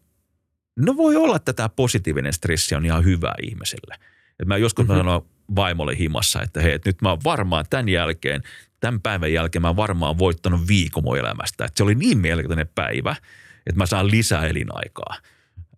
no 0.76 0.97
voi 0.97 1.16
olla, 1.16 1.36
että 1.36 1.52
tämä 1.52 1.68
positiivinen 1.68 2.32
stressi 2.32 2.74
on 2.74 2.85
ihan 2.85 3.05
hyvä 3.05 3.35
ihmiselle. 3.43 3.94
Et 4.40 4.48
mä 4.48 4.56
joskus 4.56 4.86
mm-hmm. 4.86 4.97
mä 4.97 5.01
sanon 5.01 5.26
vaimolle 5.56 5.98
himassa, 5.98 6.43
että 6.43 6.60
hei, 6.60 6.72
että 6.72 6.89
nyt 6.89 7.02
mä 7.02 7.16
varmaan 7.24 7.64
tämän 7.70 7.89
jälkeen, 7.89 8.43
tämän 8.80 9.01
päivän 9.01 9.32
jälkeen 9.32 9.62
mä 9.62 9.76
varmaan 9.76 10.18
voittanut 10.18 10.68
viikon 10.68 11.05
mun 11.05 11.18
elämästä. 11.18 11.64
Että 11.64 11.76
se 11.76 11.82
oli 11.82 11.94
niin 11.94 12.18
mielenkiintoinen 12.18 12.68
päivä, 12.74 13.16
että 13.69 13.78
mä 13.78 13.86
saan 13.86 14.11
lisää 14.11 14.47
elinaikaa. 14.47 15.16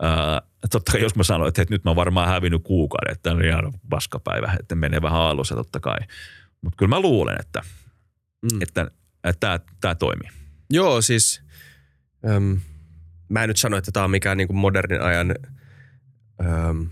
Ää, 0.03 0.43
totta 0.71 0.93
kai 0.93 1.03
jos 1.03 1.17
mä 1.17 1.23
sanoin, 1.23 1.49
että, 1.49 1.63
että 1.63 1.75
nyt 1.75 1.85
mä 1.85 1.97
varmaan 1.97 2.29
hävinnyt 2.29 2.63
kuukauden, 2.65 3.13
että 3.13 3.33
on 3.33 3.45
ihan 3.45 3.73
paskapäivä, 3.89 4.57
että 4.61 4.75
menee 4.75 5.03
vähän 5.03 5.21
alussa 5.21 5.55
totta 5.55 5.81
kai. 5.81 5.99
Mutta 6.61 6.77
kyllä 6.77 6.91
mä 6.91 7.01
luulen, 7.01 7.37
että, 7.41 7.63
mm. 8.53 8.63
että, 8.63 8.91
että 9.25 9.61
tämä 9.81 9.95
toimii. 9.95 10.31
Joo, 10.71 11.03
siis 11.03 11.43
äm, 12.29 12.61
mä 13.29 13.43
en 13.43 13.49
nyt 13.49 13.57
sano, 13.57 13.77
että 13.77 13.93
tämä 13.93 14.05
on 14.05 14.11
mikään 14.11 14.37
niin 14.37 14.57
modernin 14.57 15.03
ajan 15.03 15.35
äm, 16.45 16.91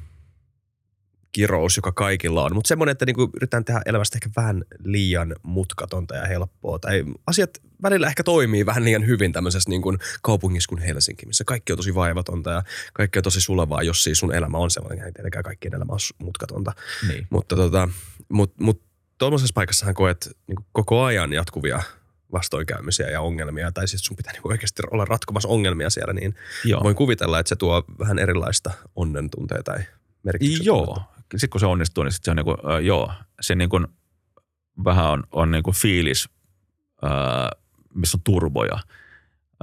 kirous, 1.33 1.77
joka 1.77 1.93
kaikilla 1.93 2.45
on. 2.45 2.55
Mutta 2.55 2.69
semmoinen, 2.69 2.93
että 2.93 3.07
niinku 3.07 3.31
yritetään 3.37 3.65
tehdä 3.65 3.83
elämästä 3.87 4.17
ehkä 4.17 4.31
vähän 4.37 4.65
liian 4.85 5.37
mutkatonta 5.43 6.17
ja 6.17 6.27
helppoa. 6.27 6.79
Tai 6.79 7.05
asiat 7.27 7.51
välillä 7.83 8.07
ehkä 8.07 8.23
toimii 8.23 8.67
vähän 8.67 8.85
liian 8.85 9.07
hyvin 9.07 9.33
tämmöisessä 9.33 9.71
niinku 9.71 9.97
kaupungissa 10.23 10.69
kuin 10.69 10.83
Helsinki, 10.83 11.27
missä 11.27 11.45
kaikki 11.45 11.73
on 11.73 11.77
tosi 11.77 11.95
vaivatonta 11.95 12.51
ja 12.51 12.63
kaikki 12.93 13.19
on 13.19 13.23
tosi 13.23 13.41
sulevaa, 13.41 13.83
jos 13.83 14.05
siis 14.05 14.19
sun 14.19 14.35
elämä 14.35 14.59
on 14.59 14.71
sellainen. 14.71 15.07
Ei 15.07 15.13
tietenkään 15.13 15.45
kaikkien 15.45 15.75
elämä 15.75 15.93
on 15.93 15.99
mutkatonta. 16.19 16.73
Niin. 17.09 17.27
Mutta 17.31 17.57
tota, 17.57 17.89
mut, 18.29 18.55
mut 18.61 18.83
tuollaisessa 19.19 19.55
paikassahan 19.55 19.95
koet 19.95 20.31
niinku 20.47 20.63
koko 20.73 21.05
ajan 21.05 21.33
jatkuvia 21.33 21.83
vastoinkäymisiä 22.33 23.11
ja 23.11 23.21
ongelmia, 23.21 23.73
tai 23.73 23.89
siis 23.89 24.03
sun 24.03 24.17
pitää 24.17 24.33
niinku 24.33 24.49
oikeasti 24.49 24.83
olla 24.91 25.05
ratkomassa 25.05 25.49
ongelmia 25.49 25.91
siellä, 25.91 26.13
niin 26.13 26.35
Joo. 26.65 26.85
voin 26.85 26.97
kuvitella, 26.97 27.39
että 27.39 27.49
se 27.49 27.57
tuo 27.57 27.85
vähän 27.99 28.19
erilaista 28.19 28.71
onnen 28.97 29.31
tunteja 29.31 29.63
tai 29.63 29.79
merkitystä. 30.23 30.65
Joo, 30.65 31.03
sitten 31.37 31.51
kun 31.51 31.61
se 31.61 31.67
onnistuu, 31.67 32.05
niin 32.05 32.13
sit 32.13 32.25
se 32.25 32.31
on 32.31 32.37
niinku, 32.37 32.51
äh, 32.51 32.85
joo, 32.85 33.13
se 33.41 33.55
niinku 33.55 33.81
vähän 34.85 35.07
on, 35.07 35.25
on 35.33 35.51
niinku 35.51 35.73
fiilis, 35.73 36.29
äh, 37.05 37.61
missä 37.95 38.17
on 38.17 38.23
turboja, 38.25 38.75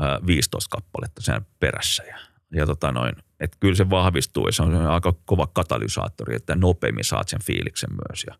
äh, 0.04 0.28
15 0.28 0.70
kappaletta 0.70 1.22
sen 1.22 1.46
perässä 1.60 2.04
ja, 2.04 2.18
ja 2.54 2.66
tota 2.66 2.92
noin, 2.92 3.16
että 3.40 3.58
kyllä 3.60 3.76
se 3.76 3.90
vahvistuu 3.90 4.48
ja 4.48 4.52
se 4.52 4.64
on 4.64 4.76
aika 4.76 5.14
kova 5.26 5.48
katalysaattori, 5.48 6.36
että 6.36 6.56
nopeammin 6.56 7.04
saat 7.04 7.30
sen 7.30 7.44
fiiliksen 7.44 7.90
myös 7.90 8.24
ja 8.28 8.36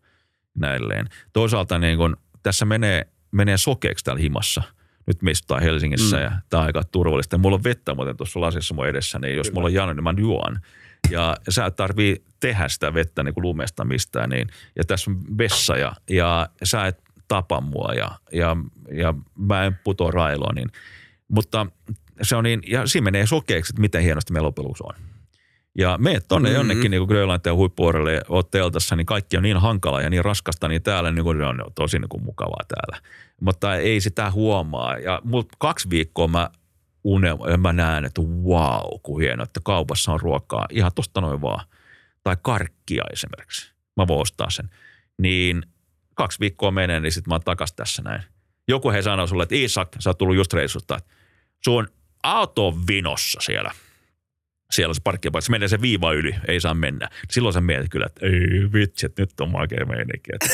näilleen. 0.54 1.08
Toisaalta 1.32 1.78
niin 1.78 1.98
kun, 1.98 2.16
tässä 2.42 2.64
menee, 2.64 3.08
menee 3.30 3.56
sokeeksi 3.56 4.04
täällä 4.04 4.20
himassa– 4.20 4.62
nyt 5.06 5.22
me 5.22 5.32
Helsingissä 5.60 6.16
mm. 6.16 6.22
ja 6.22 6.32
tämä 6.50 6.60
on 6.60 6.66
aika 6.66 6.82
turvallista. 6.84 7.38
Mulla 7.38 7.54
on 7.54 7.64
vettä 7.64 7.94
muuten 7.94 8.16
tuossa 8.16 8.40
lasissa 8.40 8.74
mun 8.74 8.86
edessä, 8.86 9.18
niin 9.18 9.36
jos 9.36 9.46
Kyllä. 9.46 9.54
mulla 9.54 9.66
on 9.66 9.74
jano, 9.74 9.92
niin 9.92 10.04
mä 10.04 10.14
juon 10.18 10.58
ja 11.10 11.36
sä 11.48 11.66
et 11.66 11.76
tarvii 11.76 12.24
tehdä 12.40 12.68
sitä 12.68 12.94
vettä 12.94 13.22
niin 13.22 13.34
kuin 13.34 13.42
lumesta 13.42 13.84
mistään. 13.84 14.30
Niin, 14.30 14.48
ja 14.76 14.84
tässä 14.84 15.10
on 15.10 15.38
vessa 15.38 15.76
ja, 15.76 15.92
ja 16.10 16.48
sä 16.62 16.86
et 16.86 17.02
tapa 17.28 17.60
mua 17.60 17.92
ja, 17.92 18.10
ja, 18.32 18.56
ja 18.92 19.14
mä 19.38 19.64
en 19.64 19.78
putoa 19.84 20.10
railoon. 20.10 20.54
Niin, 20.54 20.68
mutta 21.28 21.66
se 22.22 22.36
on 22.36 22.44
niin, 22.44 22.62
ja 22.66 22.86
siinä 22.86 23.04
menee 23.04 23.26
sokeeksi, 23.26 23.72
että 23.72 23.80
miten 23.80 24.02
hienosti 24.02 24.32
meillä 24.32 24.46
lopuksi 24.46 24.82
on. 24.86 24.94
Ja 25.78 25.98
meet 25.98 26.24
tonne 26.28 26.48
mm-hmm. 26.48 26.58
jonnekin 26.58 26.90
niin 26.90 27.02
Grönlanteen 27.02 27.56
huippuorelle 27.56 28.22
oot 28.28 28.50
teltassa, 28.50 28.96
niin 28.96 29.06
kaikki 29.06 29.36
on 29.36 29.42
niin 29.42 29.56
hankala 29.56 30.02
ja 30.02 30.10
niin 30.10 30.24
raskasta, 30.24 30.68
niin 30.68 30.82
täällä 30.82 31.10
niin 31.10 31.24
kuin, 31.24 31.42
on 31.42 31.60
tosi 31.74 31.98
niin 31.98 32.08
kuin 32.08 32.24
mukavaa 32.24 32.64
täällä. 32.68 33.08
Mutta 33.40 33.76
ei 33.76 34.00
sitä 34.00 34.30
huomaa. 34.30 34.98
Ja 34.98 35.20
mut 35.24 35.48
kaksi 35.58 35.90
viikkoa 35.90 36.28
mä 36.28 36.50
unelma. 37.06 37.50
Ja 37.50 37.56
mä 37.56 37.72
näen, 37.72 38.04
että 38.04 38.22
wow, 38.22 39.00
kun 39.02 39.20
hienoa, 39.20 39.44
että 39.44 39.60
kaupassa 39.64 40.12
on 40.12 40.20
ruokaa 40.20 40.66
ihan 40.70 40.92
tosta 40.94 41.20
noin 41.20 41.42
vaan. 41.42 41.66
Tai 42.22 42.36
karkkia 42.42 43.04
esimerkiksi. 43.12 43.72
Mä 43.96 44.06
voin 44.06 44.20
ostaa 44.20 44.50
sen. 44.50 44.70
Niin 45.18 45.62
kaksi 46.14 46.40
viikkoa 46.40 46.70
menee, 46.70 47.00
niin 47.00 47.12
sitten 47.12 47.30
mä 47.30 47.34
oon 47.34 47.44
takas 47.44 47.72
tässä 47.72 48.02
näin. 48.02 48.22
Joku 48.68 48.90
he 48.90 49.02
sanoo 49.02 49.26
sulle, 49.26 49.42
että 49.42 49.54
Isak, 49.54 49.88
sä 49.98 50.10
oot 50.10 50.18
tullut 50.18 50.36
just 50.36 50.52
reissusta, 50.52 50.96
että 50.96 51.14
sun 51.64 51.88
auto 52.22 52.66
on 52.66 52.86
vinossa 52.86 53.40
siellä– 53.40 53.70
siellä 54.70 54.94
se 54.94 55.00
parkkipaikassa, 55.04 55.50
menee 55.50 55.68
se 55.68 55.80
viiva 55.80 56.12
yli, 56.12 56.34
ei 56.48 56.60
saa 56.60 56.74
mennä. 56.74 57.08
Silloin 57.30 57.52
sä 57.52 57.60
mietit 57.60 57.90
kyllä, 57.90 58.06
että 58.06 58.26
ei 58.26 58.72
vitsi, 58.72 59.06
että 59.06 59.22
nyt 59.22 59.40
on 59.40 59.50
makea 59.50 59.86
meininki. 59.86 60.30
Että, 60.32 60.48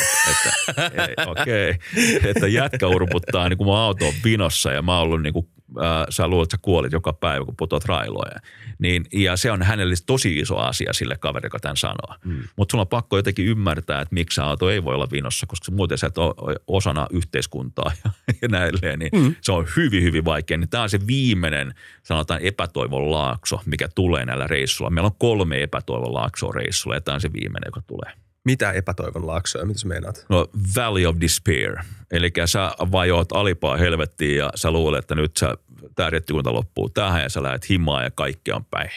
että 1.09 1.31
okei, 1.31 1.71
okay. 1.71 2.31
että 2.31 2.47
jätkä 2.47 2.87
urputtaa, 2.87 3.49
niin 3.49 3.57
kun 3.57 3.67
mun 3.67 3.77
auto 3.77 4.09
on 4.09 4.15
vinossa 4.25 4.73
ja 4.73 4.83
mä 4.83 4.99
oon 4.99 5.03
ollut 5.03 5.23
niin 5.23 5.33
kuin 5.33 5.49
äh, 5.79 6.07
sä 6.11 6.29
luulet, 6.29 6.47
että 6.47 6.57
sä 6.57 6.63
kuolit 6.63 6.93
joka 6.93 7.13
päivä, 7.13 7.45
kun 7.45 7.57
putoat 7.57 7.85
railoja. 7.85 8.41
Niin, 8.79 9.05
ja 9.13 9.37
se 9.37 9.51
on 9.51 9.63
hänelle 9.63 9.95
tosi 10.07 10.39
iso 10.39 10.57
asia 10.57 10.93
sille 10.93 11.17
kaverille, 11.17 11.47
joka 11.47 11.61
tämän 11.61 11.77
sanoo. 11.77 12.17
Mm. 12.25 12.43
Mutta 12.57 12.73
sulla 12.73 12.83
on 12.83 12.89
pakko 12.89 13.17
jotenkin 13.17 13.47
ymmärtää, 13.47 14.01
että 14.01 14.15
miksi 14.15 14.41
auto 14.41 14.71
ei 14.71 14.85
voi 14.85 14.95
olla 14.95 15.09
vinossa, 15.13 15.47
koska 15.47 15.73
muuten 15.73 15.99
sä 15.99 16.07
et 16.07 16.19
ole 16.19 16.57
osana 16.67 17.07
yhteiskuntaa 17.11 17.93
ja, 18.05 18.11
ja 18.43 18.49
näilleen. 18.49 18.99
Niin 18.99 19.11
mm. 19.15 19.35
Se 19.41 19.53
on 19.53 19.67
hyvin, 19.77 20.03
hyvin 20.03 20.25
vaikea. 20.25 20.59
Niin 20.59 20.71
tämä 20.71 20.83
on 20.83 20.91
se 20.91 21.07
viimeinen, 21.07 21.75
sanotaan 22.03 22.41
epätoivon 22.43 23.11
laakso, 23.11 23.61
mikä 23.67 23.89
tulee 23.95 24.25
näillä 24.25 24.47
reissuilla. 24.47 24.91
Meillä 24.91 25.07
on 25.07 25.17
kolme 25.19 25.63
epätoivon 25.63 26.15
laaksoa 26.15 26.53
reissulla 26.53 26.97
ja 26.97 27.01
tämä 27.01 27.15
on 27.15 27.21
se 27.21 27.33
viimeinen, 27.33 27.69
joka 27.69 27.83
tulee. 27.87 28.22
Mitä 28.45 28.73
epätoivon 28.73 29.27
laaksoja, 29.27 29.65
mitä 29.65 29.81
sä 29.81 29.89
meinaat? 29.89 30.27
No 30.29 30.47
Valley 30.77 31.07
of 31.07 31.17
Despair. 31.21 31.77
Eli 32.11 32.33
sä 32.47 32.73
vajoat 32.93 33.33
alipaa 33.33 33.77
helvettiin 33.77 34.37
ja 34.37 34.51
sä 34.55 34.71
luulet, 34.71 34.99
että 34.99 35.15
nyt 35.15 35.37
sä, 35.37 35.55
tää 35.95 36.11
rettikunta 36.11 36.53
loppuu 36.53 36.89
tähän 36.89 37.23
ja 37.23 37.29
sä 37.29 37.43
lähdet 37.43 37.69
himaa 37.69 38.03
ja 38.03 38.11
kaikki 38.11 38.53
on 38.53 38.65
päin 38.65 38.91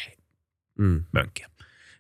mm. 0.80 1.04
mönkkiä. 1.12 1.50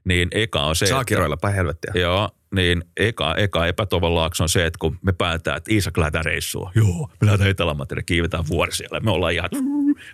Niin 0.03 0.27
eka 0.31 0.61
on 0.61 0.75
se, 0.75 0.85
Saa 0.85 1.05
kiroilla 1.05 1.37
päin 1.37 1.55
helvettiä. 1.55 1.91
Joo, 1.95 2.29
niin 2.55 2.83
eka, 2.97 3.35
eka 3.35 3.67
epätoivon 3.67 4.15
laakso 4.15 4.43
on 4.43 4.49
se, 4.49 4.65
että 4.65 4.77
kun 4.79 4.99
me 5.01 5.13
päätetään, 5.13 5.57
että 5.57 5.73
Iisak 5.73 5.97
lähdetään 5.97 6.25
reissuun. 6.25 6.71
Joo, 6.75 7.09
me 7.21 7.25
lähdetään 7.25 7.49
Etelämateriin, 7.49 8.05
kiivetään 8.05 8.47
vuori 8.47 8.71
siellä. 8.71 8.99
Me 8.99 9.11
ollaan 9.11 9.33
ihan, 9.33 9.49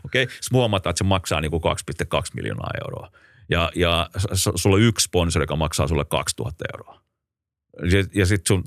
okei. 0.05 0.23
Okay. 0.23 0.35
Huomataan, 0.53 0.91
että 0.91 0.97
se 0.97 1.03
maksaa 1.03 1.41
niin 1.41 1.51
kuin 1.51 1.63
2,2 1.63 2.21
miljoonaa 2.33 2.71
euroa. 2.85 3.11
Ja, 3.49 3.71
ja 3.75 4.09
sulla 4.55 4.75
on 4.75 4.81
yksi 4.81 5.03
sponsori, 5.03 5.43
joka 5.43 5.55
maksaa 5.55 5.87
sulle 5.87 6.05
2000 6.05 6.65
euroa 6.73 7.01
ja 8.13 8.25
sitten 8.25 8.47
sun, 8.47 8.63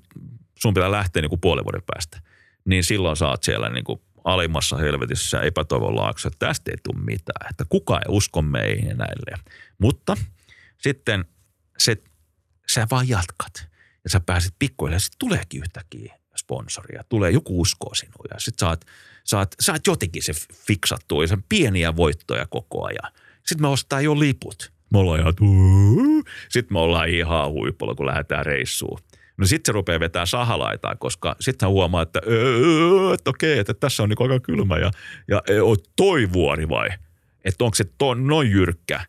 sun 0.59 0.74
pitää 0.74 0.90
lähteä 0.90 1.22
niin 1.22 1.31
kuin 1.31 1.40
puolen 1.40 1.64
vuoden 1.64 1.82
päästä, 1.94 2.20
niin 2.64 2.85
silloin 2.85 3.16
saat 3.16 3.43
siellä 3.43 3.68
niin 3.68 3.85
kuin 3.85 4.01
alimmassa 4.24 4.76
helvetissä 4.76 5.40
epätoivon 5.40 5.97
laakso, 5.97 6.28
että 6.28 6.47
tästä 6.47 6.70
ei 6.70 6.76
tule 6.82 7.05
mitään, 7.05 7.51
että 7.51 7.64
kukaan 7.68 8.02
ei 8.06 8.16
usko 8.16 8.43
meihin 8.43 8.89
ja 8.89 8.94
näille. 8.94 9.36
Mutta 9.78 10.16
sitten 10.78 11.24
se, 11.78 11.97
sä 12.70 12.86
vaan 12.90 13.09
jatkat. 13.09 13.68
Ja 14.05 14.10
sä 14.10 14.20
pääset 14.20 14.55
pikkuhiljaa, 14.59 14.98
sitten 14.98 15.18
tuleekin 15.18 15.60
yhtäkkiä 15.60 16.18
sponsoria, 16.36 17.05
tulee 17.09 17.31
joku 17.31 17.60
uskoo 17.60 17.94
sinua 17.94 18.24
ja 18.35 18.40
sitten 18.40 18.66
saat, 18.66 18.85
saat, 19.24 19.55
saat 19.60 19.86
jotenkin 19.86 20.22
se 20.22 20.32
fiksattua 20.66 21.24
ja 21.24 21.28
sen 21.28 21.44
pieniä 21.48 21.97
voittoja 21.97 22.47
koko 22.47 22.86
ajan. 22.86 23.12
Sitten 23.36 23.62
me 23.62 23.68
ostaa 23.68 24.01
jo 24.01 24.18
liput 24.18 24.72
me 24.95 24.99
ollaan 24.99 25.21
ihan, 25.21 25.35
sitten 26.49 26.75
me 26.75 26.79
ollaan 26.79 27.09
ihan 27.09 27.51
huipulla, 27.51 27.95
kun 27.95 28.07
lähdetään 28.07 28.47
reissuun. 28.47 28.99
No 29.37 29.47
sitten 29.47 29.73
se 29.73 29.73
rupeaa 29.73 30.01
vetää 30.01 30.27
sahalaitaan, 30.27 30.99
koska 30.99 31.37
sitten 31.41 31.69
huomaa, 31.69 32.03
että, 32.03 32.21
että 33.15 33.31
okei, 33.31 33.59
että 33.59 33.75
tässä 33.75 34.03
on 34.03 34.09
niin 34.09 34.23
aika 34.23 34.41
kylmä 34.41 34.79
ja, 34.79 34.91
ja 35.29 35.43
on 35.65 35.77
toi 35.97 36.33
vuori 36.33 36.69
vai? 36.69 36.89
Että 37.45 37.65
onko 37.65 37.75
se 37.75 37.85
ton, 37.99 38.27
noin 38.27 38.51
jyrkkä? 38.51 39.05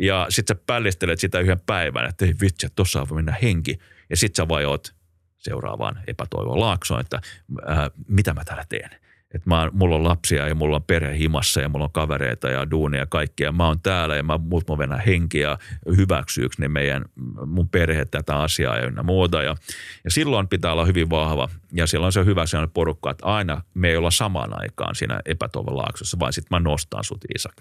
Ja 0.00 0.26
sitten 0.28 0.56
sä 0.56 0.62
pällistelet 0.66 1.20
sitä 1.20 1.40
yhden 1.40 1.60
päivän, 1.66 2.08
että 2.08 2.24
ei 2.24 2.34
vitsi, 2.40 2.66
että 2.66 2.82
voi 3.08 3.16
mennä 3.16 3.36
henki. 3.42 3.78
Ja 4.10 4.16
sitten 4.16 4.42
sä 4.42 4.48
vai 4.48 4.64
oot 4.64 4.94
seuraavaan 5.38 6.00
epätoivon 6.06 6.60
laaksoon, 6.60 7.00
että 7.00 7.20
ää, 7.66 7.90
mitä 8.08 8.34
mä 8.34 8.44
täällä 8.44 8.64
teen 8.68 8.90
että 9.34 9.50
mä, 9.50 9.68
mulla 9.72 9.96
on 9.96 10.04
lapsia 10.04 10.48
ja 10.48 10.54
mulla 10.54 10.76
on 10.76 10.82
perhe 10.82 11.18
himassa 11.18 11.60
ja 11.60 11.68
mulla 11.68 11.84
on 11.84 11.92
kavereita 11.92 12.48
ja 12.48 12.70
duunia 12.70 13.00
ja 13.00 13.06
kaikkea. 13.06 13.52
Mä 13.52 13.66
oon 13.66 13.80
täällä 13.80 14.16
ja 14.16 14.22
mä, 14.22 14.38
mut 14.38 14.68
mä 14.68 14.78
venän 14.78 15.00
henkiä 15.06 15.58
hyväksyykö 15.96 16.54
ne 16.58 16.68
meidän, 16.68 17.04
mun 17.46 17.68
perhe 17.68 18.04
tätä 18.04 18.36
asiaa 18.36 18.76
ja 18.76 18.86
ynnä 18.86 19.02
muuta. 19.02 19.42
Ja, 19.42 19.56
ja 20.04 20.10
silloin 20.10 20.48
pitää 20.48 20.72
olla 20.72 20.84
hyvin 20.84 21.10
vahva 21.10 21.48
ja 21.72 21.86
silloin 21.86 22.12
se 22.12 22.20
on 22.20 22.26
hyvä 22.26 22.46
sellainen 22.46 22.74
porukka, 22.74 23.10
että 23.10 23.26
aina 23.26 23.62
me 23.74 23.88
ei 23.88 23.96
olla 23.96 24.10
samaan 24.10 24.60
aikaan 24.60 24.94
siinä 24.94 25.20
epätoivon 25.24 25.76
laaksossa, 25.76 26.18
vaan 26.18 26.32
sitten 26.32 26.56
mä 26.56 26.70
nostan 26.70 27.04
sut 27.04 27.24
Isak 27.34 27.54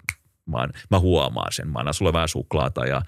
Mä, 0.50 0.68
mä 0.92 1.00
huomaan 1.00 1.52
sen. 1.52 1.68
Mä 1.68 1.80
annan 1.80 1.94
sulle 1.94 2.14
vähän 2.14 2.28
suklaata 2.28 2.86
ja, 2.86 3.02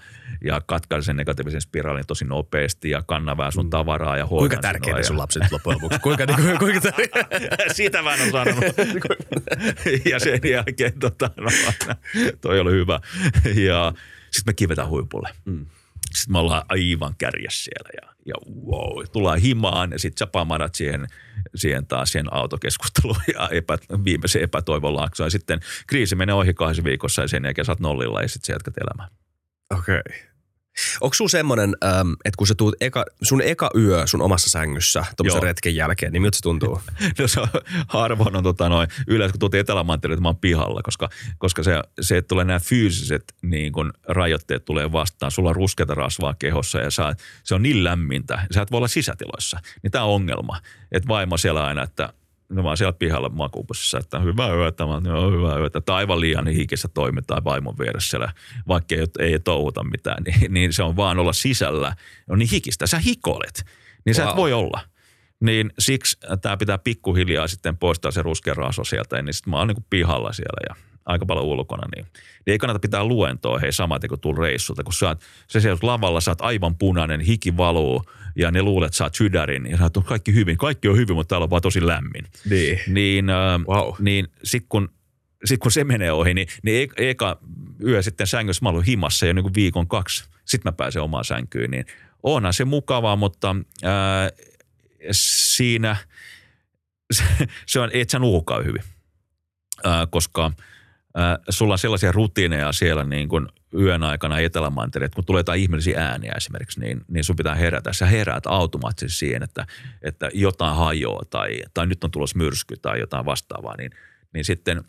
ja 0.44 0.60
katkaisen 0.66 1.04
sen 1.04 1.16
negatiivisen 1.16 1.60
spiraalin 1.60 2.06
tosi 2.06 2.24
nopeasti 2.24 2.90
ja 2.90 3.02
kannan 3.06 3.36
vähän 3.36 3.52
sun 3.52 3.66
mm. 3.66 3.70
tavaraa 3.70 4.16
ja 4.16 4.26
Kuinka 4.26 4.56
tärkeitä 4.56 5.00
ja... 5.00 5.04
sun 5.04 5.18
lapset 5.18 5.52
loppujen 5.52 5.78
lopuksi? 5.82 5.98
Kuinka, 5.98 6.26
niin, 6.26 6.58
kuinka 6.58 6.80
tärkeitä? 6.80 7.28
Sitä 7.74 8.02
mä 8.02 8.14
en 8.14 8.22
ole 8.22 8.30
sanonut. 8.30 8.64
ja 10.10 10.18
sen 10.18 10.40
jälkeen 10.50 10.98
tota, 10.98 11.30
no, 11.36 11.50
toi 12.40 12.60
oli 12.60 12.70
hyvä. 12.72 13.00
Ja 13.54 13.92
sitten 14.30 14.52
me 14.52 14.54
kivetään 14.54 14.88
huipulle. 14.88 15.28
Mm. 15.44 15.66
Sitten 16.14 16.32
me 16.32 16.38
ollaan 16.38 16.62
aivan 16.68 17.14
kärjessä 17.18 17.64
siellä 17.64 17.90
ja, 18.02 18.11
ja 18.26 18.34
wow, 18.66 19.04
tullaan 19.12 19.38
himaan 19.38 19.90
ja 19.90 19.98
sitten 19.98 20.18
sä 20.18 20.26
pamarat 20.26 20.74
siihen, 20.74 21.06
siihen 21.54 21.86
taas 21.86 22.12
siihen 22.12 22.34
autokeskusteluun 22.34 23.16
ja 23.38 23.48
epä, 23.52 23.78
viimeisen 24.04 24.42
epätoivon 24.42 24.96
laaksoon. 24.96 25.26
Ja 25.26 25.30
sitten 25.30 25.60
kriisi 25.86 26.16
menee 26.16 26.34
ohi 26.34 26.54
kahdessa 26.54 26.84
viikossa 26.84 27.22
ja 27.22 27.28
sen 27.28 27.44
jälkeen 27.44 27.64
sä 27.64 27.72
oot 27.72 27.80
nollilla 27.80 28.22
ja 28.22 28.28
sitten 28.28 28.46
sä 28.46 28.52
jatkat 28.52 28.74
elämää. 28.78 29.08
Okei. 29.78 29.98
Okay. 29.98 30.31
Onko 31.00 31.14
sun 31.14 31.30
semmoinen, 31.30 31.76
ähm, 31.84 32.12
että 32.24 32.36
kun 32.38 32.46
sä 32.46 32.54
tuut 32.54 32.74
eka, 32.80 33.04
sun 33.22 33.42
eka 33.42 33.70
yö 33.76 34.06
sun 34.06 34.22
omassa 34.22 34.50
sängyssä 34.50 35.04
tuommoisen 35.16 35.42
retken 35.42 35.76
jälkeen, 35.76 36.12
niin 36.12 36.22
miltä 36.22 36.36
se 36.36 36.42
tuntuu? 36.42 36.80
No 37.18 37.28
se 37.28 37.40
on, 37.40 37.48
harvoin 37.88 38.36
on 38.36 38.42
tota 38.42 38.68
noin, 38.68 38.88
yleensä 39.06 39.32
kun 39.32 39.40
tultiin 39.40 39.60
Etelämantereelle, 39.60 40.14
että 40.14 40.22
mä 40.22 40.28
oon 40.28 40.36
pihalla, 40.36 40.80
koska, 40.82 41.08
koska 41.38 41.62
se, 41.62 41.82
se, 42.00 42.16
että 42.16 42.28
tulee 42.28 42.44
nämä 42.44 42.60
fyysiset 42.60 43.34
niin 43.42 43.72
kun 43.72 43.92
rajoitteet 44.08 44.64
tulee 44.64 44.92
vastaan. 44.92 45.32
Sulla 45.32 45.50
on 45.50 45.56
ruskeata 45.56 45.94
rasvaa 45.94 46.34
kehossa 46.38 46.78
ja 46.78 46.90
sä, 46.90 47.16
se 47.44 47.54
on 47.54 47.62
niin 47.62 47.84
lämmintä. 47.84 48.46
Sä 48.54 48.62
et 48.62 48.70
voi 48.70 48.78
olla 48.78 48.88
sisätiloissa. 48.88 49.60
Niin 49.82 49.90
tämä 49.90 50.04
on 50.04 50.14
ongelma. 50.14 50.60
Että 50.92 51.08
vaimo 51.08 51.36
siellä 51.36 51.64
aina, 51.64 51.82
että 51.82 52.12
no 52.52 52.62
oon 52.62 52.76
siellä 52.76 52.92
pihalla 52.92 53.28
makuupussissa, 53.28 53.98
että 53.98 54.20
hyvää 54.20 54.54
yötä, 54.54 54.86
mä 54.86 54.92
oon, 54.92 55.04
joo, 55.06 55.30
hyvää 55.30 55.58
yötä. 55.58 55.80
Tai 55.80 55.96
aivan 55.96 56.20
liian 56.20 56.46
hikissä 56.46 56.88
toimitaan 56.94 57.44
vaimon 57.44 57.78
vieressä 57.78 58.10
siellä, 58.10 58.32
vaikka 58.68 58.94
ei, 58.94 59.06
ei 59.18 59.40
touhuta 59.40 59.84
mitään, 59.84 60.22
niin, 60.26 60.54
niin, 60.54 60.72
se 60.72 60.82
on 60.82 60.96
vaan 60.96 61.18
olla 61.18 61.32
sisällä. 61.32 61.96
On 62.30 62.38
niin 62.38 62.50
hikistä, 62.50 62.86
sä 62.86 62.98
hikolet, 62.98 63.64
niin 64.06 64.14
sä 64.14 64.22
Wow. 64.22 64.30
et 64.30 64.36
voi 64.36 64.52
olla. 64.52 64.80
Niin 65.40 65.72
siksi 65.78 66.18
tämä 66.42 66.56
pitää 66.56 66.78
pikkuhiljaa 66.78 67.48
sitten 67.48 67.76
poistaa 67.76 68.10
se 68.10 68.22
ruskea 68.22 68.54
rasva 68.54 68.84
sieltä, 68.84 69.22
niin 69.22 69.34
sitten 69.34 69.50
mä 69.50 69.58
oon 69.58 69.68
niin 69.68 69.86
pihalla 69.90 70.32
siellä 70.32 70.60
ja 70.68 70.91
aika 71.06 71.26
paljon 71.26 71.46
ulkona, 71.46 71.88
niin, 71.96 72.06
niin 72.14 72.52
ei 72.52 72.58
kannata 72.58 72.78
pitää 72.78 73.04
luentoa 73.04 73.58
hei 73.58 73.72
samaten 73.72 74.08
kun 74.08 74.20
tulet 74.20 74.38
reissulta, 74.38 74.84
kun 74.84 74.92
sä 74.92 75.08
oot, 75.08 75.20
sä 75.48 75.60
siellä 75.60 75.78
lavalla, 75.82 76.20
sä 76.20 76.30
oot 76.30 76.40
aivan 76.40 76.76
punainen, 76.78 77.20
hiki 77.20 77.56
valuu 77.56 78.02
ja 78.36 78.50
ne 78.50 78.62
luulet, 78.62 78.86
että 78.86 78.96
sä 78.96 79.04
oot 79.04 79.14
sydärin 79.14 79.66
ja 79.70 79.76
sä 79.76 79.84
oot, 79.84 80.06
kaikki 80.06 80.34
hyvin, 80.34 80.56
kaikki 80.56 80.88
on 80.88 80.96
hyvin, 80.96 81.16
mutta 81.16 81.28
täällä 81.28 81.44
on 81.44 81.50
vaan 81.50 81.62
tosi 81.62 81.86
lämmin. 81.86 82.24
Niin. 82.50 82.78
Niin, 82.86 83.30
äh, 83.30 83.60
Wow. 83.68 83.94
niin 83.98 84.28
sitten 84.44 84.68
kun, 84.68 84.88
sit 85.44 85.60
kun 85.60 85.72
se 85.72 85.84
menee 85.84 86.12
ohi, 86.12 86.34
niin, 86.34 86.48
niin 86.62 86.90
e- 86.96 87.10
eka 87.10 87.38
yö 87.86 88.02
sitten 88.02 88.26
sängyssä 88.26 88.64
mä 88.64 88.68
olin 88.68 88.84
himassa 88.84 89.26
jo 89.26 89.32
niin 89.32 89.42
kuin 89.42 89.54
viikon 89.54 89.88
kaksi. 89.88 90.24
Sitten 90.44 90.72
mä 90.72 90.76
pääsen 90.76 91.02
omaan 91.02 91.24
sänkyyn, 91.24 91.70
niin 91.70 91.84
onhan 92.22 92.54
se 92.54 92.64
mukavaa, 92.64 93.16
mutta 93.16 93.56
ää, 93.82 94.30
siinä 95.12 95.96
se, 97.16 97.24
se 97.66 97.80
on, 97.80 97.90
et 97.92 98.10
sä 98.10 98.18
nukukaan 98.18 98.64
hyvin, 98.64 98.82
ää, 99.84 100.06
koska 100.06 100.52
ää, 101.14 101.38
sulla 101.48 101.74
on 101.74 101.78
sellaisia 101.78 102.12
rutiineja 102.12 102.72
siellä 102.72 103.04
niin 103.04 103.28
kuin 103.28 103.46
yön 103.74 104.02
aikana 104.02 104.38
etelämantereella, 104.38 105.06
että 105.06 105.14
kun 105.14 105.24
tulee 105.24 105.40
jotain 105.40 105.60
ihmeellisiä 105.60 106.00
ääniä 106.00 106.32
esimerkiksi, 106.36 106.80
niin, 106.80 107.00
niin 107.08 107.24
sun 107.24 107.36
pitää 107.36 107.54
herätä. 107.54 107.92
Sä 107.92 108.06
heräät 108.06 108.46
automaattisesti 108.46 109.18
siihen, 109.18 109.42
että, 109.42 109.66
että 110.02 110.30
jotain 110.34 110.76
hajoaa 110.76 111.22
tai, 111.30 111.62
tai 111.74 111.86
nyt 111.86 112.04
on 112.04 112.10
tulossa 112.10 112.38
myrsky 112.38 112.76
tai 112.76 113.00
jotain 113.00 113.26
vastaavaa, 113.26 113.76
niin, 113.76 113.90
niin 114.34 114.44
sitten 114.44 114.84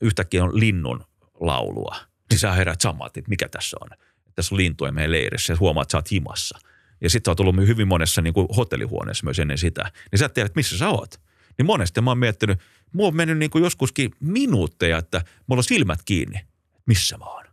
yhtäkkiä 0.00 0.44
on 0.44 0.60
linnun 0.60 1.04
laulua. 1.40 1.96
Niin 2.30 2.38
sä 2.38 2.52
herät 2.52 2.80
samat, 2.80 3.16
että 3.16 3.28
mikä 3.28 3.48
tässä 3.48 3.76
on. 3.80 3.88
Tässä 4.34 4.54
on 4.54 4.56
lintuja 4.56 4.92
meidän 4.92 5.12
leirissä 5.12 5.52
ja 5.52 5.56
huomaat, 5.60 5.84
että 5.84 5.92
sä 5.92 5.98
oot 5.98 6.10
himassa. 6.10 6.58
Ja 7.00 7.10
sitten 7.10 7.28
sä 7.28 7.30
oot 7.30 7.40
ollut 7.40 7.66
hyvin 7.66 7.88
monessa 7.88 8.22
niin 8.22 8.34
kuin 8.34 8.48
hotellihuoneessa 8.56 9.24
myös 9.24 9.38
ennen 9.38 9.58
sitä. 9.58 9.90
Niin 10.12 10.18
sä 10.18 10.26
että 10.26 10.50
missä 10.54 10.78
sä 10.78 10.88
oot. 10.88 11.20
Niin 11.58 11.66
monesti 11.66 12.00
mä 12.00 12.10
oon 12.10 12.18
miettinyt, 12.18 12.60
mulla 12.92 13.08
on 13.08 13.16
mennyt 13.16 13.38
niin 13.38 13.50
kuin 13.50 13.64
joskuskin 13.64 14.10
minuutteja, 14.20 14.98
että 14.98 15.24
mulla 15.46 15.60
on 15.60 15.64
silmät 15.64 16.00
kiinni. 16.04 16.46
Missä 16.86 17.18
mä 17.18 17.24
oon? 17.24 17.44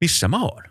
Missä 0.00 0.28
mä 0.28 0.42
oon? 0.42 0.62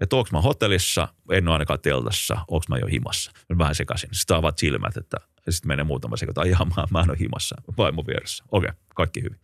Että 0.00 0.16
onko 0.16 0.28
mä 0.32 0.40
hotellissa, 0.40 1.08
en 1.30 1.48
ole 1.48 1.54
ainakaan 1.54 1.80
teltassa, 1.80 2.34
onko 2.34 2.64
mä 2.68 2.78
jo 2.78 2.86
himassa. 2.86 3.32
Mä 3.48 3.58
vähän 3.58 3.74
sekaisin. 3.74 4.08
Sitten 4.12 4.36
avaat 4.36 4.58
silmät, 4.58 4.96
että 4.96 5.16
sitten 5.48 5.68
menee 5.68 5.84
muutama 5.84 6.16
sekunti. 6.16 6.40
Ai 6.40 6.50
mä, 6.76 6.84
mä 6.90 7.00
en 7.00 7.10
ole 7.10 7.18
himassa. 7.20 7.56
Vaimo 7.78 8.04
vieressä. 8.06 8.44
Okei, 8.52 8.70
kaikki 8.94 9.22
hyvin. 9.22 9.40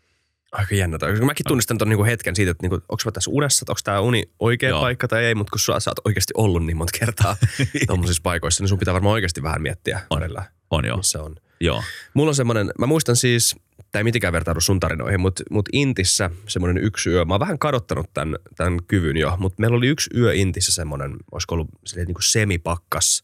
Aika 0.52 0.74
jännä. 0.74 0.98
Koska 0.98 1.26
Mäkin 1.26 1.46
tunnistan 1.48 1.78
ton 1.78 1.88
niinku 1.88 2.04
hetken 2.04 2.36
siitä, 2.36 2.50
että 2.50 2.62
niinku, 2.62 2.74
onko 2.74 3.02
mä 3.04 3.10
tässä 3.10 3.30
unessa, 3.30 3.64
onko 3.68 3.80
tämä 3.84 4.00
uni 4.00 4.22
oikea 4.38 4.68
Joo. 4.68 4.80
paikka 4.80 5.08
tai 5.08 5.24
ei, 5.24 5.34
mutta 5.34 5.50
kun 5.50 5.60
sä, 5.60 5.80
sä 5.80 5.90
oot 5.90 6.06
oikeasti 6.06 6.32
ollut 6.36 6.64
niin 6.66 6.76
monta 6.76 6.98
kertaa 6.98 7.36
tuommoisissa 7.86 8.22
paikoissa, 8.22 8.62
niin 8.62 8.68
sun 8.68 8.78
pitää 8.78 8.94
varmaan 8.94 9.12
oikeasti 9.12 9.42
vähän 9.42 9.62
miettiä 9.62 10.00
On. 10.10 10.20
välillä, 10.20 10.44
On 10.70 10.84
joo. 10.84 10.96
missä 10.96 11.22
on. 11.22 11.36
Joo. 11.60 11.82
Mulla 12.14 12.28
on 12.28 12.34
semmoinen, 12.34 12.70
mä 12.78 12.86
muistan 12.86 13.16
siis, 13.16 13.56
tämä 13.96 14.00
ei 14.00 14.04
mitenkään 14.04 14.32
vertaudu 14.32 14.60
sun 14.60 14.80
tarinoihin, 14.80 15.20
mutta, 15.20 15.42
mutta 15.50 15.70
Intissä 15.72 16.30
semmoinen 16.48 16.84
yksi 16.84 17.10
yö, 17.10 17.24
mä 17.24 17.34
oon 17.34 17.40
vähän 17.40 17.58
kadottanut 17.58 18.10
tämän, 18.14 18.36
tämän 18.56 18.78
kyvyn 18.88 19.16
jo, 19.16 19.36
mutta 19.38 19.60
meillä 19.60 19.76
oli 19.76 19.86
yksi 19.86 20.10
yö 20.16 20.34
Intissä 20.34 20.72
semmoinen, 20.72 21.16
olisiko 21.32 21.54
ollut 21.54 21.68
niin 21.94 22.06
kuin 22.06 22.22
semipakkas 22.22 23.22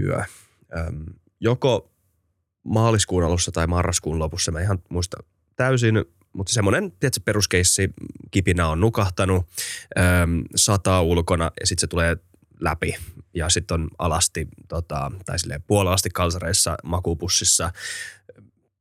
yö. 0.00 0.22
Öm, 0.78 1.04
joko 1.40 1.90
maaliskuun 2.64 3.24
alussa 3.24 3.52
tai 3.52 3.66
marraskuun 3.66 4.18
lopussa, 4.18 4.52
mä 4.52 4.60
ihan 4.60 4.78
muista 4.88 5.16
täysin, 5.56 6.04
mutta 6.32 6.52
semmoinen, 6.52 6.92
tiedätkö, 7.00 7.20
peruskeissi, 7.24 7.90
kipinä 8.30 8.68
on 8.68 8.80
nukahtanut, 8.80 9.46
öm, 9.98 10.42
sataa 10.56 11.02
ulkona 11.02 11.50
ja 11.60 11.66
sitten 11.66 11.80
se 11.80 11.86
tulee 11.86 12.16
läpi 12.60 12.96
ja 13.34 13.48
sitten 13.48 13.74
on 13.74 13.88
alasti 13.98 14.48
tota, 14.68 15.12
tai 15.26 15.38
silleen 15.38 15.62
puolalasti 15.62 16.08
kalsareissa 16.14 16.76
makuupussissa 16.84 17.72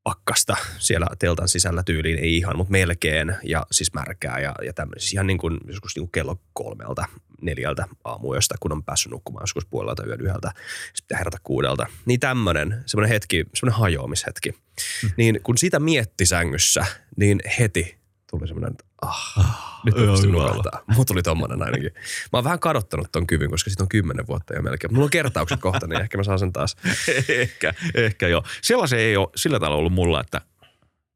pakkasta 0.07 0.57
siellä 0.79 1.07
teltan 1.19 1.47
sisällä 1.47 1.83
tyyliin, 1.83 2.19
ei 2.19 2.37
ihan, 2.37 2.57
mutta 2.57 2.71
melkein 2.71 3.35
ja 3.43 3.65
siis 3.71 3.93
märkää 3.93 4.39
ja, 4.39 4.55
ja 4.65 4.73
tämmöinen. 4.73 4.99
Siis 4.99 5.13
ihan 5.13 5.27
niin 5.27 5.37
kuin 5.37 5.57
joskus 5.67 5.95
niin 5.95 6.03
kuin 6.03 6.11
kello 6.11 6.39
kolmelta, 6.53 7.05
neljältä 7.41 7.87
aamuyöstä, 8.03 8.55
kun 8.59 8.71
on 8.71 8.83
päässyt 8.83 9.11
nukkumaan 9.11 9.43
joskus 9.43 9.65
puolelta 9.65 10.05
yön 10.05 10.21
yhdeltä, 10.21 10.51
sitten 10.93 11.03
pitää 11.07 11.17
herätä 11.17 11.37
kuudelta. 11.43 11.87
Niin 12.05 12.19
tämmöinen, 12.19 12.83
semmoinen 12.85 13.09
hetki, 13.09 13.45
semmoinen 13.53 13.79
hajoamishetki. 13.79 14.51
Mm. 14.51 15.09
Niin 15.17 15.39
kun 15.43 15.57
sitä 15.57 15.79
mietti 15.79 16.25
sängyssä, 16.25 16.85
niin 17.17 17.39
heti 17.59 17.96
tuli 18.31 18.47
semmoinen, 18.47 18.71
että 18.71 18.85
ah, 19.01 19.81
nyt 19.85 19.95
mä 19.95 20.01
joo, 20.01 20.11
pystyn 20.11 20.31
nukahtaa. 20.31 20.83
Mulla 20.87 21.05
tuli 21.05 21.23
tommonen 21.23 21.63
ainakin. 21.63 21.91
Mä 22.33 22.37
oon 22.37 22.43
vähän 22.43 22.59
kadottanut 22.59 23.11
ton 23.11 23.27
kyvyn, 23.27 23.49
koska 23.49 23.69
siitä 23.69 23.83
on 23.83 23.89
kymmenen 23.89 24.27
vuotta 24.27 24.55
jo 24.55 24.61
melkein. 24.61 24.93
Mulla 24.93 25.03
on 25.03 25.09
kertaukset 25.09 25.59
kohta, 25.59 25.87
niin 25.87 26.01
ehkä 26.01 26.17
mä 26.17 26.23
saan 26.23 26.39
sen 26.39 26.53
taas. 26.53 26.75
ehkä, 27.29 27.73
ehkä 27.95 28.27
joo. 28.27 28.43
Sellaisen 28.61 28.99
ei 28.99 29.17
ole 29.17 29.27
sillä 29.35 29.59
tavalla 29.59 29.77
ollut 29.77 29.93
mulla, 29.93 30.21
että 30.21 30.41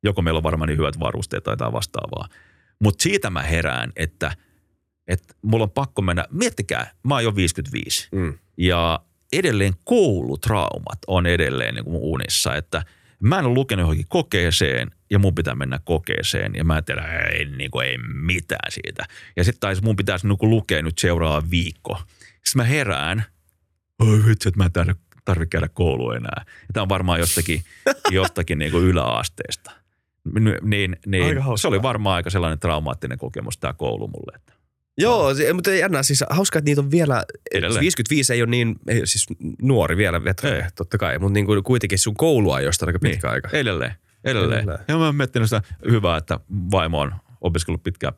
joko 0.04 0.22
meillä 0.22 0.38
on 0.38 0.44
varmaan 0.44 0.68
niin 0.68 0.78
hyvät 0.78 1.00
varusteet 1.00 1.44
tai 1.44 1.54
jotain 1.54 1.74
vastaavaa. 1.74 2.28
Mutta 2.80 3.04
siitä 3.04 3.30
mä 3.30 3.42
herään, 3.42 3.92
että, 3.96 4.36
että 5.08 5.34
mulla 5.42 5.64
on 5.64 5.72
pakko 5.72 6.02
mennä, 6.02 6.26
miettikää, 6.32 6.92
mä 7.04 7.14
oon 7.14 7.24
jo 7.24 7.36
55 7.36 8.08
Mm. 8.12 8.38
ja 8.58 9.00
edelleen 9.34 9.74
koulutraumat 9.84 11.00
on 11.08 11.26
edelleen 11.26 11.76
niin 11.76 11.84
kuin 11.84 11.94
mun 11.94 12.04
unissa, 12.04 12.56
että 12.56 12.84
mä 13.20 13.40
en 13.40 13.46
ole 13.46 13.54
lukenut 13.54 13.84
johonkin 13.84 14.06
kokeeseen 14.10 14.92
ja 15.12 15.20
mun 15.20 15.36
pitää 15.36 15.56
mennä 15.56 15.80
kokeeseen 15.84 16.56
ja 16.56 16.64
mä 16.64 16.78
en 16.78 16.86
tiedä, 16.86 17.02
ei, 17.02 17.46
niin 17.46 17.72
kuin, 17.72 17.88
ei 17.88 17.98
mitään 18.14 18.72
siitä. 18.72 19.06
Ja 19.36 19.44
sitten 19.44 19.60
taisi 19.60 19.84
mun 19.84 19.96
pitäisi 19.96 20.28
niin 20.28 20.38
lukea 20.42 20.82
nyt 20.82 20.98
seuraava 20.98 21.50
viikko. 21.52 22.02
Sitten 22.18 22.56
mä 22.56 22.64
herään, 22.64 23.24
oi 24.00 24.26
vitsi, 24.26 24.50
että 24.50 24.58
mä 24.58 24.66
en 24.66 24.72
tarvitse 24.72 25.02
tarvi 25.26 25.48
käydä 25.48 25.68
koulua 25.68 26.16
enää. 26.16 26.46
Ja 26.46 26.74
Tämä 26.74 26.82
on 26.82 26.90
varmaan 26.90 27.20
jostakin, 27.20 27.64
jostakin 28.12 28.60
niin 28.60 28.72
kuin 28.72 28.84
yläasteesta. 28.84 29.72
Niin, 30.62 30.98
niin 31.06 31.38
se 31.56 31.68
oli 31.68 31.82
varmaan 31.82 32.16
aika 32.16 32.30
sellainen 32.30 32.60
traumaattinen 32.60 33.18
kokemus 33.18 33.58
tämä 33.58 33.74
koulu 33.74 34.08
mulle. 34.08 34.36
Että. 34.36 34.54
Joo, 34.98 35.34
se, 35.34 35.54
mutta 35.54 35.72
jännä, 35.72 36.04
siis 36.04 36.24
hauskaa, 36.30 36.60
että 36.60 36.70
niitä 36.70 36.82
on 36.82 36.92
vielä, 36.92 37.24
Edelleen. 37.54 37.82
55 37.82 38.34
ei 38.34 38.42
ole 38.42 38.50
niin, 38.50 38.76
ei, 38.88 39.08
siis 39.08 39.26
nuori 39.62 39.98
vielä 39.98 40.22
Ei. 40.44 40.64
totta 40.76 40.98
kai, 40.98 41.20
mutta 41.20 41.34
niin 41.34 41.46
kuin 41.46 41.64
kuitenkin 41.64 42.00
sun 42.00 42.16
koulua 42.16 42.62
josta 42.62 42.86
aika 42.86 43.00
pitkä 43.00 43.28
niin. 43.28 43.34
aika. 43.34 43.50
Edelleen, 43.54 43.94
edelleen. 44.24 44.60
Edelleen. 44.60 44.86
Ja 44.88 44.98
mä 44.98 45.12
miettinyt 45.12 45.50
sitä 45.50 45.62
hyvää, 45.90 46.18
että 46.18 46.40
vaimo 46.72 47.00
on 47.00 47.14
opiskellut 47.42 47.84
pitkään 47.84 48.14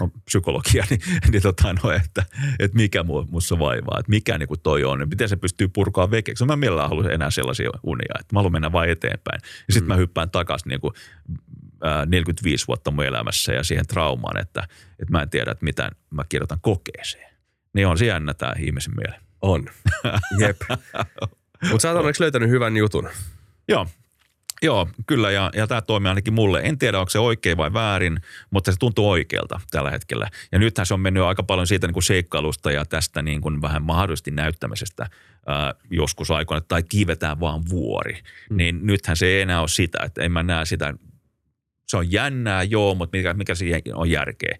on 0.00 0.10
psykologia, 0.24 0.84
niin, 0.90 1.00
niin 1.30 1.42
tota, 1.42 1.72
no, 1.72 1.90
että, 1.90 2.24
että 2.58 2.76
mikä 2.76 3.02
mu, 3.02 3.26
mussa 3.30 3.58
vaivaa, 3.58 3.98
että 3.98 4.10
mikä 4.10 4.38
niin 4.38 4.48
kuin 4.48 4.60
toi 4.60 4.84
on, 4.84 5.00
ja 5.00 5.06
miten 5.06 5.28
se 5.28 5.36
pystyy 5.36 5.68
purkaa 5.68 6.10
vekeksi. 6.10 6.44
Mä 6.44 6.52
en 6.52 6.58
millään 6.58 6.88
halua 6.88 7.10
enää 7.10 7.30
sellaisia 7.30 7.70
unia, 7.82 8.14
että 8.20 8.34
mä 8.34 8.38
haluan 8.38 8.52
mennä 8.52 8.72
vain 8.72 8.90
eteenpäin. 8.90 9.40
Ja 9.68 9.72
sitten 9.72 9.86
mm. 9.86 9.88
mä 9.88 9.96
hyppään 9.96 10.30
takaisin 10.30 10.68
niin 10.68 10.80
kuin, 10.80 10.94
ää, 11.82 12.06
45 12.06 12.66
vuotta 12.68 12.90
mun 12.90 13.04
elämässä 13.04 13.52
ja 13.52 13.64
siihen 13.64 13.86
traumaan, 13.86 14.40
että, 14.40 14.68
että 14.98 15.12
mä 15.12 15.22
en 15.22 15.30
tiedä, 15.30 15.50
että 15.50 15.64
mitä 15.64 15.90
mä 16.10 16.24
kirjoitan 16.28 16.60
kokeeseen. 16.60 17.30
Niin 17.74 17.86
on 17.86 17.98
se 17.98 18.06
jännä 18.06 18.34
tämä 18.34 18.52
ihmisen 18.58 18.94
mielen. 18.96 19.20
On. 19.42 19.66
Jep. 20.38 20.60
mutta 21.70 21.82
sä 21.82 21.90
oot 21.90 21.98
onneksi 21.98 22.22
löytänyt 22.22 22.50
hyvän 22.50 22.76
jutun. 22.76 23.08
Joo, 23.68 23.86
Joo, 24.62 24.88
kyllä, 25.06 25.30
ja, 25.30 25.50
ja 25.54 25.66
tämä 25.66 25.80
toimii 25.80 26.08
ainakin 26.08 26.34
mulle. 26.34 26.60
En 26.64 26.78
tiedä, 26.78 26.98
onko 26.98 27.10
se 27.10 27.18
oikein 27.18 27.56
vai 27.56 27.72
väärin, 27.72 28.20
mutta 28.50 28.72
se 28.72 28.78
tuntuu 28.78 29.10
oikealta 29.10 29.60
tällä 29.70 29.90
hetkellä. 29.90 30.28
Ja 30.52 30.58
nythän 30.58 30.86
se 30.86 30.94
on 30.94 31.00
mennyt 31.00 31.22
aika 31.22 31.42
paljon 31.42 31.66
siitä 31.66 31.86
niin 31.86 31.92
kuin 31.92 32.02
seikkailusta 32.02 32.72
ja 32.72 32.84
tästä 32.84 33.22
niin 33.22 33.40
kuin 33.40 33.62
vähän 33.62 33.82
mahdollisesti 33.82 34.30
näyttämisestä 34.30 35.10
ää, 35.46 35.74
joskus 35.90 36.30
aikoina, 36.30 36.64
tai 36.68 36.82
kiivetään 36.82 37.40
vaan 37.40 37.62
vuori. 37.68 38.18
Mm. 38.50 38.56
Niin 38.56 38.86
nythän 38.86 39.16
se 39.16 39.26
ei 39.26 39.40
enää 39.40 39.60
ole 39.60 39.68
sitä, 39.68 39.98
että 40.04 40.22
en 40.22 40.32
mä 40.32 40.42
näe 40.42 40.64
sitä. 40.64 40.94
Se 41.88 41.96
on 41.96 42.12
jännää, 42.12 42.62
joo, 42.62 42.94
mutta 42.94 43.16
mikä, 43.16 43.34
mikä 43.34 43.54
siihen 43.54 43.82
on 43.94 44.10
järkeä. 44.10 44.58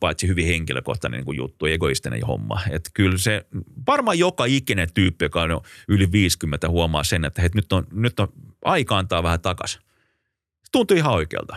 Paitsi 0.00 0.28
hyvin 0.28 0.46
henkilökohtainen 0.46 1.24
niin 1.24 1.36
juttu, 1.36 1.66
egoistinen 1.66 2.26
homma. 2.26 2.60
Että 2.70 2.90
kyllä 2.94 3.18
se, 3.18 3.46
varmaan 3.86 4.18
joka 4.18 4.44
ikinen 4.44 4.88
tyyppi, 4.94 5.24
joka 5.24 5.42
on 5.42 5.60
yli 5.88 6.12
50, 6.12 6.68
huomaa 6.68 7.04
sen, 7.04 7.24
että 7.24 7.40
hei, 7.42 7.50
nyt, 7.54 7.72
on, 7.72 7.86
nyt 7.92 8.20
on 8.20 8.28
aika 8.64 8.98
antaa 8.98 9.22
vähän 9.22 9.40
takaisin. 9.40 9.80
Se 10.64 10.72
tuntuu 10.72 10.96
ihan 10.96 11.12
oikealta. 11.12 11.56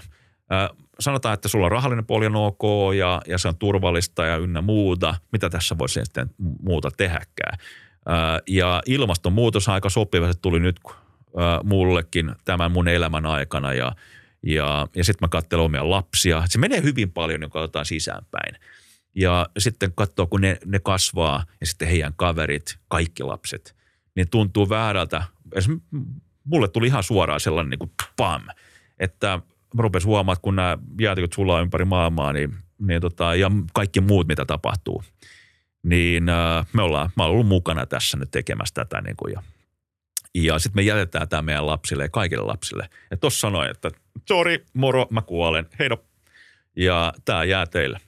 Sanotaan, 0.99 1.33
että 1.33 1.47
sulla 1.47 1.65
on 1.65 1.71
rahallinen 1.71 2.05
puoli 2.05 2.25
on 2.25 2.35
ok 2.35 2.63
ja, 2.97 3.21
ja 3.27 3.37
se 3.37 3.47
on 3.47 3.57
turvallista 3.57 4.25
ja 4.25 4.37
ynnä 4.37 4.61
muuta. 4.61 5.15
Mitä 5.31 5.49
tässä 5.49 5.77
voisi 5.77 5.99
sitten 6.03 6.29
muuta 6.61 6.91
tehdäkään? 6.97 7.57
Ja 8.47 8.81
ilmastonmuutos 8.85 9.69
aika 9.69 9.89
sopiva, 9.89 10.33
se 10.33 10.39
tuli 10.41 10.59
nyt 10.59 10.79
mullekin 11.63 12.35
tämän 12.45 12.71
mun 12.71 12.87
elämän 12.87 13.25
aikana 13.25 13.73
ja, 13.73 13.91
ja, 14.43 14.87
ja 14.95 15.03
sitten 15.03 15.25
mä 15.25 15.29
katselen 15.29 15.65
omia 15.65 15.89
lapsia. 15.89 16.43
Se 16.45 16.59
menee 16.59 16.83
hyvin 16.83 17.11
paljon, 17.11 17.41
kun 17.41 17.49
katsotaan 17.49 17.85
sisäänpäin. 17.85 18.55
Ja 19.15 19.49
sitten 19.57 19.93
katsoo, 19.95 20.27
kun 20.27 20.41
ne, 20.41 20.57
ne 20.65 20.79
kasvaa 20.79 21.45
ja 21.59 21.65
sitten 21.65 21.87
heidän 21.87 22.13
kaverit, 22.15 22.77
kaikki 22.87 23.23
lapset, 23.23 23.75
niin 24.15 24.29
tuntuu 24.29 24.69
väärältä. 24.69 25.23
Mulle 26.43 26.67
tuli 26.67 26.87
ihan 26.87 27.03
suoraan 27.03 27.39
sellainen 27.39 27.69
niin 27.69 27.79
kuin 27.79 27.91
pam, 28.17 28.41
että 28.99 29.39
mä 29.75 29.81
rupesin 29.81 30.07
huomaamaan, 30.07 30.33
että 30.33 30.43
kun 30.43 30.55
nämä 30.55 30.77
jäätikot 31.01 31.33
sulaa 31.33 31.61
ympäri 31.61 31.85
maailmaa, 31.85 32.33
niin, 32.33 32.55
niin 32.79 33.01
tota, 33.01 33.35
ja 33.35 33.51
kaikki 33.73 34.01
muut, 34.01 34.27
mitä 34.27 34.45
tapahtuu, 34.45 35.03
niin 35.83 36.29
äh, 36.29 36.65
me 36.73 36.81
ollaan, 36.81 37.09
mä 37.15 37.23
olen 37.23 37.33
ollut 37.33 37.47
mukana 37.47 37.85
tässä 37.85 38.17
nyt 38.17 38.31
tekemässä 38.31 38.73
tätä 38.73 39.01
niin 39.01 39.15
kuin, 39.15 39.33
ja 39.33 39.43
ja 40.35 40.59
sitten 40.59 40.75
me 40.75 40.81
jätetään 40.81 41.29
tämä 41.29 41.41
meidän 41.41 41.67
lapsille 41.67 42.03
ja 42.03 42.09
kaikille 42.09 42.45
lapsille. 42.45 42.89
Ja 43.11 43.17
tuossa 43.17 43.39
sanoin, 43.39 43.71
että 43.71 43.91
sori, 44.27 44.65
moro, 44.73 45.07
mä 45.09 45.21
kuolen, 45.21 45.67
heido. 45.79 46.05
Ja 46.75 47.13
tämä 47.25 47.43
jää 47.43 47.65
teille. 47.65 47.99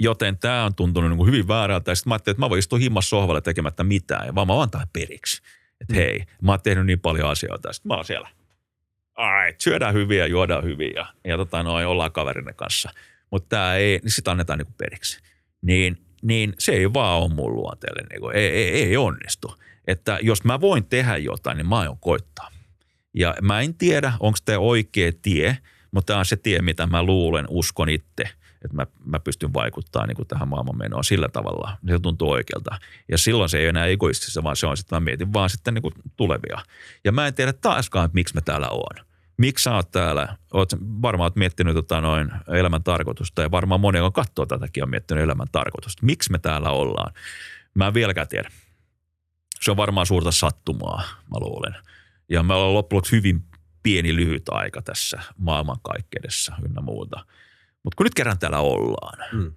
Joten 0.00 0.38
tämä 0.38 0.64
on 0.64 0.74
tuntunut 0.74 1.10
niin 1.10 1.26
hyvin 1.26 1.48
väärältä. 1.48 1.90
Ja 1.90 1.94
sitten 1.94 2.10
mä 2.10 2.14
ajattelin, 2.14 2.34
että 2.34 2.40
mä 2.40 2.50
voin 2.50 2.58
istua 2.58 2.78
himmassa 2.78 3.08
sohvalle 3.08 3.40
tekemättä 3.40 3.84
mitään. 3.84 4.26
Ja 4.26 4.34
vaan 4.34 4.46
mä 4.46 4.62
antaa 4.62 4.86
periksi. 4.92 5.42
Että 5.80 5.94
mm. 5.94 5.96
hei, 5.96 6.24
mä 6.42 6.52
oon 6.52 6.60
tehnyt 6.62 6.86
niin 6.86 7.00
paljon 7.00 7.30
asioita. 7.30 7.72
Sitten 7.72 7.88
mä 7.88 7.94
oon 7.94 8.04
siellä. 8.04 8.28
Alright, 9.14 9.60
syödään 9.60 9.94
hyvin 9.94 10.18
ja 10.18 10.26
juodaan 10.26 10.64
hyvin 10.64 10.92
ja, 10.94 11.06
ja 11.24 11.36
tota 11.36 11.62
noin, 11.62 11.86
ollaan 11.86 12.12
kaverinne 12.12 12.52
kanssa. 12.52 12.90
Mutta 13.30 13.48
tämä 13.48 13.74
ei, 13.74 14.00
niin 14.02 14.12
sitä 14.12 14.30
annetaan 14.30 14.58
niin 14.58 14.74
periksi. 14.78 15.20
Niin, 15.62 15.98
niin 16.22 16.54
se 16.58 16.72
ei 16.72 16.92
vaan 16.92 17.22
ole 17.22 17.34
mun 17.34 17.54
luonteelle. 17.54 18.02
Niin 18.10 18.20
kuin, 18.20 18.36
ei, 18.36 18.46
ei, 18.46 18.82
ei 18.82 18.96
onnistu 18.96 19.54
että 19.90 20.18
jos 20.22 20.44
mä 20.44 20.60
voin 20.60 20.84
tehdä 20.84 21.16
jotain, 21.16 21.56
niin 21.56 21.68
mä 21.68 21.78
aion 21.78 21.98
koittaa. 22.00 22.50
Ja 23.14 23.34
mä 23.42 23.60
en 23.60 23.74
tiedä, 23.74 24.12
onko 24.20 24.38
tämä 24.44 24.58
oikea 24.58 25.12
tie, 25.22 25.58
mutta 25.90 26.06
tämä 26.06 26.18
on 26.18 26.26
se 26.26 26.36
tie, 26.36 26.62
mitä 26.62 26.86
mä 26.86 27.02
luulen, 27.02 27.44
uskon 27.48 27.88
itse, 27.88 28.24
että 28.64 28.76
mä, 28.76 28.86
mä 29.04 29.20
pystyn 29.20 29.54
vaikuttamaan 29.54 30.08
niin 30.08 30.16
kuin 30.16 30.28
tähän 30.28 30.48
maailmanmenoon 30.48 31.04
sillä 31.04 31.28
tavalla. 31.28 31.78
Se 31.88 31.98
tuntuu 31.98 32.30
oikealta. 32.30 32.78
Ja 33.08 33.18
silloin 33.18 33.48
se 33.48 33.58
ei 33.58 33.66
enää 33.66 33.86
egoistista, 33.86 34.42
vaan 34.42 34.56
se 34.56 34.66
on 34.66 34.76
sitten, 34.76 34.96
mä 34.96 35.00
mietin 35.00 35.32
vaan 35.32 35.50
sitten 35.50 35.74
niin 35.74 35.92
tulevia. 36.16 36.58
Ja 37.04 37.12
mä 37.12 37.26
en 37.26 37.34
tiedä 37.34 37.52
taaskaan, 37.52 38.04
että 38.04 38.14
miksi 38.14 38.34
mä 38.34 38.40
täällä 38.40 38.68
oon. 38.68 39.06
Miksi 39.36 39.62
sä 39.62 39.74
oot 39.74 39.90
täällä? 39.90 40.36
Oot, 40.52 40.72
varmaan 41.02 41.26
oot 41.26 41.36
miettinyt 41.36 41.74
tota 41.74 42.00
noin 42.00 42.30
elämän 42.48 42.82
tarkoitusta 42.82 43.42
ja 43.42 43.50
varmaan 43.50 43.80
moni, 43.80 43.98
joka 43.98 44.22
katsoo 44.22 44.46
tätäkin, 44.46 44.82
on 44.82 44.90
miettinyt 44.90 45.24
elämän 45.24 45.46
tarkoitusta. 45.52 46.06
Miksi 46.06 46.32
me 46.32 46.38
täällä 46.38 46.70
ollaan? 46.70 47.12
Mä 47.74 47.86
en 47.86 47.94
vieläkään 47.94 48.28
tiedä 48.28 48.50
se 49.62 49.70
on 49.70 49.76
varmaan 49.76 50.06
suurta 50.06 50.32
sattumaa, 50.32 51.02
mä 51.30 51.38
luulen. 51.40 51.74
Ja 52.28 52.42
me 52.42 52.54
ollaan 52.54 52.74
loppujen 52.74 53.02
hyvin 53.12 53.42
pieni 53.82 54.16
lyhyt 54.16 54.48
aika 54.48 54.82
tässä 54.82 55.20
maailmankaikkeudessa 55.36 56.54
ynnä 56.64 56.80
muuta. 56.80 57.26
Mutta 57.82 57.96
kun 57.96 58.04
nyt 58.04 58.14
kerran 58.14 58.38
täällä 58.38 58.58
ollaan, 58.58 59.18
mm. 59.32 59.52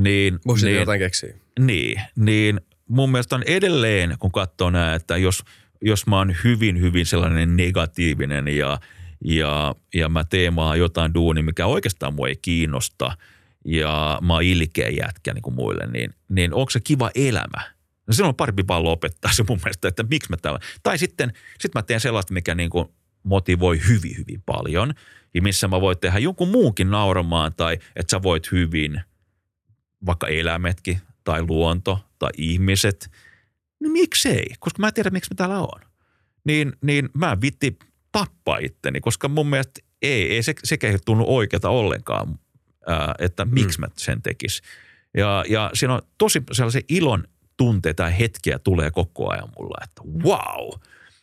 niin... 0.00 0.38
Voisin 0.46 0.66
niin, 0.66 0.78
jotain 0.78 0.98
keksiä. 0.98 1.34
Niin, 1.60 2.00
niin 2.16 2.60
mun 2.88 3.10
mielestä 3.10 3.36
on 3.36 3.42
edelleen, 3.46 4.16
kun 4.18 4.32
katsoo 4.32 4.70
näin, 4.70 4.96
että 4.96 5.16
jos, 5.16 5.42
jos 5.80 6.06
mä 6.06 6.16
oon 6.16 6.34
hyvin, 6.44 6.80
hyvin 6.80 7.06
sellainen 7.06 7.56
negatiivinen 7.56 8.48
ja, 8.48 8.80
ja, 9.24 9.74
ja 9.94 10.08
mä 10.08 10.24
teemaan 10.24 10.78
jotain 10.78 11.14
duuni, 11.14 11.42
mikä 11.42 11.66
oikeastaan 11.66 12.14
mua 12.14 12.28
ei 12.28 12.36
kiinnosta 12.36 13.16
ja 13.64 14.18
mä 14.22 14.32
oon 14.32 14.42
ilkeä 14.42 14.88
jätkä 14.88 15.34
niin 15.34 15.42
kuin 15.42 15.54
muille, 15.54 15.86
niin, 15.86 16.14
niin 16.28 16.54
onko 16.54 16.70
se 16.70 16.80
kiva 16.80 17.10
elämä– 17.14 17.60
No 18.06 18.12
silloin 18.14 18.28
on 18.28 18.36
parempi 18.36 18.64
vaan 18.68 18.84
lopettaa 18.84 19.32
se 19.32 19.44
mun 19.48 19.58
mielestä, 19.64 19.88
että 19.88 20.02
miksi 20.02 20.30
mä 20.30 20.36
täällä. 20.36 20.60
Tai 20.82 20.98
sitten 20.98 21.32
sit 21.60 21.74
mä 21.74 21.82
teen 21.82 22.00
sellaista, 22.00 22.34
mikä 22.34 22.54
niin 22.54 22.70
kuin 22.70 22.88
motivoi 23.22 23.80
hyvin, 23.88 24.16
hyvin 24.16 24.42
paljon. 24.46 24.94
Ja 25.34 25.42
missä 25.42 25.68
mä 25.68 25.80
voin 25.80 25.98
tehdä 25.98 26.18
jonkun 26.18 26.48
muunkin 26.48 26.90
nauramaan 26.90 27.52
tai 27.56 27.78
että 27.96 28.10
sä 28.10 28.22
voit 28.22 28.52
hyvin, 28.52 29.00
vaikka 30.06 30.26
eläimetkin 30.26 31.00
tai 31.24 31.42
luonto 31.48 32.04
tai 32.18 32.30
ihmiset. 32.38 33.10
No 33.80 33.90
miksei? 33.90 34.46
Koska 34.58 34.80
mä 34.80 34.86
en 34.86 34.94
tiedä, 34.94 35.10
miksi 35.10 35.30
mä 35.30 35.36
täällä 35.36 35.58
on. 35.58 35.80
Niin, 36.44 36.72
niin 36.82 37.08
mä 37.14 37.40
vitti 37.40 37.78
tappaa 38.12 38.58
itteni, 38.58 39.00
koska 39.00 39.28
mun 39.28 39.46
mielestä 39.46 39.80
ei, 40.02 40.32
ei 40.32 40.42
se, 40.42 40.54
sekä 40.64 40.88
ei 40.88 40.98
tunnu 41.04 41.24
oikeata 41.28 41.68
ollenkaan, 41.68 42.38
ää, 42.86 43.14
että 43.18 43.44
miksi 43.44 43.78
mm. 43.78 43.80
mä 43.80 43.88
sen 43.96 44.22
tekis. 44.22 44.62
Ja, 45.16 45.44
ja 45.48 45.70
siinä 45.74 45.94
on 45.94 46.02
tosi 46.18 46.42
sellaisen 46.52 46.82
ilon 46.88 47.24
tunteita 47.56 48.02
ja 48.02 48.10
hetkiä 48.10 48.58
tulee 48.58 48.90
koko 48.90 49.30
ajan 49.30 49.48
mulla, 49.58 49.84
että 49.84 50.02
wow, 50.28 50.80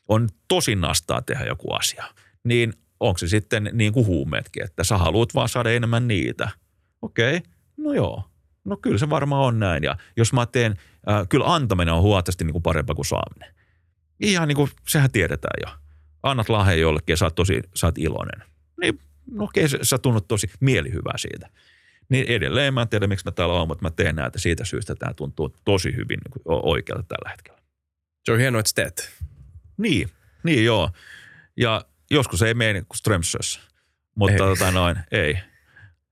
on 0.08 0.30
tosi 0.48 0.76
nastaa 0.76 1.22
tehdä 1.22 1.46
joku 1.46 1.74
asia. 1.74 2.06
Niin 2.44 2.74
onko 3.00 3.18
se 3.18 3.28
sitten 3.28 3.70
niin 3.74 3.94
kuin 3.94 4.06
huumeetkin, 4.06 4.64
että 4.64 4.84
sä 4.84 4.98
haluat 4.98 5.36
vaan 5.36 5.50
saada 5.50 5.72
enemmän 5.72 6.08
niitä. 6.08 6.50
Okei, 7.02 7.38
okay, 7.38 7.52
no 7.78 7.94
joo. 7.94 8.24
No 8.66 8.78
kyllä 8.78 8.98
se 8.98 9.10
varmaan 9.10 9.42
on 9.42 9.60
näin. 9.60 9.84
Ja 9.84 9.98
jos 10.18 10.34
mä 10.34 10.46
teen, 10.46 10.76
äh, 11.10 11.28
kyllä 11.30 11.54
antaminen 11.54 11.94
on 11.94 12.02
huomattavasti 12.02 12.44
niin 12.44 12.54
kuin 12.54 12.64
parempaa 12.64 12.96
kuin 12.96 13.06
saaminen. 13.06 13.56
Ihan 14.20 14.48
niin 14.48 14.56
kuin, 14.56 14.70
sehän 14.88 15.12
tiedetään 15.12 15.60
jo. 15.68 15.76
Annat 16.24 16.50
lahja 16.50 16.76
jollekin 16.76 17.14
ja 17.14 17.18
sä 17.18 17.26
oot, 17.26 17.36
tosi, 17.36 17.62
sä 17.76 17.88
oot 17.88 17.98
iloinen. 17.98 18.48
Niin, 18.82 19.00
no 19.32 19.44
okei, 19.44 19.66
okay, 19.66 19.80
sä 19.82 19.98
tunnut 19.98 20.28
tosi 20.28 20.48
mielihyvää 20.60 21.18
siitä. 21.18 21.50
Niin 22.14 22.26
edelleen 22.28 22.74
mä 22.74 22.82
en 22.82 22.90
tiedä, 22.90 23.08
miksi 23.08 23.26
mä 23.26 23.32
täällä 23.32 23.54
olen, 23.56 23.68
mutta 23.68 23.86
mä 23.86 23.92
teen 23.92 24.16
näitä 24.16 24.40
siitä 24.40 24.66
syystä, 24.66 24.94
että 24.94 25.06
tämä 25.06 25.14
tuntuu 25.14 25.56
tosi 25.66 25.96
hyvin 25.96 26.20
niin 26.26 26.44
oikealta 26.46 27.04
tällä 27.08 27.30
hetkellä. 27.30 27.60
Se 28.26 28.32
on 28.32 28.40
hienoa, 28.40 28.60
että 28.60 28.72
teet. 28.76 29.12
Niin, 29.78 30.10
niin 30.44 30.66
joo. 30.66 30.90
Ja 31.58 31.86
joskus 32.12 32.42
ei 32.42 32.54
mene 32.54 32.82
kuin 32.82 32.98
Strömsössä, 32.98 33.60
mutta 34.16 34.34
ei. 34.34 34.38
Tota 34.38 34.72
noin, 34.72 34.98
ei. 35.12 35.38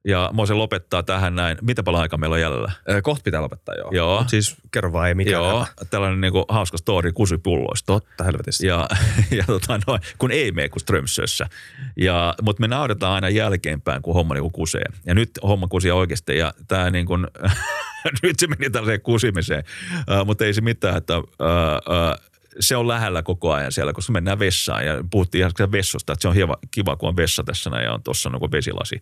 Ja 0.06 0.30
mä 0.34 0.38
voisin 0.38 0.58
lopettaa 0.58 1.04
tähän 1.04 1.36
näin. 1.36 1.58
Mitä 1.62 1.84
paljon 1.84 2.02
aikaa 2.02 2.20
meillä 2.20 2.34
on 2.34 2.42
jäljellä? 2.42 2.72
Kohta 3.04 3.24
pitää 3.24 3.42
lopettaa, 3.42 3.76
joo. 3.76 3.90
joo. 3.92 4.20
Mut 4.20 4.30
siis 4.30 4.56
kerro 4.72 4.94
vaan, 4.94 5.08
ei 5.08 5.16
mikään 5.16 5.44
Joo, 5.44 5.60
hätä. 5.60 5.86
tällainen 5.90 6.22
niinku 6.22 6.46
hauska 6.50 6.78
story 6.78 7.12
kusipulloista. 7.12 7.86
Totta, 7.86 8.24
helvetissä. 8.24 8.68
Ja, 8.68 8.88
ja 9.38 9.44
tota 9.48 9.80
noin, 9.88 10.02
kun 10.18 10.32
ei 10.32 10.52
mene 10.52 10.70
kuin 10.70 10.82
Strömsössä. 10.82 11.50
Ja, 11.98 12.36
mutta 12.42 12.62
me 12.62 12.68
naudetaan 12.68 13.14
aina 13.14 13.30
jälkeenpäin, 13.30 14.02
kun 14.02 14.14
homma 14.14 14.34
niinku 14.34 14.50
kusee. 14.50 14.86
Ja 15.06 15.16
nyt 15.16 15.32
homma 15.44 15.68
kusi 15.68 15.92
oikeasti. 15.92 16.38
Ja 16.38 16.54
tämä 16.68 16.90
niin 16.90 17.06
kuin, 17.06 17.28
nyt 18.24 18.40
se 18.40 18.48
meni 18.48 18.70
tällaiseen 18.70 19.02
kusimiseen. 19.02 19.64
Uh, 19.98 20.26
mutta 20.26 20.46
ei 20.46 20.54
se 20.54 20.62
mitään, 20.62 20.98
että 20.98 21.18
uh, 21.18 21.24
uh, 21.24 22.32
se 22.60 22.76
on 22.76 22.88
lähellä 22.88 23.24
koko 23.24 23.54
ajan 23.54 23.72
siellä, 23.72 23.94
koska 23.94 24.12
mennään 24.14 24.40
vessaan 24.40 24.86
ja 24.86 25.04
puhuttiin 25.12 25.40
ihan 25.40 25.72
vessosta, 25.72 26.14
että 26.14 26.22
se 26.22 26.28
on 26.28 26.36
hiva, 26.36 26.58
kiva, 26.72 26.96
kun 26.96 27.10
on 27.10 27.16
vessa 27.16 27.44
tässä 27.44 27.70
näin 27.70 27.86
ja 27.86 27.94
on 27.94 28.04
tuossa 28.04 28.30
niin 28.30 28.52
vesilasi 28.52 29.02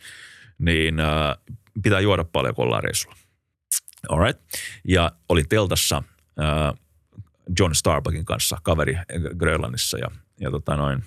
niin 0.60 1.00
äh, 1.00 1.38
pitää 1.84 2.00
juoda 2.00 2.24
paljon, 2.24 2.56
kun 2.56 2.66
ollaan 2.66 2.84
reissulla. 2.84 3.16
Alright. 4.10 4.42
Ja 4.88 5.12
olin 5.30 5.50
teltassa 5.50 6.04
äh, 6.40 6.80
John 7.60 7.76
Starbuckin 7.76 8.26
kanssa, 8.26 8.58
kaveri 8.64 8.98
Grönlannissa 9.38 9.98
ja, 9.98 10.12
ja 10.40 10.52
tota 10.52 10.76
noin, 10.76 11.04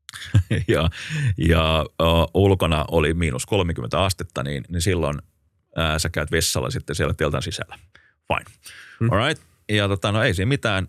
ja, 0.68 0.90
ja 1.38 1.84
uh, 2.02 2.42
ulkona 2.42 2.84
oli 2.90 3.14
miinus 3.14 3.46
30 3.46 4.04
astetta, 4.04 4.42
niin, 4.42 4.64
niin 4.68 4.82
silloin 4.82 5.18
uh, 5.18 5.98
sä 5.98 6.08
käyt 6.08 6.30
vessalla 6.30 6.70
sitten 6.70 6.96
siellä 6.96 7.14
teltan 7.14 7.42
sisällä. 7.42 7.78
Fine. 8.28 8.56
Hmm. 9.00 9.12
Alright. 9.12 9.42
Ja 9.68 9.88
tota, 9.88 10.12
no 10.12 10.22
ei 10.22 10.34
siinä 10.34 10.48
mitään 10.48 10.88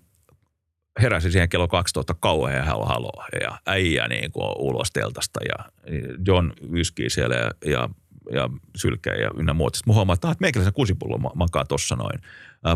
heräsin 1.02 1.32
siihen 1.32 1.50
kello 1.50 1.68
12 1.68 2.14
kauhean 2.14 2.66
halo 2.66 3.12
ja 3.42 3.60
äijä 3.66 4.08
niin 4.08 4.32
kuin 4.32 4.52
ulos 4.58 4.92
teltasta 4.92 5.40
ja 5.50 5.66
John 6.28 6.52
yskii 6.74 7.10
siellä 7.10 7.36
ja, 7.36 7.52
ja, 7.66 7.90
ja 8.32 8.50
sylkeä 8.76 9.16
ja 9.16 9.32
ynnä 9.38 9.54
muuta. 9.54 9.78
Sitten 9.78 9.94
huomaa, 9.94 10.14
että, 10.14 10.28
ah, 10.28 10.32
että 10.32 10.42
meikäläisen 10.42 10.74
kusipullo 10.74 11.18
makaa 11.18 11.66
tuossa 11.66 11.96
noin 11.96 12.22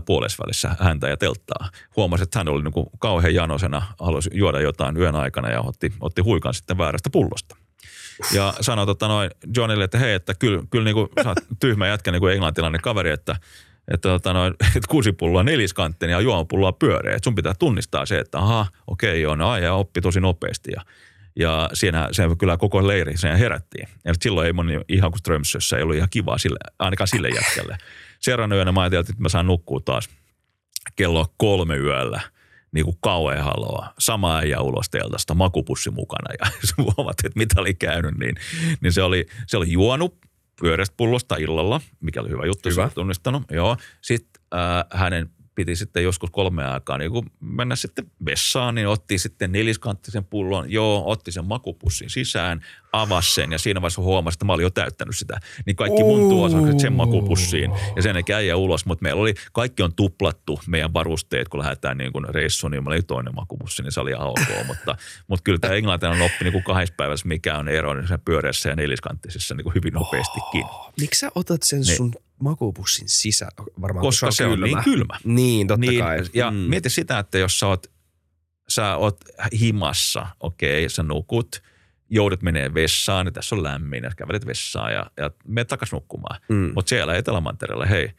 puolesvälissä 0.06 0.76
häntä 0.80 1.10
ja 1.10 1.18
telttaa. 1.18 1.70
Huomasin, 1.96 2.24
että 2.24 2.40
hän 2.40 2.48
oli 2.48 2.64
niin 2.64 2.74
kuin 2.74 2.86
kauhean 3.00 3.36
janosena, 3.36 3.82
halusi 4.00 4.30
juoda 4.34 4.62
jotain 4.62 4.98
yön 4.98 5.16
aikana 5.16 5.52
ja 5.52 5.62
otti, 5.62 5.94
otti 6.00 6.22
huikan 6.22 6.54
sitten 6.54 6.78
väärästä 6.78 7.10
pullosta. 7.10 7.56
Ja 8.34 8.54
sanoi 8.62 8.86
tota 8.86 9.08
noin 9.08 9.32
Johnille, 9.56 9.84
että 9.84 9.98
hei, 9.98 10.14
että 10.14 10.34
kyllä, 10.34 10.64
kyllä 10.70 10.86
niin 10.86 10.96
kuin, 10.96 11.10
sä 11.24 11.30
oot 11.30 11.38
tyhmä 11.60 11.88
jätkä 11.88 12.12
niin 12.12 12.20
kuin 12.20 12.34
englantilainen 12.34 12.82
kaveri, 12.82 13.12
että– 13.12 13.36
että, 13.88 14.10
tota 14.10 14.34
noin, 14.34 14.54
että 14.76 14.90
kusipullo 14.90 15.40
on 15.40 15.46
neliskanttinen 15.46 16.14
ja 16.14 16.20
juomapullo 16.20 16.68
on 16.68 16.76
pyöreä. 16.76 17.16
Että 17.16 17.24
sun 17.24 17.36
pitää 17.36 17.54
tunnistaa 17.60 18.06
se, 18.06 18.20
että 18.20 18.40
aha, 18.40 18.68
okei, 18.88 19.22
joo, 19.22 19.36
no 19.36 19.58
ja 19.58 19.74
oppi 19.74 20.02
tosi 20.02 20.20
nopeasti. 20.20 20.72
Ja, 20.76 20.82
Ja 21.36 21.70
siinä 21.74 22.10
se 22.12 22.24
kyllä 22.40 22.58
koko 22.58 22.88
leiri 22.88 23.18
sen 23.18 23.38
herättiin. 23.38 23.88
Ja 24.06 24.14
silloin 24.22 24.48
ei 24.48 24.54
moni 24.54 24.80
ihan 24.90 25.12
kuin 25.12 25.20
Strömsössä 25.20 25.78
ei 25.78 25.84
ollut 25.84 25.96
ihan 25.96 26.10
kivaa 26.10 26.38
sille, 26.38 26.60
ainakaan 26.80 27.08
sille 27.08 27.30
jätkälle. 27.30 27.78
Seuraavana 28.20 28.56
yönä 28.56 28.72
mä 28.72 28.82
ajattelin, 28.82 29.02
että 29.02 29.22
mä 29.22 29.30
saan 29.30 29.48
nukkua 29.48 29.80
taas 29.86 30.10
kello 30.96 31.34
kolme 31.38 31.76
yöllä 31.78 32.22
niin 32.72 32.86
kuin 32.86 32.98
kauhean 33.02 33.44
haloa. 33.44 33.94
Sama 34.00 34.38
äijä 34.38 34.62
ulos 34.62 34.90
teltasta, 34.90 35.34
makupussi 35.34 35.90
mukana. 35.90 36.34
Ja 36.40 36.52
huomat, 36.84 37.18
että 37.24 37.40
mitä 37.40 37.62
oli 37.62 37.74
käynyt, 37.74 38.18
niin, 38.18 38.36
niin 38.82 38.94
se, 38.94 39.04
oli, 39.04 39.26
se 39.48 39.58
oli 39.58 39.72
juonut 39.72 40.18
pyöreästä 40.62 40.94
pullosta 40.98 41.36
illalla, 41.36 41.82
mikä 42.00 42.22
oli 42.22 42.30
hyvä 42.30 42.46
juttu, 42.46 42.70
Hyvä. 42.70 42.88
se 42.90 42.94
tunnistanut. 42.96 43.44
Joo. 43.52 43.78
Sitten 44.02 44.44
äh, 44.54 45.00
hänen 45.00 45.30
piti 45.56 45.76
sitten 45.76 46.04
joskus 46.04 46.30
kolme 46.32 46.66
aikaa 46.66 46.98
niin 46.98 47.12
kun 47.12 47.32
mennä 47.40 47.76
sitten 47.76 48.12
vessaan, 48.26 48.76
niin 48.76 48.88
otti 48.88 49.18
sitten 49.18 49.52
neliskanttisen 49.52 50.26
pullon, 50.26 50.72
joo, 50.72 51.04
otti 51.06 51.32
sen 51.32 51.46
makupussin 51.46 52.10
sisään, 52.10 52.66
avasi 52.94 53.34
sen 53.34 53.52
ja 53.52 53.60
siinä 53.60 53.82
vaiheessa 53.82 54.02
huomasi, 54.02 54.36
että 54.36 54.46
mä 54.46 54.54
olin 54.54 54.64
jo 54.64 54.70
täyttänyt 54.70 55.18
sitä. 55.18 55.40
Niin 55.66 55.76
kaikki 55.76 56.04
mun 56.04 56.30
tuosakset 56.30 56.80
sen 56.80 56.94
makupussiin 56.94 57.72
ja 57.96 58.02
sen 58.02 58.16
ei 58.18 58.24
äijä 58.36 58.56
ulos, 58.58 58.86
mutta 58.86 59.04
meillä 59.04 59.22
oli, 59.22 59.34
kaikki 59.54 59.84
on 59.84 59.96
tuplattu 59.96 60.60
meidän 60.68 60.94
varusteet, 60.94 61.48
kun 61.50 61.60
lähdetään 61.60 61.98
niin 61.98 62.12
kuin 62.14 62.26
reissuun, 62.30 62.72
niin 62.72 62.84
meillä 62.84 62.96
oli 62.96 63.02
toinen 63.02 63.36
makupussi, 63.36 63.84
niin 63.84 63.92
se 63.92 64.00
oli 64.00 64.12
ihan 64.12 64.28
ok, 64.28 64.40
mutta, 64.68 64.96
mutta 65.28 65.44
kyllä 65.44 65.60
tämä 65.60 65.74
englantilainen 65.74 66.26
oppi 66.26 66.44
niin 66.44 66.52
kuin 66.54 66.64
kahdessa 66.64 66.94
päivässä, 66.98 67.28
mikä 67.28 67.58
on 67.58 67.70
ero 67.70 67.94
niin 67.94 68.08
pyöreässä 68.26 68.70
ja 68.70 68.76
neliskanttisessa 68.76 69.56
niin 69.56 69.64
kuin 69.64 69.76
hyvin 69.76 69.94
nopeastikin. 69.94 70.66
Miksi 71.00 71.20
sä 71.20 71.30
otat 71.36 71.64
sen 71.64 71.82
Niin. 71.82 71.98
sun 71.98 72.14
makupussin 72.40 73.10
sisään? 73.10 73.52
Varmaan 73.82 74.02
Koska 74.02 74.26
kun 74.28 74.34
se 74.34 74.46
on 74.46 74.62
niin 74.62 74.84
kylmä. 74.84 75.18
Niin, 75.24 75.68
totta 75.68 75.80
niin, 75.92 76.00
kai. 76.04 76.20
Ja 76.34 76.52
Mm. 76.52 76.58
mieti 76.58 76.90
sitä, 76.90 77.20
että 77.20 77.38
jos 77.38 77.60
sä 77.60 77.68
oot, 77.68 77.88
sä 78.70 78.96
oot 78.98 79.18
himassa, 79.60 80.28
okei, 80.40 80.90
sä 80.90 81.04
nukut, 81.04 81.62
joudut 82.14 82.42
menee 82.42 82.74
vessaan, 82.74 83.26
niin 83.26 83.34
tässä 83.34 83.56
on 83.56 83.64
lämmin, 83.64 84.04
ja 84.04 84.12
kävelet 84.18 84.46
vessaan 84.46 84.94
ja, 84.94 85.06
ja 85.18 85.32
menet 85.48 85.68
takas 85.68 85.92
nukkumaan. 85.92 86.40
Mm. 86.50 86.72
Mutta 86.76 86.90
siellä 86.90 87.16
Etelämantereella, 87.16 87.86
hei, 87.86 88.12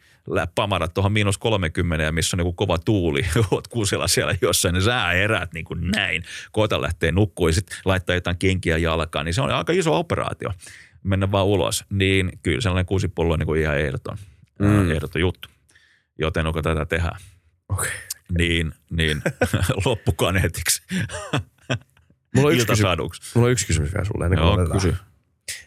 pamarat 0.55 0.93
tuohon 0.93 1.11
miinus 1.11 1.37
30 1.37 2.03
ja 2.03 2.11
missä 2.11 2.35
on 2.35 2.37
niinku 2.37 2.53
kova 2.53 2.77
tuuli, 2.77 3.25
oot 3.51 3.67
kusella 3.67 4.07
siellä 4.07 4.35
jossain, 4.41 4.73
niin 4.73 4.83
sä 4.83 5.11
erät 5.11 5.53
niin 5.53 5.65
kuin 5.65 5.91
näin. 5.91 6.23
Koita 6.51 6.81
lähteä 6.81 7.11
nukkumaan 7.11 7.49
ja 7.49 7.53
sitten 7.53 7.77
laittaa 7.85 8.15
jotain 8.15 8.37
kenkiä 8.37 8.77
jalkaan, 8.77 9.25
niin 9.25 9.33
se 9.33 9.41
on 9.41 9.49
aika 9.51 9.73
iso 9.73 9.99
operaatio. 9.99 10.49
Mennä 11.03 11.31
vaan 11.31 11.45
ulos. 11.45 11.85
Niin 11.89 12.39
kyllä 12.43 12.61
sellainen 12.61 12.85
kuusipullo 12.85 13.33
on 13.33 13.39
niin 13.39 13.47
kuin 13.47 13.61
ihan 13.61 13.77
ehdoton, 13.79 14.17
Mm. 14.59 14.91
ehdoton 14.91 15.21
juttu. 15.21 15.49
Joten 16.19 16.47
onko 16.47 16.61
tätä 16.61 16.85
tehdä? 16.85 17.11
Okei. 17.69 17.91
Niin, 18.37 18.73
niin 18.89 19.21
loppukaneetiksi. 19.85 20.83
Mulla 22.35 22.47
on 22.47 22.53
yksi 22.53 22.67
kysymys, 22.67 23.33
mulla 23.35 23.45
on 23.45 23.51
yksi 23.51 23.67
kysymys 23.67 23.93
vielä 23.93 24.05
sulle 24.05 24.25
ennen 24.25 24.39
kuin 24.39 24.59
Joo, 24.59 24.67
kysy. 24.67 24.95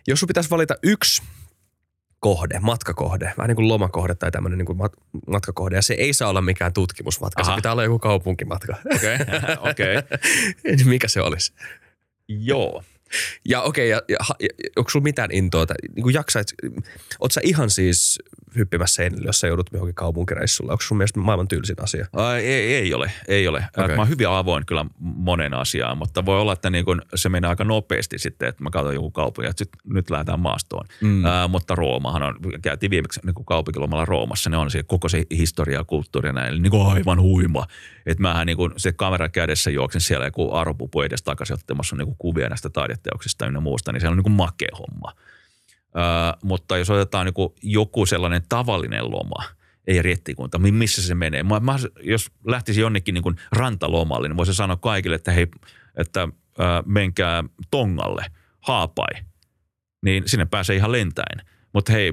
Jos 0.07 0.21
sun 0.21 0.27
pitäisi 0.27 0.51
valita 0.51 0.75
yksi 0.83 1.23
kohde, 2.21 2.59
matkakohde, 2.61 3.33
vähän 3.39 3.49
niin 3.49 3.57
kuin 3.57 3.69
lomakohde 3.69 4.15
tai 4.15 4.31
tämmöinen 4.31 4.59
niin 4.59 4.67
kuin 4.67 4.79
mat- 4.79 5.21
matkakohde, 5.27 5.77
ja 5.77 5.83
se 5.83 5.95
ei 5.95 6.13
saa 6.13 6.29
olla 6.29 6.41
mikään 6.41 6.73
tutkimusmatka, 6.73 7.43
Aha. 7.43 7.53
se 7.53 7.57
pitää 7.57 7.73
olla 7.73 7.85
joku 7.85 7.99
kaupunkimatka. 7.99 8.77
Okei, 8.95 9.17
okei. 9.71 9.97
Niin 10.65 10.89
Mikä 10.89 11.09
se 11.09 11.21
olisi? 11.21 11.53
Joo. 12.29 12.83
Ja 13.45 13.63
okei, 13.63 13.89
ja, 13.89 14.03
ja, 14.09 14.17
ja, 14.41 14.49
onko 14.77 14.91
sulla 14.91 15.03
mitään 15.03 15.31
intoa, 15.33 15.67
niin 15.95 16.03
kuin 16.03 16.15
jaksait, 16.15 16.47
oot 17.21 17.33
sä 17.33 17.41
ihan 17.45 17.71
siis 17.71 18.19
hyppimässä 18.57 18.95
seinille, 18.95 19.27
jos 19.27 19.41
sä 19.41 19.47
joudut 19.47 19.71
johonkin 19.73 19.95
kaupunkireissulle? 19.95 20.73
Onko 20.73 20.83
sun 20.83 20.97
mielestä 20.97 21.21
maailman 21.21 21.49
tylsin 21.49 21.77
asia? 21.83 22.07
Ai, 22.13 22.41
ei, 22.41 22.75
ei 22.75 22.95
ole, 22.95 23.13
ei 23.29 23.49
ole. 23.49 23.65
Okay. 23.79 23.97
Mä 23.97 24.03
oon 24.03 24.09
hyvin 24.09 24.29
avoin 24.29 24.67
kyllä 24.67 24.87
monen 24.99 25.55
asiaan, 25.55 25.99
mutta 25.99 26.27
voi 26.27 26.41
olla, 26.41 26.53
että 26.53 26.71
niin 26.71 26.85
kun 26.85 27.03
se 27.15 27.29
menee 27.29 27.49
aika 27.49 27.65
nopeasti 27.65 28.19
sitten, 28.19 28.49
että 28.49 28.63
mä 28.63 28.71
katson 28.71 28.95
joku 28.95 29.11
kaupunki, 29.11 29.51
että 29.51 29.65
sit, 29.65 29.71
nyt 29.85 30.11
lähdetään 30.11 30.41
maastoon. 30.41 30.87
Mm. 31.01 31.25
Ää, 31.25 31.49
mutta 31.49 31.75
Roomahan 31.75 32.23
on, 32.23 32.35
käytiin 32.63 32.91
viimeksi 32.91 33.21
niin 33.25 33.45
kaupunkilomalla 33.47 34.05
Roomassa, 34.05 34.51
ne 34.51 34.57
on 34.57 34.71
se, 34.71 34.83
koko 34.83 35.09
se 35.09 35.23
historia 35.31 35.79
ja 35.79 35.85
kulttuuri 35.85 36.33
näin, 36.33 36.63
niin 36.63 36.71
kuin 36.71 36.87
aivan 36.87 37.21
huima. 37.21 37.67
Että 38.07 38.23
mähän 38.23 38.47
niin 38.47 38.57
kun 38.57 38.75
se 38.77 38.93
kamera 38.93 39.29
kädessä 39.29 39.71
juoksen 39.71 40.01
siellä 40.01 40.25
joku 40.25 40.55
arvopupu 40.55 41.01
edes 41.01 41.23
takaisin 41.23 41.55
ottamassa 41.55 41.97
niin 41.97 42.17
kuvia 42.19 42.49
näistä 42.49 42.71
taideteoksista 42.71 43.45
ja 43.45 43.61
muusta, 43.61 43.93
niin 43.93 44.01
se 44.01 44.09
on 44.09 44.17
niin 44.17 44.23
kuin 44.23 44.33
makea 44.33 44.69
homma. 44.79 45.13
Ää, 45.97 46.35
mutta 46.43 46.79
jos 46.79 46.91
otetaan 46.91 47.27
niin 47.27 47.53
joku 47.63 48.07
sellainen 48.07 48.43
tavallinen 48.49 49.11
loma, 49.11 49.45
ei 49.87 50.03
rettikunta, 50.03 50.59
mi- 50.59 50.73
missä 50.73 51.03
se 51.03 51.15
menee. 51.15 51.43
Mä, 51.43 51.61
mä, 51.61 51.77
jos 52.03 52.31
lähtisi 52.47 52.81
jonnekin 52.81 53.15
niin 53.15 53.37
rantalomalle, 53.53 54.29
niin 54.29 54.37
voisi 54.37 54.55
sanoa 54.55 54.77
kaikille, 54.77 55.17
että 55.17 55.33
hei, 55.33 55.47
että 55.97 56.29
ää, 56.59 56.83
menkää 56.87 57.45
Tongalle, 57.71 58.27
Haapai, 58.61 59.23
niin 60.05 60.23
sinne 60.27 60.45
pääsee 60.45 60.77
ihan 60.77 60.93
lentäen. 60.93 61.47
Mutta 61.73 61.93
hei, 61.93 62.13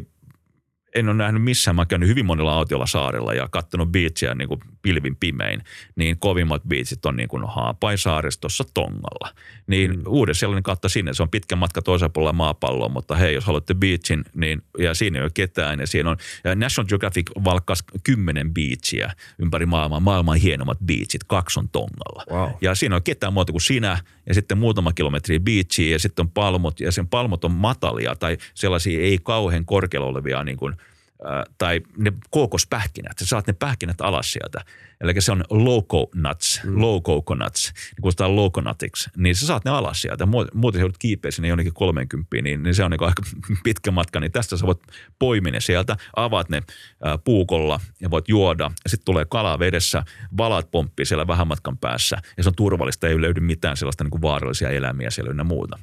en 0.95 1.10
ole 1.10 1.15
nähnyt 1.15 1.44
missään, 1.44 1.76
mä 1.76 1.82
oon 1.82 1.88
käynyt 1.88 2.10
hyvin 2.10 2.26
monilla 2.26 2.53
autiolla 2.53 2.86
saarella 2.86 3.34
ja 3.34 3.48
katsonut 3.52 3.91
biitsiä 3.91 4.36
niin 4.36 4.48
kuin 4.48 4.60
pilvin 4.82 5.15
pimein, 5.15 5.64
niin 5.95 6.20
kovimmat 6.20 6.64
biitsit 6.68 7.06
on 7.06 7.15
niin 7.15 7.30
kuin 7.30 7.44
Haapai 7.48 7.98
saaristossa 7.98 8.64
Tongalla. 8.74 9.30
Niin 9.68 9.91
mm. 9.91 10.03
uuden 10.07 10.36
sellainen 10.36 10.64
kautta 10.64 10.90
sinne, 10.90 11.14
se 11.14 11.24
on 11.24 11.30
pitkä 11.30 11.56
matka 11.56 11.82
toisella 11.82 12.10
puolella 12.10 12.34
maapalloa, 12.34 12.90
mutta 12.90 13.15
hei, 13.15 13.34
jos 13.34 13.45
haluatte 13.45 13.74
beachin, 13.74 14.26
niin 14.36 14.61
ja 14.80 14.94
siinä 14.94 15.20
ei 15.20 15.24
ole 15.24 15.32
ketään 15.34 15.80
ja 15.80 15.88
siinä 15.88 16.10
on, 16.10 16.18
ja 16.44 16.56
National 16.56 16.88
Geographic 16.88 17.32
valkkas 17.44 17.84
kymmenen 18.03 18.53
beachiä 18.53 19.14
ympäri 19.40 19.65
maailmaa, 19.65 19.99
maailman 19.99 20.38
hienommat 20.38 20.78
beachit, 20.86 21.24
kaksi 21.28 21.60
on 21.60 21.70
Tongalla. 21.70 22.24
Wow. 22.32 22.49
Ja 22.61 22.76
siinä 22.76 22.95
on 22.95 23.03
ketään 23.03 23.34
muuta 23.34 23.52
kuin 23.52 23.61
sinä 23.61 23.98
ja 24.26 24.34
sitten 24.34 24.57
muutama 24.57 24.94
kilometri 24.94 25.40
beachia 25.40 25.91
ja 25.91 25.99
sitten 25.99 26.24
on 26.24 26.32
palmot 26.32 26.80
ja 26.80 26.91
sen 26.91 27.07
palmot 27.07 27.45
on 27.45 27.52
matalia 27.52 28.15
tai 28.15 28.38
sellaisia 28.53 29.02
ei 29.02 29.20
kauhean 29.24 29.65
korkealla 29.65 30.07
olevia 30.07 30.44
niin 30.44 30.57
kuin, 30.57 30.76
tai 31.57 31.81
ne 31.97 32.13
kookospähkinät. 32.29 33.17
Sä 33.19 33.25
saat 33.25 33.47
ne 33.47 33.53
pähkinät 33.53 34.01
alas 34.01 34.31
sieltä. 34.31 34.59
Eli 35.01 35.21
se 35.21 35.31
on 35.31 35.43
loco 35.49 36.09
nuts, 36.15 36.61
mm. 36.63 36.81
low 36.81 37.01
coconuts, 37.01 37.73
niin 37.73 38.01
kutsutaan 38.01 38.35
loconutiksi. 38.35 39.09
Niin 39.17 39.35
sä 39.35 39.47
saat 39.47 39.65
ne 39.65 39.71
alas 39.71 40.01
sieltä. 40.01 40.25
Mu- 40.25 40.49
Muuten 40.53 40.79
sä 40.79 40.83
joudut 40.83 40.97
kiipeä 40.97 41.31
sinne 41.31 41.47
jonnekin 41.47 41.73
30, 41.73 42.35
niin, 42.41 42.63
niin 42.63 42.75
se 42.75 42.83
on 42.83 42.91
niin 42.91 43.03
aika 43.03 43.23
pitkä 43.63 43.91
matka. 43.91 44.19
Niin 44.19 44.31
tästä 44.31 44.57
sä 44.57 44.65
voit 44.65 44.81
poimia 45.19 45.51
ne 45.51 45.59
sieltä, 45.59 45.97
avaat 46.15 46.49
ne 46.49 46.57
äh, 46.57 47.19
puukolla 47.23 47.79
ja 47.99 48.09
voit 48.09 48.29
juoda. 48.29 48.71
Ja 48.83 48.89
sitten 48.89 49.05
tulee 49.05 49.25
kala 49.25 49.59
vedessä, 49.59 50.03
valat 50.37 50.71
pomppii 50.71 51.05
siellä 51.05 51.27
vähän 51.27 51.47
matkan 51.47 51.77
päässä. 51.77 52.17
Ja 52.37 52.43
se 52.43 52.49
on 52.49 52.55
turvallista, 52.55 53.07
ei 53.07 53.21
löydy 53.21 53.41
mitään 53.41 53.77
sellaista 53.77 54.03
niin 54.03 54.11
kuin 54.11 54.21
vaarallisia 54.21 54.69
eläimiä 54.69 55.09
siellä 55.09 55.31
ynnä 55.31 55.43
muuta 55.43 55.79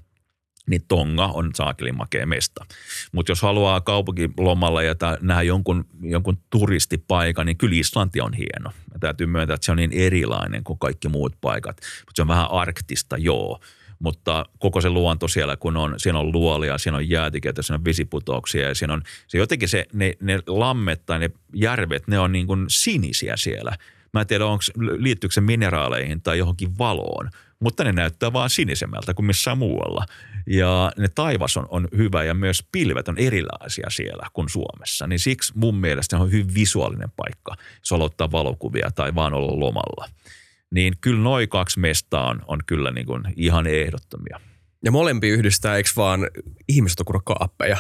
niin 0.67 0.85
Tonga 0.89 1.27
on 1.27 1.51
saakelin 1.55 1.97
makea 1.97 2.27
mesta. 2.27 2.67
Mutta 3.13 3.33
jos 3.33 3.43
haluaa 3.43 3.81
kaupunkilomalla 3.81 4.83
ja 4.83 4.95
nähdä 5.21 5.43
jonkun, 5.43 5.85
jonkun 6.03 6.39
turistipaikan, 6.51 7.47
niin 7.47 7.57
kyllä 7.57 7.77
Islanti 7.77 8.21
on 8.21 8.33
hieno. 8.33 8.73
Ja 8.93 8.99
täytyy 8.99 9.27
myöntää, 9.27 9.55
että 9.55 9.65
se 9.65 9.73
on 9.73 9.79
niin 9.79 9.93
erilainen 9.93 10.65
kuin 10.65 10.79
kaikki 10.79 11.09
muut 11.09 11.37
paikat. 11.41 11.77
Mutta 11.77 12.13
se 12.15 12.23
on 12.23 12.29
vähän 12.29 12.51
arktista, 12.51 13.17
joo. 13.17 13.61
Mutta 13.99 14.47
koko 14.59 14.81
se 14.81 14.91
luonto 14.91 15.29
siellä, 15.29 15.57
kun 15.57 15.77
on, 15.77 15.95
siinä 15.97 16.19
on 16.19 16.33
luolia, 16.33 16.79
siinä 16.79 16.97
on 16.97 17.09
jäätiköitä, 17.09 17.63
siinä 17.63 17.77
on 17.77 17.85
vesiputouksia 17.85 18.69
ja 18.69 18.75
siinä 18.75 18.95
on 18.95 19.03
se 19.27 19.39
jotenkin 19.39 19.69
se, 19.69 19.87
ne, 19.93 20.15
ne 20.21 20.39
lammet 20.47 21.07
tai 21.07 21.19
ne 21.19 21.31
järvet, 21.55 22.09
ne 22.09 22.19
on 22.19 22.33
niin 22.33 22.47
kuin 22.47 22.65
sinisiä 22.69 23.37
siellä. 23.37 23.77
Mä 24.13 24.21
en 24.21 24.27
tiedä, 24.27 24.47
onko, 24.47 24.63
liittyykö 24.99 25.35
se 25.35 25.41
mineraaleihin 25.41 26.23
tai 26.23 26.39
johonkin 26.39 26.79
valoon, 26.79 27.31
mutta 27.61 27.85
ne 27.85 27.93
näyttää 27.93 28.33
vaan 28.33 28.51
sinisemmältä 28.51 29.15
kuin 29.15 29.27
missään 29.27 29.59
muualla. 29.59 30.07
Ja 30.47 30.93
ne 30.99 31.09
taivas 31.09 31.57
on, 31.57 31.67
on 31.69 31.89
hyvä 31.97 32.25
ja 32.25 32.35
myös 32.35 32.65
pilvet 32.73 33.09
on 33.09 33.19
erilaisia 33.19 33.91
siellä 33.91 34.27
kuin 34.33 34.49
Suomessa. 34.49 35.07
Niin 35.07 35.19
siksi 35.19 35.53
mun 35.57 35.77
mielestä 35.77 36.17
se 36.17 36.23
on 36.23 36.31
hyvin 36.31 36.55
visuaalinen 36.55 37.11
paikka, 37.17 37.57
jos 37.79 37.91
haluaa 37.91 38.07
ottaa 38.07 38.33
valokuvia 38.33 38.91
tai 38.95 39.15
vaan 39.15 39.35
olla 39.35 39.61
lomalla. 39.61 40.09
Niin 40.71 40.95
kyllä 41.01 41.23
noin 41.23 41.49
kaksi 41.49 41.81
mestaa 41.81 42.29
on, 42.29 42.43
on 42.47 42.59
kyllä 42.67 42.91
niin 42.91 43.07
kuin 43.07 43.23
ihan 43.37 43.67
ehdottomia. 43.67 44.41
Ja 44.85 44.91
molempi 44.91 45.29
yhdistää, 45.29 45.77
eikö 45.77 45.91
vaan 45.97 46.29
ihmiset 46.69 47.01
on 47.01 47.21
kaappeja 47.25 47.77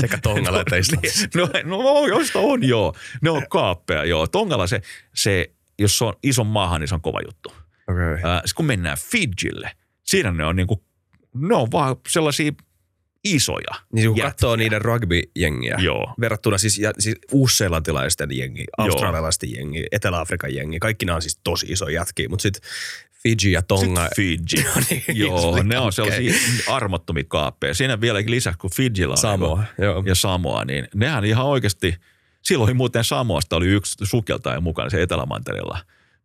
sekä 0.00 0.18
Tongalla 0.18 0.60
että 0.60 0.76
Islannissa? 0.86 1.28
No, 1.34 1.48
no 1.64 2.06
josta 2.06 2.38
on 2.38 2.64
joo. 2.64 2.94
Ne 3.20 3.30
on 3.30 3.42
kaappeja 3.50 4.04
joo. 4.04 4.26
Tongalla 4.26 4.66
se, 4.66 4.82
se, 5.14 5.50
jos 5.78 5.98
se 5.98 6.04
on 6.04 6.14
iso 6.22 6.44
maahan, 6.44 6.80
niin 6.80 6.88
se 6.88 6.94
on 6.94 7.00
kova 7.00 7.20
juttu. 7.26 7.52
Okay. 7.88 8.16
Sit 8.44 8.52
kun 8.52 8.66
mennään 8.66 8.96
Fidjille, 8.98 9.70
siinä 10.04 10.30
ne 10.30 10.44
on 10.44 10.56
niinku, 10.56 10.84
ne 11.34 11.54
on 11.54 11.72
vaan 11.72 11.96
sellaisia 12.08 12.52
isoja. 13.24 13.74
Niin 13.92 14.08
kun 14.08 14.16
jätkiä. 14.16 14.30
katsoo 14.30 14.56
niiden 14.56 14.82
rugby-jengiä, 14.82 15.76
Joo. 15.78 16.14
verrattuna 16.20 16.58
siis, 16.58 16.78
ja, 16.78 16.92
siis 16.98 17.16
uusseelantilaisten 17.32 18.38
jengi, 18.38 18.64
australialaisten 18.78 19.52
jengi, 19.54 19.84
Etelä-Afrikan 19.92 20.54
jengi, 20.54 20.78
kaikki 20.78 21.06
nämä 21.06 21.16
on 21.16 21.22
siis 21.22 21.40
tosi 21.44 21.66
isoja 21.66 21.94
jätkiä, 22.00 22.28
mutta 22.28 22.42
sitten 22.42 22.62
Fiji 23.22 23.52
ja 23.52 23.62
Tonga, 23.62 24.08
Fidji. 24.16 24.64
niin, 24.90 25.02
Joo, 25.14 25.62
ne 25.62 25.78
on 25.78 25.82
okei. 25.82 25.92
sellaisia 25.92 26.34
armottomia 26.68 27.24
kaappeja. 27.28 27.74
Siinä 27.74 28.00
vieläkin 28.00 28.30
lisäksi, 28.30 28.58
kun 28.58 28.70
Fidjillä 28.76 29.12
on 29.12 29.18
Samoa, 29.18 29.56
niinku- 29.56 29.82
joo. 29.82 30.02
ja 30.06 30.14
Samoa, 30.14 30.64
niin 30.64 30.88
nehän 30.94 31.24
ihan 31.24 31.46
oikeasti, 31.46 31.96
silloin 32.42 32.76
muuten 32.76 33.04
Samoasta 33.04 33.56
oli 33.56 33.66
yksi 33.66 33.96
sukeltaja 34.02 34.60
mukana 34.60 34.90
se 34.90 35.02
Etelämantereella. 35.02 35.78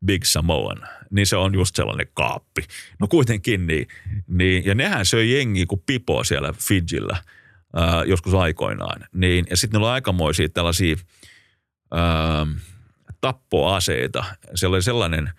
Big 0.05 0.23
Samoan, 0.23 0.77
niin 1.09 1.27
se 1.27 1.35
on 1.35 1.53
just 1.53 1.75
sellainen 1.75 2.07
kaappi. 2.13 2.61
No 2.99 3.07
kuitenkin 3.07 3.67
niin, 3.67 3.87
niin 4.27 4.65
ja 4.65 4.75
nehän 4.75 5.05
söi 5.05 5.33
jengi 5.33 5.65
kuin 5.65 5.83
pipo 5.85 6.23
siellä 6.23 6.53
Fidjillä 6.53 7.23
ää, 7.75 8.03
joskus 8.03 8.33
aikoinaan. 8.33 9.01
Niin, 9.13 9.45
ja 9.49 9.57
sitten 9.57 9.81
ne 9.81 9.85
oli 9.85 9.93
aikamoisia 9.93 10.49
tällaisia 10.49 10.95
ää, 11.91 12.47
tappoaseita. 13.21 14.23
Se 14.55 14.67
oli 14.67 14.81
sellainen 14.81 15.31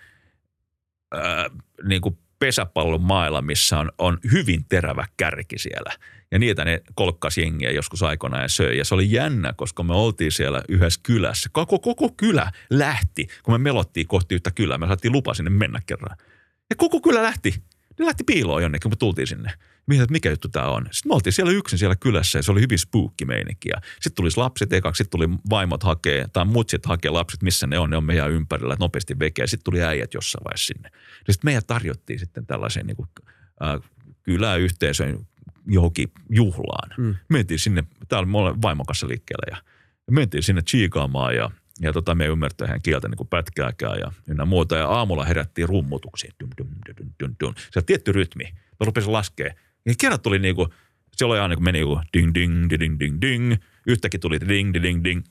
ää, 1.13 1.51
niin 1.85 2.01
kuin 2.01 2.19
pesäpallon 2.43 3.03
mailla, 3.03 3.43
missä 3.43 3.79
on, 3.79 3.93
on 3.99 4.19
hyvin 4.33 4.65
terävä 4.69 5.07
kärki 5.17 5.59
siellä. 5.59 5.93
Ja 6.31 6.39
niitä 6.39 6.65
ne 6.65 6.81
kolkkas 6.95 7.39
jengiä 7.39 7.71
joskus 7.71 8.03
aikoinaan 8.03 8.43
ja 8.43 8.49
söi. 8.49 8.79
Ja 8.79 8.85
se 8.85 8.95
oli 8.95 9.13
jännä, 9.13 9.53
koska 9.57 9.83
me 9.83 9.95
oltiin 9.95 10.33
siellä 10.33 10.63
yhdessä 10.69 11.01
kylässä. 11.03 11.51
Koko, 11.53 11.79
koko 11.79 12.11
kylä 12.17 12.53
lähti, 12.71 13.27
kun 13.43 13.55
me 13.55 13.59
melottiin 13.59 14.07
kohti 14.07 14.35
yhtä 14.35 14.51
kylää. 14.51 14.79
Me 14.79 14.87
saatiin 14.87 15.13
lupa 15.13 15.35
sinne 15.35 15.51
mennä 15.51 15.81
kerran. 15.87 16.17
Ja 16.71 16.77
koko 16.77 17.01
kylä 17.01 17.23
lähti. 17.23 17.55
Ne 17.99 18.07
lähti 18.07 18.25
piiloon 18.25 18.63
jonnekin, 18.63 18.83
kun 18.83 18.93
me 18.93 18.97
tultiin 18.97 19.27
sinne. 19.27 19.53
Mietin, 19.87 20.03
että 20.03 20.13
mikä 20.13 20.31
juttu 20.31 20.49
tämä 20.49 20.67
on. 20.67 20.89
Sitten 20.91 21.11
me 21.11 21.15
oltiin 21.15 21.33
siellä 21.33 21.53
yksin 21.53 21.79
siellä 21.79 21.97
kylässä 21.97 22.39
ja 22.39 22.43
se 22.43 22.53
oli 22.53 22.61
hyvin 22.61 22.79
spooky 22.79 23.25
meininki. 23.25 23.69
Sitten 23.95 24.15
tulisi 24.15 24.37
lapset 24.37 24.73
ekaksi, 24.73 24.99
sitten 24.99 25.21
tuli 25.21 25.39
vaimot 25.51 25.83
hakee, 25.83 26.27
tai 26.33 26.45
mutsit 26.45 26.87
hakee 26.87 27.11
lapset, 27.11 27.43
missä 27.43 27.67
ne 27.67 27.79
on, 27.79 27.91
ne 27.91 27.97
on 27.97 28.05
meidän 28.05 28.31
ympärillä, 28.31 28.75
että 28.75 28.85
nopeasti 28.85 29.19
vekeä. 29.19 29.47
Sitten 29.47 29.65
tuli 29.65 29.83
äijät 29.83 30.15
jossain 30.15 30.45
vaiheessa 30.45 30.75
sinne. 30.75 30.91
Sitten 31.17 31.49
meidän 31.49 31.63
tarjottiin 31.67 32.19
sitten 32.19 32.47
tällaisen 32.47 32.87
niin 32.87 32.97
kuin, 32.97 33.09
äh, 33.63 33.91
kyläyhteisön 34.23 35.27
johonkin 35.67 36.13
juhlaan. 36.31 36.91
Mm. 36.99 37.15
Mentiin 37.29 37.59
sinne, 37.59 37.85
täällä 38.09 38.27
me 38.27 38.39
olemme 38.39 38.63
vaimon 38.63 38.87
kanssa 38.87 39.09
liikkeellä 39.09 39.57
ja 39.57 39.63
mentiin 40.11 40.43
sinne 40.43 40.63
chiikaamaan 40.63 41.35
ja, 41.35 41.51
ja 41.83 41.93
tota, 41.93 42.15
me 42.15 42.25
ei 42.25 42.31
ymmärtää 42.31 42.69
hän 42.69 42.83
kieltä 42.83 43.09
niin 43.09 43.17
kuin 43.17 43.29
pätkääkään 43.29 43.99
ja 43.99 44.13
ynnä 44.29 44.45
muuta. 44.45 44.77
Ja 44.77 44.89
aamulla 44.89 45.25
herättiin 45.25 45.69
rummutuksiin. 45.69 46.33
Dum, 46.41 46.51
dum, 46.59 46.69
dum, 46.99 47.11
dum, 47.23 47.35
dum. 47.41 47.55
Se 47.71 47.79
on 47.79 47.85
tietty 47.85 48.13
rytmi. 48.13 48.45
Me 48.81 48.87
rupesi 48.87 49.09
laskea. 49.09 49.55
Ja 49.87 49.95
kerran 49.99 50.21
tuli 50.21 50.39
niin 50.39 50.57
kuin, 50.57 50.69
se 51.17 51.25
oli 51.25 51.39
aina 51.39 51.55
kun 51.55 51.65
meni 51.65 51.81
joku 51.81 52.01
ding, 52.17 52.35
ding, 52.35 52.71
ding, 52.71 53.01
ding, 53.01 53.21
ding. 53.21 53.55
Yhtäkkiä 53.87 54.19
tuli 54.19 54.41
ding, 54.41 54.75
ding, 54.75 54.83
ding, 54.83 55.05
ding. 55.05 55.25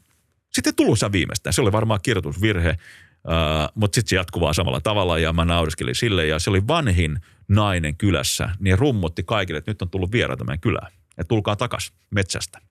Sitten 0.53 0.75
tullut 0.75 0.99
se 0.99 1.11
viimeistään. 1.11 1.53
Se 1.53 1.61
oli 1.61 1.71
varmaan 1.71 1.99
kirjoitusvirhe, 2.03 2.69
uh, 2.69 3.71
mutta 3.75 3.95
sitten 3.95 4.09
se 4.09 4.15
jatkuu 4.15 4.41
vaan 4.41 4.53
samalla 4.53 4.81
tavalla 4.81 5.19
ja 5.19 5.33
mä 5.33 5.45
nauriskelin 5.45 5.95
sille. 5.95 6.27
Ja 6.27 6.39
se 6.39 6.49
oli 6.49 6.67
vanhin 6.67 7.19
nainen 7.47 7.97
kylässä, 7.97 8.49
niin 8.59 8.79
rummutti 8.79 9.23
kaikille, 9.23 9.57
että 9.57 9.71
nyt 9.71 9.81
on 9.81 9.89
tullut 9.89 10.11
vieraita 10.11 10.43
meidän 10.43 10.59
kylään. 10.59 10.91
Että 11.17 11.27
tulkaa 11.27 11.55
takas 11.55 11.93
metsästä. 12.09 12.70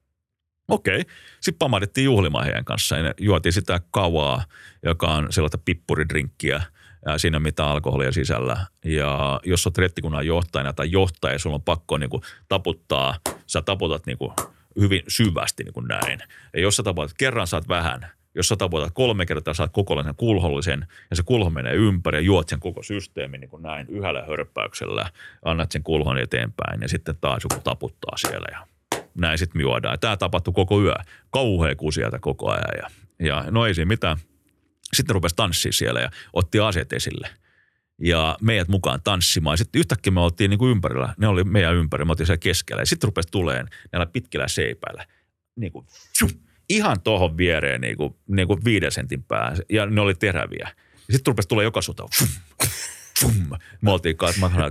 Okei. 0.70 1.04
Sitten 1.40 1.58
pamahdettiin 1.58 2.04
juhlimaan 2.04 2.44
heidän 2.44 2.64
kanssa 2.64 2.96
ja 2.96 3.14
juotiin 3.20 3.52
sitä 3.52 3.80
kavaa, 3.90 4.44
joka 4.82 5.06
on 5.06 5.32
sellaista 5.32 5.58
pippuridrinkkiä. 5.58 6.62
Ja 7.06 7.18
siinä 7.18 7.36
on 7.36 7.42
mitään 7.42 7.68
alkoholia 7.68 8.12
sisällä. 8.12 8.66
Ja 8.84 9.40
jos 9.44 9.66
olet 9.66 9.78
rettikunnan 9.78 10.26
johtajana 10.26 10.72
tai 10.72 10.90
johtaja, 10.90 11.38
sulla 11.38 11.56
on 11.56 11.62
pakko 11.62 11.98
niin 11.98 12.10
kuin 12.10 12.22
taputtaa, 12.48 13.14
sä 13.46 13.62
taputat 13.62 14.06
niin 14.06 14.18
kuin 14.18 14.32
hyvin 14.80 15.02
syvästi 15.08 15.64
niin 15.64 15.74
kuin 15.74 15.88
näin. 15.88 16.18
Ja 16.54 16.60
jos 16.60 16.76
sä 16.76 16.82
taputat 16.82 17.14
kerran, 17.18 17.46
saat 17.46 17.68
vähän– 17.68 18.06
jos 18.34 18.48
sä 18.48 18.56
taputat 18.56 18.92
kolme 18.94 19.26
kertaa, 19.26 19.54
saat 19.54 19.72
kokonaisen 19.72 20.14
kulhollisen 20.14 20.86
ja 21.10 21.16
se 21.16 21.22
kulho 21.22 21.50
menee 21.50 21.74
ympäri 21.74 22.18
ja 22.18 22.22
juot 22.22 22.48
sen 22.48 22.60
koko 22.60 22.82
systeemin 22.82 23.40
niin 23.40 23.50
kuin 23.50 23.62
näin 23.62 23.86
yhdellä 23.88 24.22
hörppäyksellä, 24.22 25.10
annat 25.44 25.72
sen 25.72 25.82
kulhon 25.82 26.18
eteenpäin 26.18 26.82
ja 26.82 26.88
sitten 26.88 27.16
taas 27.20 27.42
joku 27.42 27.62
taputtaa 27.64 28.16
siellä 28.16 28.46
ja 28.50 28.66
näin 29.14 29.38
sitten 29.38 29.62
juodaan. 29.62 29.98
Tämä 30.00 30.16
tapahtui 30.16 30.54
koko 30.54 30.82
yö. 30.82 30.94
Kauhea 31.30 31.76
kusieltä 31.76 32.18
koko 32.18 32.50
ajan 32.50 32.78
ja, 32.78 32.90
ja 33.26 33.44
no 33.50 33.66
ei 33.66 33.74
siinä 33.74 33.88
mitään. 33.88 34.16
Sitten 34.92 35.14
rupesi 35.14 35.36
tanssimaan 35.36 35.72
siellä 35.72 36.00
ja 36.00 36.10
otti 36.32 36.60
aseet 36.60 36.92
esille 36.92 37.28
ja 38.00 38.36
meidät 38.40 38.68
mukaan 38.68 39.00
tanssimaan. 39.04 39.58
Sitten 39.58 39.78
yhtäkkiä 39.80 40.10
me 40.10 40.20
oltiin 40.20 40.50
niin 40.50 40.58
kuin 40.58 40.70
ympärillä, 40.70 41.14
ne 41.18 41.28
oli 41.28 41.44
meidän 41.44 41.74
ympäri, 41.74 42.04
me 42.04 42.10
oltiin 42.10 42.26
siellä 42.26 42.38
keskellä. 42.38 42.82
Ja 42.82 42.86
sitten 42.86 43.08
rupesi 43.08 43.28
tuleen 43.30 43.68
näillä 43.92 44.06
pitkillä 44.06 44.48
seipäillä, 44.48 45.06
niin 45.56 45.72
kuin, 45.72 45.86
ihan 46.68 47.00
tuohon 47.00 47.36
viereen 47.36 47.80
niin 47.80 47.96
kuin, 47.96 48.16
niin 48.26 48.48
kuin 48.48 48.64
viiden 48.64 48.92
sentin 48.92 49.22
pää. 49.22 49.56
Ja 49.68 49.86
ne 49.86 50.00
oli 50.00 50.14
teräviä. 50.14 50.68
Sitten 51.10 51.30
rupesi 51.30 51.48
tulla 51.48 51.62
joka 51.62 51.82
suuntaan. 51.82 52.08
Fum. 53.20 53.58
Me 53.80 53.90
oltiin 53.90 54.16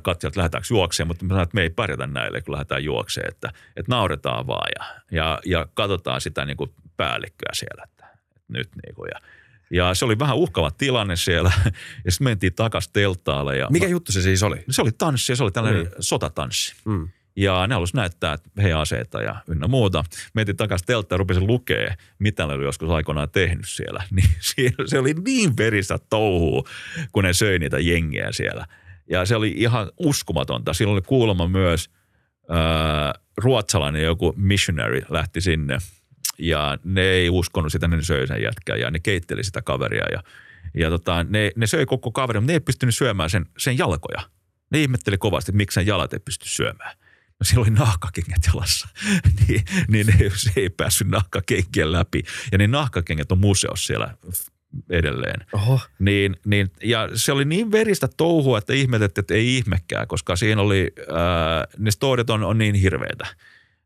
katsojat, 0.01 0.23
että 0.23 0.39
lähdetäänkö 0.39 0.67
juokseen, 0.69 1.07
mutta 1.07 1.25
me 1.25 1.29
sanoin, 1.29 1.43
että 1.43 1.55
me 1.55 1.61
ei 1.61 1.69
pärjätä 1.69 2.07
näille, 2.07 2.41
kun 2.41 2.51
lähdetään 2.51 2.83
juokseen. 2.83 3.29
Että, 3.29 3.49
että 3.75 3.91
nauretaan 3.95 4.47
vaan 4.47 4.69
ja, 4.79 4.85
ja, 5.11 5.39
ja 5.45 5.67
katsotaan 5.73 6.21
sitä 6.21 6.45
niin 6.45 6.57
kuin 6.57 6.71
päällikköä 6.97 7.49
siellä. 7.53 7.83
Että, 7.83 8.05
että 8.35 8.53
nyt 8.53 8.69
niin 8.85 8.95
kuin, 8.95 9.09
ja, 9.13 9.19
ja 9.71 9.93
se 9.93 10.05
oli 10.05 10.19
vähän 10.19 10.37
uhkava 10.37 10.71
tilanne 10.71 11.15
siellä. 11.15 11.51
Ja 12.05 12.11
sitten 12.11 12.25
mentiin 12.25 12.53
takaisin 12.53 12.93
teltaalle. 12.93 13.57
Ja 13.57 13.67
Mikä 13.69 13.85
mä, 13.85 13.91
juttu 13.91 14.11
se 14.11 14.21
siis 14.21 14.43
oli? 14.43 14.63
Se 14.69 14.81
oli 14.81 14.91
tanssi, 14.91 15.35
se 15.35 15.43
oli 15.43 15.51
tällainen 15.51 15.85
mm. 15.85 15.91
sotatanssi. 15.99 16.75
Mm. 16.85 17.09
Ja 17.39 17.67
ne 17.67 17.73
halusivat 17.73 17.97
näyttää 17.97 18.37
heidän 18.57 18.79
aseita 18.79 19.21
ja 19.21 19.35
ynnä 19.47 19.67
muuta. 19.67 20.03
Mentiin 20.33 20.57
takaisin 20.57 20.85
teltta 20.85 21.13
ja 21.13 21.17
rupesin 21.17 21.47
lukea, 21.47 21.95
mitä 22.19 22.45
ne 22.47 22.53
oli 22.53 22.63
joskus 22.63 22.89
aikoinaan 22.89 23.29
tehnyt 23.29 23.67
siellä. 23.67 24.03
Niin 24.15 24.73
se 24.85 24.99
oli 24.99 25.13
niin 25.25 25.57
veristä 25.57 25.99
touhua, 26.09 26.63
kun 27.11 27.23
ne 27.23 27.33
söi 27.33 27.59
niitä 27.59 27.79
jengiä 27.79 28.31
siellä. 28.31 28.65
Ja 29.09 29.25
se 29.25 29.35
oli 29.35 29.53
ihan 29.57 29.91
uskomatonta. 29.97 30.73
Siinä 30.73 30.91
oli 30.91 31.01
kuulemma 31.01 31.47
myös 31.47 31.89
ää, 32.49 33.13
ruotsalainen 33.37 34.03
joku 34.03 34.33
missionary 34.37 35.01
lähti 35.09 35.41
sinne. 35.41 35.77
Ja 36.39 36.77
ne 36.83 37.01
ei 37.01 37.29
uskonut 37.29 37.71
sitä, 37.71 37.87
ne 37.87 38.03
söi 38.03 38.27
sen 38.27 38.41
jätkää 38.41 38.75
ja 38.75 38.91
ne 38.91 38.99
keitteli 38.99 39.43
sitä 39.43 39.61
kaveria. 39.61 40.05
Ja, 40.11 40.23
ja 40.73 40.89
tota, 40.89 41.23
ne, 41.23 41.51
ne 41.55 41.67
söi 41.67 41.85
koko 41.85 42.11
kaverin, 42.11 42.43
mutta 42.43 42.51
ne 42.51 42.55
ei 42.55 42.59
pystynyt 42.59 42.95
syömään 42.95 43.29
sen, 43.29 43.45
sen 43.57 43.77
jalkoja. 43.77 44.21
Ne 44.71 44.81
ihmetteli 44.81 45.17
kovasti, 45.17 45.51
että 45.51 45.57
miksi 45.57 45.75
sen 45.75 45.87
jalat 45.87 46.13
ei 46.13 46.19
pysty 46.19 46.49
syömään 46.49 46.95
no 47.39 47.43
siellä 47.43 47.61
oli 47.61 47.71
nahkakengät 47.71 48.41
jalassa, 48.47 48.87
niin, 49.47 49.63
niin 49.87 50.07
ne, 50.07 50.31
se 50.35 50.51
ei 50.55 50.69
päässyt 50.69 51.07
nahkakenkien 51.07 51.91
läpi. 51.91 52.23
Ja 52.51 52.57
ne 52.57 52.67
nahkakengät 52.67 53.31
on 53.31 53.39
museossa 53.39 53.87
siellä 53.87 54.13
edelleen. 54.89 55.45
Oho. 55.53 55.79
Niin, 55.99 56.35
niin, 56.45 56.71
ja 56.83 57.09
se 57.13 57.31
oli 57.31 57.45
niin 57.45 57.71
veristä 57.71 58.07
touhua, 58.17 58.57
että 58.57 58.73
ihmetettiin, 58.73 59.23
että 59.23 59.33
ei 59.33 59.57
ihmekään, 59.57 60.07
koska 60.07 60.35
siinä 60.35 60.61
oli, 60.61 60.91
ää, 61.13 61.67
ne 61.77 61.91
storit 61.91 62.29
on, 62.29 62.43
on 62.43 62.57
niin 62.57 62.75
hirveitä. 62.75 63.27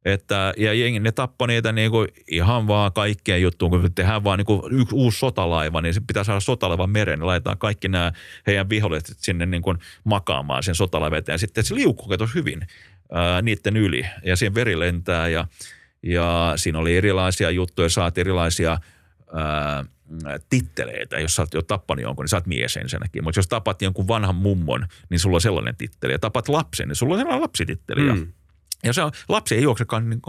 Että, 0.05 0.53
ja 0.57 0.73
jengi, 0.73 0.99
ne 0.99 1.11
tappoi 1.11 1.47
niitä 1.47 1.71
niinku 1.71 2.07
ihan 2.27 2.67
vaan 2.67 2.93
kaikkeen 2.93 3.41
juttuun, 3.41 3.71
kun 3.71 3.93
tehdään 3.95 4.23
vaan 4.23 4.37
niinku 4.39 4.67
yksi 4.71 4.95
uusi 4.95 5.19
sotalaiva, 5.19 5.81
niin 5.81 5.93
se 5.93 6.01
pitää 6.07 6.23
saada 6.23 6.39
sotalaiva 6.39 6.87
mereen, 6.87 7.19
niin 7.19 7.27
laitetaan 7.27 7.57
kaikki 7.57 7.87
nämä 7.87 8.11
heidän 8.47 8.69
viholliset 8.69 9.17
sinne 9.19 9.45
niinku 9.45 9.75
makaamaan 10.03 10.63
sen 10.63 10.75
sotalaivan 10.75 11.19
eteen. 11.19 11.39
Sitten 11.39 11.63
se 11.63 11.75
liukkuu 11.75 12.07
hyvin 12.35 12.67
ää, 13.11 13.41
niiden 13.41 13.77
yli 13.77 14.05
ja 14.23 14.35
siihen 14.35 14.55
veri 14.55 14.79
lentää 14.79 15.27
ja, 15.27 15.47
ja 16.03 16.53
siinä 16.55 16.79
oli 16.79 16.97
erilaisia 16.97 17.49
juttuja, 17.49 17.89
saat 17.89 18.17
erilaisia 18.17 18.77
ää, 19.33 19.85
titteleitä. 20.49 21.19
Jos 21.19 21.35
sä 21.35 21.41
oot 21.41 21.53
jo 21.53 21.61
tappanut 21.61 22.03
jonkun, 22.03 22.23
niin 22.23 22.29
sä 22.29 22.37
oot 22.37 22.45
mies 22.45 22.77
ensinnäkin. 22.77 23.23
Mutta 23.23 23.39
jos 23.39 23.47
tapat 23.47 23.81
jonkun 23.81 24.07
vanhan 24.07 24.35
mummon, 24.35 24.87
niin 25.09 25.19
sulla 25.19 25.37
on 25.37 25.41
sellainen 25.41 25.75
titteli. 25.75 26.13
Ja 26.13 26.19
tapat 26.19 26.49
lapsen, 26.49 26.87
niin 26.87 26.95
sulla 26.95 27.13
on 27.13 27.19
sellainen 27.19 27.41
lapsititteli. 27.41 28.01
Mm. 28.01 28.33
Ja 28.83 28.93
se 28.93 29.03
on, 29.03 29.11
lapsi 29.29 29.55
ei 29.55 29.61
juoksekaan 29.61 30.09
niin 30.09 30.21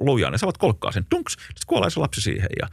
lujaa, 0.00 0.30
niin 0.30 0.38
sä 0.38 0.46
voit 0.46 0.58
kolkkaa 0.58 0.92
sen, 0.92 1.06
tunks, 1.10 1.32
sitten 1.32 1.66
kuolee 1.66 1.90
se 1.90 2.00
lapsi 2.00 2.20
siihen. 2.20 2.48
Ja, 2.60 2.68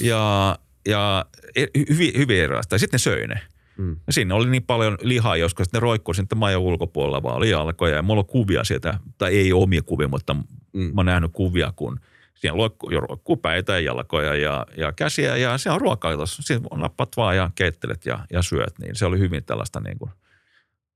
ja, 0.00 0.58
ja 0.88 1.24
e, 1.56 1.66
hyvin, 1.90 2.12
hyvin 2.16 2.40
erilaista. 2.40 2.74
Ja 2.74 2.78
sitten 2.78 2.94
ne 2.94 2.98
söi 2.98 3.26
ne. 3.26 3.40
Mm. 3.78 3.96
Ja 4.06 4.12
siinä 4.12 4.34
oli 4.34 4.50
niin 4.50 4.62
paljon 4.62 4.98
lihaa 5.02 5.36
joskus, 5.36 5.66
että 5.66 5.76
ne 5.76 5.80
roikkui 5.80 6.14
sitten 6.14 6.38
majan 6.38 6.60
ulkopuolella 6.60 7.22
vaan 7.22 7.36
oli 7.36 7.50
jalkoja. 7.50 7.96
Ja 7.96 8.02
mulla 8.02 8.20
on 8.20 8.26
kuvia 8.26 8.64
sieltä, 8.64 8.98
tai 9.18 9.36
ei 9.36 9.52
omia 9.52 9.82
kuvia, 9.82 10.08
mutta 10.08 10.34
mm. 10.34 10.80
mä 10.80 10.92
oon 10.96 11.06
nähnyt 11.06 11.30
kuvia, 11.32 11.72
kun 11.76 12.00
siinä 12.34 12.56
roikkuu, 12.56 12.90
roikkuu 12.90 13.36
päitä 13.36 13.72
ja 13.72 13.80
jalkoja 13.80 14.34
ja, 14.34 14.66
ja 14.76 14.92
käsiä. 14.92 15.36
Ja 15.36 15.58
se 15.58 15.70
on 15.70 15.80
ruokailos. 15.80 16.36
Siinä 16.40 16.68
nappat 16.76 17.08
vaan 17.16 17.36
ja 17.36 17.50
keittelet 17.54 18.06
ja, 18.06 18.18
ja 18.32 18.42
syöt. 18.42 18.78
Niin 18.78 18.96
se 18.96 19.06
oli 19.06 19.18
hyvin 19.18 19.44
tällaista 19.44 19.80
niin 19.80 19.98
kuin– 19.98 20.10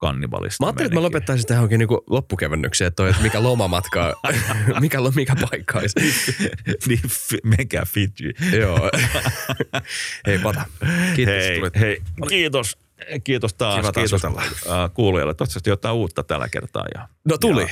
kannibalista. 0.02 0.64
Mä 0.64 0.66
ajattelin, 0.66 0.86
että 0.86 0.94
mä 0.94 1.02
lopettaisin 1.02 1.46
tähän 1.46 1.58
johonkin 1.58 1.78
niinku 1.78 2.04
loppukevennykseen, 2.10 2.88
että, 2.88 2.96
toi, 2.96 3.10
että 3.10 3.22
mikä 3.22 3.42
lomamatka, 3.42 4.20
mikä, 4.80 4.98
mikä 5.14 5.36
paikka 5.50 5.78
olisi. 5.78 5.94
niin, 6.88 7.00
menkää 7.44 7.84
Fiji. 7.84 8.58
Joo. 8.60 8.90
hei 10.26 10.38
Pata, 10.38 10.64
kiitos. 11.16 11.34
Hei, 11.34 11.60
hei, 11.80 12.02
kiitos. 12.28 12.78
Kiitos 13.24 13.54
taas. 13.54 13.80
Kiva 13.80 13.92
kiitos 13.92 14.24
uh, 14.24 14.30
kuulijoille. 14.94 15.34
Toivottavasti 15.34 15.70
jotain 15.70 15.94
uutta 15.94 16.22
tällä 16.22 16.48
kertaa. 16.48 16.84
Ja, 16.94 17.08
no 17.28 17.38
tuli. 17.38 17.62
Ja, 17.62 17.68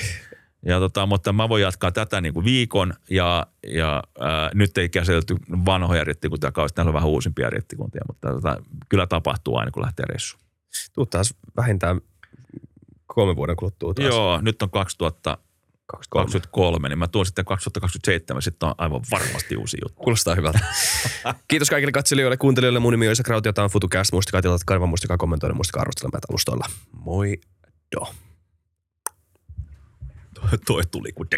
ja 0.62 0.81
tota, 0.81 1.07
mutta 1.07 1.32
mä 1.32 1.48
voin 1.48 1.62
jatkaa 1.62 1.93
tätä 1.93 2.20
niin 2.20 2.35
kuin 2.35 2.44
viikon 2.44 2.94
ja, 3.11 3.47
ja 3.66 4.02
ää, 4.20 4.51
nyt 4.55 4.78
ei 4.78 4.89
käsitelty 4.89 5.36
vanhoja 5.66 6.05
rettikuntia 6.05 6.52
kauheasti. 6.52 6.77
Täällä 6.77 6.90
on 6.90 6.94
vähän 6.94 7.09
uusimpia 7.09 7.51
rettikuntia, 7.51 8.02
mutta 8.09 8.31
tota, 8.32 8.57
kyllä 8.89 9.07
tapahtuu 9.07 9.57
aina 9.57 9.70
kun 9.70 9.82
lähtee 9.82 10.07
reissuun. 10.07 10.43
Tuu 10.93 11.07
taas 11.07 11.35
vähintään 11.57 12.01
kolme 13.15 13.37
vuoden 13.37 13.57
kuluttua 13.57 13.95
taas. 13.95 14.09
Joo, 14.09 14.41
nyt 14.41 14.62
on 14.62 14.70
2000 14.70 15.39
23. 15.87 16.24
23, 16.24 16.89
niin 16.89 16.99
mä 16.99 17.09
tuon 17.09 17.27
sitten 17.27 17.45
2027, 17.45 18.43
sitten 18.43 18.69
on 18.69 18.74
aivan 18.78 19.01
varmasti 19.11 19.57
uusi 19.57 19.77
juttu. 19.82 20.03
Kuulostaa 20.03 20.35
hyvältä. 20.35 20.59
Kiitos 21.49 21.70
kaikille 21.70 21.93
katselijoille, 21.93 22.37
kuuntelijoille. 22.37 22.78
Mun 22.78 22.93
nimi 22.93 23.07
on 23.07 23.12
Isa 23.12 23.23
Krautio, 23.23 23.53
tämä 23.53 23.65
on 23.65 23.70
FutuCast. 23.70 24.12
Muistakaa 24.12 24.43
tilata 24.43 24.65
kanava, 24.66 24.87
muistakaa 24.87 25.16
kommentoida, 25.16 25.55
muistakaa 25.55 25.81
arvostella 25.81 26.11
meitä 26.12 26.27
alustoilla. 26.31 26.66
Moi 26.93 27.41
do. 27.97 28.07
Toi 30.66 30.82
tuli 30.91 31.12
kuin... 31.12 31.28